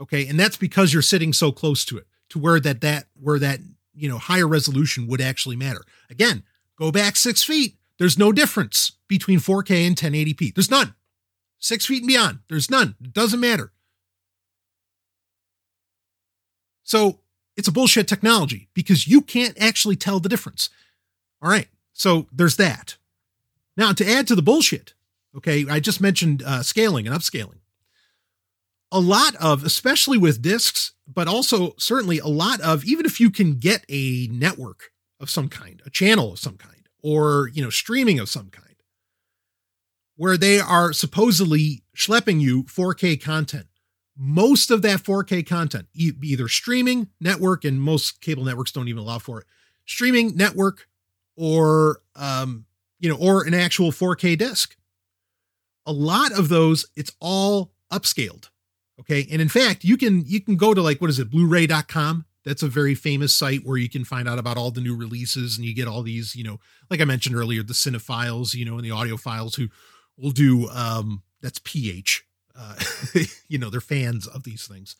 Okay. 0.00 0.26
And 0.26 0.40
that's 0.40 0.56
because 0.56 0.94
you're 0.94 1.02
sitting 1.02 1.34
so 1.34 1.52
close 1.52 1.84
to 1.84 1.98
it 1.98 2.06
to 2.30 2.38
where 2.38 2.58
that, 2.60 2.80
that, 2.80 3.08
where 3.20 3.38
that, 3.38 3.60
you 3.94 4.08
know, 4.08 4.16
higher 4.16 4.48
resolution 4.48 5.06
would 5.08 5.20
actually 5.20 5.56
matter. 5.56 5.82
Again, 6.08 6.42
go 6.78 6.90
back 6.90 7.16
six 7.16 7.42
feet 7.42 7.74
there's 7.98 8.18
no 8.18 8.32
difference 8.32 8.92
between 9.08 9.40
4K 9.40 9.86
and 9.86 9.96
1080p. 9.96 10.54
There's 10.54 10.70
none. 10.70 10.94
Six 11.58 11.86
feet 11.86 12.02
and 12.02 12.08
beyond, 12.08 12.38
there's 12.48 12.70
none. 12.70 12.94
It 13.02 13.12
doesn't 13.12 13.40
matter. 13.40 13.72
So 16.84 17.20
it's 17.56 17.68
a 17.68 17.72
bullshit 17.72 18.06
technology 18.06 18.68
because 18.72 19.08
you 19.08 19.20
can't 19.20 19.60
actually 19.60 19.96
tell 19.96 20.20
the 20.20 20.28
difference. 20.28 20.70
All 21.42 21.50
right. 21.50 21.68
So 21.92 22.28
there's 22.32 22.56
that. 22.56 22.96
Now, 23.76 23.92
to 23.92 24.08
add 24.08 24.28
to 24.28 24.36
the 24.36 24.42
bullshit, 24.42 24.94
okay, 25.36 25.64
I 25.68 25.80
just 25.80 26.00
mentioned 26.00 26.42
uh, 26.44 26.62
scaling 26.62 27.06
and 27.06 27.16
upscaling. 27.16 27.60
A 28.90 29.00
lot 29.00 29.34
of, 29.36 29.64
especially 29.64 30.16
with 30.16 30.40
discs, 30.40 30.92
but 31.06 31.28
also 31.28 31.74
certainly 31.78 32.18
a 32.18 32.26
lot 32.26 32.60
of, 32.60 32.84
even 32.84 33.04
if 33.04 33.20
you 33.20 33.30
can 33.30 33.54
get 33.58 33.84
a 33.88 34.28
network 34.32 34.92
of 35.20 35.28
some 35.28 35.48
kind, 35.48 35.82
a 35.84 35.90
channel 35.90 36.32
of 36.32 36.38
some 36.38 36.56
kind, 36.56 36.88
or, 37.02 37.50
you 37.52 37.62
know, 37.62 37.70
streaming 37.70 38.18
of 38.18 38.28
some 38.28 38.48
kind, 38.48 38.76
where 40.16 40.36
they 40.36 40.58
are 40.58 40.92
supposedly 40.92 41.82
schlepping 41.96 42.40
you 42.40 42.64
4K 42.64 43.22
content. 43.22 43.66
Most 44.16 44.70
of 44.70 44.82
that 44.82 45.00
4K 45.00 45.46
content, 45.46 45.86
either 45.94 46.48
streaming, 46.48 47.08
network, 47.20 47.64
and 47.64 47.80
most 47.80 48.20
cable 48.20 48.44
networks 48.44 48.72
don't 48.72 48.88
even 48.88 49.02
allow 49.02 49.18
for 49.18 49.40
it, 49.40 49.46
streaming, 49.86 50.34
network, 50.34 50.88
or, 51.36 52.00
um, 52.16 52.64
you 52.98 53.08
know, 53.08 53.16
or 53.16 53.46
an 53.46 53.54
actual 53.54 53.92
4K 53.92 54.36
disc. 54.36 54.76
A 55.88 55.92
lot 55.92 56.32
of 56.32 56.48
those, 56.48 56.86
it's 56.96 57.12
all 57.20 57.72
upscaled. 57.92 58.50
Okay. 59.00 59.26
And 59.30 59.40
in 59.40 59.48
fact, 59.48 59.84
you 59.84 59.96
can, 59.96 60.24
you 60.26 60.40
can 60.40 60.56
go 60.56 60.74
to 60.74 60.82
like, 60.82 61.00
what 61.00 61.10
is 61.10 61.18
it, 61.18 61.30
blu-ray.com 61.30 62.26
that's 62.44 62.62
a 62.62 62.68
very 62.68 62.94
famous 62.94 63.34
site 63.34 63.64
where 63.64 63.76
you 63.76 63.90
can 63.90 64.04
find 64.04 64.26
out 64.26 64.38
about 64.38 64.56
all 64.56 64.70
the 64.70 64.80
new 64.80 64.96
releases 64.96 65.58
and 65.58 65.66
you 65.66 65.74
get 65.74 65.86
all 65.86 66.02
these, 66.02 66.34
you 66.34 66.42
know, 66.42 66.58
like 66.88 67.00
I 67.00 67.04
mentioned 67.04 67.36
earlier, 67.36 67.62
the 67.62 67.74
cinephiles, 67.74 68.54
you 68.54 68.64
know, 68.64 68.76
and 68.76 68.84
the 68.84 68.88
audiophiles 68.88 69.56
who 69.56 69.68
will 70.16 70.30
do 70.30 70.68
um 70.70 71.22
that's 71.42 71.60
PH. 71.62 72.24
Uh, 72.58 72.74
you 73.48 73.58
know, 73.58 73.70
they're 73.70 73.80
fans 73.80 74.26
of 74.26 74.44
these 74.44 74.66
things 74.66 74.96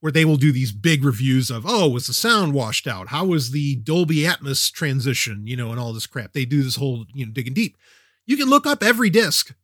where 0.00 0.12
they 0.12 0.24
will 0.24 0.36
do 0.36 0.52
these 0.52 0.72
big 0.72 1.04
reviews 1.04 1.50
of, 1.50 1.64
oh, 1.66 1.88
was 1.88 2.06
the 2.06 2.12
sound 2.12 2.54
washed 2.54 2.86
out? 2.86 3.08
How 3.08 3.24
was 3.24 3.50
the 3.50 3.76
Dolby 3.76 4.18
Atmos 4.18 4.70
transition? 4.70 5.46
You 5.46 5.56
know, 5.56 5.70
and 5.70 5.80
all 5.80 5.92
this 5.92 6.06
crap. 6.06 6.32
They 6.32 6.44
do 6.44 6.62
this 6.62 6.76
whole, 6.76 7.04
you 7.12 7.26
know, 7.26 7.32
digging 7.32 7.54
deep. 7.54 7.76
You 8.26 8.36
can 8.36 8.48
look 8.48 8.66
up 8.66 8.82
every 8.82 9.10
disc 9.10 9.54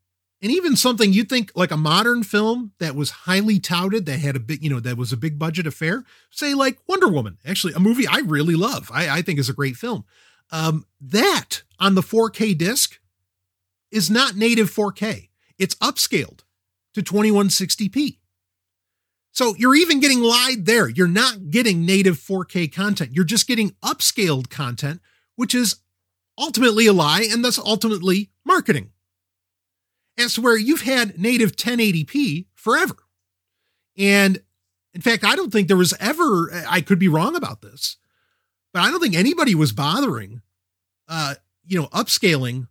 and 0.43 0.51
even 0.51 0.75
something 0.77 1.13
you'd 1.13 1.29
think 1.29 1.53
like 1.55 1.71
a 1.71 1.77
modern 1.77 2.25
film 2.25 2.73
that 2.79 2.97
was 2.97 3.11
highly 3.11 3.61
touted 3.61 4.05
that 4.07 4.19
had 4.19 4.37
a 4.37 4.41
big 4.41 4.63
you 4.63 4.69
know 4.69 4.81
that 4.81 4.97
was 4.97 5.13
a 5.13 5.17
big 5.17 5.39
budget 5.39 5.67
affair 5.67 6.05
say 6.31 6.53
like 6.53 6.79
wonder 6.87 7.09
woman 7.09 7.39
actually 7.47 7.73
a 7.73 7.81
movie 7.81 8.07
i 8.07 8.19
really 8.19 8.57
love 8.57 8.91
i, 8.93 9.09
I 9.19 9.23
think 9.23 9.39
is 9.39 9.49
a 9.49 9.55
great 9.55 9.77
film. 9.77 10.05
Um, 10.51 10.85
that 11.01 11.63
on 11.81 11.95
the 11.95 12.03
4k 12.03 12.59
disc 12.59 12.99
is 13.91 14.11
not 14.11 14.37
native 14.37 14.71
4k 14.71 15.29
it's 15.59 15.77
upscaled 15.77 16.41
to 16.95 17.03
2160p 17.03 18.19
so 19.35 19.55
you're 19.57 19.75
even 19.75 19.99
getting 19.99 20.21
lied 20.21 20.67
there. 20.67 20.91
You're 20.91 21.09
not 21.09 21.49
getting 21.51 21.87
native 21.87 22.19
4k 22.19 22.71
content. 22.71 23.13
You're 23.15 23.25
just 23.25 23.49
getting 23.49 23.71
upscaled 23.83 24.51
content 24.51 25.01
which 25.37 25.55
is 25.55 25.77
ultimately 26.39 26.87
a 26.87 26.93
lie 26.93 27.27
and 27.31 27.45
thus 27.45 27.59
ultimately 27.59 28.31
marketing 28.45 28.91
as 30.19 30.35
to 30.35 30.41
where 30.41 30.57
you've 30.57 30.83
had 30.83 31.19
native 31.19 31.57
1080p 31.57 32.47
forever. 32.55 32.97
And 33.97 34.43
in 34.95 35.01
fact, 35.01 35.25
I 35.25 35.37
don't 35.37 35.53
think 35.53 35.69
there 35.69 35.77
was 35.77 35.95
ever, 35.99 36.51
I 36.69 36.81
could 36.81 36.99
be 36.99 37.09
wrong 37.09 37.35
about 37.37 37.63
this, 37.63 37.97
but 38.73 38.83
I 38.83 38.91
don't 38.91 39.01
think 39.01 39.17
anybody 39.17 39.55
was 39.55 39.73
bothering, 39.73 40.43
uh, 41.09 41.35
you 41.65 41.81
know, 41.81 41.89
upscaling 41.89 42.69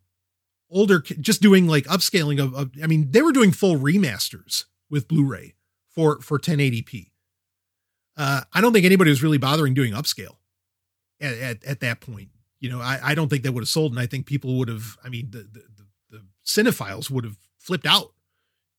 older, 0.69 0.99
just 0.99 1.41
doing 1.41 1.67
like 1.67 1.85
upscaling 1.85 2.41
of, 2.41 2.53
of 2.53 2.71
I 2.81 2.87
mean, 2.87 3.11
they 3.11 3.21
were 3.21 3.31
doing 3.31 3.51
full 3.51 3.77
remasters 3.77 4.65
with 4.89 5.07
Blu-ray 5.07 5.55
for, 5.89 6.21
for 6.21 6.39
1080p. 6.39 7.11
Uh, 8.17 8.41
I 8.53 8.61
don't 8.61 8.73
think 8.73 8.85
anybody 8.85 9.09
was 9.09 9.23
really 9.23 9.37
bothering 9.37 9.73
doing 9.73 9.93
upscale 9.93 10.37
at, 11.19 11.33
at, 11.37 11.63
at 11.63 11.79
that 11.79 12.01
point. 12.01 12.29
You 12.59 12.69
know, 12.69 12.79
I, 12.79 12.99
I 13.03 13.15
don't 13.15 13.29
think 13.29 13.43
that 13.43 13.53
would 13.53 13.63
have 13.63 13.69
sold. 13.69 13.91
And 13.91 13.99
I 13.99 14.05
think 14.05 14.25
people 14.25 14.57
would 14.59 14.67
have, 14.67 14.97
I 15.03 15.09
mean, 15.09 15.31
the, 15.31 15.39
the, 15.39 15.63
cinephiles 16.45 17.09
would 17.09 17.23
have 17.23 17.37
flipped 17.57 17.85
out, 17.85 18.13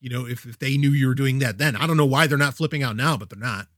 you 0.00 0.10
know, 0.10 0.26
if, 0.26 0.44
if 0.46 0.58
they 0.58 0.76
knew 0.76 0.90
you 0.90 1.06
were 1.06 1.14
doing 1.14 1.38
that 1.40 1.58
then. 1.58 1.76
I 1.76 1.86
don't 1.86 1.96
know 1.96 2.06
why 2.06 2.26
they're 2.26 2.38
not 2.38 2.56
flipping 2.56 2.82
out 2.82 2.96
now, 2.96 3.16
but 3.16 3.30
they're 3.30 3.38
not. 3.38 3.68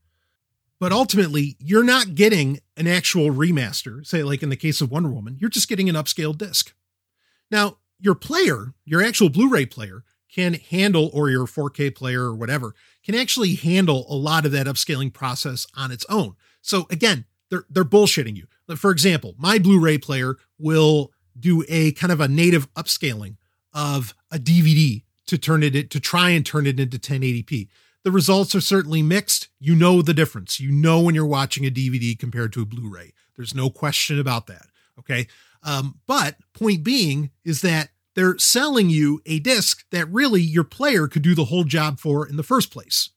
But 0.79 0.91
ultimately, 0.91 1.55
you're 1.59 1.83
not 1.83 2.15
getting 2.15 2.59
an 2.75 2.87
actual 2.87 3.31
remaster, 3.31 4.05
say, 4.05 4.23
like 4.23 4.43
in 4.43 4.49
the 4.49 4.57
case 4.57 4.81
of 4.81 4.91
Wonder 4.91 5.09
Woman, 5.09 5.37
you're 5.39 5.49
just 5.49 5.69
getting 5.69 5.87
an 5.87 5.95
upscaled 5.95 6.37
disc. 6.37 6.73
Now, 7.49 7.77
your 7.99 8.15
player, 8.15 8.73
your 8.83 9.01
actual 9.01 9.29
Blu 9.29 9.49
ray 9.49 9.65
player, 9.65 10.03
can 10.29 10.55
handle, 10.55 11.09
or 11.13 11.29
your 11.29 11.45
4K 11.45 11.95
player 11.95 12.23
or 12.23 12.35
whatever, 12.35 12.75
can 13.05 13.15
actually 13.15 13.55
handle 13.55 14.05
a 14.09 14.15
lot 14.15 14.45
of 14.45 14.51
that 14.51 14.67
upscaling 14.67 15.13
process 15.13 15.65
on 15.77 15.91
its 15.91 16.05
own. 16.09 16.35
So 16.61 16.87
again, 16.89 17.25
they're 17.49 17.65
they're 17.69 17.85
bullshitting 17.85 18.35
you. 18.35 18.47
For 18.75 18.91
example, 18.91 19.35
my 19.37 19.59
Blu-ray 19.59 19.99
player 19.99 20.35
will 20.57 21.11
do 21.39 21.63
a 21.69 21.91
kind 21.93 22.11
of 22.11 22.19
a 22.19 22.27
native 22.27 22.71
upscaling 22.73 23.37
of 23.75 24.15
a 24.31 24.39
DVD 24.39 25.03
to 25.27 25.37
turn 25.37 25.61
it 25.61 25.89
to 25.91 25.99
try 25.99 26.29
and 26.29 26.45
turn 26.45 26.65
it 26.65 26.79
into 26.79 26.97
1080p. 26.97 27.67
The 28.03 28.11
results 28.11 28.55
are 28.55 28.61
certainly 28.61 29.01
mixed. 29.01 29.49
You 29.59 29.75
know 29.75 30.01
the 30.01 30.13
difference. 30.13 30.59
You 30.59 30.71
know 30.71 31.01
when 31.01 31.15
you're 31.15 31.25
watching 31.25 31.65
a 31.65 31.71
DVD 31.71 32.17
compared 32.17 32.53
to 32.53 32.61
a 32.61 32.65
Blu-ray. 32.65 33.13
There's 33.35 33.53
no 33.53 33.69
question 33.69 34.19
about 34.19 34.47
that. 34.47 34.67
Okay. 34.99 35.27
Um, 35.63 35.99
but 36.07 36.37
point 36.53 36.83
being 36.83 37.31
is 37.43 37.61
that 37.61 37.89
they're 38.13 38.37
selling 38.37 38.89
you 38.89 39.21
a 39.25 39.39
disc 39.39 39.83
that 39.91 40.09
really 40.09 40.41
your 40.41 40.63
player 40.63 41.07
could 41.07 41.23
do 41.23 41.35
the 41.35 41.45
whole 41.45 41.63
job 41.63 41.99
for 41.99 42.27
in 42.27 42.37
the 42.37 42.43
first 42.43 42.71
place. 42.71 43.09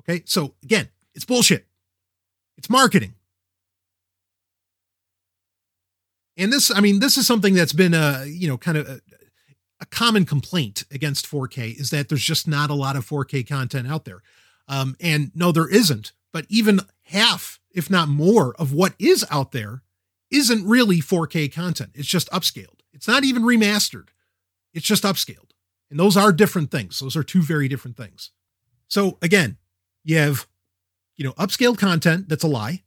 Okay. 0.00 0.22
So 0.26 0.54
again, 0.62 0.88
it's 1.14 1.24
bullshit. 1.24 1.66
It's 2.58 2.68
marketing. 2.68 3.14
And 6.36 6.52
this, 6.52 6.74
I 6.74 6.80
mean, 6.80 6.98
this 6.98 7.16
is 7.16 7.26
something 7.26 7.54
that's 7.54 7.72
been, 7.72 7.94
uh, 7.94 8.24
you 8.26 8.48
know, 8.48 8.56
kind 8.56 8.78
of 8.78 8.88
uh, 8.88 8.96
a 9.82 9.86
common 9.86 10.24
complaint 10.24 10.84
against 10.92 11.28
4K 11.28 11.78
is 11.78 11.90
that 11.90 12.08
there's 12.08 12.22
just 12.22 12.46
not 12.46 12.70
a 12.70 12.74
lot 12.74 12.94
of 12.94 13.06
4K 13.06 13.46
content 13.46 13.88
out 13.88 14.04
there. 14.04 14.22
Um, 14.68 14.96
and 15.00 15.32
no, 15.34 15.50
there 15.50 15.68
isn't. 15.68 16.12
But 16.32 16.46
even 16.48 16.80
half, 17.06 17.60
if 17.74 17.90
not 17.90 18.08
more, 18.08 18.54
of 18.60 18.72
what 18.72 18.94
is 19.00 19.26
out 19.28 19.50
there 19.50 19.82
isn't 20.30 20.66
really 20.66 21.00
4K 21.00 21.52
content. 21.52 21.90
It's 21.94 22.08
just 22.08 22.30
upscaled. 22.30 22.80
It's 22.92 23.08
not 23.08 23.24
even 23.24 23.42
remastered. 23.42 24.08
It's 24.72 24.86
just 24.86 25.02
upscaled. 25.02 25.50
And 25.90 25.98
those 25.98 26.16
are 26.16 26.32
different 26.32 26.70
things. 26.70 27.00
Those 27.00 27.16
are 27.16 27.24
two 27.24 27.42
very 27.42 27.66
different 27.66 27.96
things. 27.96 28.30
So 28.86 29.18
again, 29.20 29.58
you 30.04 30.16
have, 30.18 30.46
you 31.16 31.24
know, 31.24 31.32
upscaled 31.32 31.78
content 31.78 32.28
that's 32.28 32.44
a 32.44 32.48
lie. 32.48 32.84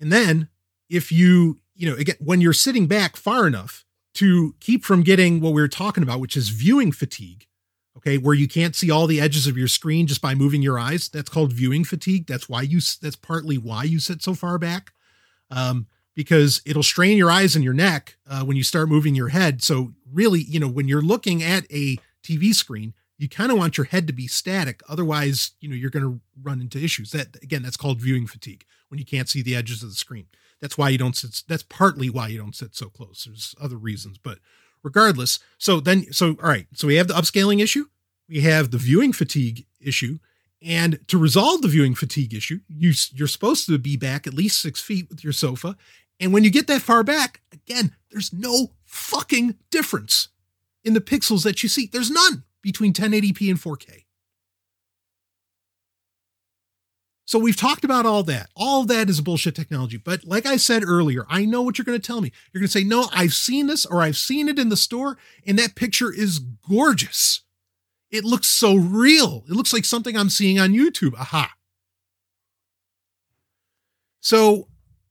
And 0.00 0.10
then 0.10 0.48
if 0.88 1.12
you, 1.12 1.58
you 1.74 1.88
know, 1.88 1.96
again, 1.96 2.16
when 2.18 2.40
you're 2.40 2.54
sitting 2.54 2.86
back 2.86 3.16
far 3.16 3.46
enough, 3.46 3.84
to 4.14 4.54
keep 4.60 4.84
from 4.84 5.02
getting 5.02 5.40
what 5.40 5.52
we 5.52 5.60
were 5.60 5.68
talking 5.68 6.02
about, 6.02 6.20
which 6.20 6.36
is 6.36 6.48
viewing 6.48 6.92
fatigue. 6.92 7.46
Okay, 7.96 8.18
where 8.18 8.34
you 8.34 8.48
can't 8.48 8.76
see 8.76 8.90
all 8.90 9.06
the 9.06 9.20
edges 9.20 9.46
of 9.46 9.58
your 9.58 9.68
screen 9.68 10.06
just 10.06 10.22
by 10.22 10.34
moving 10.34 10.62
your 10.62 10.78
eyes. 10.78 11.08
That's 11.08 11.28
called 11.28 11.52
viewing 11.52 11.84
fatigue. 11.84 12.26
That's 12.26 12.48
why 12.48 12.62
you. 12.62 12.80
That's 13.02 13.16
partly 13.16 13.58
why 13.58 13.82
you 13.82 13.98
sit 13.98 14.22
so 14.22 14.34
far 14.34 14.58
back, 14.58 14.92
um, 15.50 15.86
because 16.14 16.62
it'll 16.64 16.84
strain 16.84 17.18
your 17.18 17.30
eyes 17.30 17.56
and 17.56 17.64
your 17.64 17.74
neck 17.74 18.16
uh, 18.28 18.44
when 18.44 18.56
you 18.56 18.62
start 18.62 18.88
moving 18.88 19.14
your 19.14 19.28
head. 19.28 19.62
So 19.62 19.92
really, 20.10 20.40
you 20.40 20.60
know, 20.60 20.68
when 20.68 20.88
you're 20.88 21.02
looking 21.02 21.42
at 21.42 21.64
a 21.70 21.98
TV 22.22 22.54
screen, 22.54 22.94
you 23.18 23.28
kind 23.28 23.52
of 23.52 23.58
want 23.58 23.76
your 23.76 23.84
head 23.84 24.06
to 24.06 24.14
be 24.14 24.26
static. 24.26 24.82
Otherwise, 24.88 25.50
you 25.60 25.68
know, 25.68 25.74
you're 25.74 25.90
going 25.90 26.04
to 26.04 26.20
run 26.40 26.60
into 26.60 26.82
issues. 26.82 27.10
That 27.10 27.36
again, 27.42 27.62
that's 27.62 27.76
called 27.76 28.00
viewing 28.00 28.26
fatigue 28.26 28.64
when 28.88 28.98
you 28.98 29.04
can't 29.04 29.28
see 29.28 29.42
the 29.42 29.56
edges 29.56 29.82
of 29.82 29.90
the 29.90 29.94
screen. 29.94 30.26
That's 30.60 30.76
why 30.76 30.90
you 30.90 30.98
don't 30.98 31.16
sit. 31.16 31.42
That's 31.48 31.62
partly 31.62 32.10
why 32.10 32.28
you 32.28 32.38
don't 32.38 32.54
sit 32.54 32.74
so 32.74 32.88
close. 32.88 33.24
There's 33.24 33.54
other 33.60 33.76
reasons, 33.76 34.18
but 34.18 34.38
regardless. 34.82 35.38
So 35.58 35.80
then, 35.80 36.12
so 36.12 36.36
all 36.42 36.48
right. 36.48 36.66
So 36.74 36.86
we 36.86 36.96
have 36.96 37.08
the 37.08 37.14
upscaling 37.14 37.62
issue. 37.62 37.86
We 38.28 38.40
have 38.42 38.70
the 38.70 38.78
viewing 38.78 39.12
fatigue 39.12 39.66
issue. 39.80 40.18
And 40.62 41.00
to 41.08 41.16
resolve 41.16 41.62
the 41.62 41.68
viewing 41.68 41.94
fatigue 41.94 42.34
issue, 42.34 42.60
you 42.68 42.92
you're 43.12 43.26
supposed 43.26 43.66
to 43.66 43.78
be 43.78 43.96
back 43.96 44.26
at 44.26 44.34
least 44.34 44.60
six 44.60 44.80
feet 44.82 45.08
with 45.08 45.24
your 45.24 45.32
sofa, 45.32 45.76
And 46.20 46.34
when 46.34 46.44
you 46.44 46.50
get 46.50 46.66
that 46.66 46.82
far 46.82 47.02
back, 47.02 47.40
again, 47.50 47.96
there's 48.10 48.32
no 48.32 48.72
fucking 48.84 49.56
difference 49.70 50.28
in 50.84 50.92
the 50.92 51.00
pixels 51.00 51.44
that 51.44 51.62
you 51.62 51.68
see. 51.68 51.88
There's 51.90 52.10
none 52.10 52.44
between 52.62 52.92
1080p 52.92 53.48
and 53.48 53.58
4K. 53.58 54.04
So 57.30 57.38
we've 57.38 57.54
talked 57.54 57.84
about 57.84 58.06
all 58.06 58.24
that. 58.24 58.50
All 58.56 58.82
that 58.86 59.08
is 59.08 59.20
bullshit 59.20 59.54
technology. 59.54 59.96
But 59.96 60.24
like 60.24 60.46
I 60.46 60.56
said 60.56 60.82
earlier, 60.82 61.26
I 61.28 61.44
know 61.44 61.62
what 61.62 61.78
you're 61.78 61.84
going 61.84 62.00
to 62.00 62.04
tell 62.04 62.20
me. 62.20 62.32
You're 62.52 62.58
going 62.58 62.66
to 62.66 62.72
say, 62.72 62.82
no, 62.82 63.06
I've 63.12 63.34
seen 63.34 63.68
this 63.68 63.86
or 63.86 64.02
I've 64.02 64.16
seen 64.16 64.48
it 64.48 64.58
in 64.58 64.68
the 64.68 64.76
store 64.76 65.16
and 65.46 65.56
that 65.56 65.76
picture 65.76 66.12
is 66.12 66.40
gorgeous. 66.40 67.42
It 68.10 68.24
looks 68.24 68.48
so 68.48 68.74
real. 68.74 69.44
It 69.48 69.52
looks 69.52 69.72
like 69.72 69.84
something 69.84 70.16
I'm 70.16 70.28
seeing 70.28 70.58
on 70.58 70.72
YouTube. 70.72 71.14
Aha. 71.14 71.52
So 74.18 74.66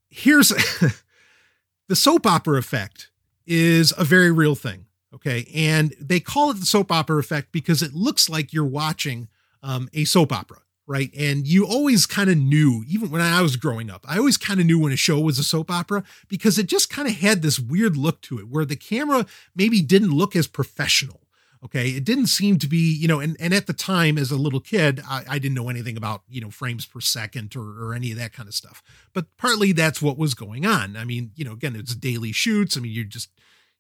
here's 0.10 0.50
the 1.88 1.96
soap 1.96 2.26
opera 2.26 2.60
effect 2.60 3.12
is 3.48 3.94
a 3.98 4.04
very 4.04 4.30
real 4.30 4.56
thing. 4.56 4.88
Okay. 5.16 5.50
And 5.56 5.96
they 5.98 6.20
call 6.20 6.52
it 6.52 6.56
the 6.56 6.66
soap 6.66 6.92
opera 6.92 7.18
effect 7.18 7.54
because 7.54 7.82
it 7.82 7.94
looks 7.94 8.30
like 8.30 8.52
you're 8.52 8.66
watching 8.66 9.30
um, 9.64 9.88
a 9.94 10.04
soap 10.04 10.34
opera 10.34 10.60
right? 10.90 11.12
And 11.16 11.48
you 11.48 11.68
always 11.68 12.08
kind 12.08 12.32
of 12.32 12.38
knew, 12.38 12.84
even 12.88 13.12
when 13.12 13.22
I 13.22 13.44
was 13.44 13.58
growing 13.58 13.92
up, 13.92 14.04
I 14.10 14.18
always 14.18 14.38
kind 14.38 14.60
of 14.60 14.66
knew 14.66 14.80
when 14.80 14.92
a 14.92 14.98
show 14.98 15.20
was 15.20 15.38
a 15.38 15.44
soap 15.44 15.70
opera 15.70 16.04
because 16.28 16.58
it 16.58 16.66
just 16.66 16.90
kind 16.90 17.08
of 17.08 17.14
had 17.14 17.44
this 17.44 17.60
weird 17.60 17.96
look 17.96 18.22
to 18.22 18.40
it 18.40 18.48
where 18.48 18.66
the 18.66 18.76
camera 18.76 19.28
maybe 19.56 19.84
didn't 19.84 20.18
look 20.18 20.36
as 20.36 20.48
professional. 20.48 21.22
Okay. 21.64 21.90
It 21.90 22.06
didn't 22.06 22.26
seem 22.28 22.58
to 22.58 22.68
be, 22.68 22.92
you 22.92 23.08
know, 23.08 23.20
and, 23.20 23.38
and 23.40 23.54
at 23.54 23.68
the 23.68 23.74
time 23.74 24.18
as 24.18 24.32
a 24.32 24.36
little 24.36 24.62
kid, 24.62 25.00
I, 25.08 25.26
I 25.30 25.40
didn't 25.40 25.56
know 25.56 25.70
anything 25.70 25.96
about, 25.96 26.24
you 26.28 26.42
know, 26.42 26.50
frames 26.50 26.88
per 26.88 27.02
second 27.02 27.56
or, 27.56 27.84
or 27.84 27.94
any 27.94 28.12
of 28.12 28.18
that 28.18 28.34
kind 28.34 28.50
of 28.50 28.56
stuff. 28.56 28.82
But 29.14 29.26
partly 29.38 29.74
that's 29.74 30.02
what 30.02 30.18
was 30.18 30.34
going 30.34 30.66
on. 30.66 30.98
I 30.98 31.04
mean, 31.04 31.32
you 31.36 31.46
know, 31.46 31.52
again, 31.52 31.76
it's 31.76 31.94
daily 31.94 32.32
shoots. 32.32 32.76
I 32.76 32.80
mean, 32.80 32.94
you're 32.94 33.04
just, 33.04 33.30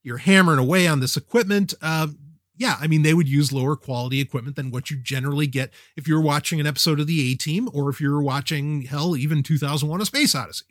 you're 0.04 0.18
hammering 0.18 0.60
away 0.60 0.88
on 0.88 1.00
this 1.00 1.18
equipment. 1.18 1.74
Uh, 1.82 2.10
yeah, 2.60 2.76
I 2.78 2.88
mean, 2.88 3.04
they 3.04 3.14
would 3.14 3.30
use 3.30 3.54
lower 3.54 3.78
quality 3.78 4.20
equipment 4.20 4.58
than 4.58 4.70
what 4.70 4.92
you 4.92 4.98
generally 4.98 5.48
get 5.48 5.72
if 5.96 6.10
you're 6.10 6.20
watching 6.20 6.60
an 6.60 6.68
episode 6.68 7.00
of 7.00 7.08
the 7.08 7.32
A 7.32 7.36
Team 7.36 7.70
or 7.74 7.90
if 7.90 8.02
you're 8.02 8.22
watching, 8.22 8.82
hell, 8.82 9.16
even 9.16 9.42
2001 9.42 10.02
A 10.02 10.06
Space 10.06 10.36
Odyssey. 10.36 10.66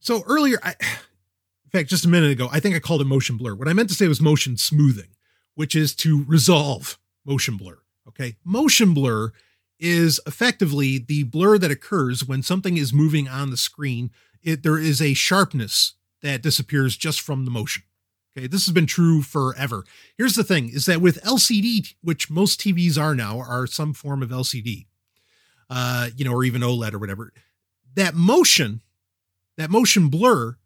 So 0.00 0.22
earlier, 0.26 0.58
I, 0.62 0.74
in 1.64 1.70
fact, 1.72 1.88
just 1.88 2.04
a 2.04 2.08
minute 2.08 2.30
ago, 2.30 2.50
I 2.52 2.60
think 2.60 2.76
I 2.76 2.80
called 2.80 3.00
it 3.00 3.06
motion 3.06 3.38
blur. 3.38 3.54
What 3.54 3.68
I 3.68 3.72
meant 3.72 3.88
to 3.88 3.94
say 3.94 4.06
was 4.06 4.20
motion 4.20 4.58
smoothing, 4.58 5.08
which 5.54 5.74
is 5.74 5.94
to 5.96 6.24
resolve 6.24 6.98
motion 7.24 7.56
blur. 7.56 7.78
Okay. 8.08 8.36
Motion 8.44 8.92
blur 8.92 9.32
is 9.80 10.20
effectively 10.26 10.98
the 10.98 11.22
blur 11.22 11.56
that 11.56 11.70
occurs 11.70 12.22
when 12.22 12.42
something 12.42 12.76
is 12.76 12.92
moving 12.92 13.28
on 13.28 13.48
the 13.48 13.56
screen. 13.56 14.10
It, 14.42 14.62
there 14.62 14.78
is 14.78 15.00
a 15.00 15.14
sharpness 15.14 15.94
that 16.20 16.42
disappears 16.42 16.98
just 16.98 17.22
from 17.22 17.46
the 17.46 17.50
motion. 17.50 17.82
Okay, 18.36 18.46
this 18.46 18.66
has 18.66 18.74
been 18.74 18.86
true 18.86 19.22
forever. 19.22 19.84
Here's 20.18 20.34
the 20.34 20.44
thing 20.44 20.68
is 20.68 20.84
that 20.86 21.00
with 21.00 21.22
LCD, 21.22 21.94
which 22.02 22.30
most 22.30 22.60
TVs 22.60 23.00
are 23.00 23.14
now, 23.14 23.38
are 23.38 23.66
some 23.66 23.94
form 23.94 24.22
of 24.22 24.28
LCD, 24.28 24.86
uh, 25.70 26.10
you 26.16 26.24
know, 26.24 26.32
or 26.32 26.44
even 26.44 26.60
OLED 26.60 26.92
or 26.92 26.98
whatever, 26.98 27.32
that 27.94 28.14
motion, 28.14 28.82
that 29.56 29.70
motion 29.70 30.08
blur, 30.08 30.56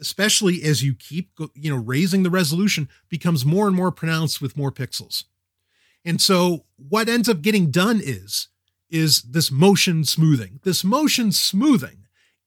especially 0.00 0.62
as 0.62 0.82
you 0.82 0.94
keep, 0.94 1.30
you 1.54 1.70
know, 1.70 1.80
raising 1.80 2.24
the 2.24 2.30
resolution, 2.30 2.90
becomes 3.08 3.46
more 3.46 3.66
and 3.66 3.76
more 3.76 3.90
pronounced 3.90 4.42
with 4.42 4.56
more 4.56 4.72
pixels. 4.72 5.24
And 6.04 6.20
so 6.20 6.66
what 6.76 7.08
ends 7.08 7.28
up 7.28 7.40
getting 7.40 7.70
done 7.70 8.02
is, 8.04 8.48
is 8.90 9.22
this 9.22 9.50
motion 9.50 10.04
smoothing. 10.04 10.60
This 10.62 10.84
motion 10.84 11.32
smoothing 11.32 12.03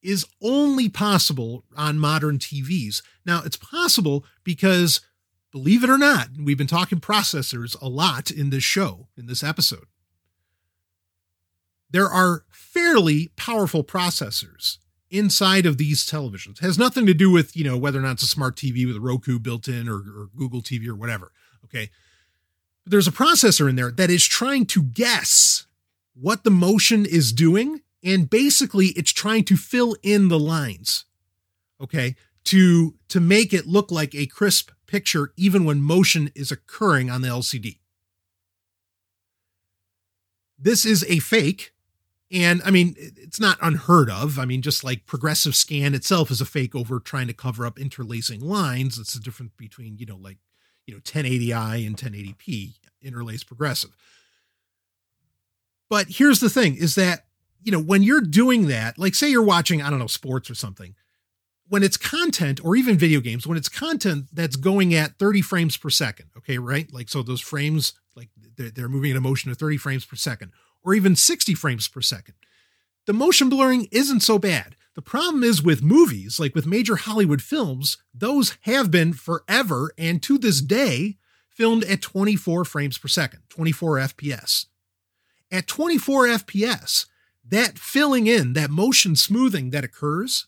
is 0.08 0.26
only 0.42 0.88
possible 0.88 1.66
on 1.76 2.00
modern 2.00 2.38
TVs. 2.38 3.04
Now, 3.26 3.42
it's 3.44 3.58
possible 3.58 4.24
because, 4.46 5.02
believe 5.52 5.84
it 5.84 5.90
or 5.90 5.98
not, 5.98 6.30
we've 6.42 6.58
been 6.58 6.66
talking 6.66 7.02
processors 7.02 7.80
a 7.82 7.90
lot 7.90 8.32
in 8.32 8.50
this 8.50 8.64
show, 8.64 9.10
in 9.18 9.26
this 9.26 9.44
episode. 9.44 9.84
There 11.92 12.08
are 12.08 12.46
fairly 12.50 13.32
powerful 13.36 13.84
processors 13.84 14.78
inside 15.10 15.66
of 15.66 15.78
these 15.78 16.06
televisions. 16.06 16.60
It 16.60 16.66
has 16.66 16.80
nothing 16.80 17.06
to 17.06 17.14
do 17.14 17.30
with, 17.30 17.58
you 17.58 17.66
know, 17.66 17.78
whether 17.78 18.00
or 18.00 18.04
not 18.04 18.14
it's 18.14 18.24
a 18.24 18.28
smart 18.28 18.56
TV 18.56 18.88
with 18.88 18.96
a 18.96 19.02
Roku 19.02 19.40
built 19.40 19.68
in 19.68 19.90
or, 19.90 19.98
or 19.98 20.30
Google 20.38 20.62
TV 20.62 20.88
or 20.88 20.96
whatever. 20.96 21.34
Okay. 21.66 21.90
But 22.86 22.92
there's 22.92 23.08
a 23.08 23.12
processor 23.12 23.70
in 23.70 23.76
there 23.76 23.92
that 23.92 24.10
is 24.10 24.26
trying 24.26 24.68
to 24.68 24.84
guess 24.84 25.66
what 26.14 26.46
the 26.46 26.52
motion 26.52 27.06
is 27.06 27.34
doing 27.34 27.82
and 28.08 28.30
basically 28.30 28.88
it's 28.88 29.12
trying 29.12 29.44
to 29.44 29.58
fill 29.58 29.96
in 30.02 30.30
the 30.30 30.40
lines 30.40 31.06
okay 31.82 32.16
to 32.46 32.96
to 33.10 33.20
make 33.20 33.54
it 33.54 33.68
look 33.68 33.92
like 33.92 34.16
a 34.16 34.26
crisp 34.26 34.72
picture 34.88 35.34
even 35.36 35.66
when 35.66 35.82
motion 35.82 36.32
is 36.34 36.52
occurring 36.52 37.10
on 37.10 37.22
the 37.22 37.28
LCD 37.28 37.80
this 40.58 40.86
is 40.86 41.06
a 41.08 41.20
fake 41.20 41.74
and 42.32 42.62
i 42.66 42.72
mean 42.72 42.96
it's 42.98 43.40
not 43.40 43.58
unheard 43.62 44.10
of. 44.10 44.40
I 44.40 44.46
mean 44.46 44.62
just 44.62 44.84
like 44.84 45.06
progressive 45.06 45.56
scan 45.56 45.94
itself 45.94 46.32
is 46.32 46.42
a 46.42 46.46
fake 46.46 46.76
over 46.76 47.00
trying 47.00 47.28
to 47.28 47.34
cover 47.34 47.66
up 47.66 47.78
interlacing 47.78 48.40
lines. 48.40 48.98
It's 48.98 49.14
the 49.14 49.20
difference 49.20 49.52
between 49.58 49.98
you 49.98 50.06
know 50.06 50.16
like 50.18 50.38
you 50.86 50.94
know 50.94 51.02
1080i 51.02 51.86
and 51.86 51.98
1080p 51.98 52.76
interlaced 53.02 53.48
progressive. 53.48 53.92
But 55.90 56.08
here's 56.10 56.40
the 56.40 56.50
thing 56.50 56.76
is 56.76 56.96
that 56.96 57.27
you 57.68 57.72
know, 57.74 57.82
when 57.82 58.02
you're 58.02 58.22
doing 58.22 58.68
that, 58.68 58.98
like 58.98 59.14
say 59.14 59.30
you're 59.30 59.44
watching, 59.44 59.82
I 59.82 59.90
don't 59.90 60.00
know, 60.00 60.08
sports 60.08 60.50
or 60.50 60.56
something, 60.56 60.96
when 61.68 61.84
it's 61.84 61.98
content 61.98 62.64
or 62.64 62.78
even 62.78 62.98
video 62.98 63.20
games, 63.20 63.46
when 63.46 63.58
it's 63.58 63.68
content 63.68 64.28
that's 64.32 64.56
going 64.56 64.94
at 64.94 65.20
30 65.20 65.42
frames 65.42 65.76
per 65.76 65.90
second, 65.90 66.30
okay, 66.38 66.60
right? 66.60 66.88
Like, 66.94 67.10
so 67.10 67.22
those 67.22 67.42
frames, 67.42 67.92
like 68.16 68.30
they're, 68.56 68.70
they're 68.70 68.88
moving 68.88 69.12
in 69.12 69.18
a 69.18 69.22
motion 69.22 69.52
of 69.52 69.58
30 69.58 69.76
frames 69.76 70.06
per 70.06 70.16
second 70.16 70.54
or 70.82 70.94
even 70.94 71.14
60 71.18 71.56
frames 71.56 71.90
per 71.90 72.00
second. 72.00 72.36
The 73.06 73.12
motion 73.12 73.50
blurring 73.50 73.90
isn't 73.92 74.22
so 74.22 74.40
bad. 74.40 74.78
The 74.96 75.02
problem 75.02 75.44
is 75.44 75.62
with 75.62 75.84
movies, 75.84 76.40
like 76.40 76.56
with 76.56 76.66
major 76.66 76.96
Hollywood 76.96 77.42
films, 77.42 77.98
those 78.14 78.56
have 78.62 78.92
been 78.92 79.12
forever 79.12 79.92
and 79.98 80.24
to 80.24 80.38
this 80.38 80.62
day 80.62 81.18
filmed 81.50 81.84
at 81.84 82.02
24 82.02 82.64
frames 82.64 82.98
per 82.98 83.10
second, 83.10 83.42
24 83.50 83.98
FPS. 83.98 84.68
At 85.52 85.68
24 85.68 86.28
FPS, 86.28 87.08
that 87.50 87.78
filling 87.80 88.28
in, 88.28 88.54
that 88.54 88.70
motion 88.70 89.16
smoothing 89.16 89.70
that 89.72 89.84
occurs 89.84 90.48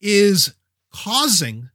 is 0.00 0.54
causing 0.92 1.70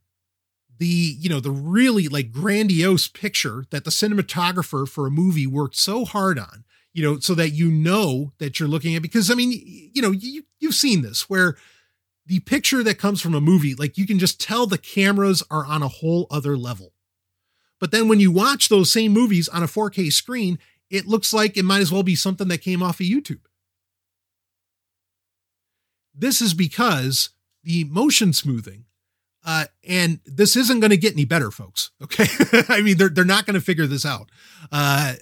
the 0.78 0.86
you 0.86 1.28
know 1.28 1.40
the 1.40 1.50
really 1.50 2.08
like 2.08 2.32
grandiose 2.32 3.06
picture 3.06 3.64
that 3.70 3.84
the 3.84 3.90
cinematographer 3.90 4.88
for 4.88 5.06
a 5.06 5.10
movie 5.10 5.46
worked 5.46 5.76
so 5.76 6.04
hard 6.04 6.38
on 6.38 6.64
you 6.92 7.02
know 7.02 7.18
so 7.18 7.34
that 7.34 7.50
you 7.50 7.70
know 7.70 8.32
that 8.38 8.58
you're 8.58 8.68
looking 8.68 8.96
at 8.96 9.02
because 9.02 9.30
i 9.30 9.34
mean 9.34 9.52
you 9.92 10.02
know 10.02 10.10
you, 10.10 10.42
you've 10.58 10.74
seen 10.74 11.02
this 11.02 11.28
where 11.28 11.56
the 12.26 12.40
picture 12.40 12.82
that 12.82 12.98
comes 12.98 13.20
from 13.20 13.34
a 13.34 13.40
movie 13.40 13.74
like 13.74 13.98
you 13.98 14.06
can 14.06 14.18
just 14.18 14.40
tell 14.40 14.66
the 14.66 14.78
cameras 14.78 15.42
are 15.50 15.66
on 15.66 15.82
a 15.82 15.88
whole 15.88 16.26
other 16.30 16.56
level. 16.56 16.92
But 17.80 17.90
then 17.90 18.08
when 18.08 18.20
you 18.20 18.30
watch 18.30 18.68
those 18.68 18.92
same 18.92 19.12
movies 19.12 19.48
on 19.48 19.62
a 19.62 19.66
4k 19.66 20.12
screen 20.12 20.58
it 20.92 21.06
looks 21.06 21.32
like 21.32 21.56
it 21.56 21.64
might 21.64 21.80
as 21.80 21.90
well 21.90 22.02
be 22.02 22.14
something 22.14 22.48
that 22.48 22.58
came 22.58 22.82
off 22.82 23.00
of 23.00 23.06
YouTube. 23.06 23.40
This 26.14 26.42
is 26.42 26.52
because 26.52 27.30
the 27.64 27.84
motion 27.84 28.34
smoothing, 28.34 28.84
uh, 29.44 29.64
and 29.88 30.20
this 30.26 30.54
isn't 30.54 30.80
going 30.80 30.90
to 30.90 30.98
get 30.98 31.14
any 31.14 31.24
better, 31.24 31.50
folks. 31.50 31.90
Okay. 32.02 32.26
I 32.68 32.82
mean, 32.82 32.98
they're, 32.98 33.08
they're 33.08 33.24
not 33.24 33.46
going 33.46 33.54
to 33.54 33.60
figure 33.60 33.86
this 33.86 34.04
out. 34.04 34.30
Uh, 34.70 35.14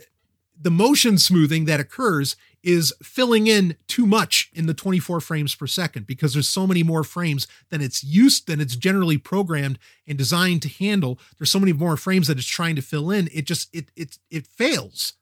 the 0.60 0.72
motion 0.72 1.16
smoothing 1.16 1.66
that 1.66 1.78
occurs 1.80 2.36
is 2.62 2.92
filling 3.02 3.46
in 3.46 3.76
too 3.86 4.06
much 4.06 4.50
in 4.52 4.66
the 4.66 4.74
24 4.74 5.20
frames 5.20 5.54
per 5.54 5.66
second 5.66 6.06
because 6.06 6.34
there's 6.34 6.48
so 6.48 6.66
many 6.66 6.82
more 6.82 7.04
frames 7.04 7.46
than 7.70 7.80
it's 7.80 8.04
used 8.04 8.46
than 8.46 8.60
it's 8.60 8.76
generally 8.76 9.16
programmed 9.16 9.78
and 10.06 10.18
designed 10.18 10.60
to 10.60 10.68
handle 10.68 11.18
there's 11.38 11.50
so 11.50 11.60
many 11.60 11.72
more 11.72 11.96
frames 11.96 12.26
that 12.26 12.36
it's 12.36 12.46
trying 12.46 12.76
to 12.76 12.82
fill 12.82 13.10
in 13.10 13.30
it 13.32 13.46
just 13.46 13.74
it 13.74 13.90
it 13.96 14.18
it 14.30 14.46
fails 14.46 15.14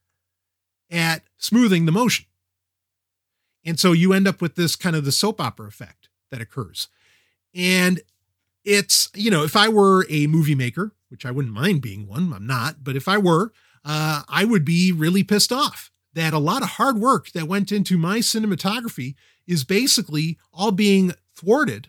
at 0.90 1.22
smoothing 1.36 1.86
the 1.86 1.92
motion. 1.92 2.26
And 3.64 3.78
so 3.78 3.92
you 3.92 4.12
end 4.12 4.26
up 4.26 4.40
with 4.40 4.54
this 4.54 4.76
kind 4.76 4.96
of 4.96 5.04
the 5.04 5.12
soap 5.12 5.40
opera 5.40 5.68
effect 5.68 6.08
that 6.30 6.40
occurs. 6.40 6.88
And 7.54 8.00
it's, 8.64 9.10
you 9.14 9.30
know, 9.30 9.44
if 9.44 9.56
I 9.56 9.68
were 9.68 10.06
a 10.08 10.26
movie 10.26 10.54
maker, 10.54 10.92
which 11.08 11.26
I 11.26 11.30
wouldn't 11.30 11.54
mind 11.54 11.82
being 11.82 12.06
one, 12.06 12.32
I'm 12.32 12.46
not, 12.46 12.84
but 12.84 12.96
if 12.96 13.08
I 13.08 13.18
were, 13.18 13.52
uh, 13.84 14.22
I 14.28 14.44
would 14.44 14.64
be 14.64 14.92
really 14.92 15.24
pissed 15.24 15.52
off 15.52 15.90
that 16.14 16.32
a 16.32 16.38
lot 16.38 16.62
of 16.62 16.70
hard 16.70 16.98
work 16.98 17.30
that 17.30 17.48
went 17.48 17.70
into 17.72 17.96
my 17.96 18.18
cinematography 18.18 19.14
is 19.46 19.64
basically 19.64 20.38
all 20.52 20.72
being 20.72 21.12
thwarted 21.34 21.88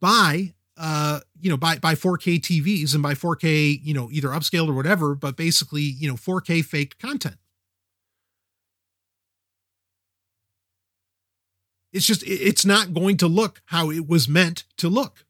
by 0.00 0.54
uh 0.76 1.20
you 1.44 1.50
know 1.50 1.56
by 1.56 1.78
by 1.78 1.94
4K 1.94 2.40
TVs 2.40 2.94
and 2.94 3.02
by 3.02 3.14
4K 3.14 3.78
you 3.82 3.94
know 3.94 4.08
either 4.10 4.28
upscaled 4.28 4.68
or 4.68 4.74
whatever 4.74 5.14
but 5.14 5.36
basically 5.36 5.82
you 5.82 6.08
know 6.08 6.14
4K 6.14 6.64
faked 6.64 6.98
content 6.98 7.36
It's 11.94 12.06
just 12.06 12.24
it's 12.26 12.66
not 12.66 12.92
going 12.92 13.16
to 13.18 13.28
look 13.28 13.62
how 13.66 13.88
it 13.88 14.08
was 14.08 14.28
meant 14.28 14.64
to 14.78 14.88
look. 14.88 15.24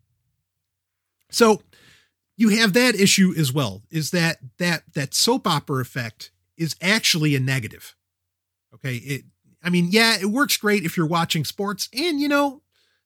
So 1.31 1.61
you 2.39 2.49
have 2.49 2.73
that 2.73 2.95
issue 2.95 3.35
as 3.37 3.53
well 3.53 3.83
is 3.91 4.11
that 4.13 4.39
that 4.57 4.85
that 4.95 5.13
soap 5.13 5.47
opera 5.47 5.83
effect 5.83 6.31
is 6.57 6.75
actually 6.81 7.37
a 7.37 7.41
negative. 7.41 7.95
Okay, 8.75 8.97
it 8.97 9.25
I 9.63 9.69
mean, 9.69 9.89
yeah, 9.91 10.17
it 10.19 10.31
works 10.31 10.57
great 10.57 10.85
if 10.85 10.97
you're 10.97 11.07
watching 11.07 11.45
sports 11.45 11.91
and 11.93 12.19
you 12.19 12.29
know, 12.29 12.63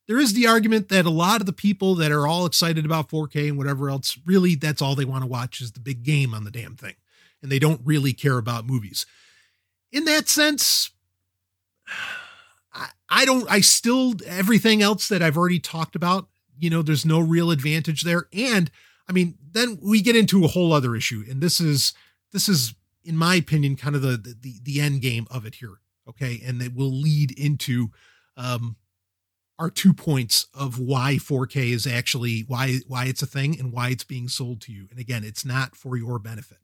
there 0.09 0.19
is 0.19 0.33
the 0.33 0.47
argument 0.47 0.89
that 0.89 1.05
a 1.05 1.11
lot 1.11 1.41
of 1.41 1.47
the 1.47 1.53
people 1.53 1.95
that 1.97 2.11
are 2.11 2.27
all 2.27 2.47
excited 2.47 2.87
about 2.87 3.11
4K 3.11 3.49
and 3.49 3.59
whatever 3.59 3.91
else, 3.91 4.19
really 4.25 4.55
that's 4.55 4.81
all 4.81 4.95
they 4.95 5.05
want 5.05 5.23
to 5.23 5.29
watch 5.29 5.61
is 5.61 5.73
the 5.73 5.81
big 5.81 6.03
game 6.03 6.35
on 6.35 6.45
the 6.45 6.51
damn 6.51 6.75
thing. 6.77 6.95
And 7.43 7.53
they 7.53 7.59
don't 7.59 7.83
really 7.85 8.15
care 8.15 8.39
about 8.39 8.67
movies. 8.67 9.05
In 9.93 10.07
that 10.07 10.27
sense, 10.27 10.91
I, 12.73 12.89
I 13.11 13.25
don't, 13.27 13.49
I 13.51 13.61
still, 13.61 14.15
everything 14.27 14.81
else 14.81 15.09
that 15.09 15.23
I've 15.23 15.37
already 15.37 15.61
talked 15.61 15.95
about, 15.95 16.29
you 16.59 16.71
know, 16.71 16.81
there's 16.81 17.07
no 17.07 17.21
real 17.21 17.51
advantage 17.51 18.01
there. 18.01 18.29
And 18.33 18.71
I 19.09 19.13
mean, 19.13 19.37
then 19.53 19.79
we 19.83 20.01
get 20.01 20.17
into 20.17 20.43
a 20.43 20.49
whole 20.49 20.73
other 20.73 20.97
issue. 20.97 21.23
And 21.29 21.43
this 21.43 21.61
is, 21.61 21.93
this 22.33 22.49
is, 22.49 22.75
in 23.05 23.17
my 23.17 23.35
opinion, 23.35 23.77
kind 23.77 23.95
of 23.95 24.01
the, 24.01 24.17
the, 24.17 24.55
the 24.63 24.81
end 24.81 25.03
game 25.03 25.27
of 25.31 25.45
it 25.45 25.57
here. 25.57 25.81
Okay. 26.09 26.41
And 26.45 26.63
it 26.63 26.75
will 26.75 26.93
lead 26.93 27.39
into, 27.39 27.91
um, 28.39 28.77
our 29.59 29.71
two 29.71 29.93
points 29.93 30.47
of 30.55 30.79
why 30.79 31.17
4K 31.17 31.71
is 31.73 31.87
actually 31.87 32.45
why 32.47 32.79
why 32.87 33.07
it's 33.07 33.23
a 33.23 33.27
thing 33.27 33.59
and 33.59 33.73
why 33.73 33.89
it's 33.89 34.05
being 34.05 34.29
sold 34.29 34.61
to 34.63 34.73
you. 34.73 34.87
And 34.91 34.99
again, 34.99 35.25
it's 35.25 35.45
not 35.45 35.75
for 35.75 35.97
your 35.97 36.19
benefit. 36.19 36.59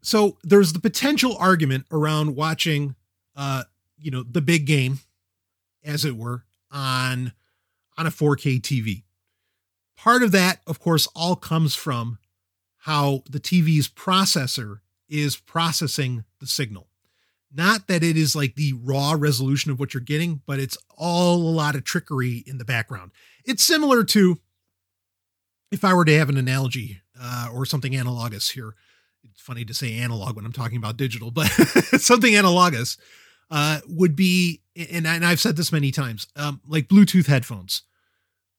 So 0.00 0.38
there's 0.42 0.72
the 0.72 0.80
potential 0.80 1.36
argument 1.38 1.86
around 1.92 2.34
watching 2.34 2.94
uh 3.36 3.64
you 3.98 4.10
know 4.10 4.22
the 4.22 4.40
big 4.40 4.66
game 4.66 5.00
as 5.84 6.04
it 6.04 6.16
were 6.16 6.44
on 6.70 7.32
on 7.96 8.06
a 8.06 8.10
4K 8.10 8.60
TV. 8.60 9.02
Part 9.96 10.22
of 10.22 10.32
that 10.32 10.60
of 10.66 10.80
course 10.80 11.08
all 11.14 11.36
comes 11.36 11.74
from 11.74 12.18
how 12.82 13.22
the 13.28 13.40
TV's 13.40 13.88
processor 13.88 14.80
is 15.08 15.36
processing 15.36 16.24
the 16.40 16.46
signal. 16.46 16.87
Not 17.52 17.86
that 17.86 18.02
it 18.02 18.16
is 18.16 18.36
like 18.36 18.54
the 18.54 18.74
raw 18.74 19.14
resolution 19.18 19.70
of 19.70 19.80
what 19.80 19.94
you're 19.94 20.00
getting, 20.02 20.42
but 20.46 20.60
it's 20.60 20.76
all 20.96 21.36
a 21.36 21.50
lot 21.50 21.74
of 21.74 21.84
trickery 21.84 22.44
in 22.46 22.58
the 22.58 22.64
background. 22.64 23.10
It's 23.44 23.66
similar 23.66 24.04
to 24.04 24.38
if 25.70 25.84
I 25.84 25.94
were 25.94 26.04
to 26.04 26.18
have 26.18 26.28
an 26.28 26.36
analogy 26.36 27.00
uh, 27.20 27.48
or 27.52 27.64
something 27.64 27.94
analogous 27.94 28.50
here. 28.50 28.74
It's 29.24 29.40
funny 29.40 29.64
to 29.64 29.74
say 29.74 29.94
analog 29.94 30.36
when 30.36 30.44
I'm 30.44 30.52
talking 30.52 30.76
about 30.76 30.96
digital, 30.96 31.30
but 31.30 31.46
something 32.00 32.34
analogous 32.34 32.96
uh, 33.50 33.80
would 33.86 34.14
be, 34.14 34.62
and, 34.76 35.06
and 35.06 35.24
I've 35.24 35.40
said 35.40 35.56
this 35.56 35.72
many 35.72 35.90
times, 35.90 36.26
um, 36.36 36.60
like 36.66 36.88
Bluetooth 36.88 37.26
headphones. 37.26 37.82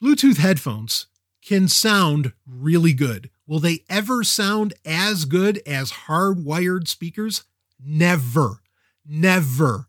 Bluetooth 0.04 0.38
headphones 0.38 1.08
can 1.46 1.68
sound 1.68 2.34
really 2.48 2.94
good. 2.94 3.30
Will 3.48 3.60
they 3.60 3.84
ever 3.90 4.24
sound 4.24 4.74
as 4.86 5.26
good 5.26 5.62
as 5.66 5.92
hardwired 5.92 6.88
speakers? 6.88 7.44
Never. 7.84 8.62
Never. 9.10 9.88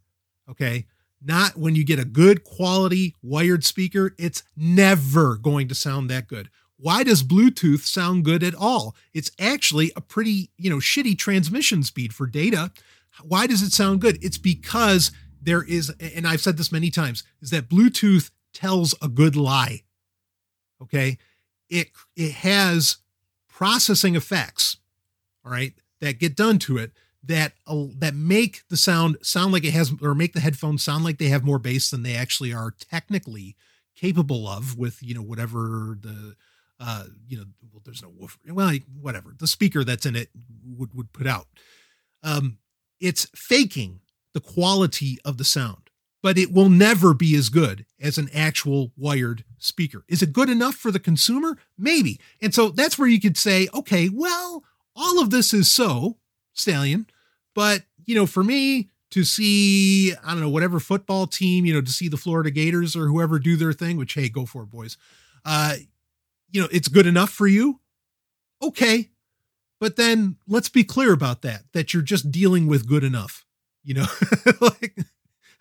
Okay. 0.51 0.86
Not 1.22 1.56
when 1.56 1.74
you 1.74 1.84
get 1.84 1.98
a 1.98 2.06
good 2.06 2.42
quality 2.42 3.14
wired 3.22 3.62
speaker, 3.62 4.14
it's 4.18 4.42
never 4.56 5.36
going 5.36 5.68
to 5.68 5.74
sound 5.74 6.09
that 6.09 6.26
good. 6.26 6.48
Why 6.78 7.05
does 7.05 7.22
Bluetooth 7.22 7.80
sound 7.80 8.24
good 8.24 8.42
at 8.42 8.55
all? 8.55 8.97
It's 9.12 9.30
actually 9.38 9.92
a 9.94 10.01
pretty, 10.01 10.51
you 10.56 10.70
know, 10.70 10.78
shitty 10.78 11.18
transmission 11.18 11.82
speed 11.82 12.14
for 12.14 12.26
data. 12.26 12.72
Why 13.22 13.47
does 13.47 13.60
it 13.60 13.72
sound 13.72 14.01
good? 14.01 14.18
It's 14.24 14.38
because 14.38 15.12
there 15.42 15.62
is, 15.62 15.90
and 16.01 16.26
I've 16.26 16.40
said 16.40 16.56
this 16.56 16.72
many 16.72 16.90
times, 16.90 17.22
is 17.42 17.51
that 17.51 17.68
Bluetooth 17.68 18.30
tells 18.55 18.94
a 19.02 19.09
good 19.09 19.36
lie. 19.36 19.82
Okay. 20.82 21.18
It, 21.68 21.88
it 22.16 22.32
has 22.32 22.97
processing 23.47 24.16
effects, 24.16 24.78
all 25.44 25.52
right, 25.52 25.74
that 26.01 26.18
get 26.18 26.34
done 26.34 26.59
to 26.60 26.78
it 26.78 26.92
that 27.22 27.52
uh, 27.66 27.86
that 27.98 28.14
make 28.14 28.62
the 28.68 28.76
sound 28.76 29.18
sound 29.22 29.52
like 29.52 29.64
it 29.64 29.72
has 29.72 29.92
or 30.01 30.14
make 30.14 30.32
the 30.32 30.40
headphones 30.40 30.82
sound 30.82 31.05
like 31.05 31.18
they 31.18 31.28
have 31.28 31.44
more 31.44 31.59
bass 31.59 31.90
than 31.90 32.02
they 32.02 32.14
actually 32.14 32.52
are 32.52 32.74
technically 32.78 33.56
capable 33.94 34.48
of 34.48 34.78
with 34.78 35.02
you 35.02 35.14
know 35.14 35.22
whatever 35.22 35.98
the 36.01 36.34
uh 36.78 37.05
you 37.28 37.36
know 37.36 37.44
well 37.70 37.82
there's 37.84 38.02
no 38.02 38.10
woofer 38.16 38.38
well 38.48 38.72
whatever 39.01 39.34
the 39.38 39.47
speaker 39.47 39.84
that's 39.84 40.06
in 40.06 40.16
it 40.16 40.30
would 40.64 40.94
would 40.94 41.12
put 41.12 41.26
out. 41.26 41.47
Um 42.22 42.59
it's 43.01 43.26
faking 43.34 44.01
the 44.32 44.40
quality 44.40 45.18
of 45.24 45.36
the 45.36 45.44
sound 45.44 45.90
but 46.22 46.38
it 46.38 46.52
will 46.52 46.68
never 46.68 47.12
be 47.12 47.34
as 47.34 47.48
good 47.48 47.86
as 47.98 48.18
an 48.18 48.28
actual 48.34 48.92
wired 48.94 49.42
speaker. 49.56 50.05
Is 50.06 50.20
it 50.22 50.34
good 50.34 50.51
enough 50.51 50.74
for 50.74 50.90
the 50.90 51.01
consumer? 51.01 51.56
Maybe. 51.78 52.20
And 52.42 52.55
so 52.55 52.68
that's 52.68 52.98
where 52.98 53.09
you 53.09 53.20
could 53.20 53.36
say 53.36 53.68
okay 53.74 54.09
well 54.09 54.64
all 54.97 55.20
of 55.20 55.28
this 55.28 55.52
is 55.52 55.70
so 55.70 56.16
Stallion. 56.60 57.06
But, 57.54 57.82
you 58.04 58.14
know, 58.14 58.26
for 58.26 58.44
me 58.44 58.90
to 59.10 59.24
see, 59.24 60.12
I 60.24 60.30
don't 60.32 60.40
know, 60.40 60.48
whatever 60.48 60.78
football 60.78 61.26
team, 61.26 61.66
you 61.66 61.74
know, 61.74 61.80
to 61.80 61.90
see 61.90 62.08
the 62.08 62.16
Florida 62.16 62.50
Gators 62.50 62.94
or 62.94 63.06
whoever 63.06 63.38
do 63.38 63.56
their 63.56 63.72
thing, 63.72 63.96
which, 63.96 64.14
hey, 64.14 64.28
go 64.28 64.46
for 64.46 64.62
it, 64.62 64.70
boys. 64.70 64.96
Uh, 65.44 65.74
you 66.50 66.60
know, 66.60 66.68
it's 66.70 66.88
good 66.88 67.06
enough 67.06 67.30
for 67.30 67.46
you. 67.46 67.80
Okay. 68.62 69.08
But 69.80 69.96
then 69.96 70.36
let's 70.46 70.68
be 70.68 70.84
clear 70.84 71.12
about 71.12 71.42
that, 71.42 71.62
that 71.72 71.92
you're 71.92 72.02
just 72.02 72.30
dealing 72.30 72.66
with 72.66 72.86
good 72.86 73.02
enough, 73.02 73.46
you 73.82 73.94
know, 73.94 74.06
like, 74.60 74.94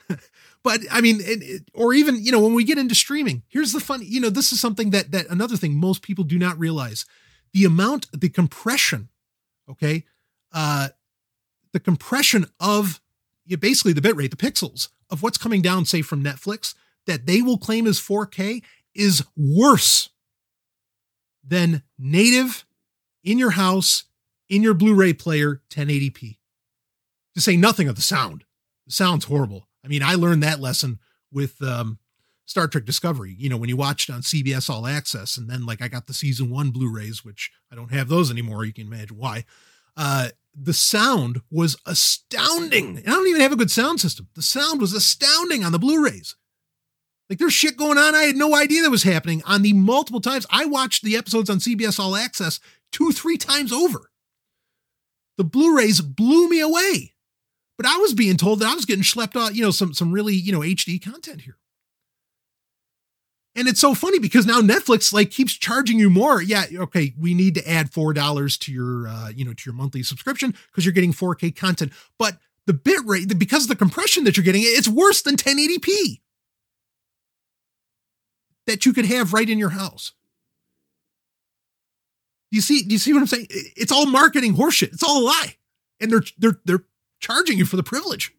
but 0.63 0.81
I 0.91 0.99
mean, 0.99 1.21
it, 1.21 1.41
it, 1.41 1.61
or 1.73 1.93
even, 1.93 2.23
you 2.23 2.31
know, 2.31 2.41
when 2.41 2.53
we 2.53 2.65
get 2.65 2.77
into 2.77 2.95
streaming, 2.95 3.43
here's 3.47 3.71
the 3.71 3.79
fun, 3.79 4.01
you 4.03 4.19
know, 4.19 4.29
this 4.29 4.51
is 4.51 4.59
something 4.59 4.89
that, 4.89 5.11
that 5.11 5.27
another 5.29 5.55
thing 5.55 5.75
most 5.75 6.01
people 6.01 6.25
do 6.25 6.37
not 6.37 6.59
realize 6.59 7.05
the 7.53 7.63
amount, 7.63 8.07
the 8.11 8.27
compression, 8.27 9.07
okay, 9.69 10.03
uh, 10.53 10.89
the 11.73 11.79
compression 11.79 12.45
of 12.59 13.01
you 13.45 13.55
know, 13.55 13.59
basically 13.59 13.93
the 13.93 14.01
bitrate, 14.01 14.31
the 14.31 14.37
pixels 14.37 14.89
of 15.09 15.23
what's 15.23 15.37
coming 15.37 15.61
down, 15.61 15.85
say 15.85 16.01
from 16.01 16.23
Netflix, 16.23 16.75
that 17.07 17.25
they 17.25 17.41
will 17.41 17.57
claim 17.57 17.87
as 17.87 17.99
4K 17.99 18.61
is 18.93 19.23
worse 19.35 20.09
than 21.43 21.83
native 21.97 22.65
in 23.23 23.37
your 23.37 23.51
house, 23.51 24.03
in 24.49 24.61
your 24.61 24.73
Blu 24.73 24.93
ray 24.93 25.13
player, 25.13 25.61
1080p. 25.69 26.37
To 27.35 27.41
say 27.41 27.57
nothing 27.57 27.87
of 27.87 27.95
the 27.95 28.01
sound. 28.01 28.43
The 28.85 28.93
sound's 28.93 29.25
horrible. 29.25 29.67
I 29.83 29.87
mean, 29.87 30.03
I 30.03 30.15
learned 30.15 30.43
that 30.43 30.59
lesson 30.59 30.99
with 31.31 31.61
um, 31.61 31.99
Star 32.45 32.67
Trek 32.67 32.85
Discovery, 32.85 33.35
you 33.37 33.49
know, 33.49 33.57
when 33.57 33.69
you 33.69 33.77
watched 33.77 34.09
on 34.09 34.21
CBS 34.21 34.69
All 34.69 34.87
Access, 34.87 35.37
and 35.37 35.49
then 35.49 35.65
like 35.65 35.81
I 35.81 35.87
got 35.87 36.07
the 36.07 36.13
season 36.13 36.49
one 36.49 36.71
Blu 36.71 36.91
rays, 36.91 37.23
which 37.23 37.51
I 37.71 37.75
don't 37.75 37.91
have 37.91 38.07
those 38.07 38.31
anymore. 38.31 38.65
You 38.65 38.73
can 38.73 38.87
imagine 38.87 39.17
why. 39.17 39.45
Uh, 39.95 40.29
the 40.55 40.73
sound 40.73 41.41
was 41.51 41.77
astounding. 41.85 42.97
And 42.97 43.07
I 43.07 43.11
don't 43.11 43.27
even 43.27 43.41
have 43.41 43.51
a 43.51 43.57
good 43.57 43.71
sound 43.71 43.99
system. 44.01 44.27
The 44.35 44.41
sound 44.41 44.81
was 44.81 44.93
astounding 44.93 45.63
on 45.63 45.71
the 45.71 45.79
Blu-rays. 45.79 46.35
Like 47.29 47.39
there's 47.39 47.53
shit 47.53 47.77
going 47.77 47.97
on. 47.97 48.15
I 48.15 48.23
had 48.23 48.35
no 48.35 48.55
idea 48.55 48.81
that 48.81 48.89
was 48.89 49.03
happening 49.03 49.43
on 49.45 49.61
the 49.61 49.73
multiple 49.73 50.21
times. 50.21 50.47
I 50.49 50.65
watched 50.65 51.03
the 51.03 51.15
episodes 51.15 51.49
on 51.49 51.59
CBS 51.59 51.99
All 51.99 52.15
Access 52.15 52.59
two, 52.91 53.11
three 53.11 53.37
times 53.37 53.71
over. 53.71 54.09
The 55.37 55.43
Blu-rays 55.43 56.01
blew 56.01 56.49
me 56.49 56.59
away. 56.59 57.13
But 57.77 57.85
I 57.85 57.95
was 57.97 58.13
being 58.13 58.35
told 58.35 58.59
that 58.59 58.67
I 58.67 58.75
was 58.75 58.83
getting 58.83 59.05
schlepped 59.05 59.39
out, 59.39 59.55
you 59.55 59.61
know, 59.61 59.71
some 59.71 59.93
some 59.93 60.11
really, 60.11 60.33
you 60.33 60.51
know, 60.51 60.59
HD 60.59 61.01
content 61.01 61.41
here. 61.41 61.58
And 63.59 63.67
it's 63.67 63.81
so 63.81 63.93
funny 63.93 64.19
because 64.19 64.45
now 64.45 64.61
Netflix 64.61 65.11
like 65.11 65.31
keeps 65.31 65.51
charging 65.51 65.99
you 65.99 66.09
more. 66.09 66.41
Yeah, 66.41 66.63
okay, 66.73 67.13
we 67.19 67.33
need 67.33 67.55
to 67.55 67.69
add 67.69 67.91
four 67.91 68.13
dollars 68.13 68.57
to 68.59 68.71
your 68.71 69.09
uh, 69.09 69.31
you 69.35 69.43
know 69.43 69.51
to 69.51 69.63
your 69.65 69.75
monthly 69.75 70.01
subscription 70.01 70.55
because 70.67 70.85
you're 70.85 70.93
getting 70.93 71.11
4K 71.11 71.53
content. 71.53 71.91
But 72.17 72.37
the 72.67 72.71
bit 72.71 73.01
rate, 73.05 73.37
because 73.37 73.63
of 73.63 73.67
the 73.67 73.75
compression 73.75 74.23
that 74.23 74.37
you're 74.37 74.45
getting, 74.45 74.61
it's 74.63 74.87
worse 74.87 75.21
than 75.23 75.35
1080p 75.35 76.21
that 78.65 78.85
you 78.85 78.93
could 78.93 79.07
have 79.07 79.33
right 79.33 79.49
in 79.49 79.57
your 79.57 79.71
house. 79.71 80.13
Do 82.51 82.55
you 82.55 82.61
see? 82.61 82.83
Do 82.83 82.93
you 82.93 82.97
see 82.97 83.11
what 83.11 83.19
I'm 83.19 83.27
saying? 83.27 83.47
It's 83.49 83.91
all 83.91 84.05
marketing 84.05 84.55
horseshit. 84.55 84.93
It's 84.93 85.03
all 85.03 85.21
a 85.21 85.25
lie, 85.25 85.55
and 85.99 86.09
they're 86.09 86.23
they're 86.37 86.61
they're 86.63 86.85
charging 87.19 87.57
you 87.57 87.65
for 87.65 87.75
the 87.75 87.83
privilege 87.83 88.33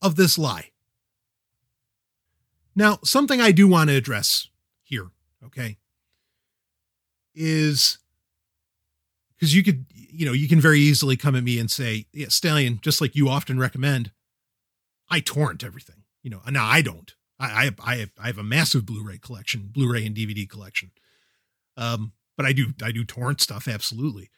of 0.00 0.16
this 0.16 0.38
lie. 0.38 0.70
Now, 2.76 2.98
something 3.02 3.40
I 3.40 3.52
do 3.52 3.66
want 3.66 3.88
to 3.88 3.96
address 3.96 4.48
here, 4.82 5.08
okay, 5.44 5.78
is 7.34 7.98
because 9.34 9.54
you 9.54 9.62
could, 9.62 9.86
you 9.94 10.26
know, 10.26 10.32
you 10.32 10.46
can 10.46 10.60
very 10.60 10.78
easily 10.78 11.16
come 11.16 11.34
at 11.34 11.42
me 11.42 11.58
and 11.58 11.70
say, 11.70 12.06
yeah, 12.12 12.28
Stallion, 12.28 12.78
just 12.82 13.00
like 13.00 13.16
you 13.16 13.30
often 13.30 13.58
recommend, 13.58 14.12
I 15.10 15.20
torrent 15.20 15.64
everything. 15.64 16.02
You 16.22 16.30
know, 16.30 16.40
now 16.50 16.66
I 16.66 16.82
don't. 16.82 17.14
I 17.40 17.46
I 17.66 17.92
I 17.92 17.96
have, 17.96 18.10
I 18.22 18.26
have 18.26 18.38
a 18.38 18.42
massive 18.42 18.84
Blu-ray 18.84 19.18
collection, 19.18 19.70
Blu-ray 19.72 20.04
and 20.04 20.14
DVD 20.14 20.48
collection. 20.48 20.90
Um, 21.78 22.12
but 22.36 22.44
I 22.44 22.52
do 22.52 22.74
I 22.82 22.92
do 22.92 23.04
torrent 23.04 23.40
stuff 23.40 23.68
absolutely. 23.68 24.30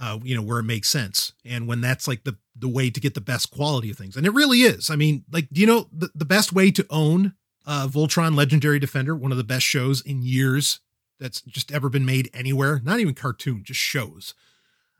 Uh, 0.00 0.18
you 0.22 0.34
know, 0.34 0.42
where 0.42 0.58
it 0.58 0.64
makes 0.64 0.88
sense. 0.88 1.34
And 1.44 1.68
when 1.68 1.82
that's 1.82 2.08
like 2.08 2.24
the 2.24 2.36
the 2.56 2.68
way 2.68 2.90
to 2.90 3.00
get 3.00 3.14
the 3.14 3.20
best 3.20 3.50
quality 3.50 3.90
of 3.90 3.98
things. 3.98 4.16
And 4.16 4.26
it 4.26 4.32
really 4.32 4.58
is. 4.58 4.90
I 4.90 4.96
mean, 4.96 5.24
like, 5.30 5.48
do 5.52 5.60
you 5.60 5.66
know 5.66 5.88
the, 5.92 6.10
the 6.14 6.24
best 6.24 6.52
way 6.52 6.70
to 6.70 6.86
own 6.88 7.34
Uh, 7.66 7.86
Voltron 7.86 8.34
Legendary 8.34 8.78
Defender, 8.78 9.14
one 9.14 9.32
of 9.32 9.38
the 9.38 9.44
best 9.44 9.64
shows 9.64 10.00
in 10.00 10.22
years 10.22 10.80
that's 11.18 11.42
just 11.42 11.70
ever 11.70 11.88
been 11.88 12.06
made 12.06 12.30
anywhere. 12.32 12.80
Not 12.82 13.00
even 13.00 13.14
cartoon, 13.14 13.62
just 13.64 13.80
shows. 13.80 14.34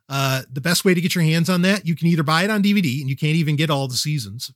Uh, 0.08 0.42
the 0.52 0.60
best 0.60 0.84
way 0.84 0.92
to 0.92 1.00
get 1.00 1.14
your 1.14 1.24
hands 1.24 1.48
on 1.48 1.62
that, 1.62 1.86
you 1.86 1.94
can 1.94 2.08
either 2.08 2.22
buy 2.22 2.42
it 2.42 2.50
on 2.50 2.62
DVD 2.62 3.00
and 3.00 3.08
you 3.08 3.16
can't 3.16 3.36
even 3.36 3.56
get 3.56 3.70
all 3.70 3.88
the 3.88 3.94
seasons. 3.94 4.52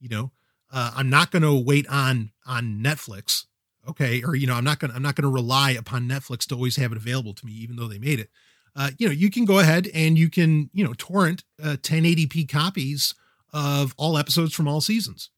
You 0.00 0.08
know, 0.08 0.32
uh, 0.72 0.92
I'm 0.96 1.08
not 1.08 1.30
going 1.30 1.42
to 1.42 1.54
wait 1.54 1.86
on 1.88 2.32
on 2.44 2.80
Netflix, 2.82 3.46
okay, 3.88 4.22
or 4.22 4.34
you 4.34 4.46
know, 4.46 4.54
I'm 4.54 4.64
not 4.64 4.80
to 4.80 4.90
I'm 4.92 5.02
not 5.02 5.14
going 5.14 5.30
to 5.30 5.34
rely 5.34 5.70
upon 5.70 6.08
Netflix 6.08 6.46
to 6.48 6.54
always 6.54 6.76
have 6.76 6.90
it 6.92 6.98
available 6.98 7.34
to 7.34 7.46
me, 7.46 7.52
even 7.52 7.76
though 7.76 7.88
they 7.88 7.98
made 7.98 8.20
it. 8.20 8.30
Uh, 8.74 8.90
you 8.98 9.06
know, 9.06 9.12
you 9.12 9.30
can 9.30 9.44
go 9.44 9.58
ahead 9.58 9.88
and 9.94 10.18
you 10.18 10.28
can 10.28 10.70
you 10.72 10.84
know 10.84 10.94
torrent 10.98 11.44
uh, 11.62 11.76
1080p 11.80 12.44
uh, 12.44 12.58
copies 12.58 13.14
of 13.52 13.94
all 13.96 14.18
episodes 14.18 14.54
from 14.54 14.66
all 14.66 14.80
seasons, 14.80 15.30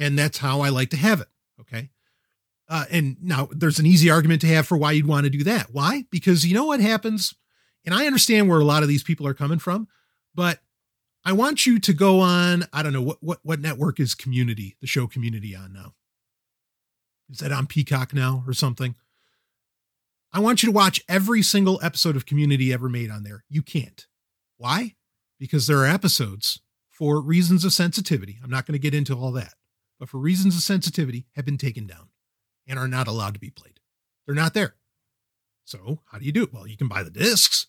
and 0.00 0.18
that's 0.18 0.38
how 0.38 0.62
I 0.62 0.70
like 0.70 0.90
to 0.90 0.96
have 0.96 1.20
it. 1.20 1.28
Okay. 1.60 1.90
Uh, 2.68 2.86
and 2.90 3.16
now 3.20 3.48
there's 3.52 3.78
an 3.78 3.86
easy 3.86 4.10
argument 4.10 4.40
to 4.40 4.46
have 4.46 4.66
for 4.66 4.76
why 4.76 4.92
you'd 4.92 5.06
want 5.06 5.24
to 5.24 5.30
do 5.30 5.44
that. 5.44 5.68
Why? 5.72 6.04
Because 6.10 6.46
you 6.46 6.54
know 6.54 6.64
what 6.64 6.80
happens, 6.80 7.34
and 7.84 7.94
I 7.94 8.06
understand 8.06 8.48
where 8.48 8.60
a 8.60 8.64
lot 8.64 8.82
of 8.82 8.88
these 8.88 9.02
people 9.02 9.26
are 9.26 9.34
coming 9.34 9.58
from, 9.58 9.86
but 10.34 10.60
I 11.24 11.32
want 11.32 11.66
you 11.66 11.78
to 11.80 11.92
go 11.92 12.20
on. 12.20 12.64
I 12.72 12.82
don't 12.82 12.92
know 12.92 13.02
what 13.02 13.18
what 13.20 13.40
what 13.42 13.60
network 13.60 14.00
is 14.00 14.14
Community, 14.14 14.76
the 14.80 14.86
show 14.86 15.06
Community, 15.06 15.54
on 15.54 15.72
now. 15.72 15.94
Is 17.30 17.38
that 17.38 17.52
on 17.52 17.66
Peacock 17.66 18.14
now 18.14 18.42
or 18.46 18.52
something? 18.52 18.94
I 20.32 20.38
want 20.38 20.62
you 20.62 20.68
to 20.68 20.74
watch 20.74 21.02
every 21.08 21.42
single 21.42 21.80
episode 21.82 22.16
of 22.16 22.24
Community 22.24 22.72
ever 22.72 22.88
made 22.88 23.10
on 23.10 23.24
there. 23.24 23.44
You 23.48 23.62
can't. 23.62 24.06
Why? 24.56 24.94
Because 25.38 25.66
there 25.66 25.78
are 25.78 25.86
episodes 25.86 26.60
for 26.88 27.20
reasons 27.20 27.64
of 27.64 27.72
sensitivity. 27.72 28.38
I'm 28.42 28.50
not 28.50 28.66
going 28.66 28.74
to 28.74 28.78
get 28.78 28.94
into 28.94 29.14
all 29.14 29.32
that, 29.32 29.54
but 30.00 30.08
for 30.08 30.18
reasons 30.18 30.56
of 30.56 30.62
sensitivity 30.62 31.26
have 31.36 31.44
been 31.44 31.58
taken 31.58 31.86
down 31.86 32.08
and 32.66 32.78
are 32.78 32.88
not 32.88 33.06
allowed 33.06 33.34
to 33.34 33.40
be 33.40 33.50
played. 33.50 33.78
They're 34.26 34.34
not 34.34 34.54
there. 34.54 34.74
So, 35.64 36.00
how 36.06 36.18
do 36.18 36.24
you 36.24 36.32
do 36.32 36.42
it? 36.42 36.52
Well, 36.52 36.66
you 36.66 36.76
can 36.76 36.88
buy 36.88 37.04
the 37.04 37.10
discs. 37.10 37.66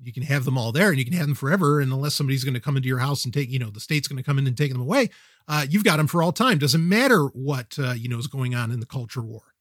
You 0.00 0.12
can 0.12 0.24
have 0.24 0.44
them 0.44 0.58
all 0.58 0.70
there 0.70 0.90
and 0.90 0.98
you 0.98 1.04
can 1.04 1.14
have 1.14 1.26
them 1.26 1.34
forever. 1.34 1.80
And 1.80 1.92
unless 1.92 2.14
somebody's 2.14 2.44
going 2.44 2.54
to 2.54 2.60
come 2.60 2.76
into 2.76 2.88
your 2.88 2.98
house 2.98 3.24
and 3.24 3.32
take, 3.32 3.48
you 3.48 3.58
know, 3.58 3.70
the 3.70 3.80
state's 3.80 4.06
going 4.06 4.18
to 4.18 4.22
come 4.22 4.38
in 4.38 4.46
and 4.46 4.56
take 4.56 4.72
them 4.72 4.80
away, 4.80 5.08
uh, 5.48 5.66
you've 5.68 5.84
got 5.84 5.96
them 5.96 6.06
for 6.06 6.22
all 6.22 6.32
time. 6.32 6.58
Doesn't 6.58 6.86
matter 6.86 7.26
what, 7.26 7.78
uh, 7.78 7.92
you 7.92 8.08
know, 8.08 8.18
is 8.18 8.26
going 8.26 8.54
on 8.54 8.70
in 8.70 8.80
the 8.80 8.86
culture 8.86 9.22
war. 9.22 9.54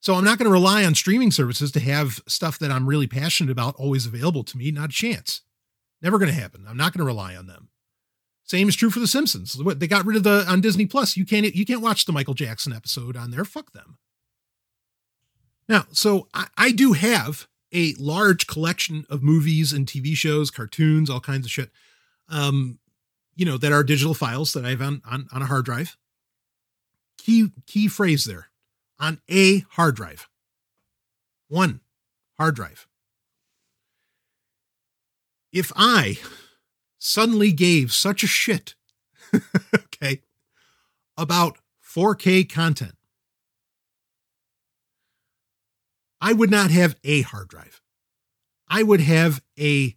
So 0.00 0.14
I'm 0.14 0.24
not 0.24 0.38
going 0.38 0.46
to 0.46 0.52
rely 0.52 0.84
on 0.84 0.94
streaming 0.94 1.32
services 1.32 1.72
to 1.72 1.80
have 1.80 2.20
stuff 2.28 2.58
that 2.60 2.70
I'm 2.70 2.86
really 2.86 3.08
passionate 3.08 3.50
about 3.50 3.74
always 3.76 4.06
available 4.06 4.44
to 4.44 4.56
me. 4.56 4.70
Not 4.70 4.90
a 4.90 4.92
chance. 4.92 5.42
Never 6.00 6.18
going 6.18 6.30
to 6.30 6.40
happen. 6.40 6.66
I'm 6.68 6.76
not 6.76 6.92
going 6.92 7.00
to 7.00 7.06
rely 7.06 7.34
on 7.34 7.46
them. 7.46 7.68
Same 8.46 8.68
is 8.68 8.76
true 8.76 8.90
for 8.90 9.00
The 9.00 9.08
Simpsons. 9.08 9.60
They 9.76 9.88
got 9.88 10.06
rid 10.06 10.16
of 10.16 10.22
the 10.22 10.44
on 10.48 10.60
Disney 10.60 10.86
Plus. 10.86 11.16
You 11.16 11.26
can't 11.26 11.52
you 11.54 11.66
can't 11.66 11.82
watch 11.82 12.04
the 12.04 12.12
Michael 12.12 12.34
Jackson 12.34 12.72
episode 12.72 13.16
on 13.16 13.32
there. 13.32 13.44
Fuck 13.44 13.72
them. 13.72 13.98
Now, 15.68 15.86
so 15.90 16.28
I, 16.32 16.46
I 16.56 16.70
do 16.70 16.92
have 16.92 17.48
a 17.74 17.94
large 17.98 18.46
collection 18.46 19.04
of 19.10 19.22
movies 19.22 19.72
and 19.72 19.84
TV 19.84 20.14
shows, 20.14 20.52
cartoons, 20.52 21.10
all 21.10 21.18
kinds 21.18 21.44
of 21.44 21.50
shit. 21.50 21.70
Um, 22.28 22.78
you 23.34 23.44
know, 23.44 23.58
that 23.58 23.72
are 23.72 23.82
digital 23.82 24.14
files 24.14 24.52
that 24.52 24.64
I 24.64 24.70
have 24.70 24.80
on, 24.80 25.02
on, 25.04 25.26
on 25.32 25.42
a 25.42 25.46
hard 25.46 25.64
drive. 25.64 25.96
Key 27.18 27.50
key 27.66 27.88
phrase 27.88 28.24
there. 28.24 28.46
On 29.00 29.20
a 29.28 29.60
hard 29.70 29.96
drive. 29.96 30.28
One 31.48 31.80
hard 32.38 32.54
drive. 32.54 32.86
If 35.52 35.72
I 35.74 36.18
suddenly 37.06 37.52
gave 37.52 37.92
such 37.92 38.22
a 38.22 38.26
shit, 38.26 38.74
okay, 39.74 40.22
about 41.16 41.58
4K 41.82 42.50
content, 42.50 42.96
I 46.20 46.32
would 46.32 46.50
not 46.50 46.70
have 46.70 46.96
a 47.04 47.22
hard 47.22 47.48
drive. 47.48 47.80
I 48.68 48.82
would 48.82 49.00
have 49.00 49.40
a, 49.58 49.94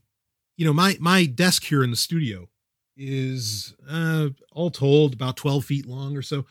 you 0.55 0.65
know, 0.65 0.73
my 0.73 0.97
my 0.99 1.25
desk 1.25 1.63
here 1.63 1.83
in 1.83 1.89
the 1.89 1.97
studio 1.97 2.49
is 2.95 3.73
uh, 3.89 4.29
all 4.51 4.69
told 4.69 5.13
about 5.13 5.37
12 5.37 5.65
feet 5.65 5.85
long 5.87 6.15
or 6.15 6.21
so. 6.21 6.45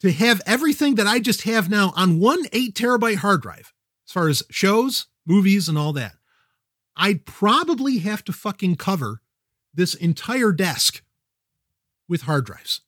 To 0.00 0.10
have 0.10 0.40
everything 0.46 0.94
that 0.94 1.06
I 1.06 1.18
just 1.18 1.42
have 1.42 1.68
now 1.68 1.92
on 1.94 2.20
one 2.20 2.44
eight 2.52 2.74
terabyte 2.74 3.16
hard 3.16 3.42
drive, 3.42 3.74
as 4.08 4.12
far 4.12 4.28
as 4.28 4.42
shows, 4.50 5.08
movies, 5.26 5.68
and 5.68 5.76
all 5.76 5.92
that, 5.92 6.14
I'd 7.00 7.24
probably 7.24 7.98
have 8.00 8.22
to 8.24 8.32
fucking 8.32 8.76
cover 8.76 9.22
this 9.72 9.94
entire 9.94 10.52
desk 10.52 11.02
with 12.06 12.22
hard 12.22 12.44
drives. 12.44 12.82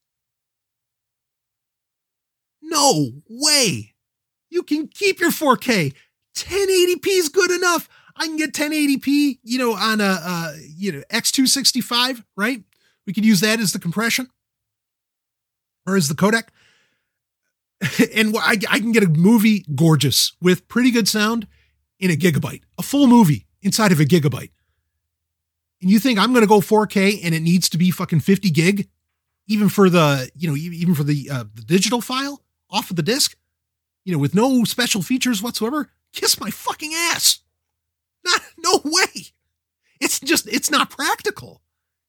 No 2.60 3.12
way. 3.26 3.94
You 4.50 4.64
can 4.64 4.86
keep 4.86 5.18
your 5.18 5.30
4K. 5.30 5.94
1080p 6.36 7.06
is 7.06 7.30
good 7.30 7.50
enough. 7.50 7.88
I 8.14 8.26
can 8.26 8.36
get 8.36 8.52
1080p, 8.52 9.38
you 9.42 9.58
know, 9.58 9.72
on 9.72 10.02
a, 10.02 10.18
uh, 10.22 10.52
you 10.68 10.92
know, 10.92 11.02
X265, 11.10 12.22
right? 12.36 12.62
We 13.06 13.14
could 13.14 13.24
use 13.24 13.40
that 13.40 13.60
as 13.60 13.72
the 13.72 13.78
compression 13.78 14.28
or 15.86 15.96
as 15.96 16.08
the 16.08 16.14
codec. 16.14 16.48
and 18.14 18.36
I, 18.36 18.58
I 18.68 18.78
can 18.78 18.92
get 18.92 19.04
a 19.04 19.08
movie 19.08 19.64
gorgeous 19.74 20.32
with 20.42 20.68
pretty 20.68 20.90
good 20.90 21.08
sound 21.08 21.46
in 21.98 22.10
a 22.10 22.14
gigabyte, 22.14 22.62
a 22.78 22.82
full 22.82 23.06
movie 23.06 23.46
inside 23.62 23.92
of 23.92 24.00
a 24.00 24.04
gigabyte. 24.04 24.50
And 25.80 25.90
you 25.90 25.98
think 25.98 26.18
I'm 26.18 26.32
going 26.32 26.42
to 26.42 26.48
go 26.48 26.60
4K 26.60 27.24
and 27.24 27.34
it 27.34 27.40
needs 27.40 27.68
to 27.70 27.78
be 27.78 27.90
fucking 27.90 28.20
50 28.20 28.50
gig, 28.50 28.88
even 29.48 29.68
for 29.68 29.90
the, 29.90 30.30
you 30.36 30.48
know, 30.48 30.56
even 30.56 30.94
for 30.94 31.02
the, 31.02 31.28
uh, 31.30 31.44
the 31.54 31.62
digital 31.62 32.00
file 32.00 32.42
off 32.70 32.90
of 32.90 32.96
the 32.96 33.02
disk? 33.02 33.36
you 34.04 34.12
know, 34.12 34.18
with 34.18 34.34
no 34.34 34.64
special 34.64 35.02
features 35.02 35.42
whatsoever, 35.42 35.90
kiss 36.12 36.40
my 36.40 36.50
fucking 36.50 36.92
ass. 36.94 37.40
Not, 38.24 38.40
no 38.58 38.80
way. 38.84 39.26
It's 40.00 40.20
just, 40.20 40.48
it's 40.48 40.70
not 40.70 40.90
practical 40.90 41.62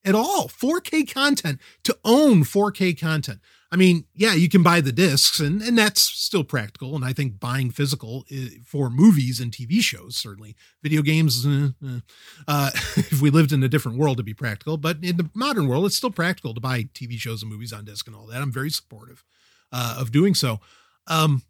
at 0.03 0.15
all. 0.15 0.47
4K 0.47 1.11
content 1.11 1.59
to 1.83 1.97
own 2.03 2.43
4K 2.43 2.99
content. 2.99 3.39
I 3.73 3.75
mean, 3.75 4.05
yeah, 4.13 4.35
you 4.35 4.49
can 4.49 4.61
buy 4.61 4.81
the 4.81 4.91
discs 4.91 5.39
and, 5.39 5.59
and 5.63 5.75
that's 5.75 6.03
still 6.03 6.43
practical. 6.43 6.95
And 6.95 7.03
I 7.03 7.11
think 7.11 7.39
buying 7.39 7.71
physical 7.71 8.23
eh, 8.29 8.49
for 8.63 8.87
movies 8.91 9.39
and 9.39 9.51
TV 9.51 9.81
shows, 9.81 10.15
certainly 10.15 10.55
video 10.83 11.01
games, 11.01 11.43
eh, 11.43 11.69
eh, 11.83 11.99
uh, 12.47 12.69
if 12.95 13.19
we 13.19 13.31
lived 13.31 13.51
in 13.51 13.63
a 13.63 13.67
different 13.67 13.97
world 13.97 14.17
to 14.17 14.23
be 14.23 14.35
practical, 14.35 14.77
but 14.77 14.97
in 15.01 15.17
the 15.17 15.27
modern 15.33 15.67
world, 15.67 15.87
it's 15.87 15.95
still 15.95 16.11
practical 16.11 16.53
to 16.53 16.61
buy 16.61 16.83
TV 16.83 17.17
shows 17.17 17.41
and 17.41 17.51
movies 17.51 17.73
on 17.73 17.83
disc 17.83 18.05
and 18.05 18.15
all 18.15 18.27
that. 18.27 18.43
I'm 18.43 18.51
very 18.51 18.69
supportive 18.69 19.23
uh, 19.71 19.97
of 19.99 20.11
doing 20.11 20.35
so. 20.35 20.59
Um, 21.07 21.41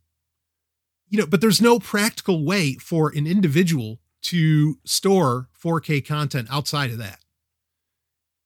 you 1.09 1.19
know, 1.19 1.27
but 1.27 1.41
there's 1.41 1.61
no 1.61 1.77
practical 1.77 2.45
way 2.45 2.75
for 2.75 3.09
an 3.09 3.27
individual 3.27 3.99
to 4.21 4.77
store 4.85 5.49
4K 5.61 6.07
content 6.07 6.47
outside 6.49 6.89
of 6.89 6.99
that. 6.99 7.19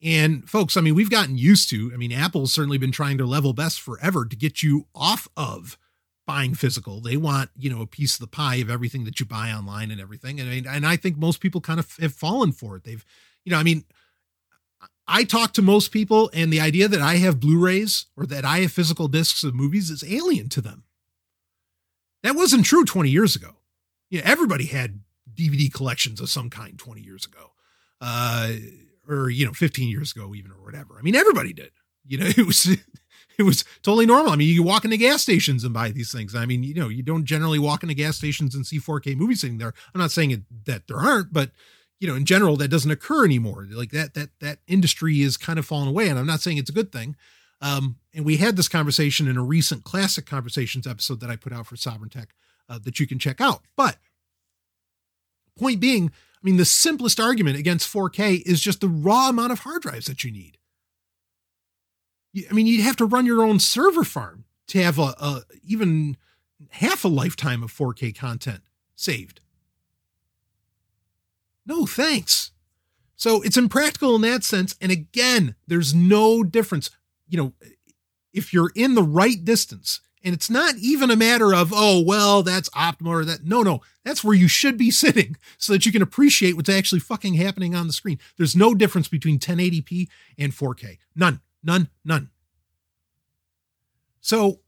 And 0.02 0.48
folks, 0.48 0.78
I 0.78 0.82
mean, 0.82 0.96
we've 0.96 1.10
gotten 1.10 1.38
used 1.38 1.70
to, 1.72 1.92
I 1.94 1.98
mean, 1.98 2.12
Apple's 2.12 2.54
certainly 2.54 2.78
been 2.78 2.92
trying 2.92 3.18
to 3.18 3.26
level 3.26 3.54
best 3.54 3.82
forever 3.82 4.26
to 4.26 4.36
get 4.36 4.62
you 4.62 4.88
off 4.94 5.28
of 5.36 5.78
buying 6.28 6.54
physical. 6.54 7.02
They 7.02 7.18
want, 7.18 7.50
you 7.58 7.70
know, 7.70 7.82
a 7.82 7.88
piece 7.88 8.14
of 8.14 8.20
the 8.20 8.28
pie 8.28 8.56
of 8.56 8.70
everything 8.70 9.06
that 9.06 9.20
you 9.20 9.26
buy 9.26 9.52
online 9.52 9.90
and 9.90 10.00
everything. 10.00 10.40
And 10.40 10.50
I, 10.50 10.54
mean, 10.54 10.68
and 10.68 10.86
I 10.86 10.98
think 10.98 11.18
most 11.18 11.40
people 11.40 11.62
kind 11.62 11.80
of 11.80 11.96
have 12.00 12.14
fallen 12.14 12.52
for 12.52 12.76
it. 12.76 12.84
They've, 12.84 13.04
you 13.44 13.52
know, 13.52 13.58
I 13.58 13.64
mean, 13.64 13.86
I 15.08 15.24
talk 15.24 15.54
to 15.54 15.62
most 15.62 15.92
people 15.92 16.30
and 16.34 16.52
the 16.52 16.60
idea 16.60 16.88
that 16.90 17.02
I 17.02 17.16
have 17.16 17.40
Blu-rays 17.40 18.08
or 18.16 18.26
that 18.26 18.44
I 18.46 18.60
have 18.60 18.74
physical 18.74 19.08
discs 19.08 19.44
of 19.44 19.56
movies 19.56 19.90
is 19.90 20.04
alien 20.04 20.50
to 20.50 20.62
them. 20.62 20.84
That 22.24 22.36
wasn't 22.36 22.66
true 22.66 22.84
20 22.84 23.10
years 23.10 23.36
ago. 23.36 23.56
You 24.10 24.20
know, 24.20 24.26
everybody 24.28 24.66
had 24.66 25.00
DVD 25.34 25.74
collections 25.74 26.20
of 26.20 26.30
some 26.30 26.50
kind 26.50 26.78
20 26.78 27.02
years 27.02 27.26
ago. 27.26 27.52
Uh, 28.02 28.52
or, 29.08 29.30
you 29.30 29.46
know, 29.46 29.54
15 29.54 29.90
years 29.90 30.12
ago, 30.12 30.34
even, 30.36 30.52
or 30.52 30.64
whatever. 30.64 30.98
I 31.00 31.02
mean, 31.02 31.16
everybody 31.16 31.54
did. 31.54 31.72
You 32.06 32.18
know, 32.20 32.26
it 32.38 32.46
was 32.46 32.66
it 33.38 33.44
was 33.44 33.64
totally 33.84 34.06
normal. 34.06 34.34
I 34.34 34.36
mean, 34.36 34.54
you 34.54 34.64
walk 34.64 34.84
into 34.84 34.98
gas 34.98 35.22
stations 35.22 35.64
and 35.64 35.74
buy 35.74 35.92
these 35.92 36.12
things. 36.12 36.36
I 36.36 36.46
mean, 36.46 36.64
you 36.64 36.74
know, 36.74 36.90
you 36.90 37.04
don't 37.04 37.26
generally 37.26 37.60
walk 37.60 37.84
into 37.84 37.96
gas 37.96 38.18
stations 38.18 38.56
and 38.56 38.66
see 38.66 38.80
4K 38.80 39.16
movies 39.16 39.42
sitting 39.42 39.60
there. 39.60 39.74
I'm 39.94 40.02
not 40.02 40.12
saying 40.12 40.46
that 40.66 40.88
there 40.88 40.98
aren't, 40.98 41.32
but 41.32 41.52
you 42.00 42.08
know, 42.08 42.16
in 42.16 42.26
general, 42.26 42.58
that 42.58 42.68
doesn't 42.68 42.92
occur 42.92 43.26
anymore. 43.26 43.68
Like 43.70 43.92
that, 43.92 44.14
that, 44.14 44.30
that 44.40 44.60
industry 44.68 45.22
is 45.22 45.38
kind 45.38 45.58
of 45.58 45.66
fallen 45.66 45.88
away. 45.88 46.10
And 46.10 46.20
I'm 46.20 46.28
not 46.28 46.42
saying 46.42 46.58
it's 46.58 46.70
a 46.70 46.74
good 46.74 46.92
thing. 46.92 47.16
Um, 47.60 47.98
and 48.14 48.24
we 48.24 48.38
had 48.38 48.56
this 48.56 48.68
conversation 48.68 49.28
in 49.28 49.36
a 49.36 49.44
recent 49.44 49.84
classic 49.84 50.28
conversations 50.28 50.86
episode 50.86 51.20
that 51.22 51.30
I 51.30 51.36
put 51.36 51.54
out 51.54 51.66
for 51.66 51.76
Sovereign 51.76 52.10
Tech 52.10 52.36
uh, 52.70 52.80
that 52.84 53.00
you 53.00 53.08
can 53.08 53.18
check 53.18 53.42
out. 53.42 53.62
But 53.76 53.98
point 55.58 55.80
being, 55.80 56.12
I 56.38 56.46
mean, 56.46 56.58
the 56.58 56.66
simplest 56.66 57.20
argument 57.20 57.58
against 57.58 57.92
4K 57.92 58.42
is 58.46 58.62
just 58.62 58.82
the 58.82 58.88
raw 58.88 59.30
amount 59.30 59.52
of 59.52 59.60
hard 59.60 59.82
drives 59.82 60.06
that 60.06 60.24
you 60.24 60.32
need. 60.32 60.58
I 62.50 62.54
mean, 62.54 62.68
you'd 62.68 62.84
have 62.84 62.98
to 62.98 63.06
run 63.06 63.26
your 63.26 63.44
own 63.44 63.60
server 63.60 64.04
farm 64.04 64.46
to 64.68 64.82
have 64.84 65.00
a, 65.00 65.16
a 65.20 65.42
even 65.64 66.18
half 66.70 67.04
a 67.04 67.08
lifetime 67.08 67.64
of 67.64 67.74
4K 67.74 68.16
content 68.16 68.62
saved. 68.96 69.42
No, 71.66 71.86
thanks. 71.86 72.52
So 73.16 73.42
it's 73.42 73.58
impractical 73.58 74.16
in 74.16 74.22
that 74.22 74.44
sense. 74.44 74.76
And 74.80 74.92
again, 74.92 75.56
there's 75.66 75.96
no 75.96 76.44
difference 76.44 76.92
you 77.28 77.38
know, 77.38 77.54
if 78.34 78.54
you're 78.54 78.72
in 78.76 78.96
the 78.96 79.04
right 79.04 79.44
distance, 79.44 80.02
and 80.24 80.34
it's 80.34 80.50
not 80.50 80.76
even 80.78 81.12
a 81.12 81.16
matter 81.16 81.54
of, 81.54 81.72
oh, 81.74 82.02
well, 82.02 82.44
that's 82.44 82.70
optimal 82.70 83.08
or 83.08 83.26
that. 83.26 83.46
No, 83.46 83.62
no, 83.62 83.82
that's 84.04 84.24
where 84.24 84.36
you 84.36 84.48
should 84.48 84.78
be 84.78 84.92
sitting 85.04 85.38
so 85.58 85.74
that 85.74 85.86
you 85.86 85.92
can 85.92 86.02
appreciate 86.02 86.56
what's 86.56 86.70
actually 86.70 87.00
fucking 87.00 87.36
happening 87.36 87.76
on 87.76 87.88
the 87.88 87.94
screen. 87.94 88.20
There's 88.38 88.56
no 88.56 88.74
difference 88.74 89.08
between 89.08 89.40
1080p 89.40 90.08
and 90.38 90.52
4K. 90.52 90.98
None, 91.16 91.42
none, 91.64 91.90
none. 92.04 92.30
So 94.22 94.60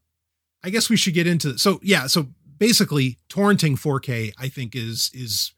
I 0.64 0.70
guess 0.70 0.88
we 0.88 0.96
should 0.96 1.14
get 1.14 1.26
into 1.26 1.50
it. 1.50 1.60
So 1.60 1.80
yeah, 1.82 2.06
so 2.06 2.28
basically 2.56 3.18
torrenting 3.28 3.78
4K, 3.78 4.32
I 4.38 4.48
think 4.48 4.74
is 4.74 5.10
is 5.12 5.52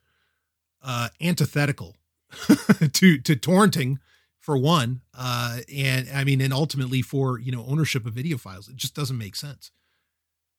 uh 0.82 1.08
antithetical 1.20 1.96
to 2.48 3.18
to 3.18 3.36
torrenting 3.36 3.98
for 4.40 4.56
one. 4.56 5.02
Uh 5.14 5.58
and 5.72 6.08
I 6.12 6.24
mean 6.24 6.40
and 6.40 6.52
ultimately 6.52 7.02
for, 7.02 7.38
you 7.38 7.52
know, 7.52 7.64
ownership 7.68 8.06
of 8.06 8.14
video 8.14 8.38
files. 8.38 8.68
It 8.68 8.76
just 8.76 8.94
doesn't 8.94 9.18
make 9.18 9.36
sense. 9.36 9.70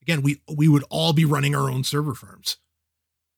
Again, 0.04 0.22
we 0.22 0.42
we 0.54 0.68
would 0.68 0.84
all 0.90 1.14
be 1.14 1.26
running 1.26 1.56
our 1.56 1.70
own 1.70 1.84
server 1.84 2.14
farms. 2.14 2.58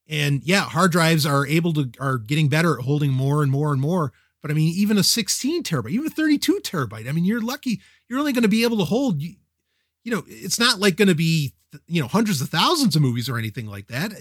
And 0.08 0.44
yeah, 0.44 0.62
hard 0.62 0.92
drives 0.92 1.26
are 1.26 1.48
able 1.48 1.74
to 1.74 1.92
are 2.00 2.18
getting 2.18 2.50
better 2.50 2.78
at 2.78 2.86
holding 2.86 3.12
more 3.12 3.42
and 3.42 3.52
more 3.52 3.72
and 3.72 3.82
more. 3.82 4.12
But 4.42 4.52
I 4.52 4.54
mean, 4.54 4.74
even 4.76 4.98
a 4.98 5.04
16 5.04 5.64
terabyte, 5.64 5.92
even 5.92 6.08
a 6.08 6.10
32 6.12 6.60
terabyte. 6.64 7.08
I 7.08 7.12
mean, 7.12 7.26
you're 7.26 7.42
lucky. 7.42 7.82
You're 8.08 8.20
only 8.20 8.34
going 8.34 8.44
to 8.44 8.50
be 8.50 8.64
able 8.64 8.78
to 8.78 8.84
hold 8.84 9.22
you 10.06 10.12
know, 10.12 10.24
it's 10.28 10.60
not 10.60 10.80
like 10.80 10.96
going 10.96 11.08
to 11.10 11.16
be, 11.16 11.54
you 11.88 12.00
know, 12.00 12.08
hundreds 12.08 12.40
of 12.40 12.50
thousands 12.50 12.96
of 12.96 13.02
movies 13.02 13.28
or 13.28 13.38
anything 13.38 13.66
like 13.66 13.88
that. 13.88 14.14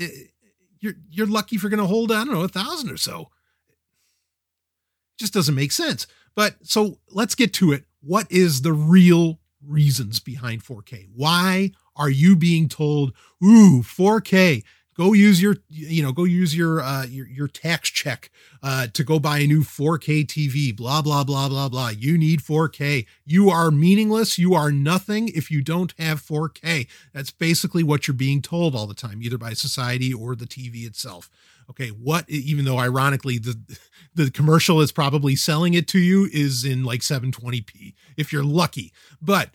You're 0.81 0.95
you're 1.11 1.27
lucky 1.27 1.57
if 1.57 1.62
you're 1.62 1.71
going 1.71 1.79
to 1.81 1.87
hold, 1.87 2.11
I 2.11 2.25
don't 2.25 2.33
know, 2.33 2.41
a 2.41 2.49
thousand 2.49 2.91
or 2.91 2.97
so. 2.97 3.31
It 3.69 5.21
just 5.21 5.35
doesn't 5.35 5.55
make 5.55 5.73
sense. 5.73 6.07
But 6.35 6.57
so 6.62 6.99
let's 7.11 7.35
get 7.35 7.53
to 7.55 7.73
it. 7.73 7.85
What 8.01 8.31
is 8.33 8.62
the 8.62 8.73
real 8.73 9.41
reasons 9.65 10.21
behind 10.21 10.65
4K? 10.65 11.09
Why 11.15 11.73
are 11.97 12.11
you 12.11 12.37
being 12.37 12.69
told, 12.69 13.12
ooh, 13.43 13.83
4K? 13.83 14.62
go 14.95 15.12
use 15.12 15.43
your 15.43 15.57
you 15.69 16.03
know 16.03 16.12
go 16.12 16.25
use 16.25 16.57
your 16.57 16.81
uh 16.81 17.05
your, 17.05 17.27
your 17.27 17.49
tax 17.49 17.91
check 17.91 18.31
uh 18.62 18.87
to 18.93 19.05
go 19.05 19.19
buy 19.19 19.39
a 19.39 19.47
new 19.47 19.62
4k 19.62 20.25
tv 20.27 20.75
blah 20.75 21.03
blah 21.03 21.25
blah 21.25 21.49
blah 21.49 21.69
blah. 21.69 21.89
You 21.89 22.16
need 22.16 22.41
4k 22.41 23.07
you 23.25 23.51
are 23.51 23.71
meaningless. 23.71 24.39
You 24.39 24.55
are 24.55 24.73
nothing 24.73 25.29
if 25.29 25.51
you 25.51 25.62
don't 25.62 25.93
have 25.99 26.23
4k 26.23 26.87
that's 27.12 27.31
basically 27.31 27.83
what 27.83 28.07
you're 28.07 28.15
being 28.15 28.41
told 28.41 28.75
all 28.75 28.87
the 28.87 28.95
time 28.95 29.23
either 29.23 29.39
by 29.39 29.53
society 29.53 30.12
or 30.12 30.35
the 30.35 30.47
tv 30.47 30.87
itself. 30.87 31.29
Okay 31.69 31.89
what 31.89 32.29
even 32.29 32.65
though 32.65 32.79
ironically 32.79 33.39
the 33.39 33.59
the 34.15 34.31
commercial 34.31 34.81
is 34.81 34.93
probably 34.93 35.35
selling 35.35 35.75
it 35.75 35.89
to 35.89 35.99
you 35.99 36.29
is 36.33 36.65
in 36.65 36.85
like 36.85 37.01
720p 37.01 37.95
if 38.16 38.33
you're 38.33 38.45
lucky. 38.45 38.93
But 39.21 39.51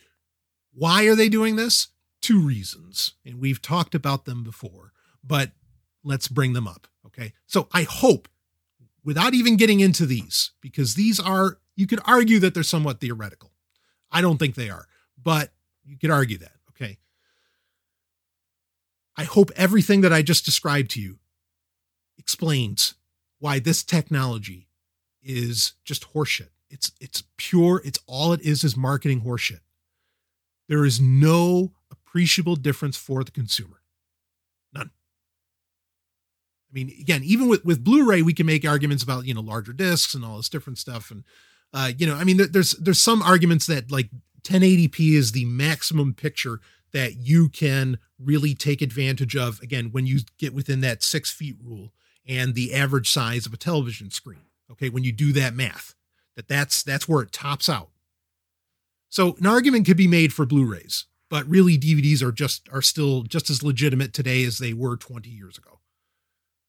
why 0.74 1.06
are 1.07 1.16
they 1.16 1.30
doing 1.30 1.56
this 1.56 1.88
two 2.30 2.39
reasons 2.39 3.14
and 3.26 3.39
we've 3.39 3.61
talked 3.61 3.95
about 3.95 4.26
them 4.26 4.43
before 4.43 4.93
but 5.23 5.51
let's 6.03 6.27
bring 6.27 6.53
them 6.53 6.68
up. 6.68 6.88
Okay. 7.06 7.34
So 7.47 7.68
I 7.72 7.84
hope, 7.84 8.27
without 9.03 9.34
even 9.34 9.57
getting 9.57 9.80
into 9.80 10.06
these, 10.06 10.51
because 10.61 10.95
these 10.95 11.19
are, 11.19 11.57
you 11.76 11.88
could 11.88 11.99
argue 12.06 12.39
that 12.39 12.53
they're 12.53 12.64
somewhat 12.64 12.99
theoretical. 12.99 13.51
I 14.11 14.22
don't 14.22 14.38
think 14.38 14.56
they 14.56 14.69
are, 14.69 14.85
but 15.22 15.51
you 15.85 15.97
could 15.97 16.11
argue 16.11 16.38
that. 16.39 16.53
Okay. 16.72 16.97
I 19.18 19.23
hope 19.23 19.51
everything 19.56 20.01
that 20.01 20.14
I 20.14 20.22
just 20.22 20.45
described 20.45 20.91
to 20.91 21.01
you 21.01 21.19
explains 22.18 22.95
why 23.39 23.60
this 23.60 23.84
technology 23.84 24.68
is 25.22 25.73
just 25.84 26.14
horseshit. 26.14 26.49
It's 26.69 26.91
it's 27.01 27.23
pure, 27.38 27.81
it's 27.84 27.99
all 28.06 28.34
it 28.34 28.41
is 28.41 28.64
is 28.64 28.77
marketing 28.77 29.22
horseshit. 29.22 29.61
There 30.68 30.85
is 30.85 31.01
no 31.01 31.72
appreciable 32.10 32.56
difference 32.56 32.98
for 32.98 33.23
the 33.23 33.31
consumer. 33.31 33.81
None. 34.73 34.91
I 36.69 36.73
mean, 36.73 36.91
again, 36.99 37.22
even 37.23 37.48
with 37.48 37.64
with 37.64 37.84
Blu-ray, 37.84 38.22
we 38.22 38.34
can 38.34 38.45
make 38.45 38.68
arguments 38.68 39.03
about 39.03 39.26
you 39.26 39.34
know 39.34 39.41
larger 39.41 39.73
discs 39.73 40.14
and 40.14 40.26
all 40.26 40.38
this 40.38 40.49
different 40.49 40.77
stuff, 40.77 41.11
and 41.11 41.23
uh, 41.73 41.91
you 41.98 42.07
know, 42.07 42.15
I 42.15 42.23
mean, 42.23 42.40
there's 42.52 42.72
there's 42.72 43.02
some 43.02 43.22
arguments 43.22 43.68
that 43.68 43.91
like 43.91 44.10
1080p 44.44 45.14
is 45.14 45.31
the 45.31 45.45
maximum 45.45 46.14
picture 46.14 46.60
that 46.91 47.18
you 47.18 47.49
can 47.49 47.99
really 48.18 48.56
take 48.56 48.81
advantage 48.81 49.36
of. 49.36 49.60
Again, 49.61 49.91
when 49.91 50.07
you 50.07 50.19
get 50.38 50.53
within 50.53 50.81
that 50.81 51.03
six 51.03 51.31
feet 51.31 51.57
rule 51.64 51.94
and 52.27 52.56
the 52.56 52.73
average 52.73 53.10
size 53.10 53.45
of 53.45 53.53
a 53.53 53.57
television 53.57 54.10
screen. 54.10 54.45
Okay, 54.72 54.90
when 54.90 55.03
you 55.03 55.11
do 55.11 55.34
that 55.34 55.56
math, 55.56 55.95
that 56.36 56.48
that's 56.48 56.84
that's 56.84 57.07
where 57.07 57.23
it 57.23 57.31
tops 57.31 57.68
out. 57.68 57.90
So 59.10 59.36
an 59.40 59.48
argument 59.48 59.88
could 59.88 59.98
be 59.98 60.07
made 60.07 60.31
for 60.31 60.45
Blu-rays, 60.45 61.07
but 61.30 61.47
really 61.47 61.77
DVDs 61.77 62.22
are 62.22 62.31
just 62.31 62.68
are 62.72 62.81
still 62.81 63.23
just 63.23 63.49
as 63.49 63.64
legitimate 63.64 64.14
today 64.14 64.43
as 64.43 64.57
they 64.57 64.73
were 64.73 64.97
20 64.97 65.30
years 65.30 65.57
ago. 65.57 65.80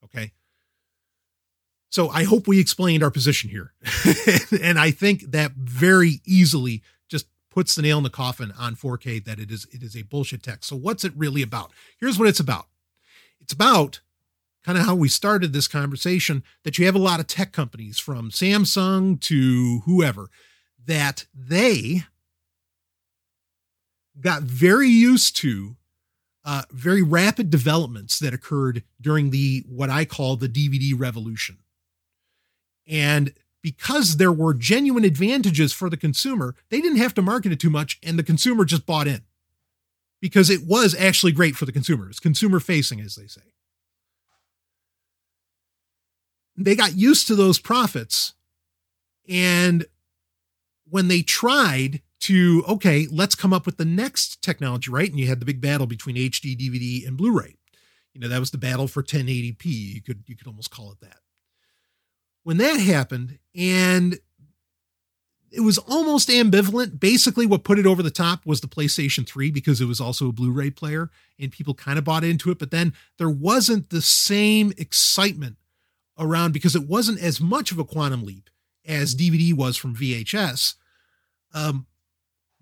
Okay. 0.04 0.32
So 1.90 2.08
I 2.08 2.22
hope 2.24 2.46
we 2.46 2.60
explained 2.60 3.02
our 3.02 3.10
position 3.10 3.50
here. 3.50 3.72
and 4.62 4.78
I 4.78 4.92
think 4.92 5.32
that 5.32 5.52
very 5.52 6.20
easily 6.24 6.82
just 7.08 7.26
puts 7.50 7.74
the 7.74 7.82
nail 7.82 7.98
in 7.98 8.04
the 8.04 8.10
coffin 8.10 8.52
on 8.56 8.76
4K 8.76 9.24
that 9.24 9.40
it 9.40 9.50
is 9.50 9.66
it 9.72 9.82
is 9.82 9.96
a 9.96 10.02
bullshit 10.02 10.42
tech. 10.42 10.64
So 10.64 10.76
what's 10.76 11.04
it 11.04 11.12
really 11.16 11.42
about? 11.42 11.72
Here's 11.98 12.18
what 12.18 12.28
it's 12.28 12.40
about. 12.40 12.66
It's 13.40 13.52
about 13.52 14.00
kind 14.64 14.78
of 14.78 14.84
how 14.84 14.94
we 14.94 15.08
started 15.08 15.52
this 15.52 15.66
conversation 15.66 16.44
that 16.64 16.78
you 16.78 16.86
have 16.86 16.94
a 16.94 16.98
lot 16.98 17.18
of 17.18 17.26
tech 17.26 17.52
companies 17.52 17.98
from 17.98 18.30
Samsung 18.30 19.20
to 19.22 19.80
whoever 19.84 20.28
that 20.86 21.26
they 21.34 22.04
got 24.20 24.42
very 24.42 24.88
used 24.88 25.36
to 25.36 25.76
uh, 26.44 26.62
very 26.70 27.02
rapid 27.02 27.50
developments 27.50 28.18
that 28.18 28.32
occurred 28.34 28.82
during 29.00 29.30
the 29.30 29.64
what 29.68 29.90
I 29.90 30.04
call 30.04 30.36
the 30.36 30.48
DVD 30.48 30.98
revolution. 30.98 31.58
And 32.86 33.34
because 33.62 34.16
there 34.16 34.32
were 34.32 34.54
genuine 34.54 35.04
advantages 35.04 35.72
for 35.72 35.90
the 35.90 35.96
consumer, 35.96 36.54
they 36.70 36.80
didn't 36.80 36.98
have 36.98 37.14
to 37.14 37.22
market 37.22 37.52
it 37.52 37.60
too 37.60 37.70
much, 37.70 37.98
and 38.02 38.18
the 38.18 38.22
consumer 38.22 38.64
just 38.64 38.86
bought 38.86 39.06
in 39.06 39.22
because 40.20 40.50
it 40.50 40.66
was 40.66 40.94
actually 40.98 41.32
great 41.32 41.56
for 41.56 41.66
the 41.66 41.72
consumer. 41.72 42.08
It's 42.08 42.20
consumer 42.20 42.60
facing, 42.60 43.00
as 43.00 43.16
they 43.16 43.26
say. 43.26 43.42
They 46.56 46.74
got 46.74 46.96
used 46.96 47.26
to 47.28 47.34
those 47.34 47.58
profits. 47.58 48.34
And 49.28 49.86
when 50.88 51.08
they 51.08 51.22
tried 51.22 52.02
to 52.20 52.64
okay, 52.68 53.06
let's 53.10 53.34
come 53.34 53.52
up 53.52 53.66
with 53.66 53.76
the 53.76 53.84
next 53.84 54.42
technology, 54.42 54.90
right? 54.90 55.08
And 55.08 55.18
you 55.18 55.26
had 55.26 55.40
the 55.40 55.46
big 55.46 55.60
battle 55.60 55.86
between 55.86 56.16
HD, 56.16 56.56
DVD, 56.56 57.06
and 57.06 57.16
Blu-ray. 57.16 57.56
You 58.14 58.20
know, 58.20 58.28
that 58.28 58.40
was 58.40 58.50
the 58.50 58.58
battle 58.58 58.88
for 58.88 59.02
1080p. 59.02 59.64
You 59.64 60.02
could 60.02 60.24
you 60.26 60.36
could 60.36 60.46
almost 60.46 60.70
call 60.70 60.92
it 60.92 61.00
that. 61.00 61.18
When 62.42 62.56
that 62.58 62.80
happened, 62.80 63.38
and 63.54 64.18
it 65.50 65.60
was 65.60 65.78
almost 65.78 66.28
ambivalent. 66.28 67.00
Basically, 67.00 67.46
what 67.46 67.64
put 67.64 67.78
it 67.78 67.86
over 67.86 68.02
the 68.02 68.10
top 68.10 68.46
was 68.46 68.60
the 68.60 68.68
PlayStation 68.68 69.26
3 69.26 69.50
because 69.50 69.80
it 69.80 69.86
was 69.86 70.00
also 70.00 70.28
a 70.28 70.32
Blu 70.32 70.52
ray 70.52 70.70
player 70.70 71.10
and 71.38 71.50
people 71.50 71.74
kind 71.74 71.98
of 71.98 72.04
bought 72.04 72.24
into 72.24 72.50
it. 72.50 72.58
But 72.58 72.70
then 72.70 72.94
there 73.18 73.30
wasn't 73.30 73.90
the 73.90 74.02
same 74.02 74.72
excitement 74.78 75.56
around 76.18 76.52
because 76.52 76.76
it 76.76 76.88
wasn't 76.88 77.20
as 77.20 77.40
much 77.40 77.72
of 77.72 77.78
a 77.78 77.84
quantum 77.84 78.24
leap 78.24 78.48
as 78.86 79.14
DVD 79.14 79.52
was 79.52 79.76
from 79.76 79.96
VHS. 79.96 80.74
Um, 81.52 81.86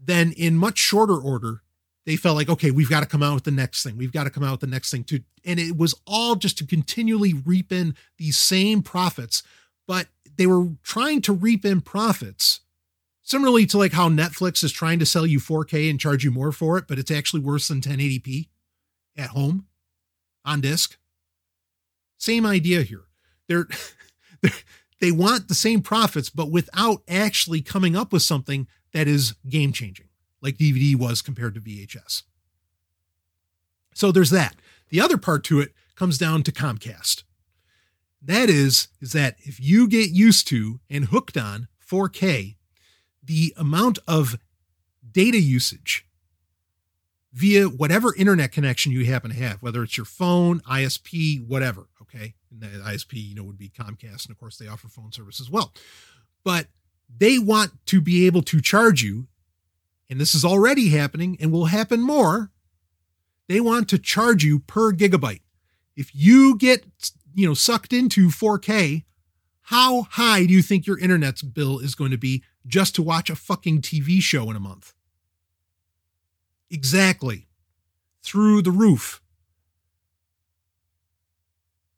then 0.02 0.32
in 0.32 0.56
much 0.56 0.78
shorter 0.78 1.18
order, 1.18 1.62
they 2.06 2.16
felt 2.16 2.36
like, 2.36 2.48
okay, 2.48 2.70
we've 2.70 2.88
got 2.88 3.00
to 3.00 3.06
come 3.06 3.22
out 3.22 3.34
with 3.34 3.44
the 3.44 3.50
next 3.50 3.82
thing. 3.82 3.98
We've 3.98 4.12
got 4.12 4.24
to 4.24 4.30
come 4.30 4.42
out 4.42 4.52
with 4.52 4.60
the 4.60 4.66
next 4.66 4.90
thing 4.90 5.04
to, 5.04 5.20
and 5.44 5.60
it 5.60 5.76
was 5.76 5.94
all 6.06 6.36
just 6.36 6.56
to 6.58 6.66
continually 6.66 7.34
reap 7.34 7.72
in 7.72 7.94
these 8.16 8.38
same 8.38 8.82
profits, 8.82 9.42
but 9.86 10.06
they 10.36 10.46
were 10.46 10.68
trying 10.82 11.20
to 11.22 11.32
reap 11.32 11.64
in 11.64 11.80
profits 11.80 12.60
similarly 13.22 13.66
to 13.66 13.76
like 13.76 13.92
how 13.92 14.08
Netflix 14.08 14.64
is 14.64 14.72
trying 14.72 14.98
to 14.98 15.04
sell 15.04 15.26
you 15.26 15.38
4K 15.38 15.90
and 15.90 16.00
charge 16.00 16.24
you 16.24 16.30
more 16.30 16.50
for 16.50 16.78
it, 16.78 16.86
but 16.88 16.98
it's 16.98 17.10
actually 17.10 17.40
worse 17.40 17.68
than 17.68 17.82
1080p 17.82 18.48
at 19.18 19.30
home 19.30 19.66
on 20.46 20.62
disk. 20.62 20.96
Same 22.16 22.46
idea 22.46 22.82
here. 22.82 23.04
They're, 23.46 23.68
they're 24.40 24.52
they 25.00 25.12
want 25.12 25.48
the 25.48 25.54
same 25.54 25.82
profits, 25.82 26.30
but 26.30 26.50
without 26.50 27.02
actually 27.06 27.60
coming 27.60 27.94
up 27.94 28.12
with 28.12 28.22
something 28.22 28.66
that 28.92 29.08
is 29.08 29.34
game 29.48 29.72
changing, 29.72 30.08
like 30.40 30.56
DVD 30.56 30.96
was 30.96 31.22
compared 31.22 31.54
to 31.54 31.60
VHS. 31.60 32.22
So 33.94 34.12
there's 34.12 34.30
that. 34.30 34.56
The 34.90 35.00
other 35.00 35.18
part 35.18 35.44
to 35.44 35.60
it 35.60 35.72
comes 35.96 36.18
down 36.18 36.42
to 36.44 36.52
Comcast. 36.52 37.24
That 38.22 38.48
is, 38.48 38.88
is 39.00 39.12
that 39.12 39.36
if 39.40 39.60
you 39.60 39.88
get 39.88 40.10
used 40.10 40.48
to 40.48 40.80
and 40.90 41.06
hooked 41.06 41.36
on 41.36 41.68
4K, 41.86 42.56
the 43.22 43.54
amount 43.56 43.98
of 44.08 44.38
data 45.10 45.38
usage 45.38 46.06
via 47.32 47.66
whatever 47.66 48.14
internet 48.14 48.52
connection 48.52 48.90
you 48.90 49.04
happen 49.04 49.30
to 49.30 49.36
have, 49.36 49.62
whether 49.62 49.82
it's 49.82 49.96
your 49.96 50.06
phone, 50.06 50.60
ISP, 50.60 51.46
whatever. 51.46 51.88
Okay. 52.02 52.34
And 52.50 52.60
the 52.60 52.66
ISP, 52.66 53.14
you 53.14 53.34
know, 53.34 53.44
would 53.44 53.58
be 53.58 53.68
Comcast. 53.68 54.26
And 54.26 54.30
of 54.30 54.38
course, 54.38 54.56
they 54.56 54.66
offer 54.66 54.88
phone 54.88 55.12
service 55.12 55.40
as 55.40 55.50
well. 55.50 55.72
But 56.44 56.66
they 57.14 57.38
want 57.38 57.72
to 57.86 58.00
be 58.00 58.26
able 58.26 58.42
to 58.42 58.60
charge 58.60 59.02
you 59.02 59.28
and 60.10 60.20
this 60.20 60.34
is 60.34 60.44
already 60.44 60.88
happening 60.88 61.36
and 61.40 61.52
will 61.52 61.66
happen 61.66 62.00
more, 62.00 62.50
they 63.48 63.60
want 63.60 63.88
to 63.88 63.98
charge 63.98 64.42
you 64.42 64.60
per 64.60 64.92
gigabyte. 64.92 65.42
If 65.96 66.14
you 66.14 66.56
get, 66.56 66.84
you 67.34 67.46
know, 67.46 67.54
sucked 67.54 67.92
into 67.92 68.28
4K, 68.28 69.04
how 69.62 70.02
high 70.02 70.46
do 70.46 70.52
you 70.52 70.62
think 70.62 70.86
your 70.86 70.98
internet's 70.98 71.42
bill 71.42 71.78
is 71.78 71.94
going 71.94 72.10
to 72.10 72.18
be 72.18 72.42
just 72.66 72.94
to 72.94 73.02
watch 73.02 73.28
a 73.28 73.36
fucking 73.36 73.82
TV 73.82 74.20
show 74.20 74.50
in 74.50 74.56
a 74.56 74.60
month? 74.60 74.94
Exactly. 76.70 77.48
Through 78.22 78.62
the 78.62 78.70
roof. 78.70 79.20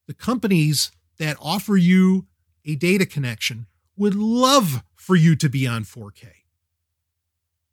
The 0.06 0.14
companies 0.14 0.90
that 1.18 1.36
offer 1.40 1.76
you 1.76 2.26
a 2.64 2.74
data 2.74 3.06
connection 3.06 3.66
would 3.96 4.14
love 4.14 4.82
for 5.00 5.16
you 5.16 5.34
to 5.34 5.48
be 5.48 5.66
on 5.66 5.82
4K. 5.82 6.26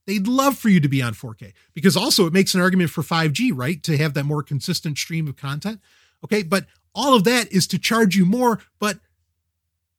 They'd 0.05 0.27
love 0.27 0.57
for 0.57 0.69
you 0.69 0.79
to 0.79 0.87
be 0.87 1.01
on 1.01 1.13
4K 1.13 1.51
because 1.73 1.97
also 1.97 2.25
it 2.25 2.31
makes 2.31 2.55
an 2.55 2.61
argument 2.61 2.89
for 2.89 3.01
5G, 3.01 3.51
right? 3.53 3.83
To 3.83 3.97
have 3.97 4.13
that 4.13 4.23
more 4.23 4.41
consistent 4.41 4.97
stream 4.97 5.27
of 5.27 5.35
content. 5.35 5.81
Okay. 6.23 6.41
But 6.41 6.67
all 6.95 7.15
of 7.15 7.25
that 7.25 7.51
is 7.51 7.67
to 7.67 7.77
charge 7.77 8.15
you 8.15 8.25
more. 8.25 8.61
But 8.79 8.99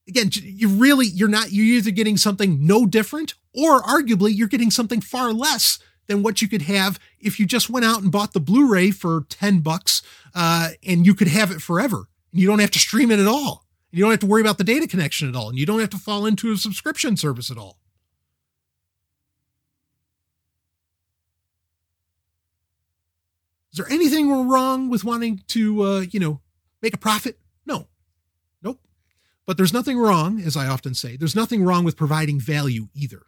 again, 0.08 0.30
you 0.32 0.68
really, 0.68 1.06
you're 1.06 1.28
not, 1.28 1.52
you're 1.52 1.76
either 1.76 1.90
getting 1.90 2.16
something 2.16 2.66
no 2.66 2.86
different 2.86 3.34
or 3.52 3.82
arguably 3.82 4.34
you're 4.34 4.48
getting 4.48 4.70
something 4.70 5.02
far 5.02 5.34
less 5.34 5.78
than 6.06 6.22
what 6.22 6.40
you 6.40 6.48
could 6.48 6.62
have 6.62 6.98
if 7.20 7.38
you 7.38 7.44
just 7.44 7.68
went 7.68 7.84
out 7.84 8.00
and 8.00 8.10
bought 8.10 8.32
the 8.32 8.40
Blu 8.40 8.66
ray 8.66 8.90
for 8.90 9.26
10 9.28 9.60
bucks 9.60 10.00
uh, 10.34 10.70
and 10.86 11.04
you 11.04 11.14
could 11.14 11.28
have 11.28 11.50
it 11.50 11.60
forever. 11.60 12.08
And 12.32 12.40
you 12.40 12.46
don't 12.46 12.60
have 12.60 12.70
to 12.70 12.78
stream 12.78 13.10
it 13.10 13.18
at 13.18 13.26
all. 13.26 13.67
You 13.90 14.02
don't 14.02 14.10
have 14.10 14.20
to 14.20 14.26
worry 14.26 14.42
about 14.42 14.58
the 14.58 14.64
data 14.64 14.86
connection 14.86 15.28
at 15.28 15.36
all. 15.36 15.48
And 15.48 15.58
you 15.58 15.66
don't 15.66 15.80
have 15.80 15.90
to 15.90 15.98
fall 15.98 16.26
into 16.26 16.52
a 16.52 16.56
subscription 16.56 17.16
service 17.16 17.50
at 17.50 17.56
all. 17.56 17.78
Is 23.72 23.78
there 23.78 23.92
anything 23.92 24.48
wrong 24.48 24.88
with 24.88 25.04
wanting 25.04 25.42
to, 25.48 25.82
uh, 25.82 26.00
you 26.00 26.18
know, 26.18 26.40
make 26.82 26.94
a 26.94 26.98
profit? 26.98 27.38
No. 27.64 27.86
Nope. 28.62 28.80
But 29.46 29.56
there's 29.56 29.72
nothing 29.72 29.98
wrong, 29.98 30.40
as 30.40 30.56
I 30.56 30.66
often 30.66 30.94
say, 30.94 31.16
there's 31.16 31.36
nothing 31.36 31.62
wrong 31.62 31.84
with 31.84 31.96
providing 31.96 32.40
value 32.40 32.88
either. 32.94 33.22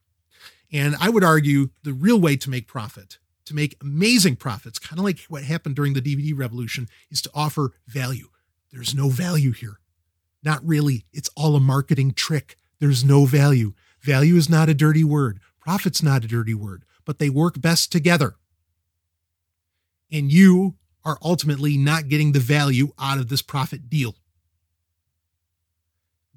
And 0.72 0.96
I 1.00 1.08
would 1.08 1.24
argue 1.24 1.70
the 1.82 1.92
real 1.92 2.20
way 2.20 2.36
to 2.36 2.50
make 2.50 2.66
profit, 2.66 3.18
to 3.44 3.54
make 3.54 3.76
amazing 3.80 4.36
profits, 4.36 4.78
kind 4.78 4.98
of 4.98 5.04
like 5.04 5.20
what 5.28 5.44
happened 5.44 5.76
during 5.76 5.94
the 5.94 6.02
DVD 6.02 6.36
revolution, 6.36 6.88
is 7.10 7.22
to 7.22 7.30
offer 7.34 7.72
value. 7.86 8.28
There's 8.72 8.94
no 8.94 9.08
value 9.08 9.52
here. 9.52 9.79
Not 10.42 10.66
really. 10.66 11.04
It's 11.12 11.30
all 11.36 11.56
a 11.56 11.60
marketing 11.60 12.12
trick. 12.12 12.56
There's 12.78 13.04
no 13.04 13.26
value. 13.26 13.74
Value 14.00 14.36
is 14.36 14.48
not 14.48 14.68
a 14.68 14.74
dirty 14.74 15.04
word. 15.04 15.40
Profit's 15.60 16.02
not 16.02 16.24
a 16.24 16.28
dirty 16.28 16.54
word, 16.54 16.84
but 17.04 17.18
they 17.18 17.28
work 17.28 17.60
best 17.60 17.92
together. 17.92 18.36
And 20.10 20.32
you 20.32 20.76
are 21.04 21.18
ultimately 21.22 21.76
not 21.76 22.08
getting 22.08 22.32
the 22.32 22.40
value 22.40 22.92
out 22.98 23.18
of 23.18 23.28
this 23.28 23.42
profit 23.42 23.88
deal. 23.88 24.16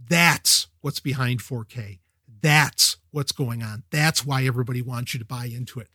That's 0.10 0.68
what's 0.82 1.00
behind 1.00 1.40
4K. 1.40 2.00
That's 2.42 2.98
what's 3.12 3.32
going 3.32 3.64
on. 3.64 3.84
That's 3.90 4.26
why 4.26 4.44
everybody 4.46 4.82
wants 4.82 5.14
you 5.14 5.20
to 5.20 5.26
buy 5.26 5.46
into 5.46 5.80
it. 5.80 5.88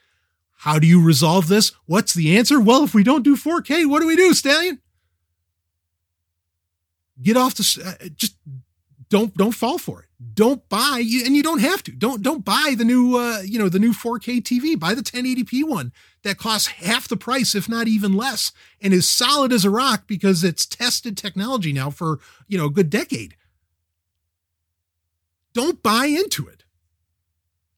How 0.62 0.78
do 0.78 0.86
you 0.86 1.02
resolve 1.02 1.48
this? 1.48 1.72
What's 1.86 2.14
the 2.14 2.36
answer? 2.36 2.58
Well, 2.60 2.82
if 2.84 2.94
we 2.94 3.04
don't 3.04 3.22
do 3.22 3.36
4K, 3.36 3.88
what 3.88 4.00
do 4.00 4.06
we 4.06 4.16
do, 4.16 4.34
Stallion? 4.34 4.80
Get 7.20 7.36
off 7.36 7.54
the 7.54 7.82
uh, 7.84 8.08
just 8.16 8.36
don't 9.08 9.34
don't 9.36 9.52
fall 9.52 9.78
for 9.78 10.02
it. 10.02 10.08
Don't 10.34 10.68
buy 10.68 10.98
and 10.98 11.36
you 11.36 11.42
don't 11.42 11.60
have 11.60 11.82
to. 11.84 11.92
Don't 11.92 12.22
don't 12.22 12.44
buy 12.44 12.74
the 12.76 12.84
new 12.84 13.16
uh, 13.16 13.40
you 13.40 13.58
know 13.58 13.68
the 13.68 13.78
new 13.78 13.92
4K 13.92 14.42
TV. 14.42 14.78
Buy 14.78 14.94
the 14.94 15.02
1080p 15.02 15.64
one 15.64 15.92
that 16.22 16.38
costs 16.38 16.68
half 16.68 17.08
the 17.08 17.16
price, 17.16 17.54
if 17.54 17.68
not 17.68 17.88
even 17.88 18.12
less, 18.12 18.52
and 18.80 18.92
is 18.92 19.08
solid 19.08 19.52
as 19.52 19.64
a 19.64 19.70
rock 19.70 20.04
because 20.06 20.44
it's 20.44 20.66
tested 20.66 21.16
technology 21.16 21.72
now 21.72 21.90
for 21.90 22.20
you 22.46 22.58
know 22.58 22.66
a 22.66 22.70
good 22.70 22.90
decade. 22.90 23.34
Don't 25.54 25.82
buy 25.82 26.06
into 26.06 26.46
it 26.46 26.64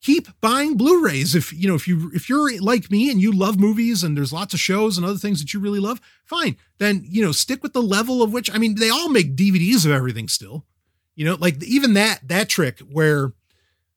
keep 0.01 0.29
buying 0.41 0.77
blu-rays. 0.77 1.35
If 1.35 1.53
you 1.53 1.69
know 1.69 1.75
if 1.75 1.87
you 1.87 2.11
if 2.15 2.29
you're 2.29 2.61
like 2.61 2.91
me 2.91 3.11
and 3.11 3.21
you 3.21 3.33
love 3.33 3.59
movies 3.59 4.03
and 4.03 4.17
there's 4.17 4.33
lots 4.33 4.55
of 4.55 4.61
shows 4.61 4.97
and 4.97 5.07
other 5.07 5.19
things 5.19 5.41
that 5.41 5.53
you 5.53 5.61
really 5.61 5.81
love 5.81 6.01
fine. 6.25 6.57
Then 6.79 7.05
you 7.07 7.23
know 7.23 7.33
stick 7.33 7.63
with 7.63 7.73
the 7.73 7.83
level 7.83 8.23
of 8.23 8.33
which 8.33 8.53
i 8.53 8.59
mean 8.59 8.77
they 8.77 8.91
all 8.91 9.09
make 9.09 9.37
dvds 9.37 9.85
of 9.85 9.93
everything 9.93 10.29
still. 10.29 10.67
You 11.15 11.27
know 11.27 11.37
like 11.39 11.63
even 11.63 11.95
that 11.95 12.27
that 12.29 12.49
trick 12.49 12.81
where 12.81 13.33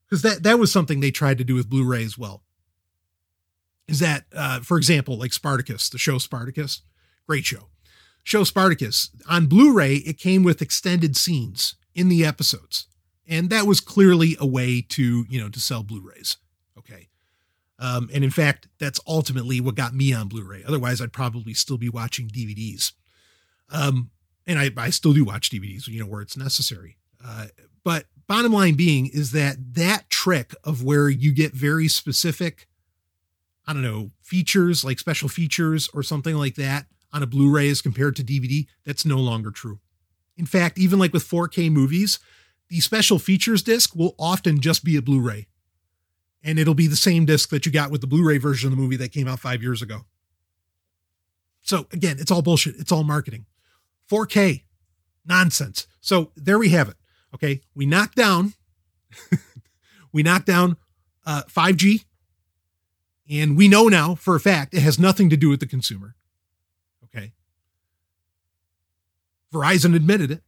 because 0.04 0.22
that 0.22 0.42
that 0.42 0.58
was 0.58 0.70
something 0.70 1.00
they 1.00 1.10
tried 1.10 1.38
to 1.38 1.44
do 1.44 1.54
with 1.54 1.70
blu-ray 1.70 2.04
as 2.04 2.18
well. 2.18 2.42
Is 3.88 4.00
that 4.00 4.24
uh 4.34 4.60
for 4.60 4.76
example 4.76 5.18
like 5.18 5.32
spartacus 5.32 5.88
the 5.88 5.98
show 5.98 6.18
spartacus 6.18 6.82
great 7.26 7.44
show. 7.44 7.68
Show 8.22 8.44
spartacus 8.44 9.10
on 9.28 9.46
blu-ray 9.46 9.96
it 9.96 10.18
came 10.18 10.42
with 10.42 10.62
extended 10.62 11.16
scenes 11.16 11.76
in 11.94 12.08
the 12.08 12.24
episodes 12.24 12.86
and 13.28 13.50
that 13.50 13.66
was 13.66 13.80
clearly 13.80 14.36
a 14.38 14.46
way 14.46 14.80
to 14.90 15.24
you 15.28 15.40
know 15.40 15.48
to 15.48 15.60
sell 15.60 15.82
blu-rays. 15.82 16.36
Okay. 16.78 17.08
Um, 17.78 18.08
and 18.14 18.22
in 18.22 18.30
fact 18.30 18.68
that's 18.78 19.00
ultimately 19.06 19.60
what 19.60 19.74
got 19.74 19.94
me 19.94 20.12
on 20.12 20.28
blu-ray. 20.28 20.62
Otherwise 20.66 21.00
i'd 21.00 21.12
probably 21.12 21.54
still 21.54 21.78
be 21.78 21.88
watching 21.88 22.28
dvds 22.28 22.92
um, 23.70 24.10
and 24.46 24.58
I, 24.58 24.70
I 24.76 24.90
still 24.90 25.12
do 25.12 25.24
watch 25.24 25.50
dvds 25.50 25.88
you 25.88 26.00
know 26.00 26.06
where 26.06 26.22
it's 26.22 26.36
necessary. 26.36 26.96
Uh, 27.24 27.46
but 27.82 28.06
bottom 28.26 28.52
line 28.52 28.74
being 28.74 29.06
is 29.06 29.32
that 29.32 29.56
that 29.74 30.08
trick 30.08 30.54
of 30.64 30.82
where 30.82 31.08
you 31.08 31.32
get 31.32 31.52
very 31.52 31.88
specific 31.88 32.66
i 33.66 33.72
don't 33.72 33.82
know 33.82 34.10
features 34.22 34.84
like 34.84 34.98
special 34.98 35.28
features 35.28 35.88
or 35.92 36.02
something 36.02 36.34
like 36.36 36.54
that 36.54 36.86
on 37.12 37.22
a 37.22 37.26
blu-ray 37.26 37.68
as 37.68 37.82
compared 37.82 38.16
to 38.16 38.24
dvd 38.24 38.66
that's 38.84 39.04
no 39.04 39.18
longer 39.18 39.50
true. 39.50 39.78
In 40.36 40.46
fact 40.46 40.78
even 40.78 40.98
like 40.98 41.12
with 41.12 41.28
4k 41.28 41.70
movies 41.70 42.18
the 42.74 42.80
special 42.80 43.20
features 43.20 43.62
disc 43.62 43.94
will 43.94 44.16
often 44.18 44.60
just 44.60 44.82
be 44.82 44.96
a 44.96 45.02
Blu 45.02 45.20
ray. 45.20 45.46
And 46.42 46.58
it'll 46.58 46.74
be 46.74 46.88
the 46.88 46.96
same 46.96 47.24
disc 47.24 47.50
that 47.50 47.64
you 47.64 47.70
got 47.70 47.92
with 47.92 48.00
the 48.00 48.08
Blu 48.08 48.26
ray 48.26 48.36
version 48.36 48.66
of 48.66 48.76
the 48.76 48.82
movie 48.82 48.96
that 48.96 49.12
came 49.12 49.28
out 49.28 49.38
five 49.38 49.62
years 49.62 49.80
ago. 49.80 50.00
So 51.62 51.86
again, 51.92 52.16
it's 52.18 52.32
all 52.32 52.42
bullshit. 52.42 52.74
It's 52.76 52.90
all 52.90 53.04
marketing. 53.04 53.46
4K, 54.10 54.64
nonsense. 55.24 55.86
So 56.00 56.32
there 56.34 56.58
we 56.58 56.70
have 56.70 56.88
it. 56.88 56.96
Okay. 57.32 57.60
We 57.76 57.86
knocked 57.86 58.16
down, 58.16 58.54
we 60.12 60.24
knocked 60.24 60.46
down 60.46 60.76
uh, 61.24 61.44
5G. 61.48 62.04
And 63.30 63.56
we 63.56 63.68
know 63.68 63.86
now 63.86 64.16
for 64.16 64.34
a 64.34 64.40
fact 64.40 64.74
it 64.74 64.80
has 64.80 64.98
nothing 64.98 65.30
to 65.30 65.36
do 65.36 65.48
with 65.48 65.60
the 65.60 65.66
consumer. 65.66 66.16
Okay. 67.04 67.34
Verizon 69.52 69.94
admitted 69.94 70.32
it. 70.32 70.42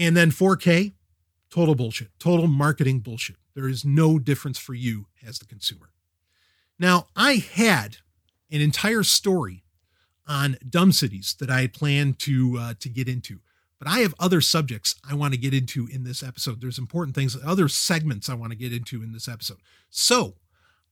And 0.00 0.16
then 0.16 0.30
4K, 0.30 0.94
total 1.50 1.74
bullshit, 1.74 2.08
total 2.18 2.46
marketing 2.46 3.00
bullshit. 3.00 3.36
There 3.54 3.68
is 3.68 3.84
no 3.84 4.18
difference 4.18 4.58
for 4.58 4.72
you 4.72 5.06
as 5.24 5.38
the 5.38 5.44
consumer. 5.44 5.90
Now, 6.78 7.08
I 7.14 7.34
had 7.34 7.98
an 8.50 8.62
entire 8.62 9.02
story 9.02 9.62
on 10.26 10.56
dumb 10.66 10.92
cities 10.92 11.36
that 11.38 11.50
I 11.50 11.60
had 11.60 11.74
planned 11.74 12.18
to 12.20 12.56
uh, 12.58 12.74
to 12.80 12.88
get 12.88 13.08
into, 13.08 13.40
but 13.78 13.88
I 13.88 13.98
have 13.98 14.14
other 14.18 14.40
subjects 14.40 14.94
I 15.08 15.14
want 15.14 15.34
to 15.34 15.38
get 15.38 15.52
into 15.52 15.86
in 15.86 16.04
this 16.04 16.22
episode. 16.22 16.62
There's 16.62 16.78
important 16.78 17.14
things, 17.14 17.36
other 17.44 17.68
segments 17.68 18.30
I 18.30 18.34
want 18.34 18.52
to 18.52 18.58
get 18.58 18.72
into 18.72 19.02
in 19.02 19.12
this 19.12 19.28
episode. 19.28 19.58
So 19.90 20.36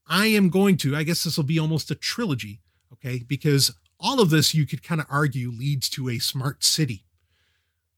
I 0.05 0.27
am 0.27 0.49
going 0.49 0.77
to, 0.77 0.95
I 0.95 1.01
guess 1.01 1.23
this 1.23 1.37
will 1.37 1.45
be 1.45 1.57
almost 1.57 1.89
a 1.89 1.95
trilogy, 1.95 2.61
okay? 2.93 3.23
Because 3.27 3.73
all 3.99 4.21
of 4.21 4.29
this 4.29 4.53
you 4.53 4.67
could 4.67 4.83
kind 4.83 5.01
of 5.01 5.07
argue 5.09 5.49
leads 5.49 5.89
to 5.89 6.09
a 6.09 6.19
smart 6.19 6.63
city 6.63 7.05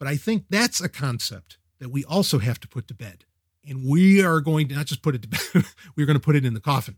but 0.01 0.07
I 0.07 0.17
think 0.17 0.45
that's 0.49 0.81
a 0.81 0.89
concept 0.89 1.59
that 1.77 1.89
we 1.89 2.03
also 2.05 2.39
have 2.39 2.59
to 2.61 2.67
put 2.67 2.87
to 2.87 2.95
bed. 2.95 3.25
And 3.63 3.87
we 3.87 4.23
are 4.23 4.41
going 4.41 4.67
to 4.69 4.73
not 4.73 4.87
just 4.87 5.03
put 5.03 5.13
it 5.13 5.21
to 5.21 5.27
bed, 5.27 5.63
we're 5.95 6.07
going 6.07 6.17
to 6.17 6.19
put 6.19 6.35
it 6.35 6.43
in 6.43 6.55
the 6.55 6.59
coffin. 6.59 6.97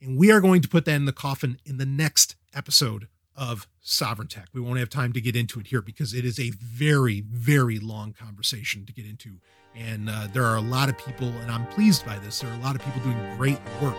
And 0.00 0.16
we 0.16 0.30
are 0.30 0.40
going 0.40 0.62
to 0.62 0.68
put 0.68 0.84
that 0.84 0.94
in 0.94 1.04
the 1.04 1.12
coffin 1.12 1.58
in 1.64 1.78
the 1.78 1.84
next 1.84 2.36
episode 2.54 3.08
of 3.34 3.66
Sovereign 3.80 4.28
Tech. 4.28 4.50
We 4.52 4.60
won't 4.60 4.78
have 4.78 4.88
time 4.88 5.12
to 5.14 5.20
get 5.20 5.34
into 5.34 5.58
it 5.58 5.66
here 5.66 5.82
because 5.82 6.14
it 6.14 6.24
is 6.24 6.38
a 6.38 6.50
very, 6.50 7.22
very 7.22 7.80
long 7.80 8.12
conversation 8.12 8.86
to 8.86 8.92
get 8.92 9.04
into. 9.04 9.40
And 9.74 10.08
uh, 10.08 10.28
there 10.32 10.44
are 10.44 10.54
a 10.54 10.60
lot 10.60 10.88
of 10.88 10.96
people, 10.96 11.26
and 11.26 11.50
I'm 11.50 11.66
pleased 11.66 12.06
by 12.06 12.20
this, 12.20 12.38
there 12.38 12.52
are 12.52 12.56
a 12.56 12.62
lot 12.62 12.76
of 12.76 12.84
people 12.84 13.00
doing 13.00 13.36
great 13.36 13.58
work 13.82 13.98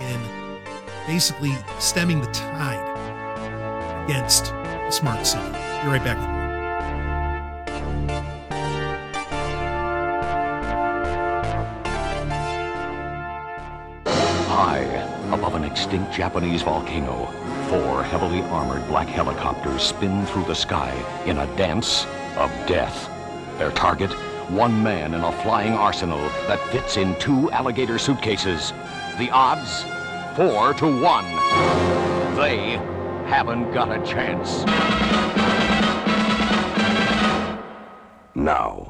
in 0.00 0.20
basically 1.06 1.52
stemming 1.78 2.22
the 2.22 2.28
tide 2.28 4.06
against 4.06 4.46
the 4.46 4.90
smart 4.90 5.26
city. 5.26 5.44
Be 5.50 5.88
right 5.88 6.02
back. 6.02 6.39
High, 14.62 14.84
above 15.32 15.54
an 15.54 15.64
extinct 15.64 16.12
Japanese 16.12 16.60
volcano, 16.60 17.24
four 17.70 18.02
heavily 18.02 18.42
armored 18.42 18.86
black 18.88 19.08
helicopters 19.08 19.82
spin 19.82 20.26
through 20.26 20.44
the 20.44 20.54
sky 20.54 20.92
in 21.24 21.38
a 21.38 21.46
dance 21.56 22.04
of 22.36 22.50
death. 22.66 23.08
Their 23.56 23.70
target, 23.70 24.10
one 24.50 24.82
man 24.82 25.14
in 25.14 25.22
a 25.22 25.32
flying 25.40 25.72
arsenal 25.72 26.20
that 26.46 26.60
fits 26.68 26.98
in 26.98 27.18
two 27.18 27.50
alligator 27.52 27.98
suitcases. 27.98 28.74
The 29.16 29.30
odds? 29.30 29.84
Four 30.36 30.74
to 30.74 31.02
one. 31.02 31.24
They 32.36 32.72
haven't 33.26 33.72
got 33.72 33.90
a 33.90 34.04
chance. 34.04 34.66
Now. 38.34 38.88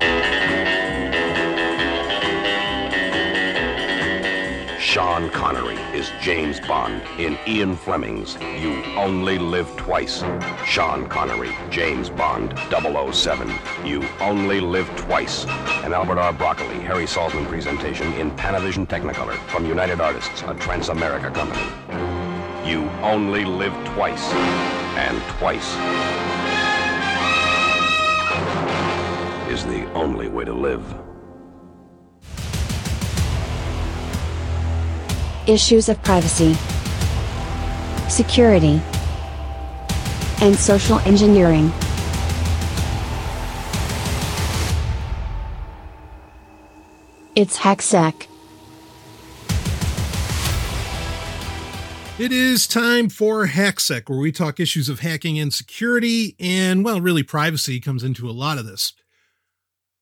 Sean 4.90 5.30
Connery 5.30 5.76
is 5.96 6.10
James 6.20 6.58
Bond 6.58 7.00
in 7.16 7.38
Ian 7.46 7.76
Fleming's 7.76 8.34
You 8.60 8.82
Only 8.96 9.38
Live 9.38 9.68
Twice. 9.76 10.24
Sean 10.66 11.08
Connery, 11.08 11.52
James 11.70 12.10
Bond, 12.10 12.58
007. 12.72 13.52
You 13.86 14.02
Only 14.18 14.58
Live 14.58 14.88
Twice. 14.96 15.44
An 15.84 15.92
Albert 15.92 16.18
R. 16.18 16.32
Broccoli, 16.32 16.80
Harry 16.80 17.04
Saltzman 17.04 17.46
presentation 17.46 18.12
in 18.14 18.32
Panavision 18.32 18.84
Technicolor 18.84 19.38
from 19.46 19.64
United 19.64 20.00
Artists, 20.00 20.42
a 20.42 20.54
Transamerica 20.54 21.32
company. 21.32 21.62
You 22.68 22.90
only 23.00 23.44
live 23.44 23.72
twice, 23.94 24.32
and 24.98 25.16
twice 25.38 25.70
is 29.48 29.64
the 29.66 29.88
only 29.92 30.26
way 30.26 30.44
to 30.44 30.52
live. 30.52 31.09
Issues 35.50 35.88
of 35.88 36.00
privacy, 36.04 36.54
security, 38.08 38.80
and 40.40 40.54
social 40.54 41.00
engineering. 41.00 41.72
It's 47.34 47.58
HackSec. 47.58 48.28
It 52.20 52.30
is 52.30 52.68
time 52.68 53.08
for 53.08 53.48
HackSec, 53.48 54.08
where 54.08 54.20
we 54.20 54.30
talk 54.30 54.60
issues 54.60 54.88
of 54.88 55.00
hacking 55.00 55.36
and 55.36 55.52
security, 55.52 56.36
and 56.38 56.84
well, 56.84 57.00
really, 57.00 57.24
privacy 57.24 57.80
comes 57.80 58.04
into 58.04 58.30
a 58.30 58.30
lot 58.30 58.58
of 58.58 58.66
this. 58.66 58.92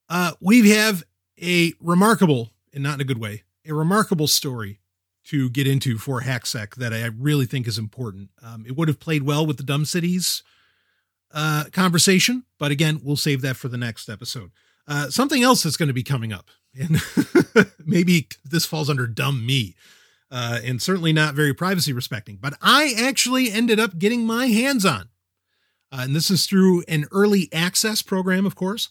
Uh, 0.09 0.33
we 0.39 0.69
have 0.69 1.03
a 1.41 1.73
remarkable, 1.79 2.51
and 2.71 2.83
not 2.83 2.93
in 2.93 3.01
a 3.01 3.05
good 3.05 3.17
way, 3.17 3.45
a 3.65 3.73
remarkable 3.73 4.27
story 4.27 4.79
to 5.29 5.49
get 5.49 5.67
into 5.67 5.97
for 5.97 6.21
HackSec 6.21 6.75
that 6.75 6.93
I 6.93 7.05
really 7.05 7.45
think 7.45 7.67
is 7.67 7.77
important. 7.77 8.29
Um, 8.43 8.65
it 8.67 8.75
would 8.75 8.87
have 8.87 8.99
played 8.99 9.23
well 9.23 9.45
with 9.45 9.57
the 9.57 9.63
Dumb 9.63 9.85
Cities 9.85 10.41
uh, 11.31 11.65
conversation, 11.71 12.45
but 12.57 12.71
again, 12.71 12.99
we'll 13.03 13.15
save 13.15 13.41
that 13.41 13.55
for 13.55 13.67
the 13.67 13.77
next 13.77 14.09
episode. 14.09 14.51
Uh, 14.87 15.09
something 15.09 15.43
else 15.43 15.61
that's 15.61 15.77
going 15.77 15.87
to 15.87 15.93
be 15.93 16.01
coming 16.01 16.33
up, 16.33 16.47
and 16.73 16.99
maybe 17.85 18.27
this 18.43 18.65
falls 18.65 18.89
under 18.89 19.05
Dumb 19.05 19.45
Me, 19.45 19.75
uh, 20.31 20.59
and 20.63 20.81
certainly 20.81 21.13
not 21.13 21.35
very 21.35 21.53
privacy 21.53 21.93
respecting, 21.93 22.37
but 22.41 22.55
I 22.59 22.95
actually 22.97 23.51
ended 23.51 23.79
up 23.79 23.99
getting 23.99 24.25
my 24.25 24.47
hands 24.47 24.83
on. 24.83 25.09
Uh, 25.91 26.01
and 26.01 26.15
this 26.15 26.31
is 26.31 26.47
through 26.47 26.83
an 26.87 27.05
early 27.11 27.49
access 27.53 28.01
program, 28.01 28.45
of 28.45 28.55
course. 28.55 28.89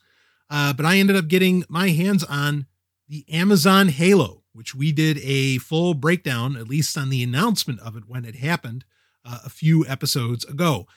Uh, 0.51 0.73
but 0.73 0.87
I 0.87 0.99
ended 0.99 1.17
up 1.17 1.29
getting 1.29 1.65
my 1.69 1.91
hands 1.91 2.25
on 2.25 2.67
the 3.09 3.25
Amazon 3.29 3.89
Halo, 3.89 4.38
which 4.59 4.75
we 4.75 4.91
did 4.91 5.19
a 5.23 5.59
full 5.59 5.95
breakdown, 5.95 6.57
at 6.57 6.69
least 6.69 6.99
on 6.99 7.11
the 7.11 7.23
announcement 7.23 7.79
of 7.79 7.97
it 7.97 8.03
when 8.09 8.25
it 8.25 8.35
happened 8.35 8.85
uh, 9.25 9.39
a 9.45 9.49
few 9.49 9.87
episodes 9.87 10.45
ago. 10.45 10.89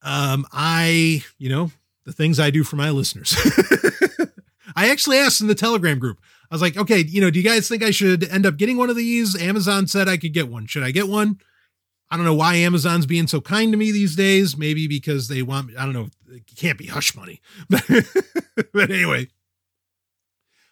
Um, 0.00 0.46
I, 0.50 1.22
you 1.36 1.50
know, 1.50 1.72
the 2.06 2.14
things 2.14 2.40
I 2.40 2.48
do 2.48 2.64
for 2.64 2.76
my 2.76 2.88
listeners. 2.88 3.36
I 4.76 4.88
actually 4.88 5.18
asked 5.18 5.42
in 5.42 5.46
the 5.46 5.54
Telegram 5.54 5.98
group, 5.98 6.20
I 6.50 6.54
was 6.54 6.62
like, 6.62 6.78
okay, 6.78 7.04
you 7.04 7.20
know, 7.20 7.28
do 7.28 7.38
you 7.38 7.44
guys 7.44 7.68
think 7.68 7.82
I 7.82 7.90
should 7.90 8.24
end 8.24 8.46
up 8.46 8.56
getting 8.56 8.78
one 8.78 8.88
of 8.88 8.96
these? 8.96 9.40
Amazon 9.40 9.86
said 9.86 10.08
I 10.08 10.16
could 10.16 10.32
get 10.32 10.48
one. 10.48 10.64
Should 10.64 10.82
I 10.82 10.90
get 10.90 11.06
one? 11.06 11.38
I 12.10 12.16
don't 12.16 12.24
know 12.24 12.34
why 12.34 12.54
Amazon's 12.54 13.04
being 13.04 13.26
so 13.26 13.42
kind 13.42 13.72
to 13.72 13.76
me 13.76 13.92
these 13.92 14.16
days. 14.16 14.56
Maybe 14.56 14.88
because 14.88 15.28
they 15.28 15.42
want, 15.42 15.66
me. 15.66 15.76
I 15.76 15.84
don't 15.84 15.92
know, 15.92 16.08
it 16.30 16.44
can't 16.56 16.78
be 16.78 16.86
hush 16.86 17.14
money. 17.14 17.42
But, 18.72 18.90
anyway, 18.90 19.28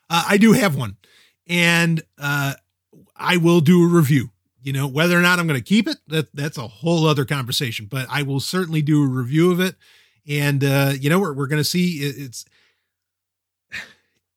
uh, 0.08 0.24
I 0.26 0.38
do 0.38 0.52
have 0.52 0.74
one 0.74 0.96
and 1.48 2.02
uh, 2.18 2.54
I 3.16 3.36
will 3.36 3.60
do 3.60 3.84
a 3.84 3.88
review. 3.88 4.30
You 4.62 4.72
know, 4.72 4.86
whether 4.86 5.18
or 5.18 5.20
not 5.20 5.38
I'm 5.38 5.46
going 5.46 5.60
to 5.60 5.64
keep 5.64 5.86
it, 5.86 5.98
that, 6.08 6.34
that's 6.34 6.56
a 6.56 6.66
whole 6.66 7.06
other 7.06 7.26
conversation, 7.26 7.86
but 7.90 8.06
I 8.10 8.22
will 8.22 8.40
certainly 8.40 8.80
do 8.80 9.02
a 9.02 9.06
review 9.06 9.52
of 9.52 9.60
it. 9.60 9.76
And, 10.26 10.64
uh, 10.64 10.92
you 10.98 11.10
know, 11.10 11.20
we're, 11.20 11.34
we're 11.34 11.48
going 11.48 11.60
to 11.60 11.68
see 11.68 11.98
it's, 11.98 12.46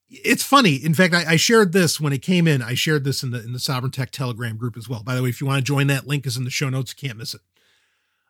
it's 0.10 0.44
funny. 0.44 0.76
In 0.76 0.94
fact, 0.94 1.14
I, 1.14 1.32
I, 1.32 1.36
shared 1.36 1.74
this 1.74 2.00
when 2.00 2.14
it 2.14 2.22
came 2.22 2.48
in. 2.48 2.62
I 2.62 2.74
shared 2.74 3.04
this 3.04 3.24
in 3.24 3.32
the 3.32 3.44
in 3.44 3.54
the 3.54 3.60
Sovereign 3.60 3.92
Tech 3.92 4.12
Telegram 4.12 4.58
group 4.58 4.78
as 4.78 4.88
well. 4.88 5.04
By 5.04 5.16
the 5.16 5.24
way, 5.24 5.30
if 5.30 5.42
you 5.42 5.48
want 5.48 5.60
to 5.60 5.64
join 5.64 5.88
that, 5.88 6.08
link 6.08 6.26
is 6.26 6.38
in 6.38 6.44
the 6.44 6.50
show 6.50 6.70
notes. 6.70 6.94
You 6.96 7.08
can't 7.08 7.18
miss 7.18 7.34
it. 7.34 7.42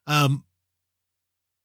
Um, 0.05 0.43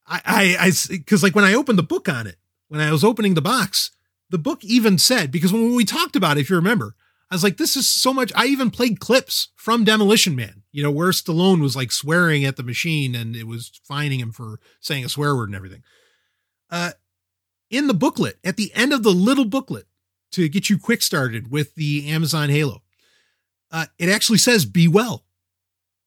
I 0.07 0.21
I 0.25 0.57
I 0.67 0.73
because 0.91 1.23
like 1.23 1.35
when 1.35 1.45
I 1.45 1.55
opened 1.55 1.79
the 1.79 1.83
book 1.83 2.09
on 2.09 2.27
it, 2.27 2.37
when 2.69 2.81
I 2.81 2.93
was 2.93 3.05
opening 3.05 3.35
the 3.35 3.43
box, 3.43 3.91
the 4.31 4.39
book 4.39 4.65
even 4.65 4.99
said 4.99 5.31
because 5.31 5.53
when 5.53 5.75
we 5.75 5.85
talked 5.85 6.17
about 6.17 6.37
it, 6.37 6.43
if 6.43 6.51
you 6.51 6.57
remember, 6.57 6.95
I 7.33 7.35
was 7.35 7.43
like, 7.43 7.57
this 7.57 7.79
is 7.79 7.89
so 7.89 8.13
much. 8.13 8.31
I 8.37 8.45
even 8.45 8.71
played 8.71 9.01
clips 9.01 9.49
from 9.57 9.85
Demolition 9.85 10.37
Man. 10.37 10.65
You 10.71 10.83
know 10.83 10.91
where 10.91 11.13
Stallone 11.13 11.63
was 11.63 11.75
like 11.75 11.91
swearing 11.91 12.45
at 12.45 12.57
the 12.57 12.63
machine 12.63 13.15
and 13.15 13.35
it 13.35 13.47
was 13.47 13.81
fining 13.85 14.21
him 14.21 14.33
for 14.33 14.61
saying 14.81 15.07
a 15.07 15.09
swear 15.09 15.35
word 15.35 15.49
and 15.49 15.57
everything. 15.57 15.83
Uh, 16.71 16.91
in 17.71 17.87
the 17.87 17.95
booklet, 17.95 18.37
at 18.45 18.59
the 18.59 18.71
end 18.75 18.93
of 18.93 19.03
the 19.03 19.13
little 19.13 19.47
booklet 19.47 19.87
to 20.33 20.47
get 20.47 20.69
you 20.69 20.77
quick 20.79 21.01
started 21.01 21.51
with 21.51 21.75
the 21.75 22.07
Amazon 22.11 22.51
Halo. 22.51 22.83
Uh, 23.71 23.87
it 23.99 24.11
actually 24.11 24.37
says 24.37 24.67
"Be 24.67 24.87
well," 24.87 25.25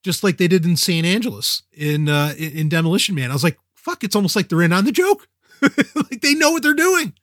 just 0.03 0.23
like 0.23 0.37
they 0.37 0.47
did 0.47 0.63
in 0.63 0.77
San 0.77 1.05
Angeles 1.05 1.63
in 1.73 2.07
uh, 2.07 2.35
in 2.37 2.69
Demolition 2.69 3.15
Man. 3.15 3.31
I 3.31 3.33
was 3.33 3.43
like, 3.43 3.57
"Fuck!" 3.73 4.03
It's 4.03 4.15
almost 4.15 4.35
like 4.35 4.49
they're 4.49 4.61
in 4.61 4.71
on 4.71 4.85
the 4.85 4.91
joke. 4.91 5.27
like 5.61 6.21
they 6.21 6.35
know 6.35 6.51
what 6.51 6.61
they're 6.61 6.75
doing. 6.75 7.13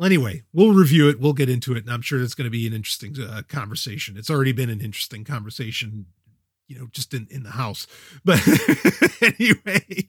Well, 0.00 0.06
anyway, 0.06 0.44
we'll 0.54 0.72
review 0.72 1.10
it. 1.10 1.20
We'll 1.20 1.34
get 1.34 1.50
into 1.50 1.74
it, 1.76 1.84
and 1.84 1.92
I'm 1.92 2.00
sure 2.00 2.22
it's 2.22 2.32
going 2.32 2.46
to 2.46 2.50
be 2.50 2.66
an 2.66 2.72
interesting 2.72 3.14
uh, 3.20 3.42
conversation. 3.46 4.16
It's 4.16 4.30
already 4.30 4.52
been 4.52 4.70
an 4.70 4.80
interesting 4.80 5.24
conversation, 5.24 6.06
you 6.68 6.78
know, 6.78 6.88
just 6.90 7.12
in 7.12 7.28
in 7.30 7.42
the 7.42 7.50
house. 7.50 7.86
But 8.24 8.40
anyway 9.38 10.08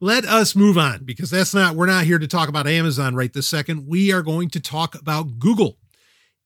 let 0.00 0.24
us 0.24 0.56
move 0.56 0.76
on 0.76 1.04
because 1.04 1.30
that's 1.30 1.54
not, 1.54 1.76
we're 1.76 1.86
not 1.86 2.04
here 2.04 2.18
to 2.18 2.26
talk 2.26 2.48
about 2.48 2.66
Amazon 2.66 3.14
right 3.14 3.32
this 3.32 3.46
second. 3.46 3.86
We 3.86 4.12
are 4.12 4.22
going 4.22 4.50
to 4.50 4.60
talk 4.60 4.96
about 4.96 5.38
Google. 5.38 5.78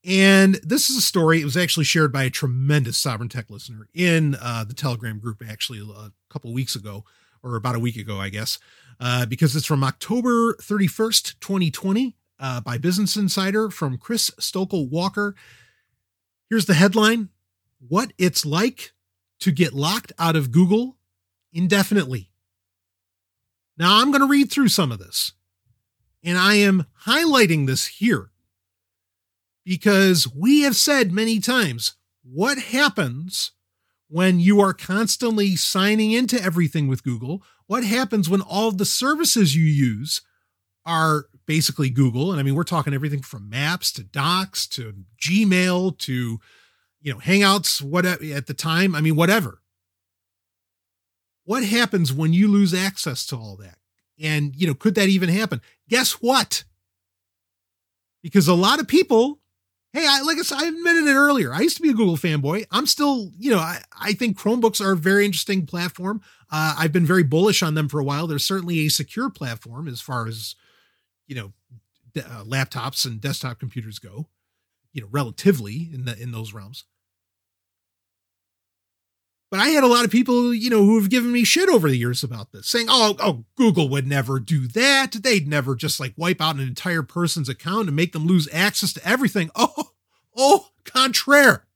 And 0.05 0.61
this 0.63 0.91
is 0.91 0.99
a 0.99 1.01
story, 1.01 1.41
it 1.41 1.45
was 1.45 1.57
actually 1.57 1.87
shared 1.87 2.13
by 2.13 2.25
a 2.25 2.31
tremendous 2.31 2.99
Sovereign 2.99 3.31
Tech 3.31 3.49
listener 3.49 3.89
in 3.95 4.37
uh, 4.41 4.65
the 4.65 4.75
Telegram 4.75 5.19
group 5.19 5.43
actually 5.49 5.81
a 5.81 6.13
couple 6.31 6.53
weeks 6.53 6.77
ago, 6.77 7.05
or 7.43 7.57
about 7.57 7.75
a 7.75 7.81
week 7.81 7.97
ago, 7.97 8.19
I 8.19 8.29
guess, 8.29 8.59
uh, 9.01 9.27
because 9.27 9.57
it's 9.57 9.67
from 9.67 9.83
October 9.83 10.55
31st, 10.61 11.41
2020, 11.41 12.18
uh, 12.39 12.61
by 12.61 12.79
Business 12.79 13.17
Insider 13.17 13.71
from 13.71 13.99
Chris 13.99 14.31
Stokel 14.39 14.89
Walker. 14.89 15.35
Here's 16.49 16.67
the 16.67 16.75
headline 16.75 17.29
What 17.87 18.13
It's 18.19 18.47
Like 18.47 18.93
to 19.41 19.51
Get 19.51 19.73
Locked 19.73 20.13
Out 20.19 20.37
of 20.37 20.53
Google 20.53 20.97
Indefinitely. 21.53 22.31
Now, 23.77 24.01
I'm 24.01 24.11
going 24.11 24.23
to 24.23 24.29
read 24.29 24.51
through 24.51 24.69
some 24.69 24.91
of 24.91 24.99
this, 24.99 25.33
and 26.25 26.37
I 26.37 26.55
am 26.55 26.87
highlighting 27.07 27.67
this 27.67 27.87
here 27.87 28.31
because 29.65 30.27
we 30.35 30.63
have 30.63 30.75
said 30.75 31.13
many 31.13 31.39
times 31.39 31.95
what 32.23 32.59
happens 32.59 33.53
when 34.09 34.41
you 34.41 34.61
are 34.61 34.73
constantly 34.73 35.55
signing 35.55 36.13
into 36.13 36.43
everything 36.43 36.89
with 36.89 37.05
Google? 37.05 37.43
What 37.67 37.85
happens 37.85 38.29
when 38.29 38.41
all 38.41 38.73
the 38.73 38.85
services 38.85 39.55
you 39.55 39.65
use 39.65 40.23
are 40.85 41.27
basically 41.49 41.91
Google? 41.91 42.31
And 42.31 42.39
I 42.39 42.45
mean, 42.45 42.55
we're 42.55 42.63
talking 42.63 42.95
everything 42.95 43.23
from 43.23 43.49
Maps 43.49 43.91
to 43.93 44.05
Docs 44.05 44.69
to 44.69 44.95
Gmail 45.21 45.99
to, 45.99 46.39
you 47.01 47.13
know, 47.13 47.19
Hangouts, 47.19 47.83
whatever 47.83 48.23
at 48.33 48.47
the 48.47 48.55
time. 48.55 48.95
I 48.95 49.01
mean, 49.01 49.17
whatever. 49.17 49.63
What 51.45 51.65
happens 51.65 52.13
when 52.13 52.35
you 52.35 52.47
lose 52.47 52.75
access 52.75 53.27
to 53.27 53.37
all 53.37 53.57
that? 53.57 53.79
And, 54.21 54.55
you 54.55 54.67
know, 54.67 54.75
could 54.75 54.95
that 54.97 55.09
even 55.09 55.31
happen? 55.31 55.63
Guess 55.89 56.13
what? 56.21 56.65
Because 58.23 58.47
a 58.47 58.55
lot 58.55 58.81
of 58.81 58.87
people, 58.87 59.39
hey, 59.93 60.07
I, 60.07 60.21
like 60.21 60.37
I 60.39 60.43
said, 60.43 60.59
I 60.59 60.67
admitted 60.67 61.07
it 61.07 61.15
earlier. 61.15 61.55
I 61.55 61.61
used 61.61 61.77
to 61.77 61.83
be 61.83 61.89
a 61.89 61.95
Google 61.95 62.19
fanboy. 62.19 62.67
I'm 62.71 62.85
still, 62.85 63.31
you 63.39 63.51
know, 63.51 63.59
I, 63.59 63.81
I 63.99 64.13
think 64.13 64.39
Chromebooks 64.39 64.85
are 64.85 64.93
a 64.93 64.97
very 64.97 65.25
interesting 65.25 65.65
platform. 65.65 66.21
Uh, 66.53 66.75
I've 66.77 66.93
been 66.93 67.07
very 67.07 67.23
bullish 67.23 67.63
on 67.63 67.75
them 67.75 67.89
for 67.89 67.99
a 67.99 68.05
while. 68.05 68.27
They're 68.27 68.39
certainly 68.39 68.81
a 68.81 68.89
secure 68.89 69.31
platform 69.31 69.89
as 69.89 70.03
far 70.03 70.27
as, 70.27 70.55
you 71.29 71.37
know, 71.37 71.53
uh, 72.17 72.43
laptops 72.45 73.07
and 73.07 73.21
desktop 73.21 73.61
computers 73.61 74.01
go, 74.01 74.27
you 74.93 75.03
know, 75.03 75.09
relatively 75.11 75.89
in 75.93 76.05
the 76.05 76.21
in 76.21 76.33
those 76.33 76.53
realms. 76.53 76.85
But 79.51 79.61
I 79.61 79.69
had 79.69 79.85
a 79.85 79.89
lot 79.89 80.05
of 80.05 80.11
people, 80.11 80.53
you 80.53 80.69
know, 80.69 80.85
who 80.85 81.01
have 81.01 81.09
given 81.09 81.33
me 81.33 81.43
shit 81.43 81.71
over 81.71 81.89
the 81.89 81.97
years 81.97 82.23
about 82.23 82.53
this, 82.53 82.69
saying, 82.69 82.87
"Oh, 82.91 83.17
oh, 83.19 83.45
Google 83.57 83.89
would 83.89 84.07
never 84.07 84.41
do 84.41 84.67
that. 84.69 85.13
They'd 85.13 85.49
never 85.49 85.75
just 85.75 86.01
like 86.01 86.13
wipe 86.17 86.41
out 86.41 86.57
an 86.57 86.63
entire 86.63 87.03
person's 87.03 87.49
account 87.49 87.87
and 87.87 87.97
make 87.97 88.13
them 88.13 88.27
lose 88.27 88.49
access 88.53 88.93
to 88.95 89.07
everything." 89.07 89.51
Oh, 89.61 89.93
oh, 90.37 90.69
contraire. 90.85 91.67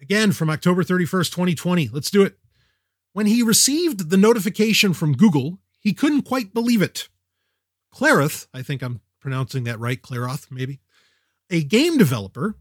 Again, 0.00 0.32
from 0.32 0.50
October 0.50 0.84
31st, 0.84 1.30
2020. 1.30 1.88
Let's 1.88 2.10
do 2.10 2.22
it. 2.22 2.38
When 3.14 3.24
he 3.24 3.42
received 3.42 4.10
the 4.10 4.18
notification 4.18 4.92
from 4.92 5.16
Google, 5.16 5.58
he 5.80 5.94
couldn't 5.94 6.22
quite 6.22 6.52
believe 6.52 6.82
it. 6.82 7.08
Claroth, 7.90 8.46
I 8.52 8.62
think 8.62 8.82
I'm 8.82 9.00
pronouncing 9.20 9.64
that 9.64 9.80
right, 9.80 10.00
Claroth, 10.00 10.48
maybe, 10.50 10.80
a 11.50 11.62
game 11.62 11.98
developer 11.98 12.56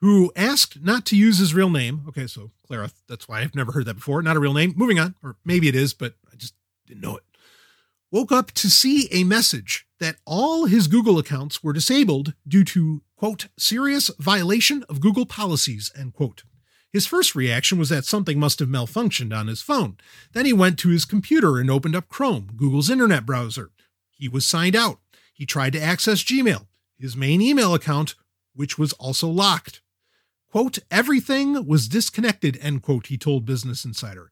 who 0.00 0.32
asked 0.36 0.82
not 0.82 1.06
to 1.06 1.16
use 1.16 1.38
his 1.38 1.54
real 1.54 1.70
name. 1.70 2.04
Okay, 2.08 2.26
so 2.26 2.50
Claroth, 2.66 3.02
that's 3.08 3.26
why 3.26 3.40
I've 3.40 3.54
never 3.54 3.72
heard 3.72 3.86
that 3.86 3.94
before. 3.94 4.22
Not 4.22 4.36
a 4.36 4.40
real 4.40 4.52
name. 4.52 4.74
Moving 4.76 4.98
on, 4.98 5.14
or 5.22 5.36
maybe 5.44 5.68
it 5.68 5.74
is, 5.74 5.94
but 5.94 6.14
I 6.32 6.36
just 6.36 6.54
didn't 6.86 7.02
know 7.02 7.16
it. 7.16 7.24
Woke 8.10 8.30
up 8.30 8.52
to 8.52 8.70
see 8.70 9.08
a 9.10 9.24
message 9.24 9.86
that 9.98 10.16
all 10.24 10.66
his 10.66 10.86
Google 10.86 11.18
accounts 11.18 11.64
were 11.64 11.72
disabled 11.72 12.34
due 12.46 12.62
to, 12.64 13.02
quote, 13.16 13.48
serious 13.58 14.10
violation 14.18 14.84
of 14.88 15.00
Google 15.00 15.26
policies, 15.26 15.90
end 15.98 16.12
quote. 16.12 16.44
His 16.92 17.06
first 17.06 17.34
reaction 17.34 17.76
was 17.76 17.88
that 17.88 18.04
something 18.04 18.38
must 18.38 18.60
have 18.60 18.68
malfunctioned 18.68 19.36
on 19.36 19.48
his 19.48 19.62
phone. 19.62 19.96
Then 20.32 20.46
he 20.46 20.52
went 20.52 20.78
to 20.78 20.90
his 20.90 21.04
computer 21.04 21.58
and 21.58 21.68
opened 21.68 21.96
up 21.96 22.08
Chrome, 22.08 22.52
Google's 22.56 22.88
internet 22.88 23.26
browser. 23.26 23.70
He 24.14 24.28
was 24.28 24.46
signed 24.46 24.76
out. 24.76 24.98
He 25.32 25.46
tried 25.46 25.72
to 25.72 25.82
access 25.82 26.22
Gmail, 26.22 26.66
his 26.98 27.16
main 27.16 27.40
email 27.40 27.74
account, 27.74 28.14
which 28.54 28.78
was 28.78 28.92
also 28.94 29.28
locked. 29.28 29.82
Quote, 30.50 30.78
everything 30.90 31.66
was 31.66 31.88
disconnected, 31.88 32.56
end 32.60 32.82
quote, 32.82 33.08
he 33.08 33.18
told 33.18 33.44
Business 33.44 33.84
Insider. 33.84 34.30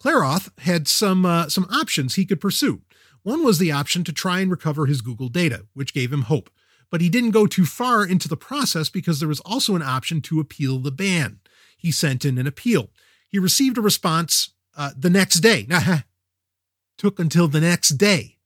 Claroth 0.00 0.50
had 0.58 0.88
some, 0.88 1.24
uh, 1.24 1.48
some 1.48 1.68
options 1.70 2.14
he 2.14 2.24
could 2.26 2.40
pursue. 2.40 2.80
One 3.22 3.44
was 3.44 3.58
the 3.58 3.70
option 3.70 4.02
to 4.04 4.12
try 4.12 4.40
and 4.40 4.50
recover 4.50 4.86
his 4.86 5.02
Google 5.02 5.28
data, 5.28 5.66
which 5.74 5.94
gave 5.94 6.12
him 6.12 6.22
hope. 6.22 6.50
But 6.90 7.00
he 7.00 7.08
didn't 7.08 7.30
go 7.30 7.46
too 7.46 7.66
far 7.66 8.04
into 8.04 8.26
the 8.26 8.36
process 8.36 8.88
because 8.88 9.20
there 9.20 9.28
was 9.28 9.40
also 9.40 9.76
an 9.76 9.82
option 9.82 10.20
to 10.22 10.40
appeal 10.40 10.78
the 10.78 10.90
ban 10.90 11.38
he 11.76 11.92
sent 11.92 12.24
in 12.24 12.38
an 12.38 12.46
appeal. 12.46 12.90
He 13.28 13.38
received 13.38 13.78
a 13.78 13.82
response 13.82 14.54
uh, 14.76 14.90
the 14.96 15.10
next 15.10 15.40
day. 15.40 15.66
Took 16.98 17.20
until 17.20 17.48
the 17.48 17.60
next 17.60 17.90
day. 17.90 18.38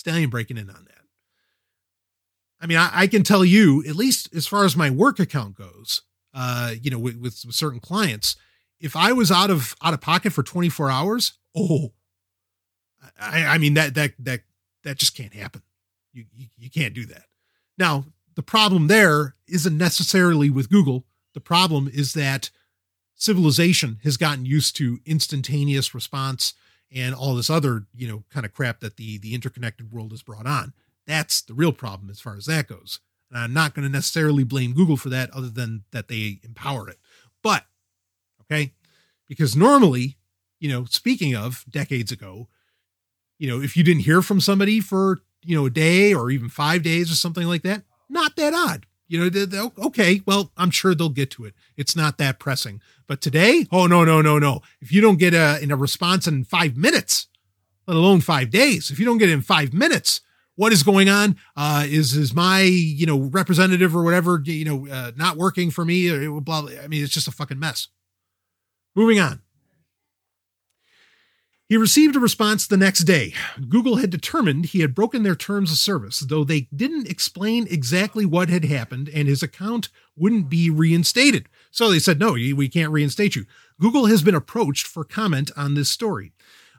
Stallion 0.00 0.30
breaking 0.30 0.56
in 0.56 0.70
on 0.70 0.86
that. 0.86 1.04
I 2.58 2.66
mean, 2.66 2.78
I, 2.78 2.90
I, 2.92 3.06
can 3.06 3.22
tell 3.22 3.44
you, 3.44 3.84
at 3.86 3.96
least 3.96 4.34
as 4.34 4.46
far 4.46 4.64
as 4.64 4.74
my 4.74 4.88
work 4.88 5.18
account 5.18 5.56
goes, 5.56 6.02
uh, 6.32 6.72
you 6.80 6.90
know, 6.90 6.98
with, 6.98 7.18
with 7.20 7.34
certain 7.34 7.80
clients, 7.80 8.36
if 8.80 8.96
I 8.96 9.12
was 9.12 9.30
out 9.30 9.50
of 9.50 9.76
out 9.82 9.92
of 9.92 10.00
pocket 10.00 10.32
for 10.32 10.42
24 10.42 10.90
hours, 10.90 11.34
oh, 11.54 11.92
I, 13.20 13.44
I 13.44 13.58
mean 13.58 13.74
that 13.74 13.94
that 13.94 14.14
that 14.20 14.40
that 14.84 14.96
just 14.96 15.14
can't 15.14 15.34
happen. 15.34 15.60
You, 16.14 16.24
you 16.32 16.46
you 16.56 16.70
can't 16.70 16.94
do 16.94 17.04
that. 17.06 17.24
Now, 17.76 18.06
the 18.36 18.42
problem 18.42 18.86
there 18.86 19.34
isn't 19.46 19.76
necessarily 19.76 20.48
with 20.48 20.70
Google. 20.70 21.04
The 21.34 21.40
problem 21.40 21.90
is 21.92 22.14
that 22.14 22.50
civilization 23.16 23.98
has 24.02 24.16
gotten 24.16 24.46
used 24.46 24.76
to 24.76 24.98
instantaneous 25.04 25.94
response 25.94 26.54
and 26.94 27.14
all 27.14 27.34
this 27.34 27.50
other, 27.50 27.86
you 27.94 28.08
know, 28.08 28.24
kind 28.30 28.44
of 28.44 28.52
crap 28.52 28.80
that 28.80 28.96
the 28.96 29.18
the 29.18 29.34
interconnected 29.34 29.92
world 29.92 30.10
has 30.10 30.22
brought 30.22 30.46
on. 30.46 30.72
That's 31.06 31.40
the 31.40 31.54
real 31.54 31.72
problem 31.72 32.10
as 32.10 32.20
far 32.20 32.36
as 32.36 32.46
that 32.46 32.68
goes. 32.68 33.00
And 33.30 33.38
I'm 33.38 33.52
not 33.52 33.74
going 33.74 33.86
to 33.86 33.92
necessarily 33.92 34.44
blame 34.44 34.74
Google 34.74 34.96
for 34.96 35.08
that 35.08 35.30
other 35.30 35.48
than 35.50 35.84
that 35.92 36.08
they 36.08 36.40
empower 36.42 36.88
it. 36.88 36.98
But 37.42 37.64
okay, 38.42 38.72
because 39.28 39.54
normally, 39.54 40.16
you 40.58 40.68
know, 40.68 40.84
speaking 40.84 41.36
of 41.36 41.64
decades 41.70 42.12
ago, 42.12 42.48
you 43.38 43.48
know, 43.48 43.62
if 43.62 43.76
you 43.76 43.84
didn't 43.84 44.02
hear 44.02 44.20
from 44.20 44.40
somebody 44.40 44.80
for, 44.80 45.18
you 45.42 45.56
know, 45.56 45.66
a 45.66 45.70
day 45.70 46.12
or 46.12 46.30
even 46.30 46.48
5 46.48 46.82
days 46.82 47.10
or 47.10 47.14
something 47.14 47.46
like 47.46 47.62
that, 47.62 47.84
not 48.08 48.36
that 48.36 48.52
odd. 48.52 48.86
You 49.10 49.28
know, 49.28 49.72
okay, 49.86 50.22
well, 50.24 50.52
I'm 50.56 50.70
sure 50.70 50.94
they'll 50.94 51.08
get 51.08 51.32
to 51.32 51.44
it. 51.44 51.54
It's 51.76 51.96
not 51.96 52.16
that 52.18 52.38
pressing. 52.38 52.80
But 53.08 53.20
today, 53.20 53.66
oh 53.72 53.88
no, 53.88 54.04
no, 54.04 54.22
no, 54.22 54.38
no. 54.38 54.62
If 54.80 54.92
you 54.92 55.00
don't 55.00 55.18
get 55.18 55.34
a 55.34 55.60
in 55.60 55.72
a 55.72 55.76
response 55.76 56.28
in 56.28 56.44
five 56.44 56.76
minutes, 56.76 57.26
let 57.88 57.96
alone 57.96 58.20
five 58.20 58.50
days, 58.50 58.88
if 58.92 59.00
you 59.00 59.04
don't 59.04 59.18
get 59.18 59.28
it 59.28 59.32
in 59.32 59.42
five 59.42 59.72
minutes, 59.72 60.20
what 60.54 60.72
is 60.72 60.84
going 60.84 61.08
on? 61.08 61.36
Uh, 61.56 61.86
is 61.88 62.16
is 62.16 62.32
my 62.32 62.60
you 62.60 63.04
know 63.04 63.18
representative 63.18 63.96
or 63.96 64.04
whatever 64.04 64.40
you 64.44 64.64
know 64.64 64.86
uh, 64.86 65.10
not 65.16 65.36
working 65.36 65.72
for 65.72 65.84
me? 65.84 66.08
Or 66.08 66.40
blah, 66.40 66.62
blah. 66.62 66.70
I 66.80 66.86
mean, 66.86 67.02
it's 67.02 67.12
just 67.12 67.26
a 67.26 67.32
fucking 67.32 67.58
mess. 67.58 67.88
Moving 68.94 69.18
on. 69.18 69.40
He 71.70 71.76
received 71.76 72.16
a 72.16 72.20
response 72.20 72.66
the 72.66 72.76
next 72.76 73.04
day. 73.04 73.32
Google 73.68 73.98
had 73.98 74.10
determined 74.10 74.66
he 74.66 74.80
had 74.80 74.92
broken 74.92 75.22
their 75.22 75.36
terms 75.36 75.70
of 75.70 75.78
service, 75.78 76.18
though 76.18 76.42
they 76.42 76.62
didn't 76.74 77.08
explain 77.08 77.68
exactly 77.70 78.26
what 78.26 78.48
had 78.48 78.64
happened 78.64 79.08
and 79.08 79.28
his 79.28 79.40
account 79.40 79.88
wouldn't 80.16 80.50
be 80.50 80.68
reinstated. 80.68 81.48
So 81.70 81.88
they 81.88 82.00
said, 82.00 82.18
no, 82.18 82.32
we 82.32 82.68
can't 82.68 82.90
reinstate 82.90 83.36
you. 83.36 83.44
Google 83.80 84.06
has 84.06 84.24
been 84.24 84.34
approached 84.34 84.84
for 84.84 85.04
comment 85.04 85.52
on 85.56 85.74
this 85.74 85.88
story. 85.88 86.32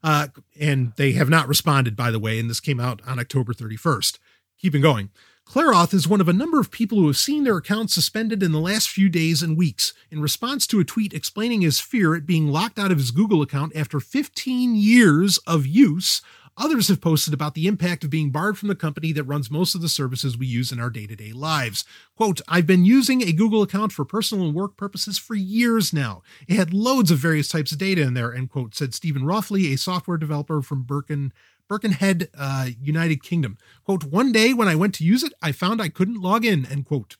Uh, 0.03 0.27
and 0.59 0.91
they 0.97 1.13
have 1.13 1.29
not 1.29 1.47
responded, 1.47 1.95
by 1.95 2.11
the 2.11 2.19
way, 2.19 2.37
and 2.37 2.49
this 2.49 2.59
came 2.59 2.81
out 2.81 3.01
on 3.07 3.17
October 3.17 3.53
31st. 3.53 4.19
Keeping 4.59 4.81
going. 4.81 5.09
Claroth 5.45 5.93
is 5.93 6.07
one 6.07 6.21
of 6.21 6.29
a 6.29 6.33
number 6.33 6.59
of 6.59 6.71
people 6.71 6.97
who 6.97 7.07
have 7.07 7.17
seen 7.17 7.43
their 7.43 7.57
accounts 7.57 7.93
suspended 7.93 8.41
in 8.41 8.51
the 8.51 8.59
last 8.59 8.89
few 8.89 9.09
days 9.09 9.41
and 9.41 9.57
weeks. 9.57 9.93
In 10.09 10.21
response 10.21 10.65
to 10.67 10.79
a 10.79 10.85
tweet 10.85 11.13
explaining 11.13 11.61
his 11.61 11.79
fear 11.79 12.15
at 12.15 12.25
being 12.25 12.47
locked 12.47 12.79
out 12.79 12.91
of 12.91 12.97
his 12.97 13.11
Google 13.11 13.41
account 13.41 13.75
after 13.75 13.99
15 13.99 14.75
years 14.75 15.39
of 15.39 15.65
use, 15.65 16.21
Others 16.57 16.89
have 16.89 17.01
posted 17.01 17.33
about 17.33 17.53
the 17.53 17.65
impact 17.65 18.03
of 18.03 18.09
being 18.09 18.29
barred 18.29 18.57
from 18.57 18.67
the 18.67 18.75
company 18.75 19.13
that 19.13 19.23
runs 19.23 19.49
most 19.49 19.73
of 19.73 19.81
the 19.81 19.89
services 19.89 20.37
we 20.37 20.45
use 20.45 20.71
in 20.71 20.79
our 20.79 20.89
day 20.89 21.07
to 21.07 21.15
day 21.15 21.31
lives. 21.31 21.85
Quote, 22.15 22.41
I've 22.47 22.67
been 22.67 22.83
using 22.83 23.21
a 23.21 23.31
Google 23.31 23.63
account 23.63 23.93
for 23.93 24.03
personal 24.03 24.45
and 24.45 24.53
work 24.53 24.75
purposes 24.75 25.17
for 25.17 25.33
years 25.33 25.93
now. 25.93 26.21
It 26.47 26.57
had 26.57 26.73
loads 26.73 27.09
of 27.09 27.19
various 27.19 27.47
types 27.47 27.71
of 27.71 27.77
data 27.77 28.01
in 28.01 28.15
there, 28.15 28.33
end 28.33 28.49
quote, 28.49 28.75
said 28.75 28.93
Stephen 28.93 29.23
Roffley, 29.23 29.73
a 29.73 29.77
software 29.77 30.17
developer 30.17 30.61
from 30.61 30.83
Birken, 30.83 31.31
Birkenhead, 31.71 32.27
uh, 32.37 32.67
United 32.81 33.23
Kingdom. 33.23 33.57
Quote, 33.85 34.03
one 34.03 34.33
day 34.33 34.53
when 34.53 34.67
I 34.67 34.75
went 34.75 34.93
to 34.95 35.05
use 35.05 35.23
it, 35.23 35.31
I 35.41 35.53
found 35.53 35.81
I 35.81 35.87
couldn't 35.87 36.21
log 36.21 36.43
in, 36.43 36.65
end 36.65 36.85
quote. 36.85 37.15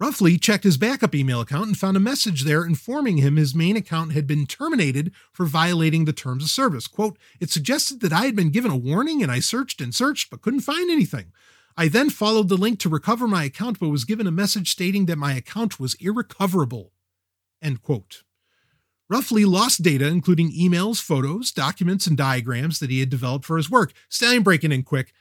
Roffley 0.00 0.40
checked 0.40 0.64
his 0.64 0.78
backup 0.78 1.14
email 1.14 1.42
account 1.42 1.66
and 1.66 1.76
found 1.76 1.98
a 1.98 2.00
message 2.00 2.44
there 2.44 2.64
informing 2.64 3.18
him 3.18 3.36
his 3.36 3.54
main 3.54 3.76
account 3.76 4.14
had 4.14 4.26
been 4.26 4.46
terminated 4.46 5.12
for 5.34 5.44
violating 5.44 6.06
the 6.06 6.14
terms 6.14 6.42
of 6.42 6.48
service. 6.48 6.86
Quote, 6.86 7.18
it 7.40 7.50
suggested 7.50 8.00
that 8.00 8.10
I 8.10 8.24
had 8.24 8.34
been 8.34 8.48
given 8.48 8.70
a 8.70 8.76
warning 8.78 9.22
and 9.22 9.30
I 9.30 9.38
searched 9.40 9.82
and 9.82 9.94
searched 9.94 10.30
but 10.30 10.40
couldn't 10.40 10.60
find 10.60 10.90
anything. 10.90 11.32
I 11.76 11.88
then 11.88 12.08
followed 12.08 12.48
the 12.48 12.56
link 12.56 12.78
to 12.78 12.88
recover 12.88 13.28
my 13.28 13.44
account 13.44 13.80
but 13.80 13.90
was 13.90 14.06
given 14.06 14.26
a 14.26 14.30
message 14.30 14.70
stating 14.70 15.04
that 15.06 15.18
my 15.18 15.34
account 15.34 15.78
was 15.78 15.92
irrecoverable. 16.00 16.92
End 17.60 17.82
quote. 17.82 18.22
Roffley 19.10 19.44
lost 19.44 19.82
data, 19.82 20.06
including 20.06 20.52
emails, 20.52 21.02
photos, 21.02 21.50
documents, 21.50 22.06
and 22.06 22.16
diagrams 22.16 22.78
that 22.78 22.90
he 22.90 23.00
had 23.00 23.10
developed 23.10 23.44
for 23.44 23.56
his 23.56 23.70
work. 23.70 23.92
Stallion 24.08 24.42
breaking 24.42 24.72
in 24.72 24.82
quick. 24.82 25.12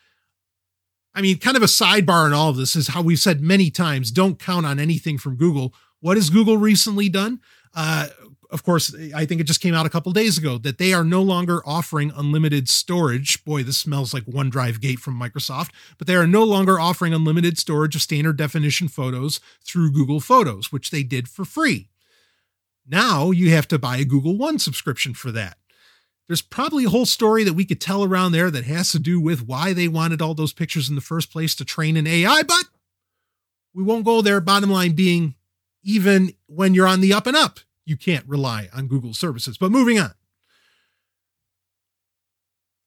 I 1.16 1.22
mean, 1.22 1.40
kind 1.40 1.58
of 1.58 1.64
a 1.64 1.68
sidebar 1.68 2.28
in 2.28 2.34
all 2.34 2.50
of 2.50 2.58
this 2.58 2.76
is 2.76 2.90
how 2.90 3.02
we've 3.02 3.20
said 3.20 3.42
many 3.42 3.72
times 3.72 4.12
don't 4.12 4.40
count 4.40 4.66
on 4.66 4.80
anything 4.80 5.18
from 5.18 5.36
Google. 5.36 5.74
What 6.02 6.18
has 6.18 6.30
Google 6.30 6.58
recently 6.58 7.10
done? 7.10 7.40
Uh, 7.74 8.08
of 8.52 8.64
course, 8.64 8.96
I 9.14 9.26
think 9.26 9.42
it 9.42 9.46
just 9.46 9.62
came 9.62 9.76
out 9.76 9.86
a 9.86 9.90
couple 9.90 10.12
days 10.12 10.38
ago 10.38 10.58
that 10.60 10.78
they 10.78 10.94
are 10.94 11.04
no 11.04 11.22
longer 11.22 11.62
offering 11.66 12.12
unlimited 12.16 12.68
storage. 12.68 13.44
Boy, 13.46 13.64
this 13.64 13.78
smells 13.78 14.14
like 14.14 14.26
OneDrive 14.26 14.82
Gate 14.82 15.00
from 15.00 15.20
Microsoft, 15.20 15.70
but 15.98 16.08
they 16.08 16.16
are 16.16 16.26
no 16.26 16.44
longer 16.44 16.80
offering 16.80 17.14
unlimited 17.14 17.58
storage 17.58 17.96
of 17.96 18.02
standard 18.02 18.38
definition 18.38 18.88
photos 18.88 19.40
through 19.64 19.92
Google 19.92 20.20
Photos, 20.20 20.72
which 20.72 20.90
they 20.90 21.04
did 21.04 21.28
for 21.28 21.46
free. 21.46 21.90
Now 22.90 23.32
you 23.32 23.52
have 23.52 23.68
to 23.70 23.80
buy 23.80 23.98
a 23.98 24.06
Google 24.06 24.38
One 24.38 24.60
subscription 24.60 25.14
for 25.14 25.32
that. 25.32 25.58
There's 26.28 26.42
probably 26.42 26.86
a 26.86 26.90
whole 26.90 27.06
story 27.06 27.44
that 27.44 27.54
we 27.54 27.66
could 27.66 27.82
tell 27.82 28.04
around 28.04 28.32
there 28.32 28.52
that 28.52 28.66
has 28.66 28.92
to 28.92 29.00
do 29.00 29.20
with 29.20 29.48
why 29.48 29.74
they 29.74 29.88
wanted 29.88 30.22
all 30.22 30.34
those 30.34 30.54
pictures 30.54 30.90
in 30.90 30.96
the 30.96 31.02
first 31.02 31.32
place 31.32 31.56
to 31.56 31.66
train 31.66 31.98
an 31.98 32.06
AI, 32.06 32.44
but 32.44 32.66
we 33.74 33.84
won't 33.84 34.06
go 34.06 34.22
there. 34.22 34.40
Bottom 34.40 34.70
line 34.70 34.94
being, 34.94 35.36
even 35.84 36.34
when 36.48 36.74
you're 36.74 36.88
on 36.88 37.02
the 37.02 37.14
up 37.14 37.26
and 37.26 37.36
up, 37.36 37.60
you 37.86 37.98
can't 37.98 38.28
rely 38.28 38.70
on 38.74 38.88
Google 38.88 39.14
services. 39.14 39.58
But 39.58 39.72
moving 39.72 40.00
on 40.00 40.14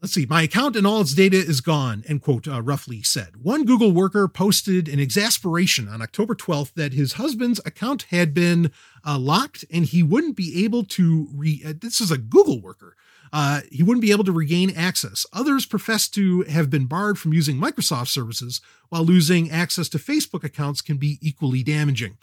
let's 0.03 0.13
see, 0.13 0.27
my 0.29 0.43
account 0.43 0.75
and 0.75 0.87
all 0.87 1.01
its 1.01 1.15
data 1.15 1.37
is 1.37 1.61
gone, 1.61 2.03
end 2.09 2.23
quote, 2.23 2.49
uh, 2.49 2.61
Roffley 2.61 3.07
said. 3.07 3.37
One 3.43 3.65
Google 3.65 3.93
worker 3.93 4.27
posted 4.27 4.89
an 4.89 4.99
exasperation 4.99 5.89
on 5.89 6.03
October 6.03 6.35
12th 6.35 6.75
that 6.75 6.93
his 6.93 7.15
husband's 7.15 7.61
account 7.65 8.07
had 8.11 8.35
been 8.35 8.73
uh, 9.07 9.19
locked 9.19 9.65
and 9.71 9.85
he 9.85 10.03
wouldn't 10.03 10.37
be 10.37 10.65
able 10.65 10.85
to 10.85 11.29
re. 11.35 11.63
Uh, 11.67 11.73
this 11.79 12.01
is 12.01 12.11
a 12.11 12.19
Google 12.19 12.61
worker. 12.61 12.97
Uh, 13.33 13.63
he 13.71 13.83
wouldn't 13.83 14.03
be 14.03 14.11
able 14.11 14.25
to 14.25 14.33
regain 14.33 14.71
access. 14.77 15.25
Others 15.33 15.65
profess 15.65 16.07
to 16.07 16.43
have 16.43 16.69
been 16.69 16.85
barred 16.85 17.19
from 17.19 17.33
using 17.33 17.57
Microsoft 17.57 18.09
services, 18.09 18.61
while 18.91 19.05
losing 19.05 19.51
access 19.51 19.89
to 19.89 19.99
Facebook 19.99 20.45
accounts 20.45 20.83
can 20.83 20.99
be 20.99 21.19
equally 21.23 21.63
damaging. 21.63 22.19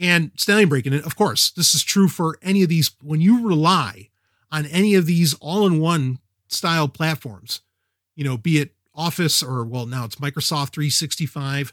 And 0.00 0.32
Stallion 0.36 0.70
breaking 0.70 0.94
it, 0.94 1.04
of 1.04 1.16
course, 1.16 1.50
this 1.50 1.74
is 1.74 1.82
true 1.82 2.08
for 2.08 2.38
any 2.42 2.62
of 2.62 2.68
these. 2.68 2.92
When 3.02 3.20
you 3.20 3.46
rely 3.46 4.08
on 4.50 4.66
any 4.66 4.94
of 4.94 5.06
these 5.06 5.34
all 5.34 5.66
in 5.66 5.80
one 5.80 6.18
style 6.48 6.88
platforms, 6.88 7.60
you 8.16 8.24
know, 8.24 8.36
be 8.36 8.58
it 8.58 8.74
Office 8.94 9.42
or, 9.42 9.64
well, 9.64 9.86
now 9.86 10.04
it's 10.04 10.16
Microsoft 10.16 10.70
365 10.70 11.72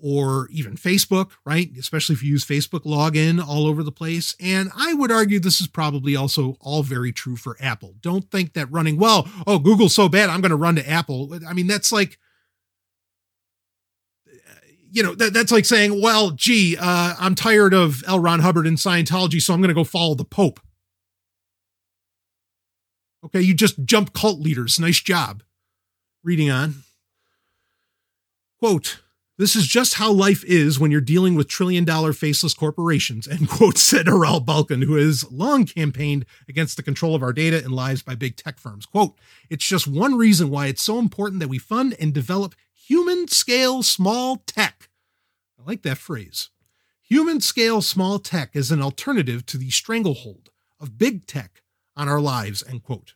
or 0.00 0.48
even 0.50 0.76
Facebook, 0.76 1.30
right? 1.44 1.70
Especially 1.78 2.14
if 2.14 2.22
you 2.22 2.30
use 2.30 2.44
Facebook 2.44 2.84
login 2.84 3.44
all 3.44 3.66
over 3.66 3.82
the 3.82 3.92
place. 3.92 4.36
And 4.40 4.70
I 4.76 4.94
would 4.94 5.10
argue 5.10 5.40
this 5.40 5.60
is 5.60 5.66
probably 5.66 6.14
also 6.14 6.56
all 6.60 6.82
very 6.82 7.12
true 7.12 7.36
for 7.36 7.56
Apple. 7.60 7.94
Don't 8.00 8.30
think 8.30 8.52
that 8.52 8.70
running, 8.70 8.98
well, 8.98 9.28
oh, 9.46 9.58
Google's 9.58 9.94
so 9.94 10.08
bad, 10.08 10.28
I'm 10.28 10.40
going 10.40 10.50
to 10.50 10.56
run 10.56 10.76
to 10.76 10.88
Apple. 10.88 11.38
I 11.48 11.52
mean, 11.52 11.66
that's 11.66 11.92
like, 11.92 12.18
you 14.90 15.02
know, 15.02 15.14
that, 15.14 15.32
that's 15.34 15.52
like 15.52 15.64
saying, 15.64 16.00
well, 16.00 16.30
gee, 16.30 16.76
uh, 16.78 17.14
I'm 17.18 17.34
tired 17.34 17.74
of 17.74 18.02
L. 18.06 18.18
Ron 18.18 18.40
Hubbard 18.40 18.66
and 18.66 18.78
Scientology, 18.78 19.40
so 19.40 19.52
I'm 19.52 19.60
going 19.60 19.68
to 19.68 19.74
go 19.74 19.84
follow 19.84 20.14
the 20.14 20.24
Pope. 20.24 20.60
Okay, 23.24 23.40
you 23.40 23.54
just 23.54 23.84
jump 23.84 24.12
cult 24.12 24.40
leaders. 24.40 24.78
Nice 24.78 25.00
job. 25.00 25.42
Reading 26.22 26.50
on. 26.50 26.84
Quote, 28.58 29.00
this 29.38 29.54
is 29.54 29.66
just 29.66 29.94
how 29.94 30.10
life 30.10 30.42
is 30.44 30.78
when 30.78 30.90
you're 30.90 31.00
dealing 31.00 31.34
with 31.34 31.48
trillion 31.48 31.84
dollar 31.84 32.12
faceless 32.12 32.54
corporations, 32.54 33.28
end 33.30 33.48
quote, 33.48 33.78
said 33.78 34.08
Aral 34.08 34.40
Balkan, 34.40 34.82
who 34.82 34.94
has 34.94 35.30
long 35.30 35.66
campaigned 35.66 36.24
against 36.48 36.76
the 36.76 36.82
control 36.82 37.14
of 37.14 37.22
our 37.22 37.32
data 37.32 37.58
and 37.58 37.72
lives 37.72 38.02
by 38.02 38.14
big 38.14 38.36
tech 38.36 38.58
firms. 38.58 38.86
Quote, 38.86 39.18
it's 39.50 39.66
just 39.66 39.86
one 39.86 40.16
reason 40.16 40.50
why 40.50 40.66
it's 40.66 40.82
so 40.82 40.98
important 40.98 41.40
that 41.40 41.48
we 41.48 41.58
fund 41.58 41.94
and 42.00 42.14
develop 42.14 42.54
human 42.72 43.28
scale 43.28 43.82
small 43.82 44.42
tech. 44.46 44.88
I 45.58 45.68
like 45.68 45.82
that 45.82 45.98
phrase. 45.98 46.50
Human 47.02 47.40
scale 47.40 47.82
small 47.82 48.18
tech 48.18 48.50
is 48.54 48.70
an 48.70 48.82
alternative 48.82 49.46
to 49.46 49.58
the 49.58 49.70
stranglehold 49.70 50.50
of 50.80 50.98
big 50.98 51.26
tech 51.26 51.62
on 51.96 52.08
our 52.08 52.20
lives, 52.20 52.64
end 52.68 52.82
quote. 52.82 53.14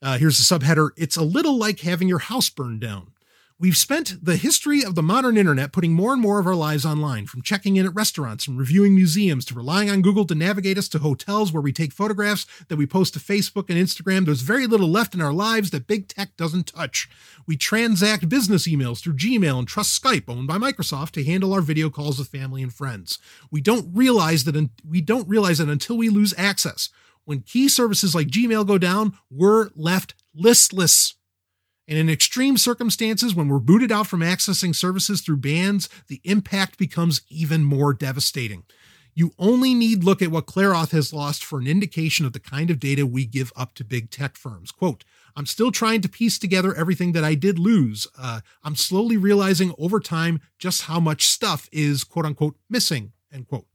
Uh, 0.00 0.16
here's 0.16 0.38
the 0.38 0.58
subheader 0.58 0.90
It's 0.96 1.16
a 1.16 1.22
little 1.22 1.58
like 1.58 1.80
having 1.80 2.08
your 2.08 2.20
house 2.20 2.48
burned 2.50 2.80
down. 2.80 3.12
We've 3.60 3.76
spent 3.76 4.24
the 4.24 4.36
history 4.36 4.84
of 4.84 4.94
the 4.94 5.02
modern 5.02 5.36
internet 5.36 5.72
putting 5.72 5.92
more 5.92 6.12
and 6.12 6.22
more 6.22 6.38
of 6.38 6.46
our 6.46 6.54
lives 6.54 6.86
online, 6.86 7.26
from 7.26 7.42
checking 7.42 7.74
in 7.74 7.86
at 7.86 7.94
restaurants 7.94 8.46
and 8.46 8.56
reviewing 8.56 8.94
museums 8.94 9.44
to 9.46 9.54
relying 9.54 9.90
on 9.90 10.00
Google 10.00 10.24
to 10.26 10.36
navigate 10.36 10.78
us 10.78 10.88
to 10.90 11.00
hotels 11.00 11.52
where 11.52 11.60
we 11.60 11.72
take 11.72 11.92
photographs 11.92 12.46
that 12.68 12.76
we 12.76 12.86
post 12.86 13.14
to 13.14 13.18
Facebook 13.18 13.68
and 13.68 13.76
Instagram. 13.76 14.26
There's 14.26 14.42
very 14.42 14.68
little 14.68 14.86
left 14.86 15.12
in 15.12 15.20
our 15.20 15.32
lives 15.32 15.72
that 15.72 15.88
big 15.88 16.06
tech 16.06 16.36
doesn't 16.36 16.68
touch. 16.68 17.08
We 17.48 17.56
transact 17.56 18.28
business 18.28 18.68
emails 18.68 19.00
through 19.02 19.16
Gmail 19.16 19.58
and 19.58 19.66
trust 19.66 20.00
Skype, 20.00 20.28
owned 20.28 20.46
by 20.46 20.58
Microsoft, 20.58 21.10
to 21.14 21.24
handle 21.24 21.52
our 21.52 21.60
video 21.60 21.90
calls 21.90 22.20
with 22.20 22.28
family 22.28 22.62
and 22.62 22.72
friends. 22.72 23.18
We 23.50 23.60
don't 23.60 23.90
realize 23.92 24.44
that 24.44 24.54
un- 24.54 24.70
we 24.88 25.00
don't 25.00 25.28
realize 25.28 25.58
that 25.58 25.68
until 25.68 25.96
we 25.96 26.10
lose 26.10 26.32
access. 26.38 26.90
When 27.24 27.40
key 27.40 27.68
services 27.68 28.14
like 28.14 28.28
Gmail 28.28 28.68
go 28.68 28.78
down, 28.78 29.18
we're 29.32 29.70
left 29.74 30.14
listless. 30.32 31.14
And 31.88 31.96
in 31.96 32.10
extreme 32.10 32.58
circumstances, 32.58 33.34
when 33.34 33.48
we're 33.48 33.58
booted 33.58 33.90
out 33.90 34.06
from 34.06 34.20
accessing 34.20 34.76
services 34.76 35.22
through 35.22 35.38
bans, 35.38 35.88
the 36.08 36.20
impact 36.22 36.76
becomes 36.78 37.22
even 37.30 37.64
more 37.64 37.94
devastating. 37.94 38.64
You 39.14 39.32
only 39.38 39.74
need 39.74 40.04
look 40.04 40.20
at 40.22 40.30
what 40.30 40.46
Claroth 40.46 40.92
has 40.92 41.12
lost 41.12 41.42
for 41.42 41.58
an 41.58 41.66
indication 41.66 42.26
of 42.26 42.34
the 42.34 42.40
kind 42.40 42.70
of 42.70 42.78
data 42.78 43.06
we 43.06 43.24
give 43.24 43.52
up 43.56 43.74
to 43.74 43.84
big 43.84 44.10
tech 44.10 44.36
firms. 44.36 44.70
Quote, 44.70 45.02
I'm 45.34 45.46
still 45.46 45.72
trying 45.72 46.02
to 46.02 46.08
piece 46.08 46.38
together 46.38 46.74
everything 46.74 47.12
that 47.12 47.24
I 47.24 47.34
did 47.34 47.58
lose. 47.58 48.06
Uh, 48.16 48.42
I'm 48.62 48.76
slowly 48.76 49.16
realizing 49.16 49.74
over 49.78 49.98
time 49.98 50.40
just 50.58 50.82
how 50.82 51.00
much 51.00 51.26
stuff 51.26 51.68
is 51.72 52.04
quote 52.04 52.26
unquote 52.26 52.56
missing, 52.68 53.12
end 53.32 53.48
quote. 53.48 53.66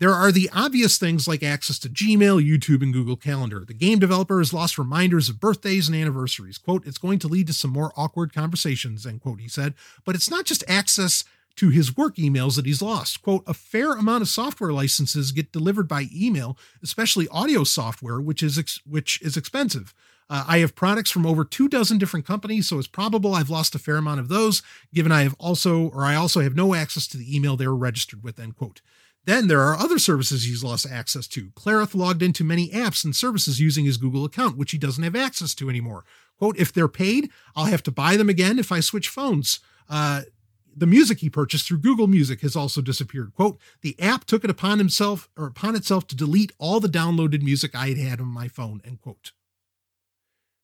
There 0.00 0.12
are 0.12 0.32
the 0.32 0.50
obvious 0.52 0.98
things 0.98 1.28
like 1.28 1.42
access 1.42 1.78
to 1.80 1.88
Gmail, 1.88 2.44
YouTube, 2.44 2.82
and 2.82 2.92
Google 2.92 3.16
Calendar. 3.16 3.64
The 3.64 3.74
game 3.74 4.00
developer 4.00 4.38
has 4.38 4.52
lost 4.52 4.76
reminders 4.76 5.28
of 5.28 5.38
birthdays 5.38 5.86
and 5.86 5.96
anniversaries. 5.96 6.58
Quote, 6.58 6.86
it's 6.86 6.98
going 6.98 7.20
to 7.20 7.28
lead 7.28 7.46
to 7.46 7.52
some 7.52 7.70
more 7.70 7.92
awkward 7.96 8.34
conversations, 8.34 9.06
end 9.06 9.20
quote, 9.20 9.40
he 9.40 9.48
said. 9.48 9.74
But 10.04 10.16
it's 10.16 10.30
not 10.30 10.46
just 10.46 10.64
access 10.66 11.22
to 11.56 11.68
his 11.68 11.96
work 11.96 12.16
emails 12.16 12.56
that 12.56 12.66
he's 12.66 12.82
lost. 12.82 13.22
Quote, 13.22 13.44
a 13.46 13.54
fair 13.54 13.92
amount 13.92 14.22
of 14.22 14.28
software 14.28 14.72
licenses 14.72 15.30
get 15.30 15.52
delivered 15.52 15.86
by 15.86 16.06
email, 16.12 16.58
especially 16.82 17.28
audio 17.28 17.62
software, 17.62 18.20
which 18.20 18.42
is 18.42 18.58
ex- 18.58 18.80
which 18.84 19.22
is 19.22 19.36
expensive. 19.36 19.94
Uh, 20.28 20.44
I 20.48 20.58
have 20.58 20.74
products 20.74 21.10
from 21.10 21.26
over 21.26 21.44
two 21.44 21.68
dozen 21.68 21.98
different 21.98 22.26
companies, 22.26 22.68
so 22.68 22.78
it's 22.78 22.88
probable 22.88 23.34
I've 23.34 23.50
lost 23.50 23.74
a 23.74 23.78
fair 23.78 23.96
amount 23.96 24.20
of 24.20 24.28
those, 24.28 24.62
given 24.92 25.12
I 25.12 25.22
have 25.22 25.36
also, 25.38 25.90
or 25.90 26.04
I 26.04 26.14
also 26.14 26.40
have 26.40 26.56
no 26.56 26.74
access 26.74 27.06
to 27.08 27.18
the 27.18 27.36
email 27.36 27.56
they 27.56 27.68
were 27.68 27.76
registered 27.76 28.24
with, 28.24 28.40
end 28.40 28.56
quote. 28.56 28.80
Then 29.26 29.48
there 29.48 29.62
are 29.62 29.76
other 29.76 29.98
services 29.98 30.44
he's 30.44 30.62
lost 30.62 30.86
access 30.90 31.26
to. 31.28 31.50
Claroth 31.54 31.94
logged 31.94 32.22
into 32.22 32.44
many 32.44 32.68
apps 32.70 33.04
and 33.04 33.16
services 33.16 33.60
using 33.60 33.84
his 33.84 33.96
Google 33.96 34.24
account, 34.24 34.58
which 34.58 34.72
he 34.72 34.78
doesn't 34.78 35.02
have 35.02 35.16
access 35.16 35.54
to 35.54 35.70
anymore. 35.70 36.04
Quote, 36.38 36.58
if 36.58 36.72
they're 36.72 36.88
paid, 36.88 37.30
I'll 37.56 37.66
have 37.66 37.82
to 37.84 37.90
buy 37.90 38.16
them 38.16 38.28
again 38.28 38.58
if 38.58 38.70
I 38.70 38.80
switch 38.80 39.08
phones. 39.08 39.60
Uh, 39.88 40.22
the 40.76 40.86
music 40.86 41.20
he 41.20 41.30
purchased 41.30 41.66
through 41.66 41.78
Google 41.78 42.06
Music 42.06 42.40
has 42.40 42.56
also 42.56 42.80
disappeared. 42.80 43.32
Quote, 43.34 43.58
the 43.80 43.98
app 44.00 44.24
took 44.24 44.44
it 44.44 44.50
upon 44.50 44.78
himself 44.78 45.28
or 45.36 45.46
upon 45.46 45.76
itself 45.76 46.06
to 46.08 46.16
delete 46.16 46.52
all 46.58 46.80
the 46.80 46.88
downloaded 46.88 47.42
music 47.42 47.74
I 47.74 47.88
had 47.88 47.98
had 47.98 48.20
on 48.20 48.26
my 48.26 48.48
phone, 48.48 48.82
end 48.84 49.00
quote. 49.00 49.32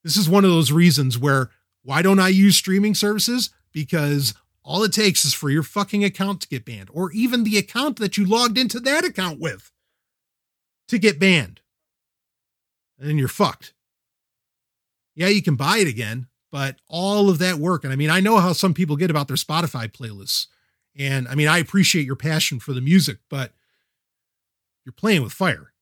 This 0.02 0.16
is 0.16 0.28
one 0.28 0.44
of 0.44 0.50
those 0.50 0.72
reasons 0.72 1.18
where 1.18 1.50
why 1.82 2.02
don't 2.02 2.18
I 2.18 2.28
use 2.28 2.56
streaming 2.56 2.94
services? 2.94 3.50
Because 3.72 4.34
all 4.62 4.84
it 4.84 4.92
takes 4.92 5.24
is 5.24 5.34
for 5.34 5.50
your 5.50 5.62
fucking 5.62 6.04
account 6.04 6.42
to 6.42 6.48
get 6.48 6.64
banned, 6.64 6.90
or 6.92 7.10
even 7.12 7.44
the 7.44 7.58
account 7.58 7.98
that 7.98 8.16
you 8.16 8.24
logged 8.24 8.58
into 8.58 8.80
that 8.80 9.04
account 9.04 9.40
with 9.40 9.70
to 10.88 10.98
get 10.98 11.18
banned. 11.18 11.60
And 12.98 13.08
then 13.08 13.18
you're 13.18 13.28
fucked. 13.28 13.72
Yeah, 15.14 15.28
you 15.28 15.42
can 15.42 15.56
buy 15.56 15.78
it 15.78 15.88
again, 15.88 16.26
but 16.52 16.76
all 16.88 17.30
of 17.30 17.38
that 17.38 17.56
work. 17.56 17.84
And 17.84 17.92
I 17.92 17.96
mean, 17.96 18.10
I 18.10 18.20
know 18.20 18.38
how 18.38 18.52
some 18.52 18.74
people 18.74 18.96
get 18.96 19.10
about 19.10 19.28
their 19.28 19.36
Spotify 19.36 19.90
playlists. 19.90 20.46
And 20.96 21.26
I 21.28 21.34
mean, 21.34 21.48
I 21.48 21.58
appreciate 21.58 22.04
your 22.04 22.16
passion 22.16 22.60
for 22.60 22.72
the 22.72 22.80
music, 22.80 23.18
but 23.28 23.52
you're 24.84 24.92
playing 24.92 25.22
with 25.22 25.32
fire. 25.32 25.72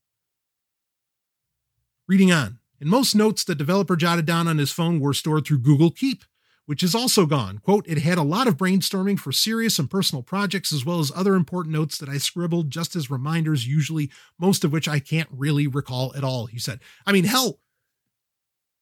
Reading 2.06 2.32
on. 2.32 2.58
And 2.80 2.88
most 2.88 3.14
notes 3.14 3.42
the 3.42 3.54
developer 3.54 3.96
jotted 3.96 4.26
down 4.26 4.46
on 4.46 4.58
his 4.58 4.70
phone 4.70 5.00
were 5.00 5.14
stored 5.14 5.46
through 5.46 5.58
Google 5.58 5.90
Keep 5.90 6.24
which 6.68 6.82
is 6.82 6.94
also 6.94 7.24
gone. 7.24 7.56
Quote, 7.56 7.88
it 7.88 7.96
had 7.96 8.18
a 8.18 8.22
lot 8.22 8.46
of 8.46 8.58
brainstorming 8.58 9.18
for 9.18 9.32
serious 9.32 9.78
and 9.78 9.88
personal 9.88 10.22
projects, 10.22 10.70
as 10.70 10.84
well 10.84 11.00
as 11.00 11.10
other 11.16 11.34
important 11.34 11.74
notes 11.74 11.96
that 11.96 12.10
I 12.10 12.18
scribbled 12.18 12.70
just 12.70 12.94
as 12.94 13.10
reminders, 13.10 13.66
usually, 13.66 14.10
most 14.38 14.64
of 14.64 14.70
which 14.70 14.86
I 14.86 14.98
can't 14.98 15.30
really 15.32 15.66
recall 15.66 16.12
at 16.14 16.22
all, 16.22 16.44
he 16.44 16.58
said. 16.58 16.80
I 17.06 17.12
mean, 17.12 17.24
hell, 17.24 17.58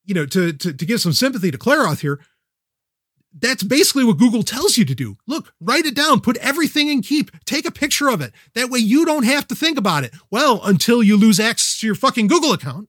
you 0.05 0.15
know, 0.15 0.27
to, 0.27 0.53
to, 0.53 0.73
to 0.73 0.85
give 0.85 1.01
some 1.01 1.13
sympathy 1.13 1.53
to 1.53 1.59
Claroth 1.59 2.01
here, 2.01 2.19
that's 3.33 3.63
basically 3.63 4.03
what 4.03 4.19
Google 4.19 4.43
tells 4.43 4.77
you 4.77 4.85
to 4.85 4.95
do. 4.97 5.17
Look, 5.29 5.55
write 5.61 5.87
it 5.87 5.95
down, 5.95 6.23
put 6.23 6.39
everything 6.39 6.89
in 6.89 7.03
keep, 7.03 7.31
take 7.45 7.67
a 7.67 7.71
picture 7.71 8.09
of 8.09 8.21
it. 8.21 8.33
That 8.57 8.69
way 8.69 8.81
you 8.81 9.05
don't 9.05 9.27
have 9.27 9.47
to 9.47 9.55
think 9.55 9.79
about 9.79 10.03
it. 10.03 10.13
Well, 10.29 10.61
until 10.65 11.05
you 11.05 11.17
lose 11.17 11.39
access 11.39 11.79
to 11.79 11.87
your 11.87 11.95
fucking 11.95 12.27
Google 12.27 12.53
account. 12.53 12.89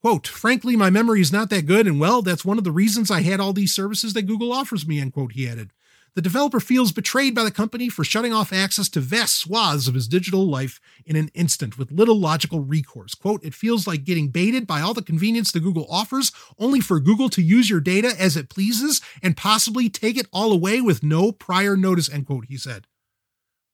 Quote, 0.00 0.26
frankly, 0.26 0.76
my 0.76 0.88
memory 0.88 1.20
is 1.20 1.32
not 1.32 1.50
that 1.50 1.66
good, 1.66 1.86
and 1.86 2.00
well, 2.00 2.22
that's 2.22 2.44
one 2.44 2.56
of 2.56 2.64
the 2.64 2.72
reasons 2.72 3.10
I 3.10 3.20
had 3.20 3.38
all 3.38 3.52
these 3.52 3.74
services 3.74 4.14
that 4.14 4.22
Google 4.22 4.52
offers 4.52 4.86
me, 4.86 4.98
end 4.98 5.12
quote, 5.12 5.32
he 5.32 5.46
added. 5.46 5.72
The 6.14 6.22
developer 6.22 6.58
feels 6.58 6.90
betrayed 6.90 7.34
by 7.34 7.44
the 7.44 7.50
company 7.52 7.88
for 7.88 8.02
shutting 8.02 8.32
off 8.32 8.52
access 8.52 8.88
to 8.90 9.00
vast 9.00 9.36
swaths 9.36 9.86
of 9.86 9.94
his 9.94 10.08
digital 10.08 10.48
life 10.48 10.80
in 11.06 11.14
an 11.16 11.30
instant 11.34 11.78
with 11.78 11.92
little 11.92 12.18
logical 12.18 12.60
recourse. 12.60 13.14
Quote, 13.14 13.44
it 13.44 13.54
feels 13.54 13.86
like 13.86 14.04
getting 14.04 14.28
baited 14.28 14.66
by 14.66 14.80
all 14.80 14.94
the 14.94 15.02
convenience 15.02 15.52
that 15.52 15.60
Google 15.60 15.86
offers, 15.88 16.32
only 16.58 16.80
for 16.80 16.98
Google 16.98 17.28
to 17.28 17.42
use 17.42 17.70
your 17.70 17.80
data 17.80 18.12
as 18.18 18.36
it 18.36 18.48
pleases 18.48 19.00
and 19.22 19.36
possibly 19.36 19.88
take 19.88 20.16
it 20.16 20.26
all 20.32 20.50
away 20.50 20.80
with 20.80 21.04
no 21.04 21.30
prior 21.30 21.76
notice, 21.76 22.10
end 22.10 22.26
quote, 22.26 22.46
he 22.46 22.56
said. 22.56 22.86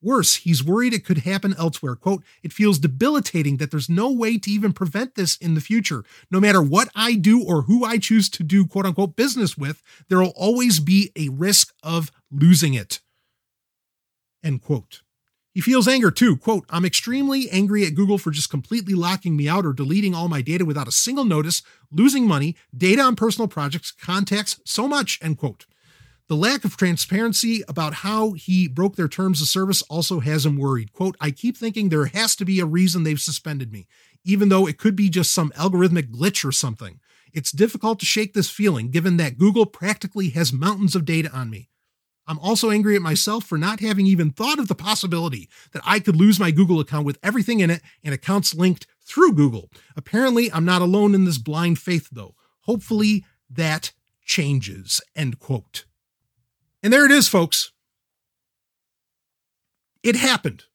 Worse, 0.06 0.36
he's 0.36 0.62
worried 0.62 0.94
it 0.94 1.04
could 1.04 1.18
happen 1.18 1.52
elsewhere. 1.58 1.96
Quote, 1.96 2.22
it 2.40 2.52
feels 2.52 2.78
debilitating 2.78 3.56
that 3.56 3.72
there's 3.72 3.88
no 3.88 4.08
way 4.08 4.38
to 4.38 4.48
even 4.48 4.72
prevent 4.72 5.16
this 5.16 5.36
in 5.38 5.54
the 5.56 5.60
future. 5.60 6.04
No 6.30 6.38
matter 6.38 6.62
what 6.62 6.88
I 6.94 7.16
do 7.16 7.42
or 7.42 7.62
who 7.62 7.84
I 7.84 7.98
choose 7.98 8.28
to 8.28 8.44
do 8.44 8.68
quote 8.68 8.86
unquote 8.86 9.16
business 9.16 9.58
with, 9.58 9.82
there 10.08 10.20
will 10.20 10.32
always 10.36 10.78
be 10.78 11.10
a 11.16 11.30
risk 11.30 11.74
of 11.82 12.12
losing 12.30 12.74
it. 12.74 13.00
End 14.44 14.62
quote. 14.62 15.02
He 15.52 15.60
feels 15.60 15.88
anger 15.88 16.12
too. 16.12 16.36
Quote, 16.36 16.66
I'm 16.70 16.84
extremely 16.84 17.50
angry 17.50 17.84
at 17.84 17.96
Google 17.96 18.18
for 18.18 18.30
just 18.30 18.48
completely 18.48 18.94
locking 18.94 19.36
me 19.36 19.48
out 19.48 19.66
or 19.66 19.72
deleting 19.72 20.14
all 20.14 20.28
my 20.28 20.40
data 20.40 20.64
without 20.64 20.86
a 20.86 20.92
single 20.92 21.24
notice, 21.24 21.64
losing 21.90 22.28
money, 22.28 22.54
data 22.72 23.02
on 23.02 23.16
personal 23.16 23.48
projects, 23.48 23.90
contacts, 23.90 24.60
so 24.64 24.86
much, 24.86 25.18
end 25.20 25.38
quote. 25.38 25.66
The 26.28 26.34
lack 26.34 26.64
of 26.64 26.76
transparency 26.76 27.62
about 27.68 27.94
how 27.94 28.32
he 28.32 28.66
broke 28.66 28.96
their 28.96 29.06
terms 29.06 29.40
of 29.40 29.46
service 29.46 29.82
also 29.82 30.18
has 30.18 30.44
him 30.44 30.56
worried. 30.56 30.92
Quote, 30.92 31.16
I 31.20 31.30
keep 31.30 31.56
thinking 31.56 31.88
there 31.88 32.06
has 32.06 32.34
to 32.36 32.44
be 32.44 32.58
a 32.58 32.66
reason 32.66 33.04
they've 33.04 33.20
suspended 33.20 33.72
me, 33.72 33.86
even 34.24 34.48
though 34.48 34.66
it 34.66 34.76
could 34.76 34.96
be 34.96 35.08
just 35.08 35.32
some 35.32 35.50
algorithmic 35.50 36.10
glitch 36.10 36.44
or 36.44 36.50
something. 36.50 36.98
It's 37.32 37.52
difficult 37.52 38.00
to 38.00 38.06
shake 38.06 38.34
this 38.34 38.50
feeling 38.50 38.90
given 38.90 39.18
that 39.18 39.38
Google 39.38 39.66
practically 39.66 40.30
has 40.30 40.52
mountains 40.52 40.96
of 40.96 41.04
data 41.04 41.30
on 41.32 41.48
me. 41.48 41.68
I'm 42.26 42.40
also 42.40 42.70
angry 42.70 42.96
at 42.96 43.02
myself 43.02 43.44
for 43.44 43.56
not 43.56 43.78
having 43.78 44.06
even 44.08 44.32
thought 44.32 44.58
of 44.58 44.66
the 44.66 44.74
possibility 44.74 45.48
that 45.72 45.82
I 45.84 46.00
could 46.00 46.16
lose 46.16 46.40
my 46.40 46.50
Google 46.50 46.80
account 46.80 47.06
with 47.06 47.18
everything 47.22 47.60
in 47.60 47.70
it 47.70 47.82
and 48.02 48.12
accounts 48.12 48.52
linked 48.52 48.88
through 49.04 49.34
Google. 49.34 49.70
Apparently, 49.96 50.50
I'm 50.50 50.64
not 50.64 50.82
alone 50.82 51.14
in 51.14 51.24
this 51.24 51.38
blind 51.38 51.78
faith, 51.78 52.08
though. 52.10 52.34
Hopefully, 52.62 53.24
that 53.48 53.92
changes, 54.24 55.00
end 55.14 55.38
quote. 55.38 55.84
And 56.86 56.92
there 56.92 57.04
it 57.04 57.10
is, 57.10 57.26
folks. 57.26 57.72
It 60.04 60.14
happened. 60.14 60.66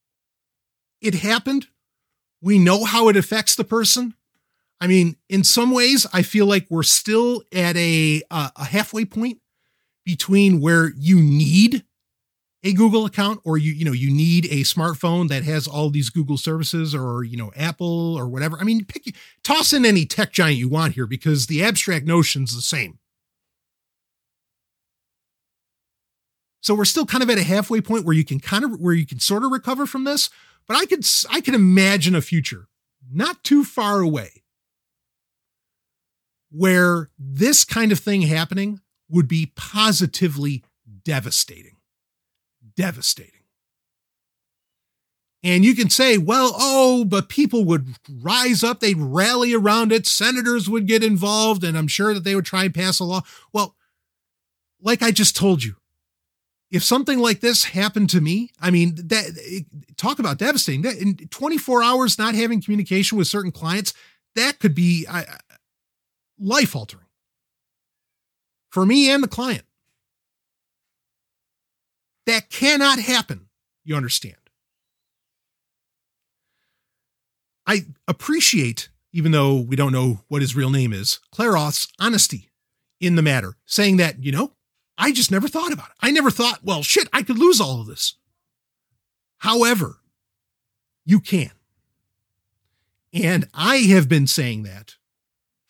It 1.00 1.14
happened. 1.14 1.68
We 2.42 2.60
know 2.60 2.84
how 2.84 3.08
it 3.08 3.16
affects 3.16 3.56
the 3.56 3.64
person. 3.64 4.16
I 4.82 4.88
mean, 4.88 5.16
in 5.30 5.46
some 5.46 5.72
ways, 5.72 6.06
I 6.12 6.24
feel 6.24 6.48
like 6.48 6.68
we're 6.70 6.84
still 6.84 7.44
at 7.54 7.78
a, 7.78 8.24
uh, 8.30 8.50
a 8.58 8.66
halfway 8.66 9.06
point 9.06 9.40
between 10.04 10.60
where 10.60 10.92
you 10.98 11.22
need 11.22 11.86
a 12.62 12.74
Google 12.74 13.06
account 13.06 13.40
or 13.46 13.58
you 13.58 13.72
you 13.72 13.86
know 13.86 13.94
you 13.94 14.12
need 14.12 14.48
a 14.48 14.64
smartphone 14.64 15.30
that 15.30 15.46
has 15.46 15.66
all 15.66 15.90
these 15.90 16.10
Google 16.10 16.38
services 16.38 16.94
or 16.94 17.24
you 17.24 17.38
know 17.38 17.54
Apple 17.56 18.16
or 18.18 18.28
whatever. 18.28 18.58
I 18.60 18.66
mean, 18.66 18.84
pick 18.84 19.16
toss 19.46 19.72
in 19.72 19.86
any 19.86 20.06
tech 20.06 20.34
giant 20.34 20.58
you 20.58 20.68
want 20.68 20.96
here 20.96 21.08
because 21.08 21.48
the 21.48 21.64
abstract 21.64 22.06
notion's 22.06 22.54
the 22.54 22.62
same. 22.62 23.00
So 26.62 26.76
we're 26.76 26.86
still 26.86 27.06
kind 27.06 27.24
of 27.24 27.30
at 27.30 27.38
a 27.38 27.44
halfway 27.44 27.82
point 27.82 28.06
where 28.06 28.16
you 28.16 28.24
can 28.24 28.40
kind 28.40 28.64
of 28.64 28.80
where 28.80 28.94
you 28.94 29.06
can 29.06 29.20
sort 29.20 29.44
of 29.44 29.52
recover 29.52 29.86
from 29.86 30.04
this, 30.04 30.30
but 30.68 30.78
I 30.78 30.86
could 30.86 31.06
I 31.30 31.42
could 31.42 31.56
imagine 31.56 32.16
a 32.16 32.22
future 32.22 32.68
not 33.12 33.44
too 33.44 33.64
far 33.64 34.00
away 34.00 34.44
where 36.50 37.10
this 37.18 37.64
kind 37.64 37.92
of 37.92 38.00
thing 38.00 38.22
happening 38.22 38.80
would 39.10 39.28
be 39.28 39.52
positively 39.56 40.64
devastating 41.04 41.78
devastating. 42.76 43.42
And 45.44 45.66
you 45.66 45.74
can 45.74 45.90
say, 45.90 46.18
well, 46.18 46.54
oh, 46.56 47.04
but 47.04 47.30
people 47.30 47.66
would 47.66 47.96
rise 48.10 48.64
up, 48.64 48.80
they'd 48.80 48.98
rally 48.98 49.54
around 49.54 49.92
it, 49.92 50.06
senators 50.06 50.70
would 50.70 50.88
get 50.88 51.04
involved, 51.04 51.64
and 51.64 51.78
I'm 51.78 51.88
sure 51.88 52.14
that 52.14 52.24
they 52.24 52.36
would 52.36 52.46
try 52.46 52.66
and 52.66 52.74
pass 52.74 53.00
a 53.00 53.04
law. 53.04 53.22
Well, 53.52 53.76
like 54.80 55.02
I 55.02 55.10
just 55.10 55.36
told 55.36 55.64
you, 55.64 55.76
if 56.72 56.84
something 56.84 57.20
like 57.20 57.42
this 57.42 57.66
happened 57.66 58.10
to 58.12 58.22
me, 58.22 58.50
I 58.60 58.72
mean, 58.72 58.96
that 58.96 59.66
talk 59.98 60.20
about 60.20 60.38
devastating. 60.38 60.84
That 60.84 60.96
in 60.96 61.16
24 61.16 61.84
hours 61.84 62.18
not 62.18 62.34
having 62.34 62.62
communication 62.62 63.18
with 63.18 63.28
certain 63.28 63.52
clients, 63.52 63.94
that 64.36 64.60
could 64.60 64.74
be 64.74 65.06
life 66.40 66.76
altering 66.76 67.06
for 68.70 68.86
me 68.86 69.10
and 69.10 69.22
the 69.22 69.28
client. 69.28 69.64
That 72.26 72.50
cannot 72.50 73.00
happen. 73.00 73.48
You 73.84 73.96
understand? 73.96 74.36
I 77.68 77.86
appreciate, 78.08 78.90
even 79.12 79.32
though 79.32 79.56
we 79.58 79.76
don't 79.76 79.92
know 79.92 80.22
what 80.30 80.42
his 80.42 80.56
real 80.56 80.70
name 80.70 80.94
is, 80.94 81.20
Claroth's 81.32 81.88
honesty 82.00 82.50
in 83.00 83.16
the 83.16 83.22
matter, 83.22 83.56
saying 83.66 83.98
that, 83.98 84.24
you 84.24 84.32
know, 84.32 84.54
I 85.02 85.12
just 85.12 85.32
never 85.32 85.48
thought 85.48 85.74
about 85.74 85.90
it. 85.90 85.96
I 86.00 86.12
never 86.12 86.30
thought, 86.30 86.60
well, 86.64 86.84
shit, 86.84 87.10
I 87.12 87.24
could 87.24 87.40
lose 87.40 87.60
all 87.60 87.82
of 87.82 87.88
this. 87.88 88.14
However, 89.40 89.98
you 91.06 91.20
can. 91.20 91.50
And 93.12 93.48
I 93.52 93.78
have 93.78 94.08
been 94.08 94.28
saying 94.28 94.62
that 94.64 94.98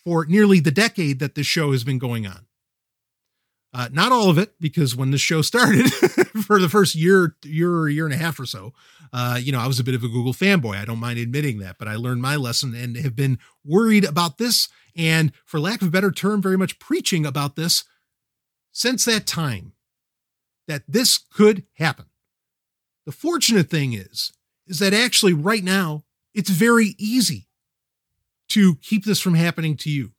for 0.03 0.25
nearly 0.25 0.59
the 0.59 0.69
decade 0.69 1.19
that 1.19 1.35
this 1.35 1.47
show 1.47 1.71
has 1.71 1.85
been 1.85 1.97
going 1.97 2.27
on. 2.27 2.45
Uh, 3.73 3.87
not 3.93 4.11
all 4.11 4.29
of 4.29 4.37
it, 4.37 4.59
because 4.59 4.97
when 4.97 5.11
the 5.11 5.17
show 5.17 5.41
started 5.41 5.89
for 6.45 6.59
the 6.59 6.67
first 6.67 6.93
year, 6.93 7.37
year 7.45 7.73
or 7.73 7.87
year 7.87 8.03
and 8.03 8.13
a 8.13 8.17
half 8.17 8.37
or 8.37 8.45
so, 8.45 8.73
uh, 9.13 9.39
you 9.41 9.53
know, 9.53 9.59
I 9.59 9.67
was 9.67 9.79
a 9.79 9.83
bit 9.83 9.95
of 9.95 10.03
a 10.03 10.09
Google 10.09 10.33
fanboy. 10.33 10.75
I 10.75 10.83
don't 10.83 10.99
mind 10.99 11.19
admitting 11.19 11.59
that, 11.59 11.77
but 11.79 11.87
I 11.87 11.95
learned 11.95 12.21
my 12.21 12.35
lesson 12.35 12.75
and 12.75 12.97
have 12.97 13.15
been 13.15 13.39
worried 13.63 14.03
about 14.03 14.39
this. 14.39 14.67
And 14.93 15.31
for 15.45 15.57
lack 15.57 15.81
of 15.81 15.87
a 15.87 15.91
better 15.91 16.11
term, 16.11 16.41
very 16.41 16.57
much 16.57 16.79
preaching 16.79 17.25
about 17.25 17.55
this 17.55 17.85
since 18.71 19.05
that 19.05 19.27
time 19.27 19.73
that 20.67 20.83
this 20.87 21.17
could 21.17 21.65
happen. 21.73 22.05
The 23.05 23.11
fortunate 23.11 23.69
thing 23.69 23.93
is, 23.93 24.31
is 24.67 24.79
that 24.79 24.93
actually 24.93 25.33
right 25.33 25.63
now, 25.63 26.03
it's 26.33 26.49
very 26.49 26.95
easy 26.97 27.47
to 28.49 28.75
keep 28.75 29.05
this 29.05 29.19
from 29.19 29.33
happening 29.33 29.75
to 29.77 29.89
you. 29.89 30.11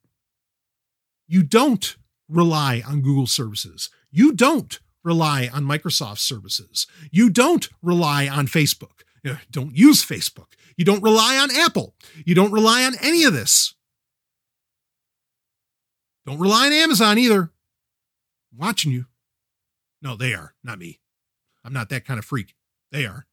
You 1.26 1.42
don't 1.42 1.96
rely 2.28 2.82
on 2.86 3.00
Google 3.00 3.26
services. 3.26 3.88
You 4.10 4.32
don't 4.32 4.78
rely 5.04 5.48
on 5.52 5.64
Microsoft 5.64 6.18
services. 6.18 6.86
You 7.10 7.30
don't 7.30 7.68
rely 7.82 8.28
on 8.28 8.46
Facebook. 8.46 9.02
don't 9.50 9.76
use 9.76 10.04
Facebook. 10.04 10.52
You 10.76 10.84
don't 10.84 11.02
rely 11.02 11.38
on 11.38 11.50
Apple. 11.54 11.94
You 12.24 12.34
don't 12.34 12.52
rely 12.52 12.84
on 12.84 12.94
any 13.00 13.24
of 13.24 13.32
this. 13.32 13.74
Don't 16.26 16.38
rely 16.38 16.66
on 16.66 16.72
Amazon 16.72 17.18
either. 17.18 17.50
Watching 18.56 18.92
you. 18.92 19.06
No, 20.00 20.16
they 20.16 20.34
are, 20.34 20.54
not 20.62 20.78
me. 20.78 21.00
I'm 21.64 21.72
not 21.72 21.88
that 21.90 22.04
kind 22.04 22.18
of 22.18 22.24
freak. 22.24 22.54
They 22.90 23.06
are. 23.06 23.26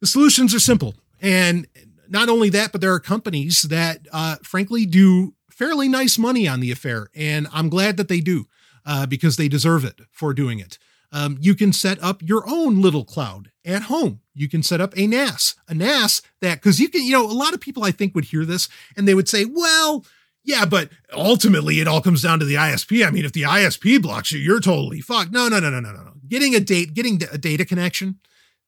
The 0.00 0.06
solutions 0.06 0.54
are 0.54 0.60
simple. 0.60 0.94
And 1.20 1.68
not 2.08 2.28
only 2.28 2.50
that, 2.50 2.72
but 2.72 2.80
there 2.80 2.92
are 2.92 2.98
companies 3.00 3.62
that, 3.62 4.06
uh, 4.12 4.36
frankly, 4.42 4.84
do 4.84 5.34
fairly 5.48 5.88
nice 5.88 6.18
money 6.18 6.48
on 6.48 6.58
the 6.58 6.72
affair. 6.72 7.08
And 7.14 7.46
I'm 7.52 7.68
glad 7.68 7.96
that 7.98 8.08
they 8.08 8.20
do 8.20 8.46
uh, 8.84 9.06
because 9.06 9.36
they 9.36 9.46
deserve 9.46 9.84
it 9.84 10.00
for 10.10 10.34
doing 10.34 10.58
it. 10.58 10.78
Um, 11.12 11.36
you 11.40 11.54
can 11.54 11.72
set 11.72 12.02
up 12.02 12.22
your 12.22 12.42
own 12.48 12.80
little 12.80 13.04
cloud 13.04 13.52
at 13.64 13.82
home. 13.82 14.21
You 14.34 14.48
can 14.48 14.62
set 14.62 14.80
up 14.80 14.96
a 14.96 15.06
NAS, 15.06 15.54
a 15.68 15.74
NAS 15.74 16.22
that, 16.40 16.56
because 16.56 16.80
you 16.80 16.88
can, 16.88 17.02
you 17.02 17.12
know, 17.12 17.24
a 17.24 17.32
lot 17.32 17.54
of 17.54 17.60
people 17.60 17.84
I 17.84 17.90
think 17.90 18.14
would 18.14 18.26
hear 18.26 18.44
this 18.44 18.68
and 18.96 19.06
they 19.06 19.14
would 19.14 19.28
say, 19.28 19.44
well, 19.44 20.04
yeah, 20.44 20.64
but 20.64 20.90
ultimately 21.12 21.80
it 21.80 21.88
all 21.88 22.00
comes 22.00 22.22
down 22.22 22.38
to 22.40 22.44
the 22.44 22.54
ISP. 22.54 23.06
I 23.06 23.10
mean, 23.10 23.24
if 23.24 23.32
the 23.32 23.42
ISP 23.42 24.00
blocks 24.00 24.32
you, 24.32 24.40
you're 24.40 24.60
totally 24.60 25.00
fucked. 25.00 25.32
No, 25.32 25.48
no, 25.48 25.60
no, 25.60 25.70
no, 25.70 25.80
no, 25.80 25.92
no. 25.92 26.12
Getting 26.26 26.54
a 26.54 26.60
date, 26.60 26.94
getting 26.94 27.22
a 27.30 27.38
data 27.38 27.64
connection, 27.64 28.18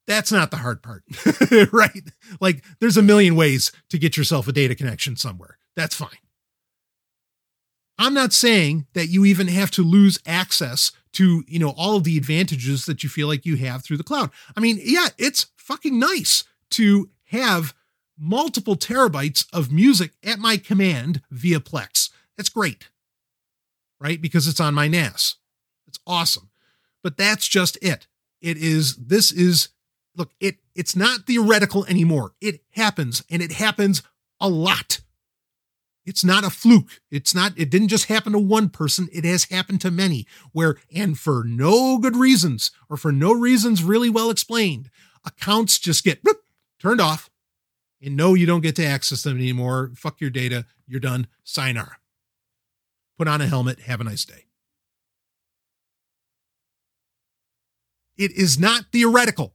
that's 0.07 0.31
not 0.31 0.51
the 0.51 0.59
hard 0.59 0.82
part, 0.82 1.03
right? 1.73 2.11
Like 2.41 2.62
there's 2.81 2.97
a 2.97 3.03
million 3.03 3.36
ways 3.36 3.73
to 3.91 3.99
get 3.99 4.16
yourself 4.16 4.47
a 4.47 4.53
data 4.53 4.74
connection 4.74 5.16
somewhere. 5.16 5.59
That's 5.77 5.95
fine. 5.95 6.11
I'm 7.99 8.15
not 8.15 8.32
saying 8.32 8.86
that 8.95 9.07
you 9.07 9.24
even 9.24 9.49
have 9.49 9.70
to 9.73 9.82
lose 9.82 10.19
access 10.27 10.91
to, 11.12 11.45
you 11.47 11.61
know, 11.61 11.74
all 11.77 11.97
of 11.97 12.05
the 12.05 12.19
advantages 12.19 12.86
that 12.86 13.03
you 13.03 13.09
feel 13.09 13.28
like 13.28 13.47
you 13.47 13.57
have 13.57 13.85
through 13.85 13.99
the 13.99 14.05
cloud. 14.05 14.31
I 14.57 14.61
mean, 14.61 14.81
yeah, 14.82 15.09
it's 15.16 15.47
fucking 15.65 15.99
nice 15.99 16.45
to 16.70 17.09
have 17.27 17.74
multiple 18.19 18.77
terabytes 18.77 19.47
of 19.53 19.73
music 19.73 20.12
at 20.23 20.39
my 20.39 20.57
command 20.57 21.23
via 21.31 21.59
Plex. 21.59 22.11
That's 22.36 22.49
great. 22.51 22.91
Right? 23.99 24.20
Because 24.20 24.47
it's 24.47 24.61
on 24.61 24.74
my 24.74 24.89
NAS. 24.89 25.36
It's 25.86 25.99
awesome. 26.07 26.51
But 27.03 27.16
that's 27.16 27.49
just 27.49 27.78
it. 27.82 28.07
It 28.41 28.59
is 28.59 28.97
this 28.97 29.32
is 29.32 29.70
look, 30.16 30.31
it 30.39 30.57
it's 30.74 30.95
not 30.95 31.27
theoretical 31.27 31.86
anymore. 31.86 32.32
It 32.41 32.61
happens 32.70 33.24
and 33.31 33.41
it 33.43 33.53
happens 33.53 34.03
a 34.41 34.49
lot. 34.49 35.01
It's 36.05 36.24
not 36.24 36.45
a 36.45 36.51
fluke. 36.51 37.01
It's 37.11 37.35
not 37.35 37.59
it 37.59 37.70
didn't 37.70 37.89
just 37.89 38.07
happen 38.07 38.32
to 38.32 38.39
one 38.39 38.69
person, 38.69 39.09
it 39.12 39.24
has 39.24 39.45
happened 39.45 39.81
to 39.82 39.91
many 39.91 40.27
where 40.53 40.77
and 40.95 41.19
for 41.19 41.45
no 41.47 41.99
good 41.99 42.16
reasons 42.16 42.70
or 42.91 42.97
for 42.97 43.12
no 43.12 43.32
reasons 43.32 43.82
really 43.82 44.11
well 44.11 44.31
explained, 44.31 44.91
accounts 45.24 45.78
just 45.78 46.05
get 46.05 46.20
whoop, 46.22 46.42
turned 46.78 47.01
off. 47.01 47.30
And 48.02 48.16
no, 48.16 48.34
you 48.34 48.44
don't 48.44 48.60
get 48.60 48.76
to 48.76 48.84
access 48.84 49.22
them 49.22 49.38
anymore. 49.38 49.92
Fuck 49.94 50.20
your 50.20 50.30
data. 50.30 50.66
You're 50.86 51.01
done. 51.01 51.26
Sign 51.42 51.74
Sayonara. 51.74 51.96
Put 53.16 53.28
on 53.28 53.40
a 53.40 53.46
helmet. 53.46 53.80
Have 53.80 54.01
a 54.01 54.05
nice 54.05 54.24
day. 54.24 54.44
It 58.16 58.32
is 58.32 58.59
not 58.59 58.86
theoretical. 58.92 59.55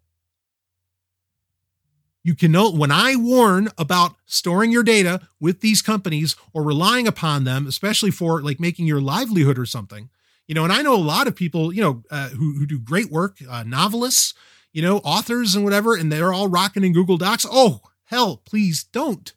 You 2.23 2.35
can 2.35 2.51
know 2.51 2.69
when 2.71 2.91
I 2.91 3.15
warn 3.15 3.69
about 3.77 4.15
storing 4.25 4.71
your 4.71 4.83
data 4.83 5.21
with 5.39 5.61
these 5.61 5.81
companies 5.81 6.35
or 6.53 6.63
relying 6.63 7.07
upon 7.07 7.45
them, 7.45 7.65
especially 7.65 8.11
for 8.11 8.41
like 8.41 8.59
making 8.59 8.85
your 8.85 8.99
livelihood 8.99 9.57
or 9.57 9.65
something. 9.65 10.09
You 10.47 10.55
know, 10.55 10.63
and 10.63 10.73
I 10.73 10.81
know 10.81 10.95
a 10.95 10.97
lot 10.97 11.27
of 11.27 11.35
people, 11.35 11.71
you 11.71 11.81
know, 11.81 12.03
uh, 12.11 12.29
who, 12.29 12.55
who 12.57 12.65
do 12.65 12.79
great 12.79 13.09
work, 13.11 13.37
uh, 13.47 13.63
novelists, 13.63 14.33
you 14.71 14.81
know, 14.81 14.97
authors 14.99 15.55
and 15.55 15.63
whatever, 15.63 15.95
and 15.95 16.11
they're 16.11 16.33
all 16.33 16.47
rocking 16.47 16.83
in 16.83 16.93
Google 16.93 17.17
Docs. 17.17 17.45
Oh, 17.49 17.81
hell, 18.05 18.41
please 18.45 18.83
don't. 18.83 19.33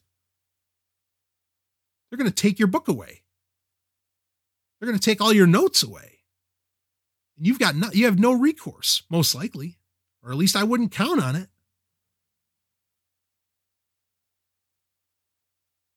They're 2.11 2.19
going 2.19 2.31
to 2.31 2.35
take 2.35 2.59
your 2.59 2.69
book 2.69 2.89
away. 2.89 3.23
They're 4.79 4.89
going 4.89 4.99
to 4.99 5.05
take 5.05 5.21
all 5.21 5.33
your 5.33 5.47
notes 5.47 5.83
away. 5.83 6.21
And 7.37 7.47
you've 7.47 7.59
got 7.59 7.77
no, 7.77 7.89
you 7.93 8.05
have 8.05 8.19
no 8.19 8.33
recourse, 8.33 9.03
most 9.09 9.35
likely, 9.35 9.79
or 10.23 10.31
at 10.31 10.37
least 10.37 10.57
I 10.57 10.65
wouldn't 10.65 10.93
count 10.93 11.23
on 11.23 11.37
it. 11.37 11.49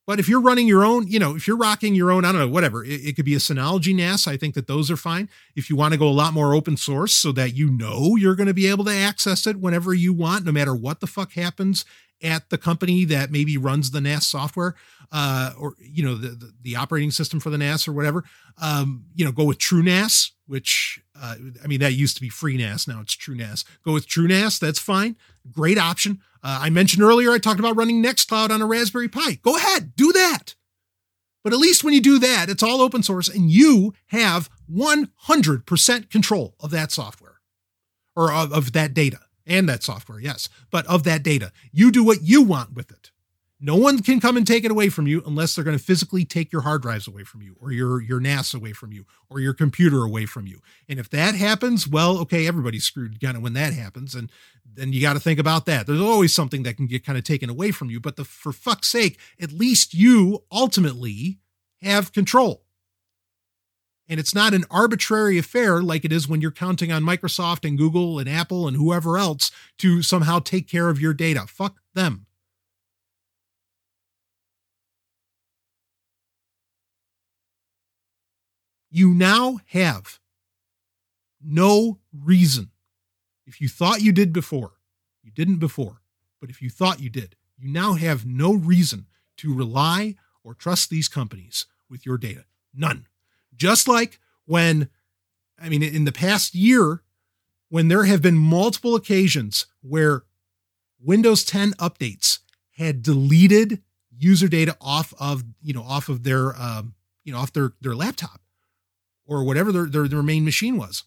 But 0.08 0.20
if 0.20 0.30
you're 0.30 0.42
running 0.42 0.68
your 0.68 0.86
own, 0.86 1.08
you 1.08 1.18
know, 1.18 1.36
if 1.36 1.48
you're 1.48 1.58
rocking 1.58 1.96
your 1.96 2.12
own, 2.12 2.26
I 2.26 2.32
don't 2.32 2.42
know, 2.42 2.48
whatever, 2.48 2.84
it, 2.84 3.02
it, 3.06 3.16
could 3.16 3.26
be 3.26 3.34
a 3.34 3.40
Synology 3.40 3.96
NAS. 3.96 4.28
I 4.28 4.38
think 4.38 4.54
that 4.54 4.68
those 4.68 4.92
are 4.92 4.98
fine. 4.98 5.30
If 5.56 5.70
you 5.70 5.76
want 5.76 5.94
to 5.94 6.00
go 6.00 6.08
a 6.08 6.10
lot 6.10 6.34
more 6.34 6.54
open 6.54 6.78
source 6.78 7.14
so 7.14 7.32
that 7.32 7.56
you 7.56 7.72
know 7.72 8.16
you're 8.16 8.36
going 8.36 8.48
to 8.48 8.54
be 8.54 8.68
able 8.68 8.86
to 8.86 8.94
access 8.94 9.48
it 9.48 9.60
whenever 9.60 9.94
you 9.94 10.14
want, 10.14 10.46
no 10.46 10.52
matter 10.52 10.76
what 10.76 11.00
the 11.00 11.08
fuck 11.08 11.34
happens 11.34 11.86
at 12.22 12.50
the 12.50 12.58
company 12.58 13.04
that 13.06 13.32
maybe 13.32 13.58
runs 13.58 13.92
the 13.92 14.02
NAS 14.02 14.28
software, 14.28 14.76
uh, 15.12 15.52
or 15.58 15.76
you 15.80 16.04
know 16.04 16.16
the, 16.16 16.30
the, 16.30 16.54
the 16.62 16.76
operating 16.76 17.12
system 17.12 17.40
for 17.40 17.50
the 17.50 17.58
NAS 17.58 17.88
or 17.88 17.94
whatever. 17.94 18.24
Um, 18.62 19.06
you 19.16 19.26
know, 19.26 19.32
go 19.32 19.44
with 19.44 19.58
TrueNAS, 19.58 20.32
which 20.48 21.02
uh, 21.20 21.36
I 21.64 21.68
mean 21.68 21.80
that 21.80 21.94
used 21.94 22.16
to 22.16 22.22
be 22.22 22.30
FreeNAS, 22.30 22.88
now 22.88 23.02
it's 23.02 23.16
TrueNAS. 23.16 23.64
Go 23.84 23.94
with 23.94 24.08
TrueNAS, 24.08 24.60
that's 24.60 24.80
fine, 24.80 25.16
great 25.52 25.78
option. 25.78 26.22
Uh, 26.44 26.60
I 26.64 26.70
mentioned 26.70 27.04
earlier 27.04 27.32
I 27.32 27.40
talked 27.40 27.60
about 27.60 27.76
running 27.76 28.04
Nextcloud 28.04 28.52
on 28.52 28.62
a 28.62 28.66
Raspberry 28.66 29.08
Pi. 29.08 29.36
Go 29.42 29.58
ahead, 29.58 29.96
do 29.96 30.12
that. 30.14 30.56
But 31.44 31.54
at 31.54 31.60
least 31.60 31.84
when 31.84 31.94
you 31.94 32.02
do 32.02 32.18
that, 32.20 32.50
it's 32.50 32.64
all 32.64 32.82
open 32.82 33.04
source 33.04 33.30
and 33.30 33.52
you 33.52 33.94
have 34.08 34.50
100% 34.72 36.10
control 36.10 36.56
of 36.60 36.72
that 36.72 36.92
software 36.92 37.40
or 38.16 38.32
of, 38.34 38.52
of 38.52 38.72
that 38.74 38.96
data 38.96 39.20
and 39.46 39.70
that 39.70 39.84
software, 39.84 40.20
yes, 40.20 40.50
but 40.72 40.88
of 40.88 41.04
that 41.04 41.22
data. 41.22 41.52
You 41.72 41.92
do 41.92 42.04
what 42.04 42.24
you 42.24 42.42
want 42.42 42.74
with 42.74 42.92
it. 42.92 43.12
No 43.60 43.78
one 43.78 44.02
can 44.02 44.20
come 44.20 44.36
and 44.36 44.46
take 44.46 44.66
it 44.66 44.72
away 44.72 44.90
from 44.90 45.08
you 45.08 45.24
unless 45.26 45.56
they're 45.56 45.64
going 45.64 45.78
to 45.78 45.84
physically 45.84 46.26
take 46.26 46.52
your 46.52 46.64
hard 46.64 46.82
drives 46.82 47.08
away 47.08 47.24
from 47.24 47.42
you 47.42 47.56
or 47.62 47.72
your 47.72 48.02
your 48.02 48.20
NAS 48.20 48.54
away 48.54 48.74
from 48.74 48.92
you 48.92 49.06
or 49.30 49.40
your 49.40 49.54
computer 49.54 50.04
away 50.04 50.26
from 50.26 50.46
you. 50.46 50.60
And 50.90 51.00
if 51.00 51.10
that 51.12 51.36
happens, 51.36 51.88
well, 51.88 52.18
okay, 52.20 52.48
everybody's 52.48 52.84
screwed 52.84 53.22
kind 53.22 53.38
of 53.38 53.44
when 53.44 53.54
that 53.54 53.74
happens 53.74 54.14
and 54.14 54.30
then 54.66 54.92
you 54.92 55.02
got 55.02 55.14
to 55.14 55.20
think 55.22 55.40
about 55.40 55.66
that. 55.68 55.88
There's 55.88 56.02
always 56.02 56.34
something 56.34 56.64
that 56.64 56.76
can 56.76 56.88
get 56.88 57.06
kind 57.06 57.18
of 57.18 57.24
taken 57.24 57.50
away 57.50 57.72
from 57.72 57.90
you, 57.90 58.00
but 58.00 58.18
the, 58.18 58.26
for 58.26 58.52
fuck's 58.52 58.90
sake, 58.90 59.18
at 59.40 59.54
least 59.54 59.94
you 59.94 60.44
ultimately 60.52 61.40
have 61.82 62.12
control. 62.12 62.64
And 64.08 64.20
it's 64.20 64.36
not 64.36 64.54
an 64.54 64.66
arbitrary 64.70 65.38
affair 65.38 65.82
like 65.82 66.06
it 66.06 66.12
is 66.12 66.28
when 66.28 66.42
you're 66.42 66.52
counting 66.52 66.92
on 66.92 67.04
Microsoft 67.04 67.68
and 67.68 67.78
Google 67.78 68.20
and 68.20 68.30
Apple 68.30 68.68
and 68.68 68.78
whoever 68.78 69.18
else 69.18 69.50
to 69.80 70.02
somehow 70.02 70.40
take 70.40 70.68
care 70.68 70.90
of 70.90 71.02
your 71.02 71.14
data. 71.14 71.46
Fuck 71.48 71.78
them. 71.94 72.26
You 78.96 79.14
now 79.14 79.60
have 79.72 80.22
no 81.44 82.00
reason 82.14 82.72
if 83.46 83.60
you 83.60 83.68
thought 83.68 84.02
you 84.02 84.14
did 84.14 84.32
before, 84.32 84.76
you 85.22 85.32
didn't 85.32 85.58
before, 85.58 86.02
but 86.40 86.50
if 86.50 86.62
you 86.62 86.70
thought 86.70 87.02
you 87.02 87.10
did, 87.10 87.36
you 87.58 87.68
now 87.68 87.96
have 87.96 88.26
no 88.26 88.54
reason 88.54 89.08
to 89.36 89.54
rely 89.54 90.16
or 90.46 90.54
trust 90.54 90.90
these 90.90 91.10
companies 91.10 91.66
with 91.90 92.06
your 92.06 92.18
data. 92.18 92.46
None. 92.74 93.06
Just 93.54 93.86
like 93.90 94.22
when, 94.46 94.88
I 95.60 95.68
mean, 95.68 95.84
in 95.84 96.06
the 96.06 96.14
past 96.14 96.56
year, 96.56 97.02
when 97.68 97.90
there 97.90 98.06
have 98.06 98.22
been 98.22 98.38
multiple 98.38 98.96
occasions 98.96 99.66
where 99.82 100.24
Windows 101.04 101.44
10 101.44 101.74
updates 101.74 102.40
had 102.78 103.04
deleted 103.04 103.82
user 104.18 104.48
data 104.48 104.78
off 104.80 105.14
of, 105.20 105.44
you 105.62 105.74
know, 105.74 105.84
off 105.84 106.08
of 106.08 106.24
their, 106.24 106.56
um, 106.56 106.94
you 107.26 107.34
know, 107.34 107.40
off 107.40 107.52
their, 107.52 107.74
their 107.82 107.94
laptop 107.94 108.40
or 109.26 109.44
whatever 109.44 109.72
their, 109.72 109.86
their, 109.86 110.08
their 110.08 110.24
main 110.24 110.46
machine 110.46 110.78
was. 110.78 111.04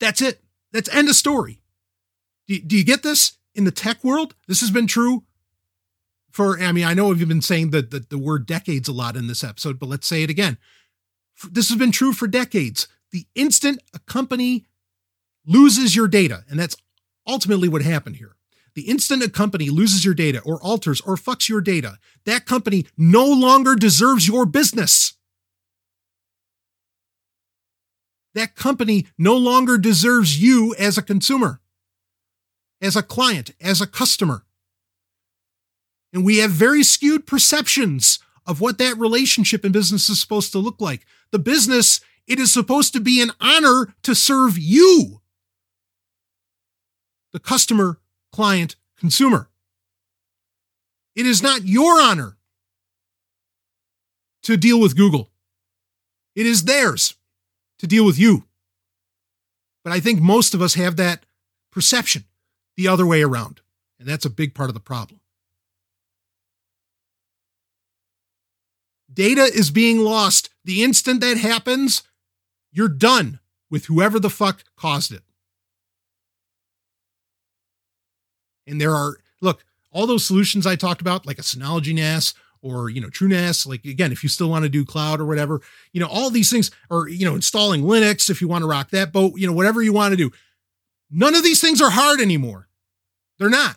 That's 0.00 0.20
it. 0.20 0.42
That's 0.72 0.92
end 0.94 1.08
of 1.08 1.16
story. 1.16 1.60
Do, 2.46 2.58
do 2.58 2.76
you 2.76 2.84
get 2.84 3.02
this? 3.02 3.38
In 3.54 3.64
the 3.64 3.70
tech 3.70 4.02
world, 4.02 4.34
this 4.48 4.60
has 4.60 4.72
been 4.72 4.88
true 4.88 5.22
for, 6.32 6.58
I 6.60 6.72
mean, 6.72 6.84
I 6.84 6.94
know 6.94 7.08
we've 7.08 7.28
been 7.28 7.40
saying 7.40 7.70
the, 7.70 7.82
the, 7.82 8.00
the 8.00 8.18
word 8.18 8.44
decades 8.44 8.88
a 8.88 8.92
lot 8.92 9.16
in 9.16 9.28
this 9.28 9.44
episode, 9.44 9.78
but 9.78 9.88
let's 9.88 10.08
say 10.08 10.24
it 10.24 10.30
again. 10.30 10.58
This 11.48 11.68
has 11.68 11.78
been 11.78 11.92
true 11.92 12.12
for 12.12 12.26
decades. 12.26 12.88
The 13.12 13.26
instant 13.36 13.80
a 13.94 14.00
company 14.00 14.66
loses 15.46 15.94
your 15.94 16.08
data, 16.08 16.44
and 16.50 16.58
that's 16.58 16.74
ultimately 17.28 17.68
what 17.68 17.82
happened 17.82 18.16
here. 18.16 18.34
The 18.74 18.88
instant 18.88 19.22
a 19.22 19.30
company 19.30 19.70
loses 19.70 20.04
your 20.04 20.14
data 20.14 20.40
or 20.40 20.60
alters 20.60 21.00
or 21.02 21.14
fucks 21.14 21.48
your 21.48 21.60
data, 21.60 21.98
that 22.24 22.46
company 22.46 22.86
no 22.98 23.24
longer 23.24 23.76
deserves 23.76 24.26
your 24.26 24.46
business. 24.46 25.14
That 28.34 28.56
company 28.56 29.06
no 29.16 29.36
longer 29.36 29.78
deserves 29.78 30.40
you 30.40 30.74
as 30.78 30.98
a 30.98 31.02
consumer, 31.02 31.60
as 32.80 32.96
a 32.96 33.02
client, 33.02 33.52
as 33.60 33.80
a 33.80 33.86
customer. 33.86 34.44
And 36.12 36.24
we 36.24 36.38
have 36.38 36.50
very 36.50 36.82
skewed 36.82 37.26
perceptions 37.26 38.18
of 38.46 38.60
what 38.60 38.78
that 38.78 38.98
relationship 38.98 39.64
in 39.64 39.72
business 39.72 40.08
is 40.08 40.20
supposed 40.20 40.52
to 40.52 40.58
look 40.58 40.80
like. 40.80 41.06
The 41.30 41.38
business, 41.38 42.00
it 42.26 42.38
is 42.38 42.52
supposed 42.52 42.92
to 42.92 43.00
be 43.00 43.20
an 43.20 43.32
honor 43.40 43.94
to 44.02 44.14
serve 44.14 44.58
you, 44.58 45.20
the 47.32 47.40
customer, 47.40 47.98
client, 48.32 48.76
consumer. 48.98 49.48
It 51.16 51.26
is 51.26 51.42
not 51.42 51.64
your 51.64 52.00
honor 52.00 52.36
to 54.42 54.56
deal 54.56 54.80
with 54.80 54.96
Google. 54.96 55.30
It 56.34 56.46
is 56.46 56.64
theirs 56.64 57.14
to 57.78 57.86
deal 57.86 58.04
with 58.04 58.18
you. 58.18 58.44
But 59.82 59.92
I 59.92 60.00
think 60.00 60.20
most 60.20 60.54
of 60.54 60.62
us 60.62 60.74
have 60.74 60.96
that 60.96 61.26
perception 61.70 62.24
the 62.76 62.88
other 62.88 63.06
way 63.06 63.22
around. 63.22 63.60
And 63.98 64.08
that's 64.08 64.24
a 64.24 64.30
big 64.30 64.54
part 64.54 64.70
of 64.70 64.74
the 64.74 64.80
problem. 64.80 65.20
Data 69.12 69.42
is 69.42 69.70
being 69.70 70.00
lost. 70.00 70.50
The 70.64 70.82
instant 70.82 71.20
that 71.20 71.36
happens, 71.36 72.02
you're 72.72 72.88
done 72.88 73.38
with 73.70 73.86
whoever 73.86 74.18
the 74.18 74.30
fuck 74.30 74.64
caused 74.76 75.12
it. 75.12 75.22
And 78.66 78.80
there 78.80 78.94
are, 78.94 79.18
look, 79.40 79.64
all 79.92 80.06
those 80.06 80.26
solutions 80.26 80.66
I 80.66 80.74
talked 80.74 81.00
about, 81.00 81.26
like 81.26 81.38
a 81.38 81.42
Synology 81.42 81.94
NAS 81.94 82.34
or 82.64 82.88
you 82.88 83.00
know 83.00 83.08
TrueNAS. 83.08 83.66
Like 83.66 83.84
again, 83.84 84.10
if 84.10 84.22
you 84.22 84.28
still 84.28 84.48
want 84.48 84.64
to 84.64 84.68
do 84.68 84.84
cloud 84.84 85.20
or 85.20 85.26
whatever, 85.26 85.60
you 85.92 86.00
know 86.00 86.08
all 86.08 86.30
these 86.30 86.50
things, 86.50 86.70
or 86.90 87.08
you 87.08 87.24
know 87.24 87.34
installing 87.34 87.82
Linux 87.82 88.30
if 88.30 88.40
you 88.40 88.48
want 88.48 88.62
to 88.62 88.68
rock 88.68 88.90
that 88.90 89.12
boat, 89.12 89.34
you 89.36 89.46
know 89.46 89.52
whatever 89.52 89.82
you 89.82 89.92
want 89.92 90.12
to 90.12 90.16
do. 90.16 90.32
None 91.10 91.34
of 91.34 91.44
these 91.44 91.60
things 91.60 91.80
are 91.80 91.90
hard 91.90 92.20
anymore. 92.20 92.68
They're 93.38 93.50
not. 93.50 93.76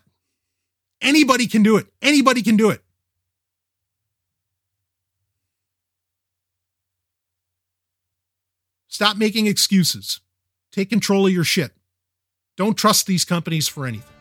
Anybody 1.02 1.46
can 1.46 1.62
do 1.62 1.78
it. 1.78 1.88
Anybody 2.02 2.42
can 2.42 2.58
do 2.58 2.72
it. 2.72 2.82
Stop 8.88 9.18
making 9.18 9.46
excuses. 9.46 10.22
Take 10.72 10.90
control 10.90 11.28
of 11.28 11.34
your 11.34 11.44
shit. 11.44 11.72
Don't 12.56 12.76
trust 12.76 13.06
these 13.06 13.26
companies 13.26 13.68
for 13.68 13.86
anything. 13.86 14.16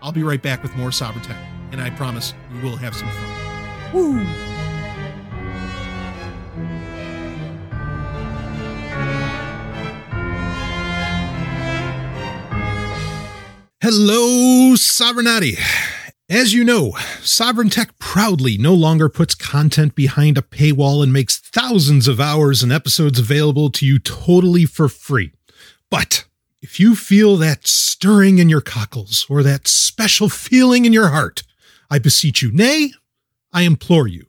I'll 0.00 0.12
be 0.12 0.22
right 0.22 0.40
back 0.40 0.62
with 0.62 0.76
more 0.76 0.92
Sovereign 0.92 1.24
Tech, 1.24 1.42
and 1.72 1.80
I 1.80 1.90
promise 1.90 2.32
we 2.52 2.60
will 2.60 2.76
have 2.76 2.94
some 2.94 3.08
fun. 3.08 3.45
Woo! 3.92 4.24
Hello, 13.82 14.74
Sovereignty. 14.74 15.56
As 16.28 16.52
you 16.52 16.64
know, 16.64 16.96
Sovereign 17.20 17.70
Tech 17.70 17.96
proudly 18.00 18.58
no 18.58 18.74
longer 18.74 19.08
puts 19.08 19.36
content 19.36 19.94
behind 19.94 20.36
a 20.36 20.42
paywall 20.42 21.04
and 21.04 21.12
makes 21.12 21.38
thousands 21.38 22.08
of 22.08 22.18
hours 22.18 22.64
and 22.64 22.72
episodes 22.72 23.20
available 23.20 23.70
to 23.70 23.86
you 23.86 24.00
totally 24.00 24.64
for 24.64 24.88
free. 24.88 25.30
But 25.88 26.24
if 26.60 26.80
you 26.80 26.96
feel 26.96 27.36
that 27.36 27.68
stirring 27.68 28.38
in 28.38 28.48
your 28.48 28.60
cockles 28.60 29.24
or 29.30 29.44
that 29.44 29.68
special 29.68 30.28
feeling 30.28 30.84
in 30.84 30.92
your 30.92 31.10
heart, 31.10 31.44
I 31.88 32.00
beseech 32.00 32.42
you, 32.42 32.50
nay, 32.50 32.90
I 33.56 33.62
implore 33.62 34.06
you 34.06 34.26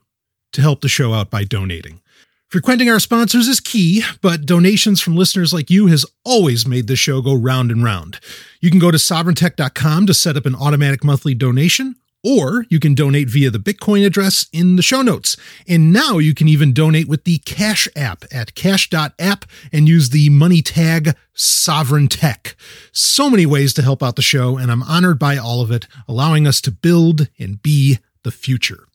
to 0.54 0.62
help 0.62 0.80
the 0.80 0.88
show 0.88 1.14
out 1.14 1.30
by 1.30 1.44
donating. 1.44 2.00
Frequenting 2.48 2.90
our 2.90 2.98
sponsors 2.98 3.50
is 3.50 3.60
key, 3.60 4.02
but 4.22 4.46
donations 4.46 5.02
from 5.02 5.18
listeners 5.18 5.52
like 5.52 5.70
you 5.70 5.88
has 5.88 6.06
always 6.24 6.66
made 6.66 6.88
the 6.88 6.96
show 6.96 7.22
go 7.22 7.34
round 7.34 7.70
and 7.70 7.84
round. 7.84 8.22
You 8.62 8.70
can 8.70 8.80
go 8.80 8.90
to 8.90 8.98
sovereigntech.com 8.98 10.08
to 10.08 10.14
set 10.14 10.38
up 10.38 10.46
an 10.46 10.56
automatic 10.56 11.04
monthly 11.04 11.34
donation, 11.34 11.98
or 12.24 12.66
you 12.70 12.80
can 12.80 12.96
donate 12.96 13.30
via 13.30 13.52
the 13.52 13.60
Bitcoin 13.60 14.06
address 14.06 14.48
in 14.54 14.78
the 14.78 14.82
show 14.82 15.02
notes. 15.02 15.36
And 15.68 15.92
now 15.92 16.20
you 16.20 16.34
can 16.34 16.48
even 16.48 16.72
donate 16.72 17.10
with 17.10 17.26
the 17.26 17.40
Cash 17.40 17.90
app 17.98 18.24
at 18.32 18.56
cash.app 18.56 19.44
and 19.74 19.90
use 19.90 20.12
the 20.12 20.30
money 20.30 20.62
tag 20.62 21.18
Sovereign 21.34 22.08
Tech. 22.08 22.56
So 22.94 23.30
many 23.30 23.46
ways 23.46 23.74
to 23.74 23.82
help 23.82 24.02
out 24.02 24.16
the 24.16 24.22
show, 24.22 24.58
and 24.58 24.72
I'm 24.72 24.84
honored 24.84 25.20
by 25.20 25.36
all 25.36 25.60
of 25.60 25.70
it, 25.70 25.86
allowing 26.08 26.48
us 26.48 26.62
to 26.62 26.72
build 26.72 27.28
and 27.38 27.62
be 27.62 28.00
the 28.24 28.32
future. 28.32 28.87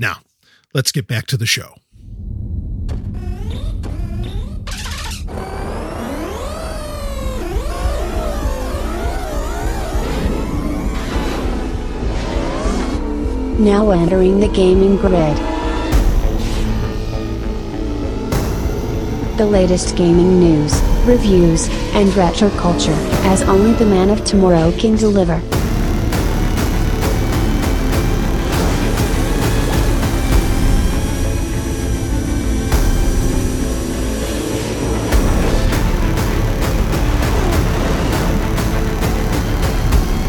Now, 0.00 0.22
let's 0.72 0.92
get 0.92 1.06
back 1.06 1.26
to 1.26 1.36
the 1.36 1.44
show. 1.44 1.74
Now 13.60 13.90
entering 13.90 14.40
the 14.40 14.48
gaming 14.48 14.96
grid. 14.96 15.36
The 19.36 19.44
latest 19.44 19.98
gaming 19.98 20.40
news, 20.40 20.80
reviews, 21.04 21.68
and 21.92 22.08
retro 22.16 22.48
culture, 22.56 22.96
as 23.26 23.42
only 23.42 23.74
the 23.74 23.84
man 23.84 24.08
of 24.08 24.24
tomorrow 24.24 24.72
can 24.78 24.96
deliver. 24.96 25.42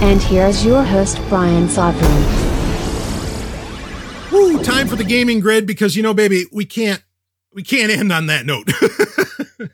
And 0.02 0.20
here's 0.20 0.66
your 0.66 0.84
host, 0.84 1.20
Brian 1.30 1.70
Sovereign. 1.70 2.12
Woo, 4.32 4.64
time 4.64 4.88
for 4.88 4.96
the 4.96 5.04
gaming 5.04 5.40
grid 5.40 5.68
because 5.68 5.96
you 5.96 6.02
know, 6.02 6.16
baby, 6.16 6.46
we 6.52 6.66
can't 6.66 7.04
we 7.54 7.62
can't 7.62 7.92
end 7.92 8.12
on 8.12 8.26
that 8.26 8.46
note. 8.46 8.68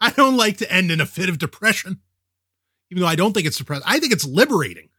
I 0.00 0.10
don't 0.10 0.36
like 0.36 0.58
to 0.58 0.70
end 0.70 0.90
in 0.90 1.00
a 1.00 1.06
fit 1.06 1.30
of 1.30 1.38
depression. 1.38 2.00
Even 2.90 3.02
though 3.02 3.08
I 3.08 3.14
don't 3.14 3.32
think 3.32 3.46
it's 3.46 3.56
depressing. 3.56 3.84
I 3.86 3.98
think 4.00 4.12
it's 4.12 4.26
liberating. 4.26 4.90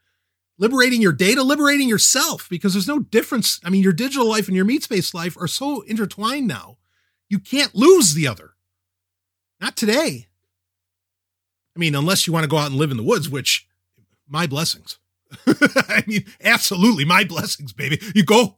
Liberating 0.57 1.01
your 1.01 1.11
data, 1.11 1.43
liberating 1.43 1.87
yourself, 1.87 2.47
because 2.49 2.73
there's 2.73 2.87
no 2.87 2.99
difference. 2.99 3.59
I 3.63 3.69
mean, 3.69 3.83
your 3.83 3.93
digital 3.93 4.27
life 4.27 4.47
and 4.47 4.55
your 4.55 4.65
meat 4.65 4.83
space 4.83 5.13
life 5.13 5.37
are 5.37 5.47
so 5.47 5.81
intertwined 5.81 6.47
now. 6.47 6.77
You 7.29 7.39
can't 7.39 7.75
lose 7.75 8.13
the 8.13 8.27
other. 8.27 8.51
Not 9.59 9.75
today. 9.75 10.27
I 11.75 11.79
mean, 11.79 11.95
unless 11.95 12.25
you 12.25 12.33
want 12.33 12.45
to 12.45 12.49
go 12.49 12.57
out 12.57 12.69
and 12.71 12.75
live 12.75 12.91
in 12.91 12.97
the 12.97 13.03
woods, 13.03 13.29
which 13.29 13.67
my 14.31 14.47
blessings. 14.47 14.97
I 15.47 16.03
mean, 16.07 16.25
absolutely 16.43 17.05
my 17.05 17.23
blessings, 17.23 17.73
baby. 17.73 17.99
You 18.15 18.23
go. 18.23 18.57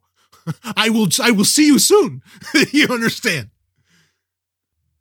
I 0.76 0.90
will 0.90 1.08
I 1.22 1.32
will 1.32 1.46
see 1.46 1.66
you 1.66 1.80
soon. 1.80 2.22
you 2.72 2.88
understand? 2.88 3.50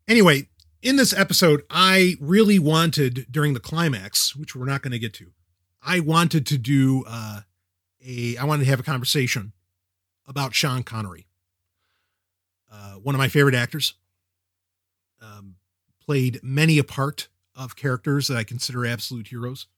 Anyway, 0.09 0.49
in 0.83 0.97
this 0.97 1.13
episode, 1.13 1.63
I 1.71 2.17
really 2.21 2.59
wanted 2.59 3.27
during 3.31 3.55
the 3.55 3.61
climax, 3.61 4.35
which 4.35 4.55
we're 4.55 4.67
not 4.67 4.83
going 4.83 4.93
to 4.93 4.99
get 4.99 5.15
to, 5.15 5.33
I 5.83 6.01
wanted 6.01 6.47
to 6.47 6.59
do 6.59 7.05
uh, 7.07 7.41
a, 8.05 8.37
I 8.37 8.45
wanted 8.45 8.65
to 8.65 8.71
have 8.71 8.81
a 8.81 8.85
conversation 8.85 9.53
about 10.27 10.55
Sean 10.55 10.83
Connery, 10.83 11.27
uh, 12.71 12.95
one 12.95 13.15
of 13.15 13.19
my 13.19 13.29
favorite 13.29 13.55
actors. 13.55 13.95
Um, 15.21 15.57
played 16.05 16.41
many 16.43 16.79
a 16.79 16.85
part 16.85 17.29
of 17.55 17.77
characters 17.77 18.27
that 18.27 18.37
I 18.37 18.43
consider 18.43 18.85
absolute 18.85 19.29
heroes, 19.29 19.69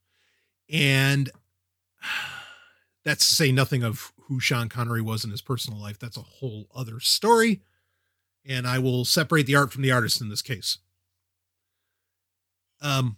and 0.70 1.31
that's 3.05 3.28
to 3.28 3.35
say 3.35 3.53
nothing 3.53 3.82
of 3.82 4.12
who 4.28 4.41
Sean 4.41 4.69
Connery 4.69 5.03
was 5.03 5.24
in 5.24 5.31
his 5.31 5.43
personal 5.43 5.78
life. 5.78 5.99
That's 5.99 6.16
a 6.16 6.23
whole 6.23 6.69
other 6.74 7.01
story 7.01 7.61
and 8.47 8.66
I 8.66 8.78
will 8.78 9.05
separate 9.05 9.47
the 9.47 9.57
art 9.57 9.73
from 9.73 9.82
the 9.82 9.93
artist 9.93 10.20
in 10.20 10.28
this 10.28 10.43
case. 10.43 10.78
Um, 12.81 13.16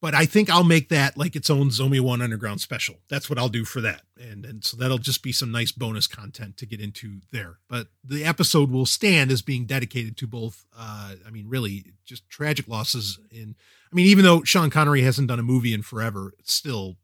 but 0.00 0.14
I 0.14 0.24
think 0.24 0.50
I'll 0.50 0.64
make 0.64 0.88
that 0.88 1.16
like 1.16 1.36
its 1.36 1.48
own 1.48 1.70
Zombie 1.70 2.00
One 2.00 2.20
Underground 2.20 2.60
special. 2.60 2.96
That's 3.08 3.30
what 3.30 3.38
I'll 3.38 3.48
do 3.48 3.64
for 3.64 3.80
that, 3.82 4.02
and 4.18 4.44
and 4.44 4.64
so 4.64 4.76
that'll 4.76 4.98
just 4.98 5.22
be 5.22 5.30
some 5.30 5.52
nice 5.52 5.70
bonus 5.70 6.08
content 6.08 6.56
to 6.56 6.66
get 6.66 6.80
into 6.80 7.20
there. 7.30 7.58
But 7.68 7.86
the 8.02 8.24
episode 8.24 8.70
will 8.70 8.86
stand 8.86 9.30
as 9.30 9.42
being 9.42 9.64
dedicated 9.64 10.16
to 10.16 10.26
both. 10.26 10.64
Uh, 10.76 11.14
I 11.24 11.30
mean, 11.30 11.48
really, 11.48 11.92
just 12.04 12.28
tragic 12.28 12.66
losses 12.66 13.20
in. 13.30 13.54
I 13.92 13.94
mean, 13.94 14.06
even 14.06 14.24
though 14.24 14.42
Sean 14.42 14.70
Connery 14.70 15.02
hasn't 15.02 15.28
done 15.28 15.38
a 15.38 15.42
movie 15.42 15.74
in 15.74 15.82
forever, 15.82 16.32
it's 16.38 16.54
still. 16.54 16.96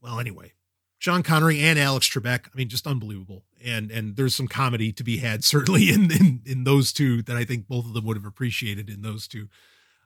Well, 0.00 0.18
anyway, 0.18 0.52
Sean 0.98 1.22
Connery 1.22 1.60
and 1.60 1.78
Alex 1.78 2.08
Trebek. 2.08 2.46
I 2.46 2.56
mean, 2.56 2.68
just 2.68 2.86
unbelievable. 2.86 3.44
And 3.64 3.90
and 3.90 4.16
there's 4.16 4.34
some 4.34 4.48
comedy 4.48 4.92
to 4.92 5.04
be 5.04 5.18
had 5.18 5.44
certainly 5.54 5.90
in 5.90 6.10
in, 6.10 6.42
in 6.44 6.64
those 6.64 6.92
two 6.92 7.22
that 7.22 7.36
I 7.36 7.44
think 7.44 7.68
both 7.68 7.86
of 7.86 7.94
them 7.94 8.04
would 8.04 8.16
have 8.16 8.26
appreciated 8.26 8.90
in 8.90 9.02
those 9.02 9.28
two. 9.28 9.48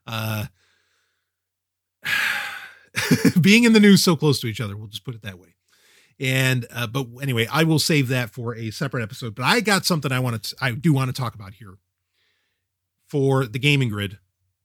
Uh, 0.07 0.47
being 3.41 3.65
in 3.65 3.73
the 3.73 3.81
news 3.81 4.03
so 4.03 4.15
close 4.15 4.41
to 4.41 4.47
each 4.47 4.61
other, 4.61 4.77
we'll 4.77 4.89
just 4.89 5.05
put 5.05 5.15
it 5.15 5.23
that 5.23 5.39
way. 5.39 5.55
And 6.21 6.67
uh, 6.71 6.87
but 6.87 7.07
anyway, 7.23 7.47
I 7.51 7.65
will 7.65 7.79
save 7.79 8.09
that 8.09 8.31
for 8.31 8.55
a 8.55 8.71
separate 8.71 9.03
episode. 9.03 9.35
But 9.35 9.45
I 9.45 9.61
got 9.61 9.87
something 9.87 10.13
I 10.13 10.19
want 10.19 10.43
to 10.43 10.57
I 10.61 10.73
do 10.73 10.93
want 10.93 11.15
to 11.15 11.19
talk 11.19 11.35
about 11.35 11.55
here 11.55 11.79
for 13.07 13.47
the 13.47 13.59
gaming 13.59 13.89
grid. 13.89 14.19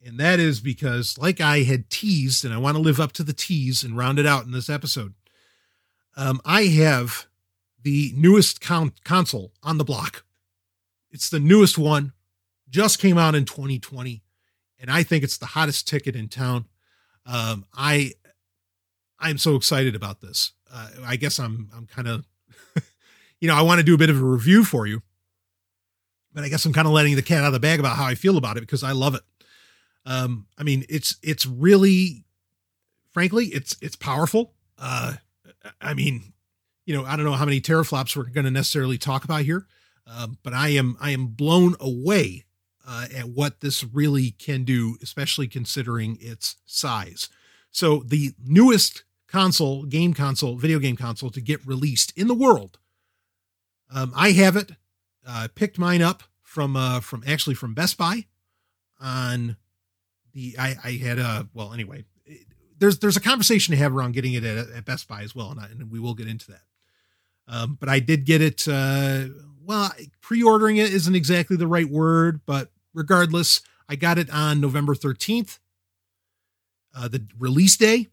And 0.05 0.19
that 0.19 0.39
is 0.39 0.59
because, 0.59 1.17
like 1.17 1.39
I 1.39 1.63
had 1.63 1.89
teased, 1.89 2.43
and 2.43 2.53
I 2.53 2.57
want 2.57 2.75
to 2.75 2.81
live 2.81 2.99
up 2.99 3.13
to 3.13 3.23
the 3.23 3.33
tease 3.33 3.83
and 3.83 3.97
round 3.97 4.19
it 4.19 4.25
out 4.25 4.45
in 4.45 4.51
this 4.51 4.69
episode 4.69 5.13
um, 6.15 6.41
I 6.45 6.63
have 6.63 7.27
the 7.81 8.13
newest 8.15 8.61
con- 8.61 8.93
console 9.03 9.51
on 9.61 9.77
the 9.77 9.83
block. 9.83 10.23
It's 11.11 11.29
the 11.29 11.39
newest 11.39 11.77
one, 11.77 12.13
just 12.69 12.99
came 12.99 13.17
out 13.17 13.35
in 13.35 13.45
2020, 13.45 14.23
and 14.79 14.91
I 14.91 15.03
think 15.03 15.23
it's 15.23 15.37
the 15.37 15.47
hottest 15.47 15.87
ticket 15.87 16.15
in 16.15 16.27
town. 16.27 16.65
Um, 17.25 17.65
I 17.73 18.13
I'm 19.19 19.37
so 19.37 19.55
excited 19.55 19.95
about 19.95 20.21
this. 20.21 20.51
Uh, 20.71 20.89
I 21.05 21.15
guess 21.15 21.39
I'm 21.39 21.69
I'm 21.75 21.85
kind 21.85 22.07
of, 22.07 22.25
you 23.39 23.47
know, 23.47 23.55
I 23.55 23.61
want 23.61 23.79
to 23.79 23.83
do 23.83 23.95
a 23.95 23.97
bit 23.97 24.09
of 24.09 24.19
a 24.19 24.25
review 24.25 24.63
for 24.63 24.87
you, 24.87 25.01
but 26.33 26.43
I 26.43 26.49
guess 26.49 26.65
I'm 26.65 26.73
kind 26.73 26.87
of 26.87 26.93
letting 26.93 27.15
the 27.15 27.21
cat 27.21 27.43
out 27.43 27.47
of 27.47 27.53
the 27.53 27.59
bag 27.59 27.79
about 27.79 27.95
how 27.95 28.05
I 28.05 28.15
feel 28.15 28.37
about 28.37 28.57
it 28.57 28.61
because 28.61 28.83
I 28.83 28.91
love 28.91 29.15
it. 29.15 29.21
Um, 30.05 30.47
I 30.57 30.63
mean, 30.63 30.85
it's 30.89 31.17
it's 31.23 31.45
really, 31.45 32.25
frankly, 33.11 33.47
it's 33.47 33.75
it's 33.81 33.95
powerful. 33.95 34.53
Uh, 34.77 35.13
I 35.81 35.93
mean, 35.93 36.33
you 36.85 36.95
know, 36.95 37.05
I 37.05 37.15
don't 37.15 37.25
know 37.25 37.33
how 37.33 37.45
many 37.45 37.61
teraflops 37.61 38.15
we're 38.15 38.23
going 38.23 38.45
to 38.45 38.51
necessarily 38.51 38.97
talk 38.97 39.23
about 39.23 39.41
here, 39.41 39.65
um, 40.07 40.37
but 40.43 40.53
I 40.53 40.69
am 40.69 40.97
I 40.99 41.11
am 41.11 41.27
blown 41.27 41.75
away 41.79 42.45
uh, 42.85 43.05
at 43.15 43.29
what 43.29 43.61
this 43.61 43.83
really 43.83 44.31
can 44.31 44.63
do, 44.63 44.97
especially 45.01 45.47
considering 45.47 46.17
its 46.19 46.57
size. 46.65 47.29
So 47.71 48.03
the 48.05 48.33
newest 48.45 49.03
console, 49.27 49.83
game 49.83 50.13
console, 50.13 50.57
video 50.57 50.79
game 50.79 50.95
console 50.95 51.31
to 51.31 51.41
get 51.41 51.65
released 51.65 52.13
in 52.17 52.27
the 52.27 52.35
world. 52.35 52.77
Um, 53.93 54.13
I 54.15 54.31
have 54.31 54.55
it. 54.55 54.73
Uh, 55.25 55.47
picked 55.55 55.79
mine 55.79 56.01
up 56.01 56.23
from 56.41 56.75
uh, 56.75 56.99
from 56.99 57.23
actually 57.25 57.55
from 57.55 57.73
Best 57.73 57.97
Buy 57.97 58.25
on 58.99 59.55
the 60.33 60.55
I, 60.57 60.75
I 60.83 60.91
had 60.91 61.19
a 61.19 61.47
well 61.53 61.73
anyway 61.73 62.05
there's 62.83 62.99
there's 62.99 63.17
a 63.17 63.21
conversation 63.21 63.71
to 63.71 63.77
have 63.77 63.95
around 63.95 64.13
getting 64.13 64.33
it 64.33 64.43
at, 64.43 64.69
at 64.69 64.85
Best 64.85 65.07
Buy 65.07 65.21
as 65.21 65.33
well, 65.33 65.51
and, 65.51 65.59
I, 65.59 65.65
and 65.65 65.89
we 65.89 65.99
will 65.99 66.13
get 66.13 66.27
into 66.27 66.51
that. 66.51 66.63
Um, 67.47 67.77
but 67.79 67.89
I 67.89 67.99
did 67.99 68.25
get 68.25 68.41
it. 68.41 68.67
Uh, 68.67 69.25
well, 69.63 69.91
pre-ordering 70.21 70.77
it 70.77 70.93
isn't 70.93 71.15
exactly 71.15 71.55
the 71.55 71.67
right 71.67 71.89
word, 71.89 72.41
but 72.45 72.71
regardless, 72.93 73.61
I 73.87 73.95
got 73.95 74.17
it 74.17 74.29
on 74.29 74.59
November 74.59 74.95
13th, 74.95 75.59
uh, 76.95 77.07
the 77.07 77.25
release 77.39 77.77
day. 77.77 78.07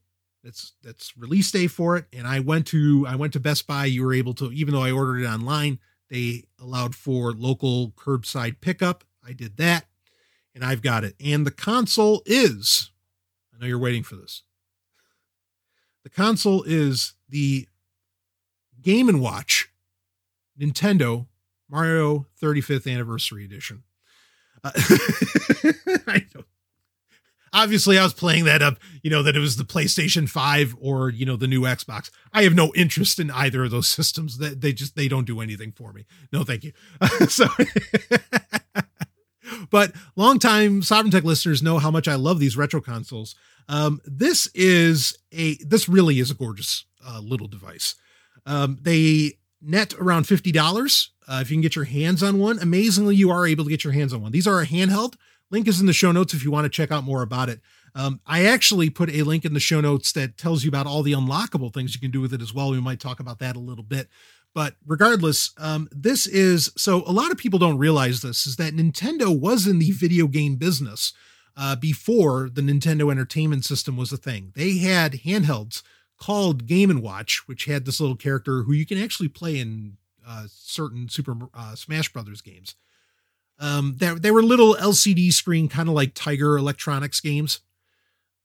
That's 0.45 0.73
that's 0.83 1.17
release 1.17 1.51
day 1.51 1.67
for 1.67 1.97
it, 1.97 2.07
and 2.13 2.27
I 2.27 2.41
went 2.41 2.67
to 2.69 3.07
I 3.09 3.17
went 3.17 3.33
to 3.35 3.41
Best 3.41 3.67
Buy. 3.67 3.87
You 3.87 4.05
were 4.05 4.15
able 4.15 4.35
to, 4.35 4.53
even 4.53 4.73
though 4.73 4.83
I 4.83 4.93
ordered 4.93 5.21
it 5.21 5.27
online, 5.27 5.81
they 6.09 6.45
allowed 6.61 6.95
for 6.95 7.33
local 7.33 7.91
curbside 7.91 8.61
pickup. 8.61 9.05
I 9.27 9.33
did 9.33 9.59
that, 9.59 9.85
and 10.61 10.69
I've 10.69 10.83
got 10.83 11.05
it. 11.05 11.15
And 11.25 11.47
the 11.47 11.51
console 11.51 12.23
is. 12.27 12.91
I 13.55 13.59
know 13.59 13.67
you're 13.67 13.79
waiting 13.79 14.03
for 14.03 14.17
this. 14.17 14.43
The 16.05 16.11
console 16.11 16.63
is 16.65 17.15
the 17.29 17.67
Game 18.83 19.09
and 19.09 19.23
Watch 19.23 19.71
Nintendo 20.61 21.27
Mario 21.69 22.27
35th 22.43 22.93
Anniversary 22.93 23.45
Edition. 23.45 23.85
Uh, 24.63 24.71
I 26.07 26.27
know. 26.35 26.45
Obviously, 27.53 27.99
I 27.99 28.05
was 28.05 28.15
playing 28.15 28.45
that 28.45 28.63
up, 28.63 28.79
you 29.03 29.11
know, 29.11 29.23
that 29.23 29.37
it 29.37 29.41
was 29.41 29.57
the 29.57 29.65
PlayStation 29.65 30.29
5 30.29 30.77
or, 30.79 31.09
you 31.09 31.25
know, 31.25 31.37
the 31.37 31.49
new 31.49 31.63
Xbox. 31.63 32.11
I 32.33 32.43
have 32.43 32.55
no 32.55 32.71
interest 32.75 33.19
in 33.19 33.31
either 33.31 33.65
of 33.65 33.71
those 33.71 33.89
systems. 33.89 34.39
That 34.39 34.61
they 34.61 34.73
just 34.73 34.95
they 34.95 35.09
don't 35.09 35.27
do 35.27 35.41
anything 35.41 35.73
for 35.73 35.93
me. 35.93 36.05
No, 36.33 36.45
thank 36.45 36.65
you. 36.65 36.73
so 37.29 37.47
but 39.71 39.93
longtime 40.17 40.83
Sovereign 40.83 41.11
Tech 41.11 41.25
listeners 41.25 41.63
know 41.63 41.79
how 41.79 41.91
much 41.91 42.09
I 42.09 42.15
love 42.17 42.39
these 42.39 42.57
retro 42.57 42.81
consoles. 42.81 43.35
Um, 43.69 44.01
this 44.05 44.49
is 44.55 45.17
a 45.33 45.55
this 45.57 45.89
really 45.89 46.19
is 46.19 46.31
a 46.31 46.35
gorgeous 46.35 46.85
uh, 47.07 47.21
little 47.21 47.49
device. 47.49 47.95
Um, 48.47 48.79
they 48.81 49.39
net 49.63 49.95
around 49.95 50.25
fifty 50.25 50.53
dollars 50.53 51.11
uh, 51.29 51.39
if 51.41 51.51
you 51.51 51.57
can 51.57 51.63
get 51.63 51.77
your 51.77 51.85
hands 51.85 52.23
on 52.23 52.39
one. 52.39 52.59
Amazingly, 52.59 53.15
you 53.15 53.31
are 53.31 53.47
able 53.47 53.65
to 53.65 53.71
get 53.71 53.85
your 53.85 53.93
hands 53.93 54.13
on 54.13 54.23
one. 54.23 54.33
These 54.33 54.47
are 54.47 54.61
a 54.61 54.67
handheld. 54.67 55.15
Link 55.51 55.67
is 55.67 55.81
in 55.81 55.87
the 55.87 55.93
show 55.93 56.13
notes 56.13 56.33
if 56.33 56.45
you 56.45 56.51
want 56.51 56.65
to 56.65 56.69
check 56.69 56.93
out 56.93 57.05
more 57.05 57.23
about 57.23 57.49
it. 57.49 57.61
Um, 57.95 58.21
I 58.25 58.45
actually 58.45 58.89
put 58.89 59.11
a 59.11 59.23
link 59.25 59.45
in 59.45 59.53
the 59.53 59.61
show 59.61 59.81
notes 59.81 60.13
that 60.13 60.37
tells 60.37 60.63
you 60.63 60.69
about 60.69 60.87
all 60.87 61.03
the 61.03 61.13
unlockable 61.13 61.75
things 61.75 61.93
you 61.95 62.01
can 62.01 62.13
do 62.13 62.21
with 62.21 62.33
it 62.33 62.41
as 62.41 62.55
well. 62.55 62.71
We 62.71 62.81
might 62.81 63.01
talk 63.01 63.19
about 63.19 63.41
that 63.41 63.57
a 63.57 63.61
little 63.61 63.83
bit. 63.83 64.09
But 64.55 64.75
regardless, 64.85 65.53
um, 65.59 65.89
this 65.93 66.27
is 66.27 66.73
so 66.77 67.05
a 67.07 67.13
lot 67.13 67.31
of 67.31 67.39
people 67.39 67.59
don't 67.59 67.79
realize 67.79 68.21
this 68.21 68.47
is 68.47 68.57
that 68.57 68.75
Nintendo 68.75 69.39
was 69.39 69.67
in 69.67 69.79
the 69.79 69.93
video 69.93 70.27
game 70.27 70.57
business 70.57 71.13
uh, 71.57 71.77
before 71.77 72.51
the 72.53 72.63
Nintendo 72.63 73.11
Entertainment 73.11 73.65
System 73.65 73.97
was 73.97 74.13
a 74.13 74.17
thing. 74.17 74.53
They 74.57 74.79
had 74.79 75.13
handhelds 75.13 75.83
called 76.19 76.67
Game 76.67 76.91
and 76.91 77.03
Watch, 77.03 77.43
which 77.47 77.67
had 77.67 77.85
this 77.85 78.01
little 78.01 78.17
character 78.17 78.63
who 78.63 78.73
you 78.73 78.87
can 78.87 78.99
actually 78.99 79.29
play 79.29 79.59
in 79.59 79.97
uh, 80.27 80.45
certain 80.49 81.09
Super 81.09 81.37
uh, 81.55 81.75
Smash 81.75 82.13
Brothers 82.13 82.41
games. 82.41 82.75
Um, 83.59 83.97
they, 83.99 84.15
they 84.15 84.31
were 84.31 84.43
little 84.43 84.75
LCD 84.75 85.33
screen, 85.33 85.69
kind 85.69 85.89
of 85.89 85.95
like 85.95 86.15
Tiger 86.15 86.57
Electronics 86.57 87.21
games. 87.21 87.61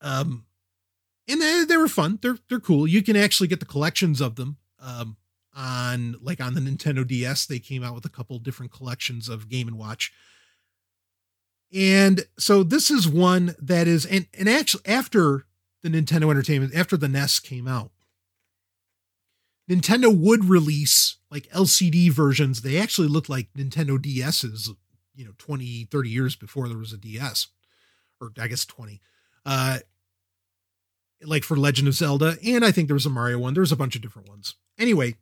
Um, 0.01 0.45
and 1.27 1.41
they, 1.41 1.63
they 1.65 1.77
were 1.77 1.87
fun. 1.87 2.19
They're 2.21 2.37
they're 2.49 2.59
cool. 2.59 2.85
You 2.85 3.01
can 3.01 3.15
actually 3.15 3.47
get 3.47 3.59
the 3.59 3.65
collections 3.65 4.21
of 4.21 4.35
them. 4.35 4.57
Um, 4.79 5.17
on 5.55 6.15
like 6.21 6.41
on 6.41 6.53
the 6.53 6.61
Nintendo 6.61 7.07
DS, 7.07 7.45
they 7.45 7.59
came 7.59 7.83
out 7.83 7.95
with 7.95 8.05
a 8.05 8.09
couple 8.09 8.37
different 8.39 8.71
collections 8.71 9.29
of 9.29 9.49
Game 9.49 9.67
and 9.67 9.77
Watch. 9.77 10.11
And 11.73 12.25
so 12.37 12.63
this 12.63 12.91
is 12.91 13.07
one 13.07 13.55
that 13.59 13.87
is 13.87 14.05
and 14.05 14.27
and 14.37 14.49
actually 14.49 14.85
after 14.85 15.45
the 15.81 15.89
Nintendo 15.89 16.29
Entertainment, 16.29 16.75
after 16.75 16.97
the 16.97 17.07
NES 17.07 17.39
came 17.39 17.67
out, 17.67 17.91
Nintendo 19.69 20.15
would 20.15 20.45
release 20.45 21.17
like 21.31 21.49
LCD 21.49 22.11
versions. 22.11 22.61
They 22.61 22.77
actually 22.77 23.07
looked 23.07 23.29
like 23.29 23.53
Nintendo 23.53 23.99
DS's, 23.99 24.71
you 25.15 25.25
know, 25.25 25.33
20, 25.37 25.85
30 25.85 26.09
years 26.09 26.35
before 26.35 26.67
there 26.67 26.77
was 26.77 26.93
a 26.93 26.97
DS, 26.97 27.47
or 28.21 28.31
I 28.39 28.47
guess 28.47 28.65
20. 28.65 29.01
Uh, 29.45 29.79
like 31.23 31.43
for 31.43 31.55
Legend 31.55 31.87
of 31.87 31.93
Zelda, 31.93 32.37
and 32.45 32.63
I 32.63 32.71
think 32.71 32.87
there 32.87 32.95
was 32.95 33.05
a 33.05 33.11
Mario 33.11 33.39
one. 33.39 33.53
There's 33.53 33.71
a 33.71 33.77
bunch 33.77 33.95
of 33.95 34.01
different 34.01 34.29
ones. 34.29 34.55
Anyway, 34.77 35.15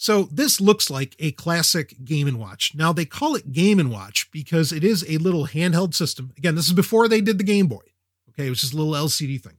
so 0.00 0.28
this 0.30 0.60
looks 0.60 0.90
like 0.90 1.16
a 1.18 1.32
classic 1.32 2.04
Game 2.04 2.28
and 2.28 2.38
Watch. 2.38 2.72
Now 2.72 2.92
they 2.92 3.04
call 3.04 3.34
it 3.34 3.50
Game 3.52 3.80
and 3.80 3.90
Watch 3.90 4.30
because 4.30 4.70
it 4.70 4.84
is 4.84 5.04
a 5.08 5.18
little 5.18 5.48
handheld 5.48 5.92
system. 5.92 6.32
Again, 6.38 6.54
this 6.54 6.68
is 6.68 6.72
before 6.72 7.08
they 7.08 7.20
did 7.20 7.36
the 7.36 7.44
Game 7.44 7.66
Boy. 7.66 7.82
Okay, 8.30 8.46
it 8.46 8.50
was 8.50 8.60
just 8.60 8.72
a 8.72 8.76
little 8.76 8.92
LCD 8.92 9.42
thing. 9.42 9.56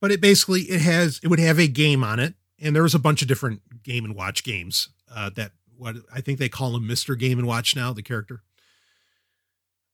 But 0.00 0.10
it 0.10 0.22
basically 0.22 0.62
it 0.62 0.80
has 0.80 1.20
it 1.22 1.28
would 1.28 1.38
have 1.38 1.58
a 1.58 1.66
game 1.68 2.02
on 2.02 2.18
it, 2.20 2.32
and 2.58 2.74
there 2.74 2.82
was 2.82 2.94
a 2.94 2.98
bunch 2.98 3.20
of 3.20 3.28
different 3.28 3.82
Game 3.82 4.06
and 4.06 4.14
Watch 4.14 4.42
games 4.44 4.88
uh, 5.14 5.28
that 5.36 5.52
what 5.76 5.96
I 6.12 6.22
think 6.22 6.38
they 6.38 6.48
call 6.48 6.74
him 6.74 6.86
Mister 6.86 7.14
Game 7.14 7.38
and 7.38 7.46
Watch 7.46 7.76
now, 7.76 7.92
the 7.92 8.02
character. 8.02 8.42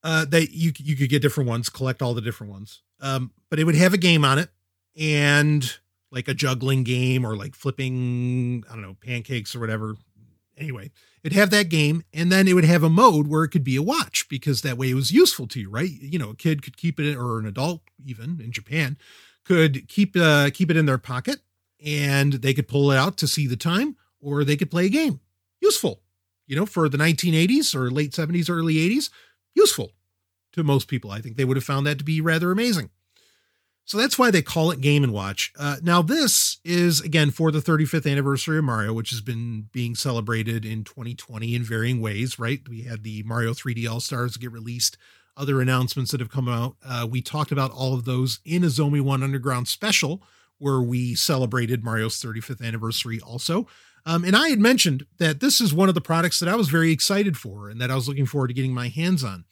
Uh, 0.04 0.24
that 0.26 0.52
you 0.52 0.72
you 0.78 0.94
could 0.94 1.10
get 1.10 1.22
different 1.22 1.50
ones, 1.50 1.68
collect 1.68 2.02
all 2.02 2.14
the 2.14 2.20
different 2.20 2.52
ones. 2.52 2.82
Um, 3.00 3.32
but 3.50 3.58
it 3.58 3.64
would 3.64 3.74
have 3.74 3.94
a 3.94 3.98
game 3.98 4.24
on 4.24 4.38
it, 4.38 4.48
and 4.96 5.68
like 6.10 6.28
a 6.28 6.34
juggling 6.34 6.84
game 6.84 7.24
or 7.24 7.36
like 7.36 7.54
flipping, 7.54 8.64
I 8.68 8.72
don't 8.72 8.82
know, 8.82 8.96
pancakes 9.04 9.54
or 9.54 9.60
whatever. 9.60 9.96
Anyway, 10.56 10.90
it'd 11.22 11.36
have 11.36 11.50
that 11.50 11.68
game, 11.68 12.02
and 12.12 12.32
then 12.32 12.48
it 12.48 12.54
would 12.54 12.64
have 12.64 12.82
a 12.82 12.88
mode 12.88 13.28
where 13.28 13.44
it 13.44 13.50
could 13.50 13.62
be 13.62 13.76
a 13.76 13.82
watch 13.82 14.26
because 14.28 14.62
that 14.62 14.76
way 14.76 14.90
it 14.90 14.94
was 14.94 15.12
useful 15.12 15.46
to 15.46 15.60
you, 15.60 15.70
right? 15.70 15.90
You 15.90 16.18
know, 16.18 16.30
a 16.30 16.36
kid 16.36 16.62
could 16.62 16.76
keep 16.76 16.98
it, 16.98 17.16
or 17.16 17.38
an 17.38 17.46
adult 17.46 17.82
even 18.04 18.40
in 18.42 18.50
Japan 18.50 18.96
could 19.48 19.88
keep 19.88 20.14
uh, 20.14 20.50
keep 20.52 20.70
it 20.70 20.76
in 20.76 20.86
their 20.86 20.98
pocket, 20.98 21.38
and 21.84 22.34
they 22.34 22.52
could 22.52 22.68
pull 22.68 22.92
it 22.92 22.98
out 22.98 23.16
to 23.16 23.26
see 23.26 23.46
the 23.46 23.56
time, 23.56 23.96
or 24.20 24.44
they 24.44 24.56
could 24.56 24.70
play 24.70 24.86
a 24.86 24.90
game. 24.90 25.20
Useful, 25.60 26.02
you 26.46 26.54
know, 26.54 26.66
for 26.66 26.88
the 26.88 26.98
1980s 26.98 27.74
or 27.74 27.90
late 27.90 28.12
70s, 28.12 28.50
early 28.50 28.74
80s. 28.74 29.10
Useful 29.54 29.92
to 30.52 30.62
most 30.62 30.86
people. 30.86 31.10
I 31.10 31.20
think 31.20 31.36
they 31.36 31.44
would 31.44 31.56
have 31.56 31.64
found 31.64 31.86
that 31.86 31.98
to 31.98 32.04
be 32.04 32.20
rather 32.20 32.52
amazing. 32.52 32.90
So 33.88 33.96
that's 33.96 34.18
why 34.18 34.30
they 34.30 34.42
call 34.42 34.70
it 34.70 34.82
Game 34.82 35.02
and 35.02 35.14
Watch. 35.14 35.50
Uh, 35.58 35.76
now, 35.82 36.02
this 36.02 36.58
is 36.62 37.00
again 37.00 37.30
for 37.30 37.50
the 37.50 37.60
35th 37.60 38.08
anniversary 38.08 38.58
of 38.58 38.64
Mario, 38.64 38.92
which 38.92 39.08
has 39.08 39.22
been 39.22 39.70
being 39.72 39.94
celebrated 39.94 40.66
in 40.66 40.84
2020 40.84 41.54
in 41.54 41.62
varying 41.62 42.02
ways. 42.02 42.38
Right? 42.38 42.60
We 42.68 42.82
had 42.82 43.02
the 43.02 43.22
Mario 43.22 43.54
3D 43.54 43.90
All 43.90 44.00
Stars 44.00 44.36
get 44.36 44.52
released, 44.52 44.98
other 45.38 45.62
announcements 45.62 46.10
that 46.10 46.20
have 46.20 46.28
come 46.30 46.50
out. 46.50 46.76
Uh, 46.86 47.08
we 47.10 47.22
talked 47.22 47.50
about 47.50 47.70
all 47.70 47.94
of 47.94 48.04
those 48.04 48.40
in 48.44 48.62
a 48.62 48.66
Zomi 48.66 49.00
One 49.00 49.22
Underground 49.22 49.68
special, 49.68 50.22
where 50.58 50.82
we 50.82 51.14
celebrated 51.14 51.82
Mario's 51.82 52.20
35th 52.20 52.62
anniversary 52.62 53.20
also. 53.22 53.66
Um, 54.04 54.22
and 54.22 54.36
I 54.36 54.50
had 54.50 54.60
mentioned 54.60 55.06
that 55.16 55.40
this 55.40 55.62
is 55.62 55.72
one 55.72 55.88
of 55.88 55.94
the 55.94 56.02
products 56.02 56.40
that 56.40 56.48
I 56.48 56.56
was 56.56 56.68
very 56.68 56.92
excited 56.92 57.38
for 57.38 57.70
and 57.70 57.80
that 57.80 57.90
I 57.90 57.94
was 57.94 58.06
looking 58.06 58.26
forward 58.26 58.48
to 58.48 58.54
getting 58.54 58.74
my 58.74 58.88
hands 58.88 59.24
on. 59.24 59.46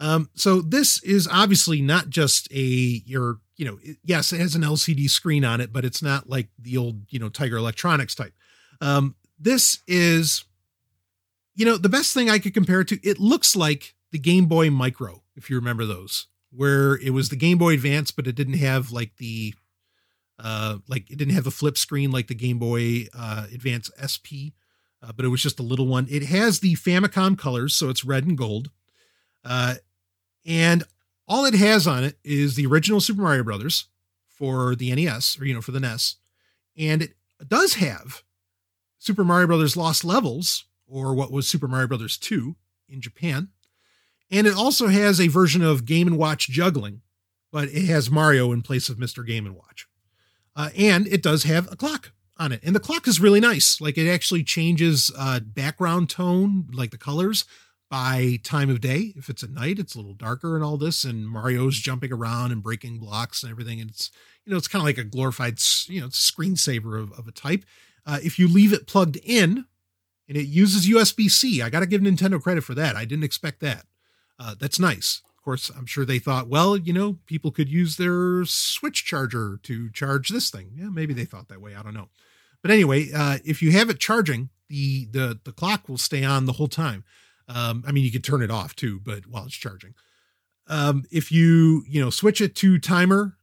Um, 0.00 0.30
so 0.34 0.62
this 0.62 1.02
is 1.02 1.28
obviously 1.30 1.82
not 1.82 2.08
just 2.08 2.50
a 2.50 3.02
your 3.06 3.40
you 3.56 3.64
know 3.64 3.78
it, 3.82 3.98
yes 4.04 4.32
it 4.32 4.40
has 4.40 4.54
an 4.54 4.62
LCD 4.62 5.08
screen 5.08 5.44
on 5.44 5.60
it, 5.60 5.72
but 5.72 5.84
it's 5.84 6.02
not 6.02 6.28
like 6.28 6.48
the 6.58 6.76
old 6.76 7.02
you 7.10 7.18
know 7.18 7.28
Tiger 7.28 7.56
Electronics 7.56 8.14
type. 8.14 8.34
Um, 8.80 9.16
this 9.38 9.80
is 9.86 10.44
you 11.54 11.64
know 11.64 11.76
the 11.76 11.88
best 11.88 12.14
thing 12.14 12.30
I 12.30 12.38
could 12.38 12.54
compare 12.54 12.80
it 12.80 12.88
to. 12.88 13.08
It 13.08 13.18
looks 13.18 13.54
like 13.54 13.94
the 14.12 14.18
Game 14.18 14.46
Boy 14.46 14.70
Micro 14.70 15.22
if 15.36 15.50
you 15.50 15.56
remember 15.56 15.84
those, 15.84 16.28
where 16.50 16.96
it 16.96 17.10
was 17.10 17.28
the 17.28 17.36
Game 17.36 17.58
Boy 17.58 17.74
Advance, 17.74 18.10
but 18.10 18.26
it 18.26 18.34
didn't 18.34 18.58
have 18.58 18.90
like 18.90 19.16
the 19.16 19.54
uh 20.38 20.78
like 20.88 21.10
it 21.10 21.18
didn't 21.18 21.34
have 21.34 21.44
the 21.44 21.50
flip 21.50 21.78
screen 21.78 22.10
like 22.10 22.26
the 22.26 22.34
Game 22.34 22.58
Boy 22.58 23.06
uh, 23.16 23.46
Advance 23.52 23.90
SP. 23.98 24.54
Uh, 25.02 25.12
but 25.12 25.26
it 25.26 25.28
was 25.28 25.42
just 25.42 25.60
a 25.60 25.62
little 25.62 25.86
one. 25.86 26.06
It 26.08 26.24
has 26.24 26.60
the 26.60 26.76
Famicom 26.76 27.36
colors, 27.36 27.74
so 27.74 27.90
it's 27.90 28.06
red 28.06 28.24
and 28.24 28.38
gold. 28.38 28.70
Uh, 29.44 29.74
and 30.46 30.84
all 31.26 31.44
it 31.44 31.54
has 31.54 31.86
on 31.86 32.04
it 32.04 32.18
is 32.22 32.54
the 32.54 32.66
original 32.66 33.00
Super 33.00 33.22
Mario 33.22 33.44
Brothers 33.44 33.88
for 34.28 34.74
the 34.74 34.94
NES 34.94 35.38
or, 35.40 35.46
you 35.46 35.54
know, 35.54 35.60
for 35.60 35.72
the 35.72 35.80
NES. 35.80 36.16
And 36.76 37.02
it 37.02 37.14
does 37.46 37.74
have 37.74 38.22
Super 38.98 39.24
Mario 39.24 39.46
Brothers 39.46 39.76
Lost 39.76 40.04
Levels 40.04 40.64
or 40.86 41.14
what 41.14 41.32
was 41.32 41.48
Super 41.48 41.68
Mario 41.68 41.88
Brothers 41.88 42.18
2 42.18 42.56
in 42.88 43.00
Japan. 43.00 43.48
And 44.30 44.46
it 44.46 44.54
also 44.54 44.88
has 44.88 45.20
a 45.20 45.28
version 45.28 45.62
of 45.62 45.84
Game 45.84 46.06
and 46.06 46.18
Watch 46.18 46.48
juggling, 46.48 47.02
but 47.52 47.68
it 47.68 47.86
has 47.86 48.10
Mario 48.10 48.52
in 48.52 48.62
place 48.62 48.88
of 48.88 48.96
Mr. 48.96 49.26
Game 49.26 49.46
and 49.46 49.54
Watch. 49.54 49.86
Uh, 50.56 50.70
and 50.76 51.06
it 51.06 51.22
does 51.22 51.44
have 51.44 51.70
a 51.72 51.76
clock 51.76 52.12
on 52.38 52.52
it. 52.52 52.60
And 52.62 52.74
the 52.74 52.80
clock 52.80 53.06
is 53.06 53.20
really 53.20 53.40
nice. 53.40 53.80
Like 53.80 53.96
it 53.96 54.10
actually 54.10 54.42
changes 54.42 55.10
uh, 55.16 55.40
background 55.40 56.10
tone, 56.10 56.68
like 56.72 56.90
the 56.90 56.98
colors 56.98 57.44
by 57.94 58.40
time 58.42 58.70
of 58.70 58.80
day. 58.80 59.12
If 59.14 59.28
it's 59.28 59.44
at 59.44 59.50
night, 59.50 59.78
it's 59.78 59.94
a 59.94 59.98
little 59.98 60.14
darker 60.14 60.56
and 60.56 60.64
all 60.64 60.76
this, 60.76 61.04
and 61.04 61.28
Mario's 61.28 61.78
jumping 61.78 62.12
around 62.12 62.50
and 62.50 62.60
breaking 62.60 62.98
blocks 62.98 63.44
and 63.44 63.52
everything. 63.52 63.80
And 63.80 63.88
it's, 63.88 64.10
you 64.44 64.50
know, 64.50 64.56
it's 64.56 64.66
kind 64.66 64.80
of 64.80 64.86
like 64.86 64.98
a 64.98 65.04
glorified, 65.04 65.60
you 65.86 66.00
know, 66.00 66.08
screensaver 66.08 67.00
of, 67.00 67.12
of 67.12 67.28
a 67.28 67.30
type. 67.30 67.64
Uh, 68.04 68.18
if 68.20 68.36
you 68.36 68.48
leave 68.48 68.72
it 68.72 68.88
plugged 68.88 69.16
in 69.22 69.66
and 70.28 70.36
it 70.36 70.48
uses 70.48 70.88
USB 70.88 71.30
C, 71.30 71.62
I 71.62 71.70
got 71.70 71.80
to 71.80 71.86
give 71.86 72.00
Nintendo 72.00 72.42
credit 72.42 72.64
for 72.64 72.74
that. 72.74 72.96
I 72.96 73.04
didn't 73.04 73.22
expect 73.22 73.60
that. 73.60 73.86
Uh, 74.40 74.56
that's 74.58 74.80
nice. 74.80 75.22
Of 75.28 75.44
course, 75.44 75.70
I'm 75.70 75.86
sure 75.86 76.04
they 76.04 76.18
thought, 76.18 76.48
well, 76.48 76.76
you 76.76 76.92
know, 76.92 77.18
people 77.26 77.52
could 77.52 77.68
use 77.68 77.96
their 77.96 78.44
Switch 78.44 79.04
charger 79.04 79.60
to 79.62 79.88
charge 79.90 80.30
this 80.30 80.50
thing. 80.50 80.72
Yeah, 80.74 80.88
maybe 80.88 81.14
they 81.14 81.26
thought 81.26 81.46
that 81.48 81.60
way. 81.60 81.76
I 81.76 81.82
don't 81.84 81.94
know. 81.94 82.08
But 82.60 82.72
anyway, 82.72 83.12
uh, 83.14 83.38
if 83.44 83.62
you 83.62 83.70
have 83.70 83.88
it 83.88 84.00
charging, 84.00 84.48
the 84.68 85.06
the 85.12 85.38
the 85.44 85.52
clock 85.52 85.88
will 85.88 85.98
stay 85.98 86.24
on 86.24 86.46
the 86.46 86.54
whole 86.54 86.66
time. 86.66 87.04
Um, 87.48 87.84
I 87.86 87.92
mean, 87.92 88.04
you 88.04 88.12
could 88.12 88.24
turn 88.24 88.42
it 88.42 88.50
off 88.50 88.74
too, 88.74 89.00
but 89.04 89.26
while 89.26 89.44
it's 89.44 89.54
charging. 89.54 89.94
Um, 90.66 91.04
if 91.10 91.30
you, 91.30 91.84
you 91.86 92.00
know, 92.00 92.10
switch 92.10 92.40
it 92.40 92.54
to 92.56 92.78
timer 92.78 93.36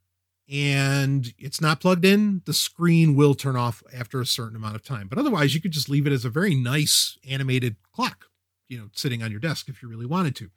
and 0.50 1.32
it's 1.38 1.60
not 1.60 1.80
plugged 1.80 2.04
in, 2.04 2.42
the 2.46 2.52
screen 2.52 3.14
will 3.14 3.34
turn 3.34 3.56
off 3.56 3.82
after 3.96 4.20
a 4.20 4.26
certain 4.26 4.56
amount 4.56 4.74
of 4.74 4.82
time. 4.82 5.08
But 5.08 5.18
otherwise, 5.18 5.54
you 5.54 5.60
could 5.60 5.70
just 5.70 5.88
leave 5.88 6.06
it 6.06 6.12
as 6.12 6.24
a 6.24 6.30
very 6.30 6.54
nice 6.54 7.16
animated 7.28 7.76
clock, 7.92 8.26
you 8.68 8.78
know, 8.78 8.88
sitting 8.94 9.22
on 9.22 9.30
your 9.30 9.40
desk 9.40 9.68
if 9.68 9.82
you 9.82 9.88
really 9.88 10.06
wanted 10.06 10.34
to. 10.36 10.50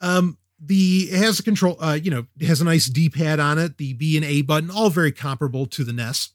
Um, 0.00 0.38
the 0.60 1.08
it 1.10 1.18
has 1.18 1.38
a 1.38 1.42
control, 1.42 1.76
uh, 1.80 1.98
you 2.00 2.10
know, 2.10 2.26
it 2.38 2.46
has 2.46 2.60
a 2.60 2.64
nice 2.64 2.86
D 2.86 3.08
pad 3.08 3.40
on 3.40 3.58
it, 3.58 3.78
the 3.78 3.94
B 3.94 4.16
and 4.16 4.24
A 4.24 4.42
button, 4.42 4.70
all 4.70 4.90
very 4.90 5.12
comparable 5.12 5.66
to 5.66 5.84
the 5.84 5.92
NES, 5.92 6.30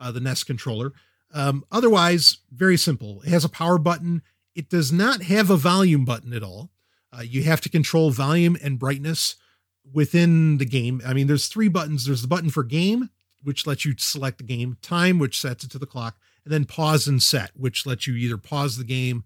uh, 0.00 0.12
the 0.12 0.20
NES 0.20 0.44
controller. 0.44 0.92
Um, 1.32 1.64
otherwise, 1.72 2.38
very 2.52 2.76
simple. 2.76 3.20
It 3.22 3.30
has 3.30 3.44
a 3.44 3.48
power 3.48 3.78
button 3.78 4.22
it 4.54 4.68
does 4.68 4.92
not 4.92 5.22
have 5.22 5.50
a 5.50 5.56
volume 5.56 6.04
button 6.04 6.32
at 6.32 6.42
all. 6.42 6.70
Uh, 7.16 7.22
you 7.22 7.42
have 7.44 7.60
to 7.62 7.68
control 7.68 8.10
volume 8.10 8.56
and 8.62 8.78
brightness 8.78 9.36
within 9.92 10.58
the 10.58 10.64
game. 10.64 11.00
I 11.06 11.12
mean, 11.12 11.26
there's 11.26 11.48
three 11.48 11.68
buttons. 11.68 12.04
There's 12.04 12.22
the 12.22 12.28
button 12.28 12.50
for 12.50 12.64
game, 12.64 13.10
which 13.42 13.66
lets 13.66 13.84
you 13.84 13.94
select 13.98 14.38
the 14.38 14.44
game, 14.44 14.78
time, 14.82 15.18
which 15.18 15.40
sets 15.40 15.64
it 15.64 15.70
to 15.72 15.78
the 15.78 15.86
clock, 15.86 16.16
and 16.44 16.52
then 16.52 16.64
pause 16.64 17.06
and 17.06 17.22
set, 17.22 17.50
which 17.54 17.86
lets 17.86 18.06
you 18.06 18.14
either 18.14 18.38
pause 18.38 18.76
the 18.76 18.84
game. 18.84 19.24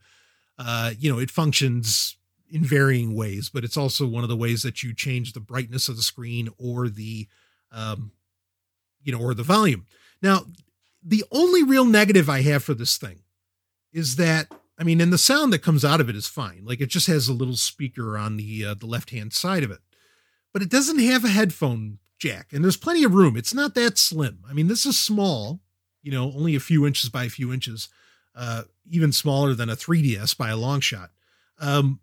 Uh, 0.59 0.93
you 0.99 1.11
know, 1.11 1.19
it 1.19 1.31
functions 1.31 2.17
in 2.51 2.65
varying 2.65 3.15
ways, 3.15 3.49
but 3.49 3.65
it's 3.65 3.77
also 3.77 4.07
one 4.07 4.23
of 4.23 4.29
the 4.29 4.37
ways 4.37 4.63
that 4.63 4.83
you 4.83 4.95
change 4.95 5.33
the 5.33 5.41
brightness 5.41 5.89
of 5.89 5.97
the 5.97 6.03
screen 6.03 6.49
or 6.59 6.89
the, 6.89 7.29
um, 7.71 8.13
you 9.03 9.13
know, 9.13 9.21
or 9.21 9.35
the 9.35 9.43
volume. 9.43 9.87
Now, 10.23 10.47
the 11.03 11.25
only 11.31 11.63
real 11.63 11.85
negative 11.85 12.29
I 12.29 12.43
have 12.43 12.65
for 12.65 12.75
this 12.75 12.97
thing 12.97 13.21
is 13.93 14.17
that 14.17 14.53
I 14.79 14.85
mean, 14.85 15.01
and 15.01 15.13
the 15.13 15.19
sound 15.19 15.53
that 15.53 15.63
comes 15.63 15.85
out 15.85 16.01
of 16.01 16.09
it 16.09 16.15
is 16.15 16.29
fine. 16.29 16.63
Like 16.65 16.81
it 16.81 16.89
just 16.89 17.09
has 17.09 17.29
a 17.29 17.33
little 17.33 17.57
speaker 17.57 18.17
on 18.17 18.37
the 18.37 18.65
uh, 18.65 18.75
the 18.75 18.87
left 18.87 19.11
hand 19.11 19.33
side 19.33 19.65
of 19.65 19.71
it, 19.71 19.81
but 20.53 20.63
it 20.63 20.71
doesn't 20.71 21.01
have 21.01 21.25
a 21.25 21.29
headphone 21.29 21.99
jack, 22.19 22.53
and 22.53 22.63
there's 22.63 22.77
plenty 22.77 23.05
of 23.05 23.15
room. 23.15 23.37
It's 23.37 23.55
not 23.55 23.75
that 23.75 23.99
slim. 23.99 24.45
I 24.49 24.53
mean, 24.53 24.69
this 24.69 24.87
is 24.87 24.99
small, 24.99 25.61
you 26.03 26.13
know, 26.13 26.33
only 26.33 26.55
a 26.55 26.61
few 26.61 26.87
inches 26.87 27.11
by 27.11 27.25
a 27.25 27.31
few 27.31 27.53
inches, 27.53 27.89
uh, 28.37 28.63
even 28.89 29.13
smaller 29.13 29.55
than 29.55 29.69
a 29.69 29.77
3DS 29.77 30.37
by 30.37 30.51
a 30.51 30.57
long 30.57 30.81
shot. 30.81 31.11
Um, 31.59 32.01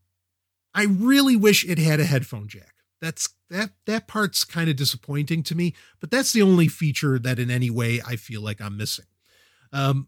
I 0.73 0.83
really 0.83 1.37
wish 1.37 1.67
it 1.67 1.77
had 1.77 2.01
a 2.01 2.05
headphone 2.05 2.49
jack. 2.49 2.73
That's 3.01 3.29
that 3.49 3.71
that 3.85 4.07
part's 4.07 4.43
kind 4.43 4.69
of 4.69 4.75
disappointing 4.75 5.43
to 5.43 5.55
me, 5.55 5.75
but 6.01 6.11
that's 6.11 6.33
the 6.33 6.41
only 6.41 6.67
feature 6.67 7.19
that 7.19 7.39
in 7.39 7.49
any 7.49 7.69
way 7.69 8.01
I 8.05 8.17
feel 8.17 8.41
like 8.41 8.59
I'm 8.59 8.75
missing. 8.75 9.05
Um, 9.71 10.07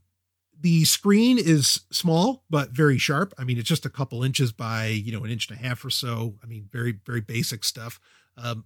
the 0.60 0.86
screen 0.86 1.38
is 1.38 1.82
small 1.92 2.44
but 2.50 2.72
very 2.72 2.98
sharp. 2.98 3.34
I 3.38 3.44
mean, 3.44 3.58
it's 3.58 3.70
just 3.70 3.86
a 3.86 3.90
couple 3.90 4.24
inches 4.24 4.52
by 4.52 4.88
you 4.88 5.12
know 5.12 5.24
an 5.24 5.32
inch 5.32 5.50
and 5.50 5.60
a 5.60 5.62
half 5.62 5.84
or 5.86 5.90
so. 5.90 6.36
I 6.44 6.46
mean, 6.48 6.68
very 6.72 6.94
very 7.06 7.22
basic 7.22 7.64
stuff. 7.64 8.00
Um, 8.38 8.66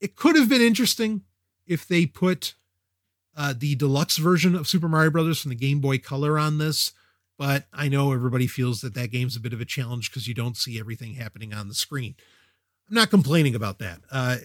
it 0.00 0.16
could 0.16 0.36
have 0.36 0.48
been 0.48 0.62
interesting 0.62 1.22
if 1.66 1.86
they 1.86 2.06
put 2.06 2.54
uh, 3.36 3.54
the 3.56 3.74
deluxe 3.74 4.16
version 4.16 4.54
of 4.54 4.66
Super 4.68 4.88
Mario 4.88 5.10
Brothers 5.10 5.40
from 5.40 5.50
the 5.50 5.54
Game 5.56 5.80
Boy 5.80 5.98
Color 5.98 6.38
on 6.38 6.58
this, 6.58 6.92
but 7.38 7.66
I 7.72 7.88
know 7.88 8.12
everybody 8.12 8.46
feels 8.46 8.80
that 8.80 8.94
that 8.94 9.10
game's 9.10 9.36
a 9.36 9.40
bit 9.40 9.52
of 9.52 9.60
a 9.60 9.64
challenge 9.66 10.10
because 10.10 10.26
you 10.26 10.34
don't 10.34 10.56
see 10.56 10.80
everything 10.80 11.14
happening 11.14 11.54
on 11.54 11.68
the 11.68 11.74
screen. 11.74 12.16
I'm 12.88 12.94
not 12.96 13.10
complaining 13.10 13.54
about 13.54 13.78
that. 13.78 14.00
Uh, 14.10 14.38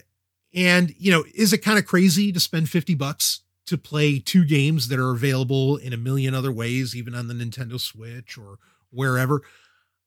And, 0.53 0.93
you 0.97 1.11
know, 1.11 1.25
is 1.33 1.51
it 1.51 1.57
kind 1.59 1.77
of 1.77 1.85
crazy 1.85 2.31
to 2.31 2.39
spend 2.39 2.69
50 2.69 2.95
bucks 2.95 3.41
to 3.65 3.77
play 3.77 4.19
two 4.19 4.45
games 4.45 4.87
that 4.87 4.99
are 4.99 5.11
available 5.11 5.77
in 5.77 5.93
a 5.93 5.97
million 5.97 6.33
other 6.33 6.51
ways, 6.51 6.95
even 6.95 7.15
on 7.15 7.27
the 7.27 7.33
Nintendo 7.33 7.79
Switch 7.79 8.37
or 8.37 8.59
wherever? 8.91 9.41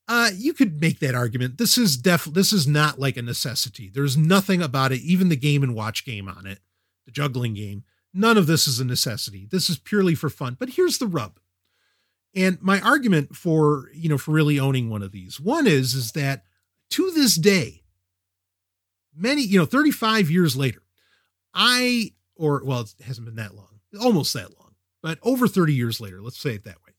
Uh, 0.08 0.30
you 0.34 0.54
could 0.54 0.80
make 0.80 1.00
that 1.00 1.14
argument. 1.14 1.58
This 1.58 1.76
is 1.76 1.98
def 1.98 2.24
this 2.24 2.52
is 2.52 2.66
not 2.66 2.98
like 2.98 3.18
a 3.18 3.22
necessity. 3.22 3.90
There's 3.92 4.16
nothing 4.16 4.62
about 4.62 4.90
it, 4.90 5.02
even 5.02 5.28
the 5.28 5.36
game 5.36 5.62
and 5.62 5.74
watch 5.74 6.06
game 6.06 6.28
on 6.28 6.46
it, 6.46 6.60
the 7.04 7.12
juggling 7.12 7.54
game. 7.54 7.84
None 8.14 8.38
of 8.38 8.46
this 8.46 8.66
is 8.66 8.80
a 8.80 8.86
necessity. 8.86 9.46
This 9.50 9.68
is 9.68 9.78
purely 9.78 10.14
for 10.14 10.30
fun. 10.30 10.56
But 10.58 10.70
here's 10.70 10.96
the 10.96 11.06
rub. 11.06 11.38
And 12.34 12.60
my 12.62 12.80
argument 12.80 13.36
for, 13.36 13.90
you 13.92 14.08
know, 14.08 14.16
for 14.16 14.32
really 14.32 14.58
owning 14.58 14.88
one 14.88 15.02
of 15.02 15.12
these. 15.12 15.38
One 15.38 15.66
is 15.66 15.92
is 15.92 16.12
that 16.12 16.44
to 16.90 17.10
this 17.10 17.36
day, 17.36 17.82
many, 19.14 19.42
you 19.42 19.58
know, 19.58 19.66
35 19.66 20.30
years 20.30 20.56
later, 20.56 20.82
I 21.52 22.12
or 22.38 22.62
well, 22.64 22.80
it 22.80 22.94
hasn't 23.04 23.26
been 23.26 23.36
that 23.36 23.54
long. 23.54 23.80
Almost 24.00 24.32
that 24.34 24.58
long. 24.58 24.74
But 25.02 25.18
over 25.22 25.46
30 25.46 25.74
years 25.74 26.00
later, 26.00 26.20
let's 26.22 26.40
say 26.40 26.54
it 26.54 26.64
that 26.64 26.82
way. 26.86 26.94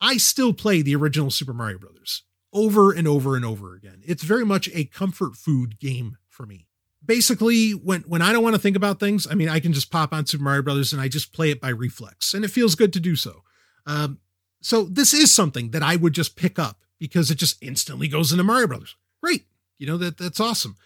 I 0.00 0.16
still 0.16 0.52
play 0.52 0.82
the 0.82 0.94
original 0.94 1.30
Super 1.30 1.52
Mario 1.52 1.78
Brothers 1.78 2.22
over 2.52 2.92
and 2.92 3.06
over 3.06 3.36
and 3.36 3.44
over 3.44 3.74
again. 3.74 4.02
It's 4.06 4.22
very 4.22 4.44
much 4.44 4.68
a 4.72 4.84
comfort 4.84 5.36
food 5.36 5.78
game 5.78 6.16
for 6.28 6.46
me. 6.46 6.66
Basically, 7.04 7.72
when 7.72 8.02
when 8.02 8.22
I 8.22 8.32
don't 8.32 8.42
want 8.42 8.54
to 8.54 8.60
think 8.60 8.76
about 8.76 9.00
things, 9.00 9.26
I 9.30 9.34
mean, 9.34 9.48
I 9.48 9.60
can 9.60 9.72
just 9.72 9.90
pop 9.90 10.12
on 10.12 10.26
Super 10.26 10.44
Mario 10.44 10.62
Brothers 10.62 10.92
and 10.92 11.00
I 11.00 11.08
just 11.08 11.32
play 11.32 11.50
it 11.50 11.60
by 11.60 11.68
reflex, 11.68 12.34
and 12.34 12.44
it 12.44 12.50
feels 12.50 12.74
good 12.74 12.92
to 12.92 13.00
do 13.00 13.16
so. 13.16 13.42
Um, 13.86 14.18
so 14.60 14.84
this 14.84 15.14
is 15.14 15.34
something 15.34 15.70
that 15.70 15.82
I 15.82 15.96
would 15.96 16.12
just 16.12 16.36
pick 16.36 16.58
up 16.58 16.80
because 16.98 17.30
it 17.30 17.36
just 17.36 17.62
instantly 17.62 18.08
goes 18.08 18.32
into 18.32 18.44
Mario 18.44 18.66
Brothers. 18.66 18.96
Great, 19.22 19.46
you 19.78 19.86
know 19.86 19.96
that 19.96 20.18
that's 20.18 20.40
awesome. 20.40 20.76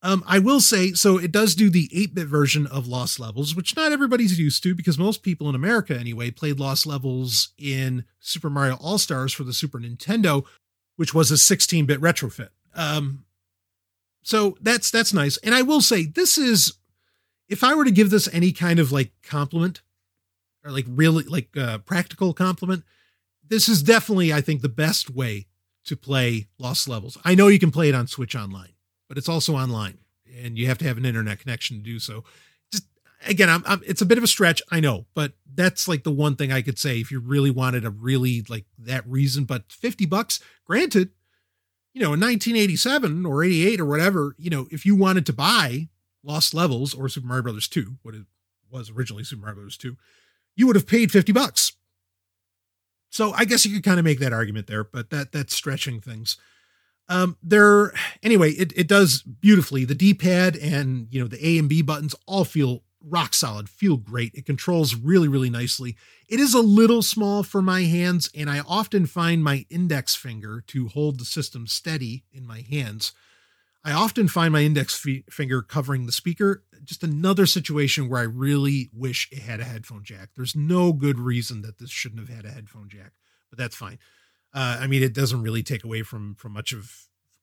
Um, 0.00 0.22
I 0.26 0.38
will 0.38 0.60
say, 0.60 0.92
so 0.92 1.18
it 1.18 1.32
does 1.32 1.56
do 1.56 1.70
the 1.70 1.90
8 1.92 2.14
bit 2.14 2.28
version 2.28 2.66
of 2.68 2.86
Lost 2.86 3.18
Levels, 3.18 3.56
which 3.56 3.76
not 3.76 3.90
everybody's 3.90 4.38
used 4.38 4.62
to 4.62 4.74
because 4.74 4.96
most 4.96 5.22
people 5.22 5.48
in 5.48 5.56
America, 5.56 5.98
anyway, 5.98 6.30
played 6.30 6.60
Lost 6.60 6.86
Levels 6.86 7.52
in 7.58 8.04
Super 8.20 8.48
Mario 8.48 8.76
All 8.76 8.98
Stars 8.98 9.32
for 9.32 9.42
the 9.42 9.52
Super 9.52 9.80
Nintendo, 9.80 10.44
which 10.96 11.14
was 11.14 11.30
a 11.32 11.38
16 11.38 11.86
bit 11.86 12.00
retrofit. 12.00 12.50
Um, 12.74 13.24
so 14.22 14.56
that's 14.60 14.90
that's 14.90 15.12
nice. 15.12 15.36
And 15.38 15.54
I 15.54 15.62
will 15.62 15.80
say, 15.80 16.06
this 16.06 16.38
is, 16.38 16.74
if 17.48 17.64
I 17.64 17.74
were 17.74 17.84
to 17.84 17.90
give 17.90 18.10
this 18.10 18.28
any 18.32 18.52
kind 18.52 18.78
of 18.78 18.92
like 18.92 19.10
compliment 19.24 19.82
or 20.64 20.70
like 20.70 20.86
really 20.88 21.24
like 21.24 21.56
uh, 21.56 21.78
practical 21.78 22.32
compliment, 22.34 22.84
this 23.48 23.68
is 23.68 23.82
definitely, 23.82 24.32
I 24.32 24.42
think, 24.42 24.62
the 24.62 24.68
best 24.68 25.10
way 25.10 25.46
to 25.86 25.96
play 25.96 26.46
Lost 26.56 26.86
Levels. 26.86 27.18
I 27.24 27.34
know 27.34 27.48
you 27.48 27.58
can 27.58 27.72
play 27.72 27.88
it 27.88 27.96
on 27.96 28.06
Switch 28.06 28.36
Online 28.36 28.74
but 29.08 29.18
it's 29.18 29.28
also 29.28 29.56
online 29.56 29.98
and 30.36 30.58
you 30.58 30.66
have 30.66 30.78
to 30.78 30.84
have 30.84 30.98
an 30.98 31.04
internet 31.04 31.40
connection 31.40 31.78
to 31.78 31.82
do 31.82 31.98
so. 31.98 32.24
Just 32.70 32.84
again, 33.26 33.48
I'm, 33.48 33.62
I'm, 33.66 33.82
it's 33.86 34.02
a 34.02 34.06
bit 34.06 34.18
of 34.18 34.24
a 34.24 34.28
stretch, 34.28 34.62
I 34.70 34.80
know, 34.80 35.06
but 35.14 35.32
that's 35.52 35.88
like 35.88 36.04
the 36.04 36.10
one 36.10 36.36
thing 36.36 36.52
I 36.52 36.62
could 36.62 36.78
say 36.78 37.00
if 37.00 37.10
you 37.10 37.20
really 37.20 37.50
wanted 37.50 37.84
a 37.84 37.90
really 37.90 38.44
like 38.48 38.66
that 38.78 39.06
reason. 39.06 39.44
But 39.44 39.72
50 39.72 40.06
bucks, 40.06 40.40
granted, 40.64 41.10
you 41.94 42.00
know, 42.00 42.12
in 42.12 42.20
1987 42.20 43.26
or 43.26 43.42
88 43.42 43.80
or 43.80 43.86
whatever, 43.86 44.34
you 44.38 44.50
know, 44.50 44.66
if 44.70 44.86
you 44.86 44.94
wanted 44.94 45.26
to 45.26 45.32
buy 45.32 45.88
Lost 46.22 46.54
Levels 46.54 46.94
or 46.94 47.08
Super 47.08 47.26
Mario 47.26 47.42
Brothers 47.42 47.68
2, 47.68 47.96
what 48.02 48.14
it 48.14 48.26
was 48.70 48.90
originally 48.90 49.24
Super 49.24 49.40
Mario 49.40 49.56
Brothers 49.56 49.78
2, 49.78 49.96
you 50.54 50.66
would 50.66 50.76
have 50.76 50.86
paid 50.86 51.10
50 51.10 51.32
bucks. 51.32 51.72
So 53.10 53.32
I 53.32 53.46
guess 53.46 53.64
you 53.64 53.74
could 53.74 53.84
kind 53.84 53.98
of 53.98 54.04
make 54.04 54.20
that 54.20 54.34
argument 54.34 54.66
there, 54.66 54.84
but 54.84 55.10
that 55.10 55.32
that's 55.32 55.54
stretching 55.54 56.00
things. 56.00 56.36
Um, 57.08 57.36
there, 57.42 57.92
anyway, 58.22 58.50
it, 58.52 58.72
it 58.76 58.86
does 58.86 59.22
beautifully. 59.22 59.84
The 59.84 59.94
D 59.94 60.12
pad 60.12 60.56
and, 60.56 61.08
you 61.10 61.20
know, 61.20 61.28
the 61.28 61.44
A 61.46 61.58
and 61.58 61.68
B 61.68 61.80
buttons 61.82 62.14
all 62.26 62.44
feel 62.44 62.82
rock 63.02 63.32
solid, 63.32 63.68
feel 63.68 63.96
great. 63.96 64.34
It 64.34 64.44
controls 64.44 64.94
really, 64.94 65.28
really 65.28 65.50
nicely. 65.50 65.96
It 66.28 66.40
is 66.40 66.52
a 66.52 66.60
little 66.60 67.00
small 67.00 67.42
for 67.42 67.62
my 67.62 67.84
hands, 67.84 68.28
and 68.34 68.50
I 68.50 68.60
often 68.60 69.06
find 69.06 69.42
my 69.42 69.64
index 69.70 70.14
finger 70.14 70.62
to 70.66 70.88
hold 70.88 71.18
the 71.18 71.24
system 71.24 71.66
steady 71.66 72.24
in 72.32 72.46
my 72.46 72.60
hands. 72.60 73.12
I 73.84 73.92
often 73.92 74.28
find 74.28 74.52
my 74.52 74.62
index 74.62 75.06
f- 75.06 75.22
finger 75.30 75.62
covering 75.62 76.04
the 76.04 76.12
speaker. 76.12 76.64
Just 76.84 77.02
another 77.02 77.46
situation 77.46 78.08
where 78.08 78.20
I 78.20 78.24
really 78.24 78.90
wish 78.92 79.28
it 79.30 79.38
had 79.38 79.60
a 79.60 79.64
headphone 79.64 80.02
jack. 80.02 80.30
There's 80.34 80.56
no 80.56 80.92
good 80.92 81.18
reason 81.18 81.62
that 81.62 81.78
this 81.78 81.90
shouldn't 81.90 82.20
have 82.20 82.36
had 82.36 82.44
a 82.44 82.50
headphone 82.50 82.88
jack, 82.88 83.12
but 83.48 83.58
that's 83.58 83.76
fine. 83.76 83.98
Uh, 84.58 84.76
I 84.80 84.88
mean, 84.88 85.04
it 85.04 85.12
doesn't 85.12 85.42
really 85.42 85.62
take 85.62 85.84
away 85.84 86.02
from 86.02 86.34
from 86.34 86.50
much 86.50 86.72
of 86.72 86.90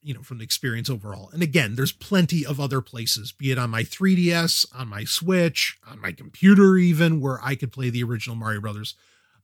you 0.02 0.12
know 0.12 0.22
from 0.22 0.36
the 0.36 0.44
experience 0.44 0.90
overall. 0.90 1.30
And 1.32 1.42
again, 1.42 1.74
there's 1.74 1.90
plenty 1.90 2.44
of 2.44 2.60
other 2.60 2.82
places, 2.82 3.32
be 3.32 3.50
it 3.50 3.58
on 3.58 3.70
my 3.70 3.84
3DS, 3.84 4.66
on 4.78 4.88
my 4.88 5.04
Switch, 5.04 5.78
on 5.88 5.98
my 5.98 6.12
computer, 6.12 6.76
even 6.76 7.22
where 7.22 7.40
I 7.42 7.54
could 7.54 7.72
play 7.72 7.88
the 7.88 8.02
original 8.02 8.36
Mario 8.36 8.60
Brothers. 8.60 8.96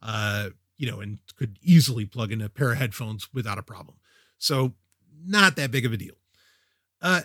Uh, 0.03 0.51
you 0.77 0.90
know, 0.90 1.01
and 1.01 1.20
could 1.39 1.59
easily 1.62 2.05
plug 2.05 2.31
in 2.31 2.43
a 2.43 2.51
pair 2.51 2.73
of 2.73 2.78
headphones 2.78 3.32
without 3.32 3.57
a 3.57 3.62
problem. 3.62 3.97
So 4.36 4.74
not 5.24 5.57
that 5.57 5.70
big 5.70 5.86
of 5.86 5.94
a 5.94 5.97
deal. 5.97 6.16
Uh, 7.01 7.23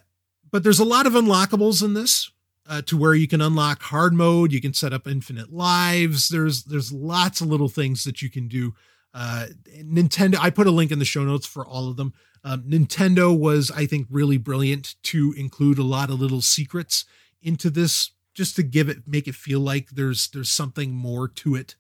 but 0.50 0.64
there's 0.64 0.80
a 0.80 0.86
lot 0.86 1.06
of 1.08 1.14
unlockables 1.14 1.84
in 1.84 1.94
this. 1.94 2.32
Uh, 2.70 2.82
to 2.84 2.96
where 2.96 3.16
you 3.16 3.28
can 3.28 3.42
unlock 3.42 3.82
hard 3.82 4.14
mode, 4.14 4.54
you 4.54 4.62
can 4.62 4.74
set 4.74 4.94
up 4.94 5.08
infinite 5.08 5.52
lives. 5.52 6.30
There's 6.30 6.64
there's 6.64 6.94
lots 6.94 7.42
of 7.42 7.48
little 7.48 7.70
things 7.70 8.06
that 8.06 8.22
you 8.22 8.30
can 8.30 8.48
do 8.48 8.76
uh, 9.20 9.48
Nintendo, 9.82 10.38
I 10.40 10.52
put 10.52 10.68
a 10.68 10.72
link 10.72 10.92
in 10.92 11.00
the 11.00 11.06
show 11.06 11.24
notes 11.24 11.48
for 11.48 11.66
all 11.66 11.90
of 11.90 11.98
them. 11.98 12.14
Um, 12.44 12.62
Nintendo 12.70 13.38
was, 13.38 13.72
I 13.72 13.88
think, 13.88 14.06
really 14.12 14.38
brilliant 14.38 14.94
to 15.04 15.34
include 15.36 15.80
a 15.80 15.84
lot 15.84 16.12
of 16.12 16.20
little 16.20 16.42
secrets 16.42 17.04
into 17.42 17.72
this, 17.72 18.12
just 18.36 18.56
to 18.58 18.64
give 18.64 18.90
it, 18.90 19.08
make 19.08 19.28
it 19.28 19.34
feel 19.34 19.60
like 19.60 19.90
there's 19.90 20.28
there's 20.28 20.52
something 20.52 20.92
more 20.92 21.28
to 21.30 21.56
it. 21.56 21.76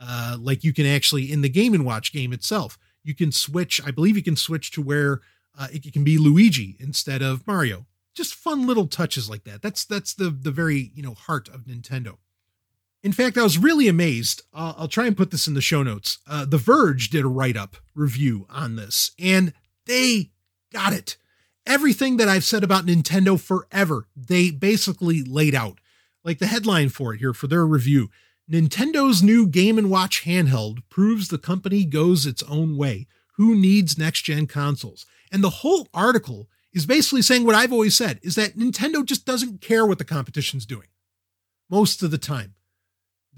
Uh, 0.00 0.38
like 0.40 0.64
you 0.64 0.72
can 0.72 0.86
actually 0.86 1.30
in 1.30 1.42
the 1.42 1.50
Game 1.50 1.74
and 1.74 1.84
Watch 1.84 2.10
game 2.10 2.32
itself, 2.32 2.78
you 3.04 3.14
can 3.14 3.32
switch. 3.32 3.82
I 3.84 3.90
believe 3.90 4.16
you 4.16 4.22
can 4.22 4.36
switch 4.36 4.70
to 4.70 4.80
where 4.80 5.20
uh, 5.58 5.68
it 5.70 5.92
can 5.92 6.04
be 6.04 6.16
Luigi 6.16 6.74
instead 6.80 7.20
of 7.20 7.46
Mario. 7.46 7.84
Just 8.14 8.34
fun 8.34 8.66
little 8.66 8.86
touches 8.86 9.28
like 9.28 9.44
that. 9.44 9.60
That's 9.60 9.84
that's 9.84 10.14
the 10.14 10.30
the 10.30 10.50
very 10.50 10.90
you 10.94 11.02
know 11.02 11.12
heart 11.12 11.48
of 11.48 11.64
Nintendo. 11.64 12.16
In 13.02 13.12
fact, 13.12 13.38
I 13.38 13.42
was 13.42 13.58
really 13.58 13.88
amazed. 13.88 14.42
Uh, 14.52 14.74
I'll 14.76 14.88
try 14.88 15.06
and 15.06 15.16
put 15.16 15.30
this 15.30 15.46
in 15.46 15.54
the 15.54 15.60
show 15.60 15.82
notes. 15.82 16.18
Uh, 16.26 16.44
the 16.44 16.58
Verge 16.58 17.10
did 17.10 17.24
a 17.24 17.28
write 17.28 17.56
up 17.56 17.76
review 17.94 18.46
on 18.50 18.76
this, 18.76 19.12
and 19.18 19.52
they 19.86 20.30
got 20.72 20.92
it. 20.92 21.16
Everything 21.64 22.16
that 22.16 22.28
I've 22.28 22.44
said 22.44 22.64
about 22.64 22.86
Nintendo 22.86 23.40
forever, 23.40 24.08
they 24.16 24.50
basically 24.50 25.22
laid 25.22 25.54
out. 25.54 25.78
Like 26.24 26.38
the 26.38 26.46
headline 26.46 26.88
for 26.88 27.14
it 27.14 27.18
here 27.18 27.32
for 27.32 27.46
their 27.46 27.66
review 27.66 28.10
Nintendo's 28.50 29.22
new 29.22 29.46
Game 29.46 29.76
& 29.88 29.90
Watch 29.90 30.24
handheld 30.24 30.78
proves 30.88 31.28
the 31.28 31.36
company 31.36 31.84
goes 31.84 32.24
its 32.24 32.42
own 32.44 32.78
way. 32.78 33.06
Who 33.36 33.54
needs 33.54 33.98
next 33.98 34.22
gen 34.22 34.46
consoles? 34.46 35.04
And 35.30 35.44
the 35.44 35.50
whole 35.50 35.86
article 35.92 36.48
is 36.72 36.86
basically 36.86 37.20
saying 37.20 37.44
what 37.44 37.54
I've 37.54 37.72
always 37.72 37.94
said 37.94 38.18
is 38.22 38.36
that 38.36 38.56
Nintendo 38.56 39.04
just 39.04 39.26
doesn't 39.26 39.60
care 39.60 39.84
what 39.84 39.98
the 39.98 40.04
competition's 40.04 40.64
doing 40.64 40.88
most 41.68 42.02
of 42.02 42.10
the 42.10 42.16
time. 42.16 42.54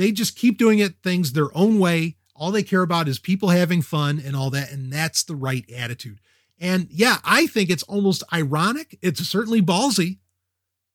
They 0.00 0.12
just 0.12 0.34
keep 0.34 0.56
doing 0.56 0.78
it 0.78 0.94
things 1.02 1.34
their 1.34 1.54
own 1.54 1.78
way. 1.78 2.16
All 2.34 2.50
they 2.50 2.62
care 2.62 2.80
about 2.80 3.06
is 3.06 3.18
people 3.18 3.50
having 3.50 3.82
fun 3.82 4.18
and 4.18 4.34
all 4.34 4.48
that. 4.48 4.72
And 4.72 4.90
that's 4.90 5.22
the 5.22 5.36
right 5.36 5.70
attitude. 5.70 6.20
And 6.58 6.88
yeah, 6.90 7.18
I 7.22 7.46
think 7.46 7.68
it's 7.68 7.82
almost 7.82 8.22
ironic. 8.32 8.98
It's 9.02 9.20
certainly 9.28 9.60
ballsy 9.60 10.20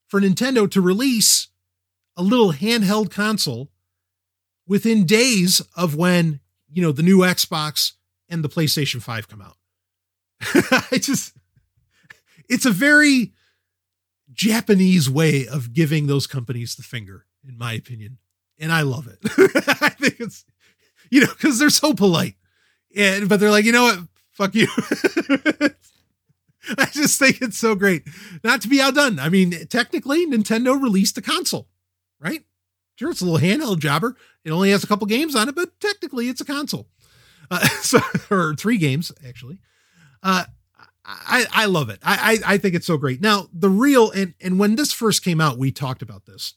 for 0.08 0.20
Nintendo 0.20 0.68
to 0.72 0.82
release 0.82 1.50
a 2.18 2.24
little 2.24 2.54
handheld 2.54 3.12
console 3.12 3.70
within 4.66 5.06
days 5.06 5.62
of 5.78 5.96
when, 5.96 6.40
you 6.68 6.82
know, 6.82 6.92
the 6.92 7.04
new 7.04 7.20
Xbox 7.20 7.92
and 8.28 8.44
the 8.44 8.50
PlayStation 8.50 9.04
5 9.04 9.28
come 9.28 9.40
out. 9.40 9.58
I 10.92 10.98
just, 10.98 11.38
it's 12.50 12.66
a 12.66 12.72
very 12.72 13.34
Japanese 14.34 15.08
way 15.08 15.46
of 15.46 15.74
giving 15.74 16.08
those 16.08 16.26
companies 16.26 16.74
the 16.74 16.82
finger, 16.82 17.28
in 17.48 17.56
my 17.56 17.74
opinion 17.74 18.18
and 18.60 18.72
I 18.72 18.82
love 18.82 19.08
it. 19.08 19.20
I 19.82 19.90
think 19.90 20.20
it's, 20.20 20.46
you 21.10 21.22
know, 21.22 21.34
because 21.34 21.60
they're 21.60 21.70
so 21.70 21.94
polite, 21.94 22.36
and 22.96 23.30
but 23.30 23.40
they're 23.40 23.52
like, 23.52 23.66
you 23.66 23.72
know 23.72 23.84
what, 23.84 24.00
fuck 24.32 24.56
you. 24.56 24.68
I 26.78 26.86
just 26.92 27.20
think 27.20 27.42
it's 27.42 27.58
so 27.58 27.76
great. 27.76 28.08
Not 28.44 28.62
to 28.62 28.68
be 28.68 28.82
outdone. 28.82 29.20
I 29.20 29.30
mean, 29.30 29.68
technically, 29.68 30.26
Nintendo 30.26 30.82
released 30.82 31.18
a 31.18 31.22
console, 31.22 31.68
right? 32.20 32.42
Sure, 32.96 33.12
it's 33.12 33.22
a 33.22 33.26
little 33.26 33.40
handheld 33.40 33.80
jobber. 33.80 34.16
It 34.44 34.52
only 34.52 34.72
has 34.72 34.84
a 34.84 34.88
couple 34.88 35.06
games 35.06 35.36
on 35.36 35.50
it, 35.50 35.56
but 35.56 35.80
technically, 35.80 36.30
it's 36.30 36.42
a 36.42 36.46
console. 36.46 36.88
Uh, 37.52 37.60
so, 37.82 38.00
or 38.32 38.56
three 38.56 38.78
games 38.78 39.12
actually. 39.28 39.60
Uh, 40.24 40.46
I 41.06 41.46
I 41.52 41.66
love 41.66 41.90
it. 41.90 42.00
I, 42.04 42.40
I 42.46 42.54
I 42.54 42.58
think 42.58 42.74
it's 42.74 42.88
so 42.88 42.98
great. 42.98 43.22
Now 43.22 43.48
the 43.54 43.70
real 43.70 44.10
and 44.12 44.34
and 44.42 44.58
when 44.58 44.76
this 44.76 44.92
first 44.92 45.24
came 45.24 45.40
out, 45.40 45.60
we 45.60 45.72
talked 45.72 46.02
about 46.02 46.26
this 46.26 46.56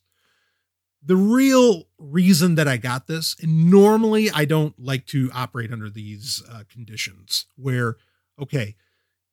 the 1.03 1.17
real 1.17 1.85
reason 1.99 2.57
that 2.57 2.69
I 2.69 2.77
got 2.77 3.07
this, 3.07 3.37
and 3.41 3.71
normally 3.71 4.31
I 4.31 4.45
don't 4.45 4.75
like 4.79 5.07
to 5.07 5.31
operate 5.33 5.73
under 5.73 5.89
these 5.89 6.43
uh, 6.51 6.65
conditions 6.69 7.47
where, 7.57 7.97
okay, 8.41 8.77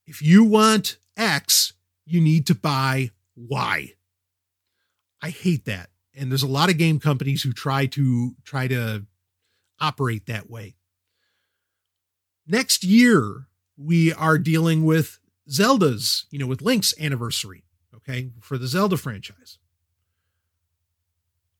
if 0.05 0.21
you 0.21 0.43
want 0.43 0.97
X, 1.17 1.73
you 2.05 2.21
need 2.21 2.45
to 2.47 2.55
buy 2.55 3.11
Y. 3.35 3.93
I 5.21 5.29
hate 5.29 5.65
that. 5.65 5.89
And 6.13 6.31
there's 6.31 6.43
a 6.43 6.47
lot 6.47 6.69
of 6.69 6.77
game 6.77 6.99
companies 6.99 7.43
who 7.43 7.51
try 7.51 7.87
to 7.87 8.35
try 8.43 8.67
to 8.67 9.05
operate 9.79 10.27
that 10.27 10.49
way. 10.49 10.75
Next 12.47 12.83
year, 12.83 13.47
we 13.75 14.13
are 14.13 14.37
dealing 14.37 14.85
with 14.85 15.19
Zelda's, 15.49 16.25
you 16.29 16.39
know, 16.39 16.47
with 16.47 16.61
Link's 16.61 16.93
anniversary, 16.99 17.63
okay, 17.93 18.29
for 18.39 18.57
the 18.57 18.67
Zelda 18.67 18.97
franchise. 18.97 19.57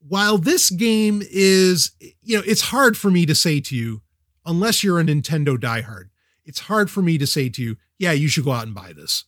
While 0.00 0.38
this 0.38 0.70
game 0.70 1.22
is, 1.30 1.92
you 2.22 2.36
know, 2.36 2.42
it's 2.46 2.62
hard 2.62 2.96
for 2.96 3.10
me 3.10 3.26
to 3.26 3.34
say 3.34 3.60
to 3.60 3.76
you, 3.76 4.02
unless 4.44 4.84
you're 4.84 5.00
a 5.00 5.04
Nintendo 5.04 5.56
diehard, 5.56 6.10
it's 6.44 6.60
hard 6.60 6.90
for 6.90 7.02
me 7.02 7.18
to 7.18 7.26
say 7.26 7.48
to 7.48 7.62
you, 7.62 7.76
yeah, 7.98 8.12
you 8.12 8.28
should 8.28 8.44
go 8.44 8.52
out 8.52 8.66
and 8.66 8.74
buy 8.74 8.92
this. 8.92 9.24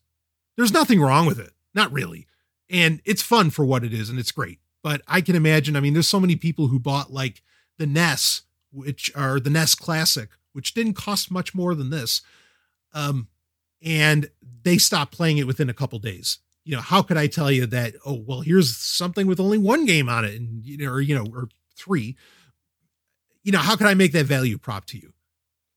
There's 0.57 0.73
nothing 0.73 1.01
wrong 1.01 1.27
with 1.27 1.39
it. 1.39 1.51
Not 1.75 1.93
really. 1.93 2.27
And 2.71 3.01
it's 3.05 3.23
fun 3.23 3.51
for 3.51 3.65
what 3.65 3.85
it 3.85 3.93
is 3.93 4.11
and 4.11 4.19
it's 4.19 4.33
great. 4.33 4.59
But 4.83 5.03
I 5.09 5.21
can 5.21 5.37
imagine, 5.37 5.77
I 5.77 5.81
mean, 5.81 5.95
there's 5.95 6.09
so 6.09 6.21
many 6.21 6.37
people 6.37 6.69
who 6.69 6.79
bought 6.79 7.13
like 7.13 7.43
the 7.79 7.87
NES, 7.87 8.43
which 8.71 9.11
are 9.15 9.41
the 9.41 9.51
NES 9.51 9.75
Classic, 9.75 10.29
which 10.53 10.75
didn't 10.75 10.95
cost 10.95 11.31
much 11.31 11.55
more 11.55 11.75
than 11.75 11.91
this. 11.91 12.23
Um, 12.93 13.29
and 13.83 14.31
they 14.63 14.79
stopped 14.79 15.13
playing 15.13 15.39
it 15.39 15.47
within 15.47 15.69
a 15.69 15.75
couple 15.75 15.99
days. 15.99 16.39
You 16.69 16.77
know, 16.77 16.83
how 16.83 17.01
could 17.01 17.17
I 17.17 17.29
tell 17.29 17.51
you 17.51 17.65
that, 17.65 17.95
oh, 18.05 18.23
well, 18.27 18.43
here's 18.43 18.77
something 18.77 19.27
with 19.27 19.41
only 19.41 19.57
one 19.57 19.87
game 19.87 20.07
on 20.07 20.27
it 20.27 20.35
and, 20.35 20.63
you 20.67 20.77
know, 20.77 20.93
or, 20.93 21.01
you 21.01 21.15
know, 21.15 21.27
or 21.33 21.49
three. 21.75 22.15
You 23.43 23.53
know, 23.53 23.59
how 23.59 23.75
could 23.75 23.87
I 23.87 23.95
make 23.95 24.13
that 24.13 24.27
value 24.27 24.59
prop 24.59 24.85
to 24.89 24.99
you? 24.99 25.15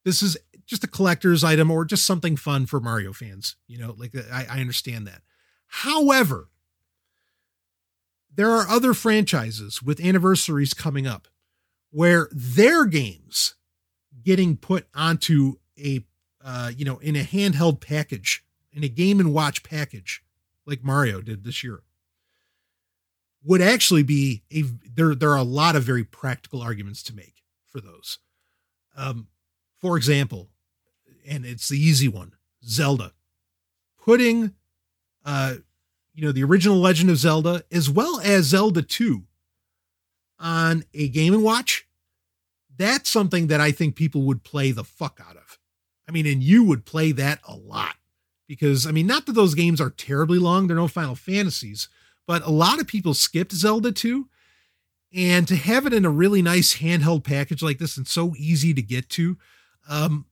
This 0.03 0.21
is 0.21 0.35
just 0.65 0.83
a 0.83 0.89
collector's 0.89 1.45
item 1.45 1.71
or 1.71 1.85
just 1.85 2.05
something 2.05 2.35
fun 2.35 2.65
for 2.65 2.81
Mario 2.81 3.13
fans. 3.13 3.55
You 3.67 3.77
know, 3.77 3.95
like 3.97 4.13
I, 4.33 4.47
I 4.49 4.59
understand 4.59 5.07
that. 5.07 5.21
However, 5.67 6.49
there 8.35 8.51
are 8.51 8.67
other 8.67 8.93
franchises 8.93 9.81
with 9.81 10.03
anniversaries 10.03 10.73
coming 10.73 11.07
up 11.07 11.29
where 11.89 12.27
their 12.33 12.83
games 12.83 13.55
getting 14.21 14.57
put 14.57 14.87
onto 14.93 15.53
a 15.79 16.03
uh, 16.43 16.69
you 16.75 16.83
know 16.83 16.97
in 16.97 17.15
a 17.15 17.23
handheld 17.23 17.79
package 17.79 18.43
in 18.73 18.83
a 18.83 18.89
game 18.89 19.21
and 19.21 19.33
watch 19.33 19.63
package 19.63 20.21
like 20.65 20.83
Mario 20.83 21.21
did 21.21 21.43
this 21.43 21.63
year 21.63 21.81
would 23.43 23.61
actually 23.61 24.03
be 24.03 24.43
a 24.51 24.63
there 24.93 25.15
there 25.15 25.31
are 25.31 25.37
a 25.37 25.43
lot 25.43 25.75
of 25.75 25.83
very 25.83 26.03
practical 26.03 26.61
arguments 26.61 27.01
to 27.03 27.15
make 27.15 27.43
for 27.67 27.81
those 27.81 28.19
um, 28.95 29.27
for 29.79 29.97
example 29.97 30.49
and 31.27 31.45
it's 31.45 31.69
the 31.69 31.77
easy 31.77 32.07
one 32.07 32.33
Zelda. 32.63 33.13
Putting, 34.03 34.53
uh, 35.25 35.55
you 36.13 36.25
know, 36.25 36.31
the 36.31 36.43
original 36.43 36.77
Legend 36.77 37.09
of 37.09 37.17
Zelda 37.17 37.63
as 37.71 37.89
well 37.89 38.19
as 38.21 38.45
Zelda 38.45 38.81
2 38.81 39.23
on 40.39 40.83
a 40.93 41.07
Game 41.09 41.33
and 41.33 41.43
Watch, 41.43 41.87
that's 42.75 43.09
something 43.09 43.47
that 43.47 43.61
I 43.61 43.71
think 43.71 43.95
people 43.95 44.23
would 44.23 44.43
play 44.43 44.71
the 44.71 44.83
fuck 44.83 45.21
out 45.25 45.37
of. 45.37 45.59
I 46.07 46.11
mean, 46.11 46.25
and 46.25 46.41
you 46.41 46.63
would 46.63 46.85
play 46.85 47.11
that 47.11 47.39
a 47.47 47.55
lot 47.55 47.95
because, 48.51 48.85
I 48.85 48.91
mean, 48.91 49.07
not 49.07 49.27
that 49.27 49.31
those 49.31 49.55
games 49.55 49.79
are 49.79 49.91
terribly 49.91 50.37
long, 50.37 50.67
they're 50.67 50.75
no 50.75 50.89
Final 50.89 51.15
Fantasies, 51.15 51.87
but 52.27 52.45
a 52.45 52.51
lot 52.51 52.81
of 52.81 52.87
people 52.87 53.13
skipped 53.13 53.53
Zelda 53.53 53.93
2. 53.93 54.27
And 55.15 55.47
to 55.47 55.55
have 55.55 55.85
it 55.85 55.93
in 55.93 56.03
a 56.03 56.09
really 56.09 56.41
nice 56.41 56.79
handheld 56.79 57.23
package 57.23 57.63
like 57.63 57.77
this 57.77 57.95
and 57.95 58.05
so 58.05 58.33
easy 58.37 58.73
to 58.73 58.81
get 58.81 59.07
to, 59.11 59.37
um, 59.87 60.25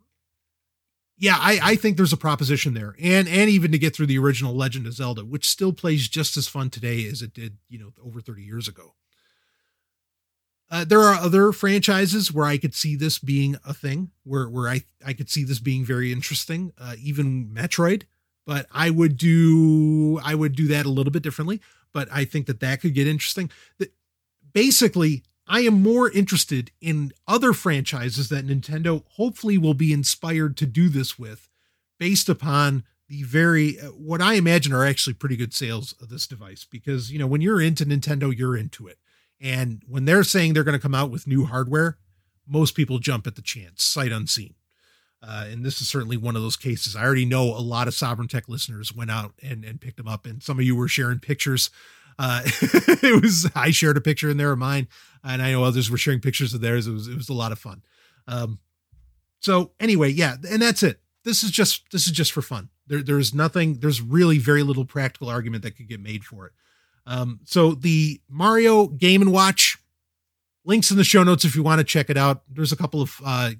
yeah, 1.17 1.37
I, 1.39 1.59
I 1.63 1.75
think 1.77 1.95
there's 1.95 2.11
a 2.11 2.17
proposition 2.17 2.73
there, 2.73 2.93
and 2.99 3.27
and 3.27 3.49
even 3.49 3.71
to 3.71 3.77
get 3.77 3.95
through 3.95 4.07
the 4.07 4.19
original 4.19 4.53
Legend 4.53 4.85
of 4.85 4.93
Zelda, 4.93 5.23
which 5.23 5.47
still 5.47 5.71
plays 5.71 6.09
just 6.09 6.35
as 6.35 6.47
fun 6.47 6.69
today 6.69 7.05
as 7.07 7.21
it 7.21 7.33
did, 7.33 7.57
you 7.69 7.79
know, 7.79 7.91
over 8.05 8.19
30 8.19 8.41
years 8.43 8.67
ago. 8.67 8.95
Uh, 10.71 10.85
there 10.85 11.01
are 11.01 11.15
other 11.15 11.51
franchises 11.51 12.31
where 12.31 12.45
I 12.45 12.57
could 12.57 12.75
see 12.75 12.95
this 12.95 13.17
being 13.17 13.57
a 13.65 13.73
thing, 13.73 14.11
where 14.23 14.47
where 14.47 14.69
I 14.69 14.83
I 15.05 15.13
could 15.13 15.29
see 15.29 15.43
this 15.43 15.59
being 15.59 15.83
very 15.83 16.11
interesting, 16.11 16.73
uh, 16.77 16.95
even 17.01 17.47
Metroid. 17.47 18.03
But 18.45 18.67
I 18.71 18.89
would 18.89 19.17
do 19.17 20.19
I 20.23 20.35
would 20.35 20.55
do 20.55 20.67
that 20.67 20.85
a 20.85 20.89
little 20.89 21.11
bit 21.11 21.23
differently. 21.23 21.61
But 21.91 22.07
I 22.11 22.23
think 22.23 22.45
that 22.45 22.59
that 22.59 22.81
could 22.81 22.93
get 22.93 23.07
interesting. 23.07 23.49
That 23.79 23.93
basically 24.53 25.23
I 25.47 25.61
am 25.61 25.81
more 25.81 26.11
interested 26.11 26.71
in 26.79 27.11
other 27.27 27.53
franchises 27.53 28.29
that 28.29 28.45
Nintendo 28.45 29.03
hopefully 29.13 29.57
will 29.57 29.73
be 29.73 29.91
inspired 29.91 30.55
to 30.57 30.67
do 30.67 30.89
this 30.89 31.17
with 31.17 31.49
based 31.99 32.29
upon 32.29 32.83
the 33.07 33.23
very 33.23 33.79
uh, 33.79 33.87
what 33.87 34.21
I 34.21 34.35
imagine 34.35 34.71
are 34.73 34.85
actually 34.85 35.15
pretty 35.15 35.35
good 35.35 35.53
sales 35.53 35.95
of 35.99 36.09
this 36.09 36.27
device 36.27 36.65
because 36.69 37.11
you 37.11 37.17
know 37.17 37.25
when 37.25 37.41
you're 37.41 37.59
into 37.59 37.85
Nintendo 37.85 38.35
you're 38.35 38.55
into 38.55 38.87
it 38.87 38.99
and 39.41 39.81
when 39.87 40.05
they're 40.05 40.23
saying 40.23 40.53
they're 40.53 40.63
going 40.63 40.77
to 40.77 40.81
come 40.81 40.95
out 40.95 41.11
with 41.11 41.27
new 41.27 41.45
hardware 41.45 41.97
most 42.47 42.75
people 42.75 42.99
jump 42.99 43.27
at 43.27 43.35
the 43.35 43.41
chance 43.41 43.83
sight 43.83 44.11
unseen 44.11 44.55
uh, 45.21 45.45
and 45.49 45.65
this 45.65 45.81
is 45.81 45.89
certainly 45.89 46.15
one 46.15 46.37
of 46.37 46.41
those 46.41 46.55
cases. 46.55 46.95
I 46.95 47.03
already 47.03 47.25
know 47.25 47.43
a 47.43 47.59
lot 47.59 47.89
of 47.89 47.93
Sovereign 47.93 48.29
Tech 48.29 48.47
listeners 48.47 48.95
went 48.95 49.11
out 49.11 49.33
and, 49.43 49.65
and 49.65 49.81
picked 49.81 49.97
them 49.97 50.07
up, 50.07 50.25
and 50.25 50.41
some 50.41 50.57
of 50.57 50.63
you 50.63 50.77
were 50.77 50.87
sharing 50.87 51.19
pictures. 51.19 51.69
Uh, 52.17 52.41
it 52.45 53.21
was 53.21 53.45
I 53.53 53.71
shared 53.71 53.97
a 53.97 54.01
picture 54.01 54.29
in 54.29 54.37
there 54.37 54.53
of 54.53 54.59
mine 54.59 54.87
and 55.23 55.41
I 55.41 55.51
know 55.51 55.63
others 55.63 55.89
were 55.89 55.97
sharing 55.97 56.19
pictures 56.19 56.53
of 56.53 56.61
theirs. 56.61 56.87
It 56.87 56.91
was 56.91 57.07
it 57.07 57.15
was 57.15 57.29
a 57.29 57.33
lot 57.33 57.51
of 57.51 57.59
fun. 57.59 57.83
Um, 58.27 58.59
so 59.39 59.71
anyway, 59.79 60.09
yeah, 60.09 60.35
and 60.49 60.61
that's 60.61 60.83
it. 60.83 61.01
This 61.23 61.43
is 61.43 61.51
just 61.51 61.91
this 61.91 62.07
is 62.07 62.13
just 62.13 62.31
for 62.31 62.41
fun. 62.41 62.69
There 62.87 63.01
there's 63.01 63.33
nothing. 63.33 63.79
There's 63.79 64.01
really 64.01 64.37
very 64.37 64.63
little 64.63 64.85
practical 64.85 65.29
argument 65.29 65.63
that 65.63 65.75
could 65.75 65.87
get 65.87 65.99
made 65.99 66.23
for 66.23 66.47
it. 66.47 66.53
Um, 67.05 67.39
so 67.45 67.71
the 67.71 68.21
Mario 68.29 68.87
Game 68.87 69.21
and 69.21 69.31
Watch 69.31 69.77
links 70.65 70.91
in 70.91 70.97
the 70.97 71.03
show 71.03 71.23
notes 71.23 71.45
if 71.45 71.55
you 71.55 71.63
want 71.63 71.79
to 71.79 71.83
check 71.83 72.09
it 72.09 72.17
out. 72.17 72.43
There's 72.49 72.71
a 72.71 72.77
couple 72.77 73.01
of 73.01 73.19
uh, 73.25 73.51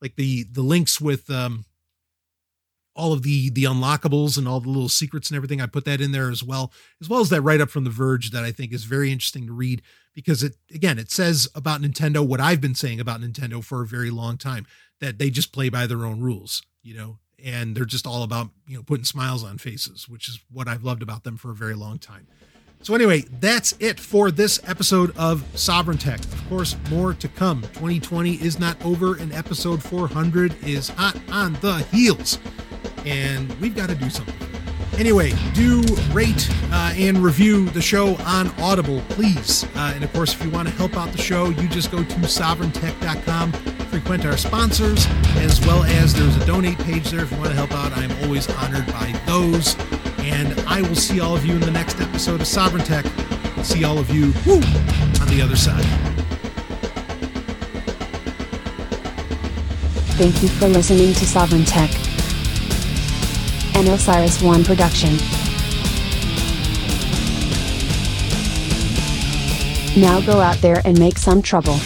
like 0.00 0.16
the 0.16 0.44
the 0.44 0.62
links 0.62 1.00
with 1.00 1.30
um, 1.30 1.64
all 2.94 3.12
of 3.12 3.22
the 3.22 3.50
the 3.50 3.64
unlockables 3.64 4.36
and 4.36 4.46
all 4.46 4.60
the 4.60 4.68
little 4.68 4.88
secrets 4.88 5.30
and 5.30 5.36
everything. 5.36 5.60
I 5.60 5.66
put 5.66 5.84
that 5.86 6.00
in 6.00 6.12
there 6.12 6.30
as 6.30 6.42
well, 6.42 6.72
as 7.00 7.08
well 7.08 7.20
as 7.20 7.30
that 7.30 7.42
write 7.42 7.60
up 7.60 7.70
from 7.70 7.84
The 7.84 7.90
Verge 7.90 8.30
that 8.30 8.44
I 8.44 8.52
think 8.52 8.72
is 8.72 8.84
very 8.84 9.12
interesting 9.12 9.46
to 9.46 9.52
read 9.52 9.82
because 10.14 10.42
it 10.42 10.56
again 10.74 10.98
it 10.98 11.10
says 11.10 11.48
about 11.54 11.80
Nintendo 11.80 12.26
what 12.26 12.40
I've 12.40 12.60
been 12.60 12.74
saying 12.74 13.00
about 13.00 13.20
Nintendo 13.20 13.62
for 13.62 13.82
a 13.82 13.86
very 13.86 14.10
long 14.10 14.36
time 14.36 14.66
that 15.00 15.18
they 15.18 15.30
just 15.30 15.52
play 15.52 15.68
by 15.68 15.86
their 15.86 16.04
own 16.04 16.20
rules, 16.20 16.62
you 16.82 16.94
know, 16.94 17.18
and 17.42 17.76
they're 17.76 17.84
just 17.84 18.06
all 18.06 18.24
about 18.24 18.50
you 18.66 18.76
know 18.76 18.82
putting 18.82 19.04
smiles 19.04 19.44
on 19.44 19.58
faces, 19.58 20.08
which 20.08 20.28
is 20.28 20.40
what 20.50 20.68
I've 20.68 20.84
loved 20.84 21.02
about 21.02 21.24
them 21.24 21.36
for 21.36 21.50
a 21.50 21.54
very 21.54 21.74
long 21.74 21.98
time. 21.98 22.26
So 22.82 22.94
anyway, 22.94 23.24
that's 23.40 23.74
it 23.80 24.00
for 24.00 24.30
this 24.30 24.60
episode 24.66 25.14
of 25.16 25.44
Sovereign 25.58 25.98
Tech. 25.98 26.20
Of 26.20 26.48
course, 26.48 26.76
more 26.90 27.12
to 27.14 27.28
come. 27.28 27.62
2020 27.62 28.34
is 28.36 28.58
not 28.58 28.82
over, 28.84 29.16
and 29.16 29.32
episode 29.32 29.82
400 29.82 30.54
is 30.64 30.88
hot 30.88 31.18
on 31.30 31.54
the 31.54 31.78
heels 31.92 32.38
and 33.08 33.52
we've 33.60 33.74
got 33.74 33.88
to 33.88 33.94
do 33.94 34.10
something. 34.10 34.34
Anyway, 34.98 35.32
do 35.54 35.82
rate 36.12 36.48
uh, 36.72 36.92
and 36.96 37.18
review 37.18 37.68
the 37.70 37.80
show 37.80 38.16
on 38.16 38.48
Audible, 38.60 39.00
please. 39.10 39.64
Uh, 39.76 39.92
and 39.94 40.02
of 40.02 40.12
course, 40.12 40.34
if 40.34 40.42
you 40.42 40.50
want 40.50 40.66
to 40.66 40.74
help 40.74 40.96
out 40.96 41.12
the 41.12 41.18
show, 41.18 41.50
you 41.50 41.68
just 41.68 41.92
go 41.92 41.98
to 41.98 42.14
sovereigntech.com, 42.14 43.52
frequent 43.52 44.24
our 44.24 44.36
sponsors, 44.36 45.06
as 45.36 45.64
well 45.66 45.84
as 45.84 46.14
there's 46.14 46.36
a 46.36 46.46
donate 46.46 46.78
page 46.78 47.10
there 47.10 47.22
if 47.22 47.30
you 47.30 47.38
want 47.38 47.50
to 47.50 47.54
help 47.54 47.72
out. 47.72 47.96
I'm 47.96 48.10
always 48.24 48.48
honored 48.50 48.86
by 48.86 49.12
those. 49.26 49.76
And 50.28 50.58
I 50.68 50.82
will 50.82 50.96
see 50.96 51.20
all 51.20 51.34
of 51.34 51.44
you 51.44 51.54
in 51.54 51.60
the 51.60 51.70
next 51.70 52.00
episode 52.00 52.40
of 52.40 52.46
Sovereign 52.46 52.84
Tech. 52.84 53.06
See 53.62 53.84
all 53.84 53.98
of 53.98 54.10
you 54.10 54.32
woo, 54.46 54.60
on 55.20 55.28
the 55.28 55.40
other 55.42 55.56
side. 55.56 55.84
Thank 60.16 60.42
you 60.42 60.48
for 60.48 60.68
listening 60.68 61.14
to 61.14 61.26
Sovereign 61.26 61.64
Tech 61.64 61.90
an 63.78 63.86
Osiris 63.86 64.42
One 64.42 64.64
production. 64.64 65.16
Now 69.96 70.20
go 70.20 70.40
out 70.40 70.56
there 70.56 70.82
and 70.84 70.98
make 70.98 71.16
some 71.16 71.42
trouble. 71.42 71.78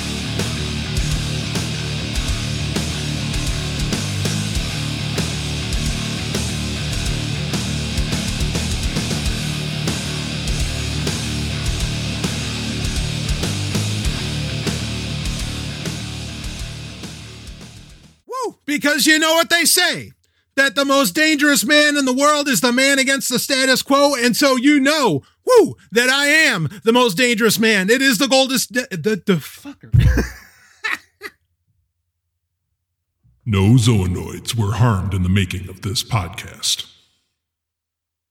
Because 18.72 19.06
you 19.06 19.18
know 19.18 19.34
what 19.34 19.50
they 19.50 19.66
say 19.66 20.12
that 20.56 20.74
the 20.74 20.86
most 20.86 21.14
dangerous 21.14 21.62
man 21.62 21.98
in 21.98 22.06
the 22.06 22.12
world 22.14 22.48
is 22.48 22.62
the 22.62 22.72
man 22.72 22.98
against 22.98 23.28
the 23.28 23.38
status 23.38 23.82
quo. 23.82 24.14
And 24.14 24.34
so 24.34 24.56
you 24.56 24.80
know, 24.80 25.22
whoo, 25.44 25.76
that 25.90 26.08
I 26.08 26.28
am 26.28 26.70
the 26.82 26.92
most 26.94 27.18
dangerous 27.18 27.58
man. 27.58 27.90
It 27.90 28.00
is 28.00 28.16
the 28.16 28.28
goldest, 28.28 28.72
the, 28.72 28.88
the, 28.90 29.22
the 29.26 29.34
fucker. 29.34 29.92
no 33.44 33.74
zoonoids 33.74 34.54
were 34.54 34.72
harmed 34.76 35.12
in 35.12 35.22
the 35.22 35.28
making 35.28 35.68
of 35.68 35.82
this 35.82 36.02
podcast. 36.02 36.91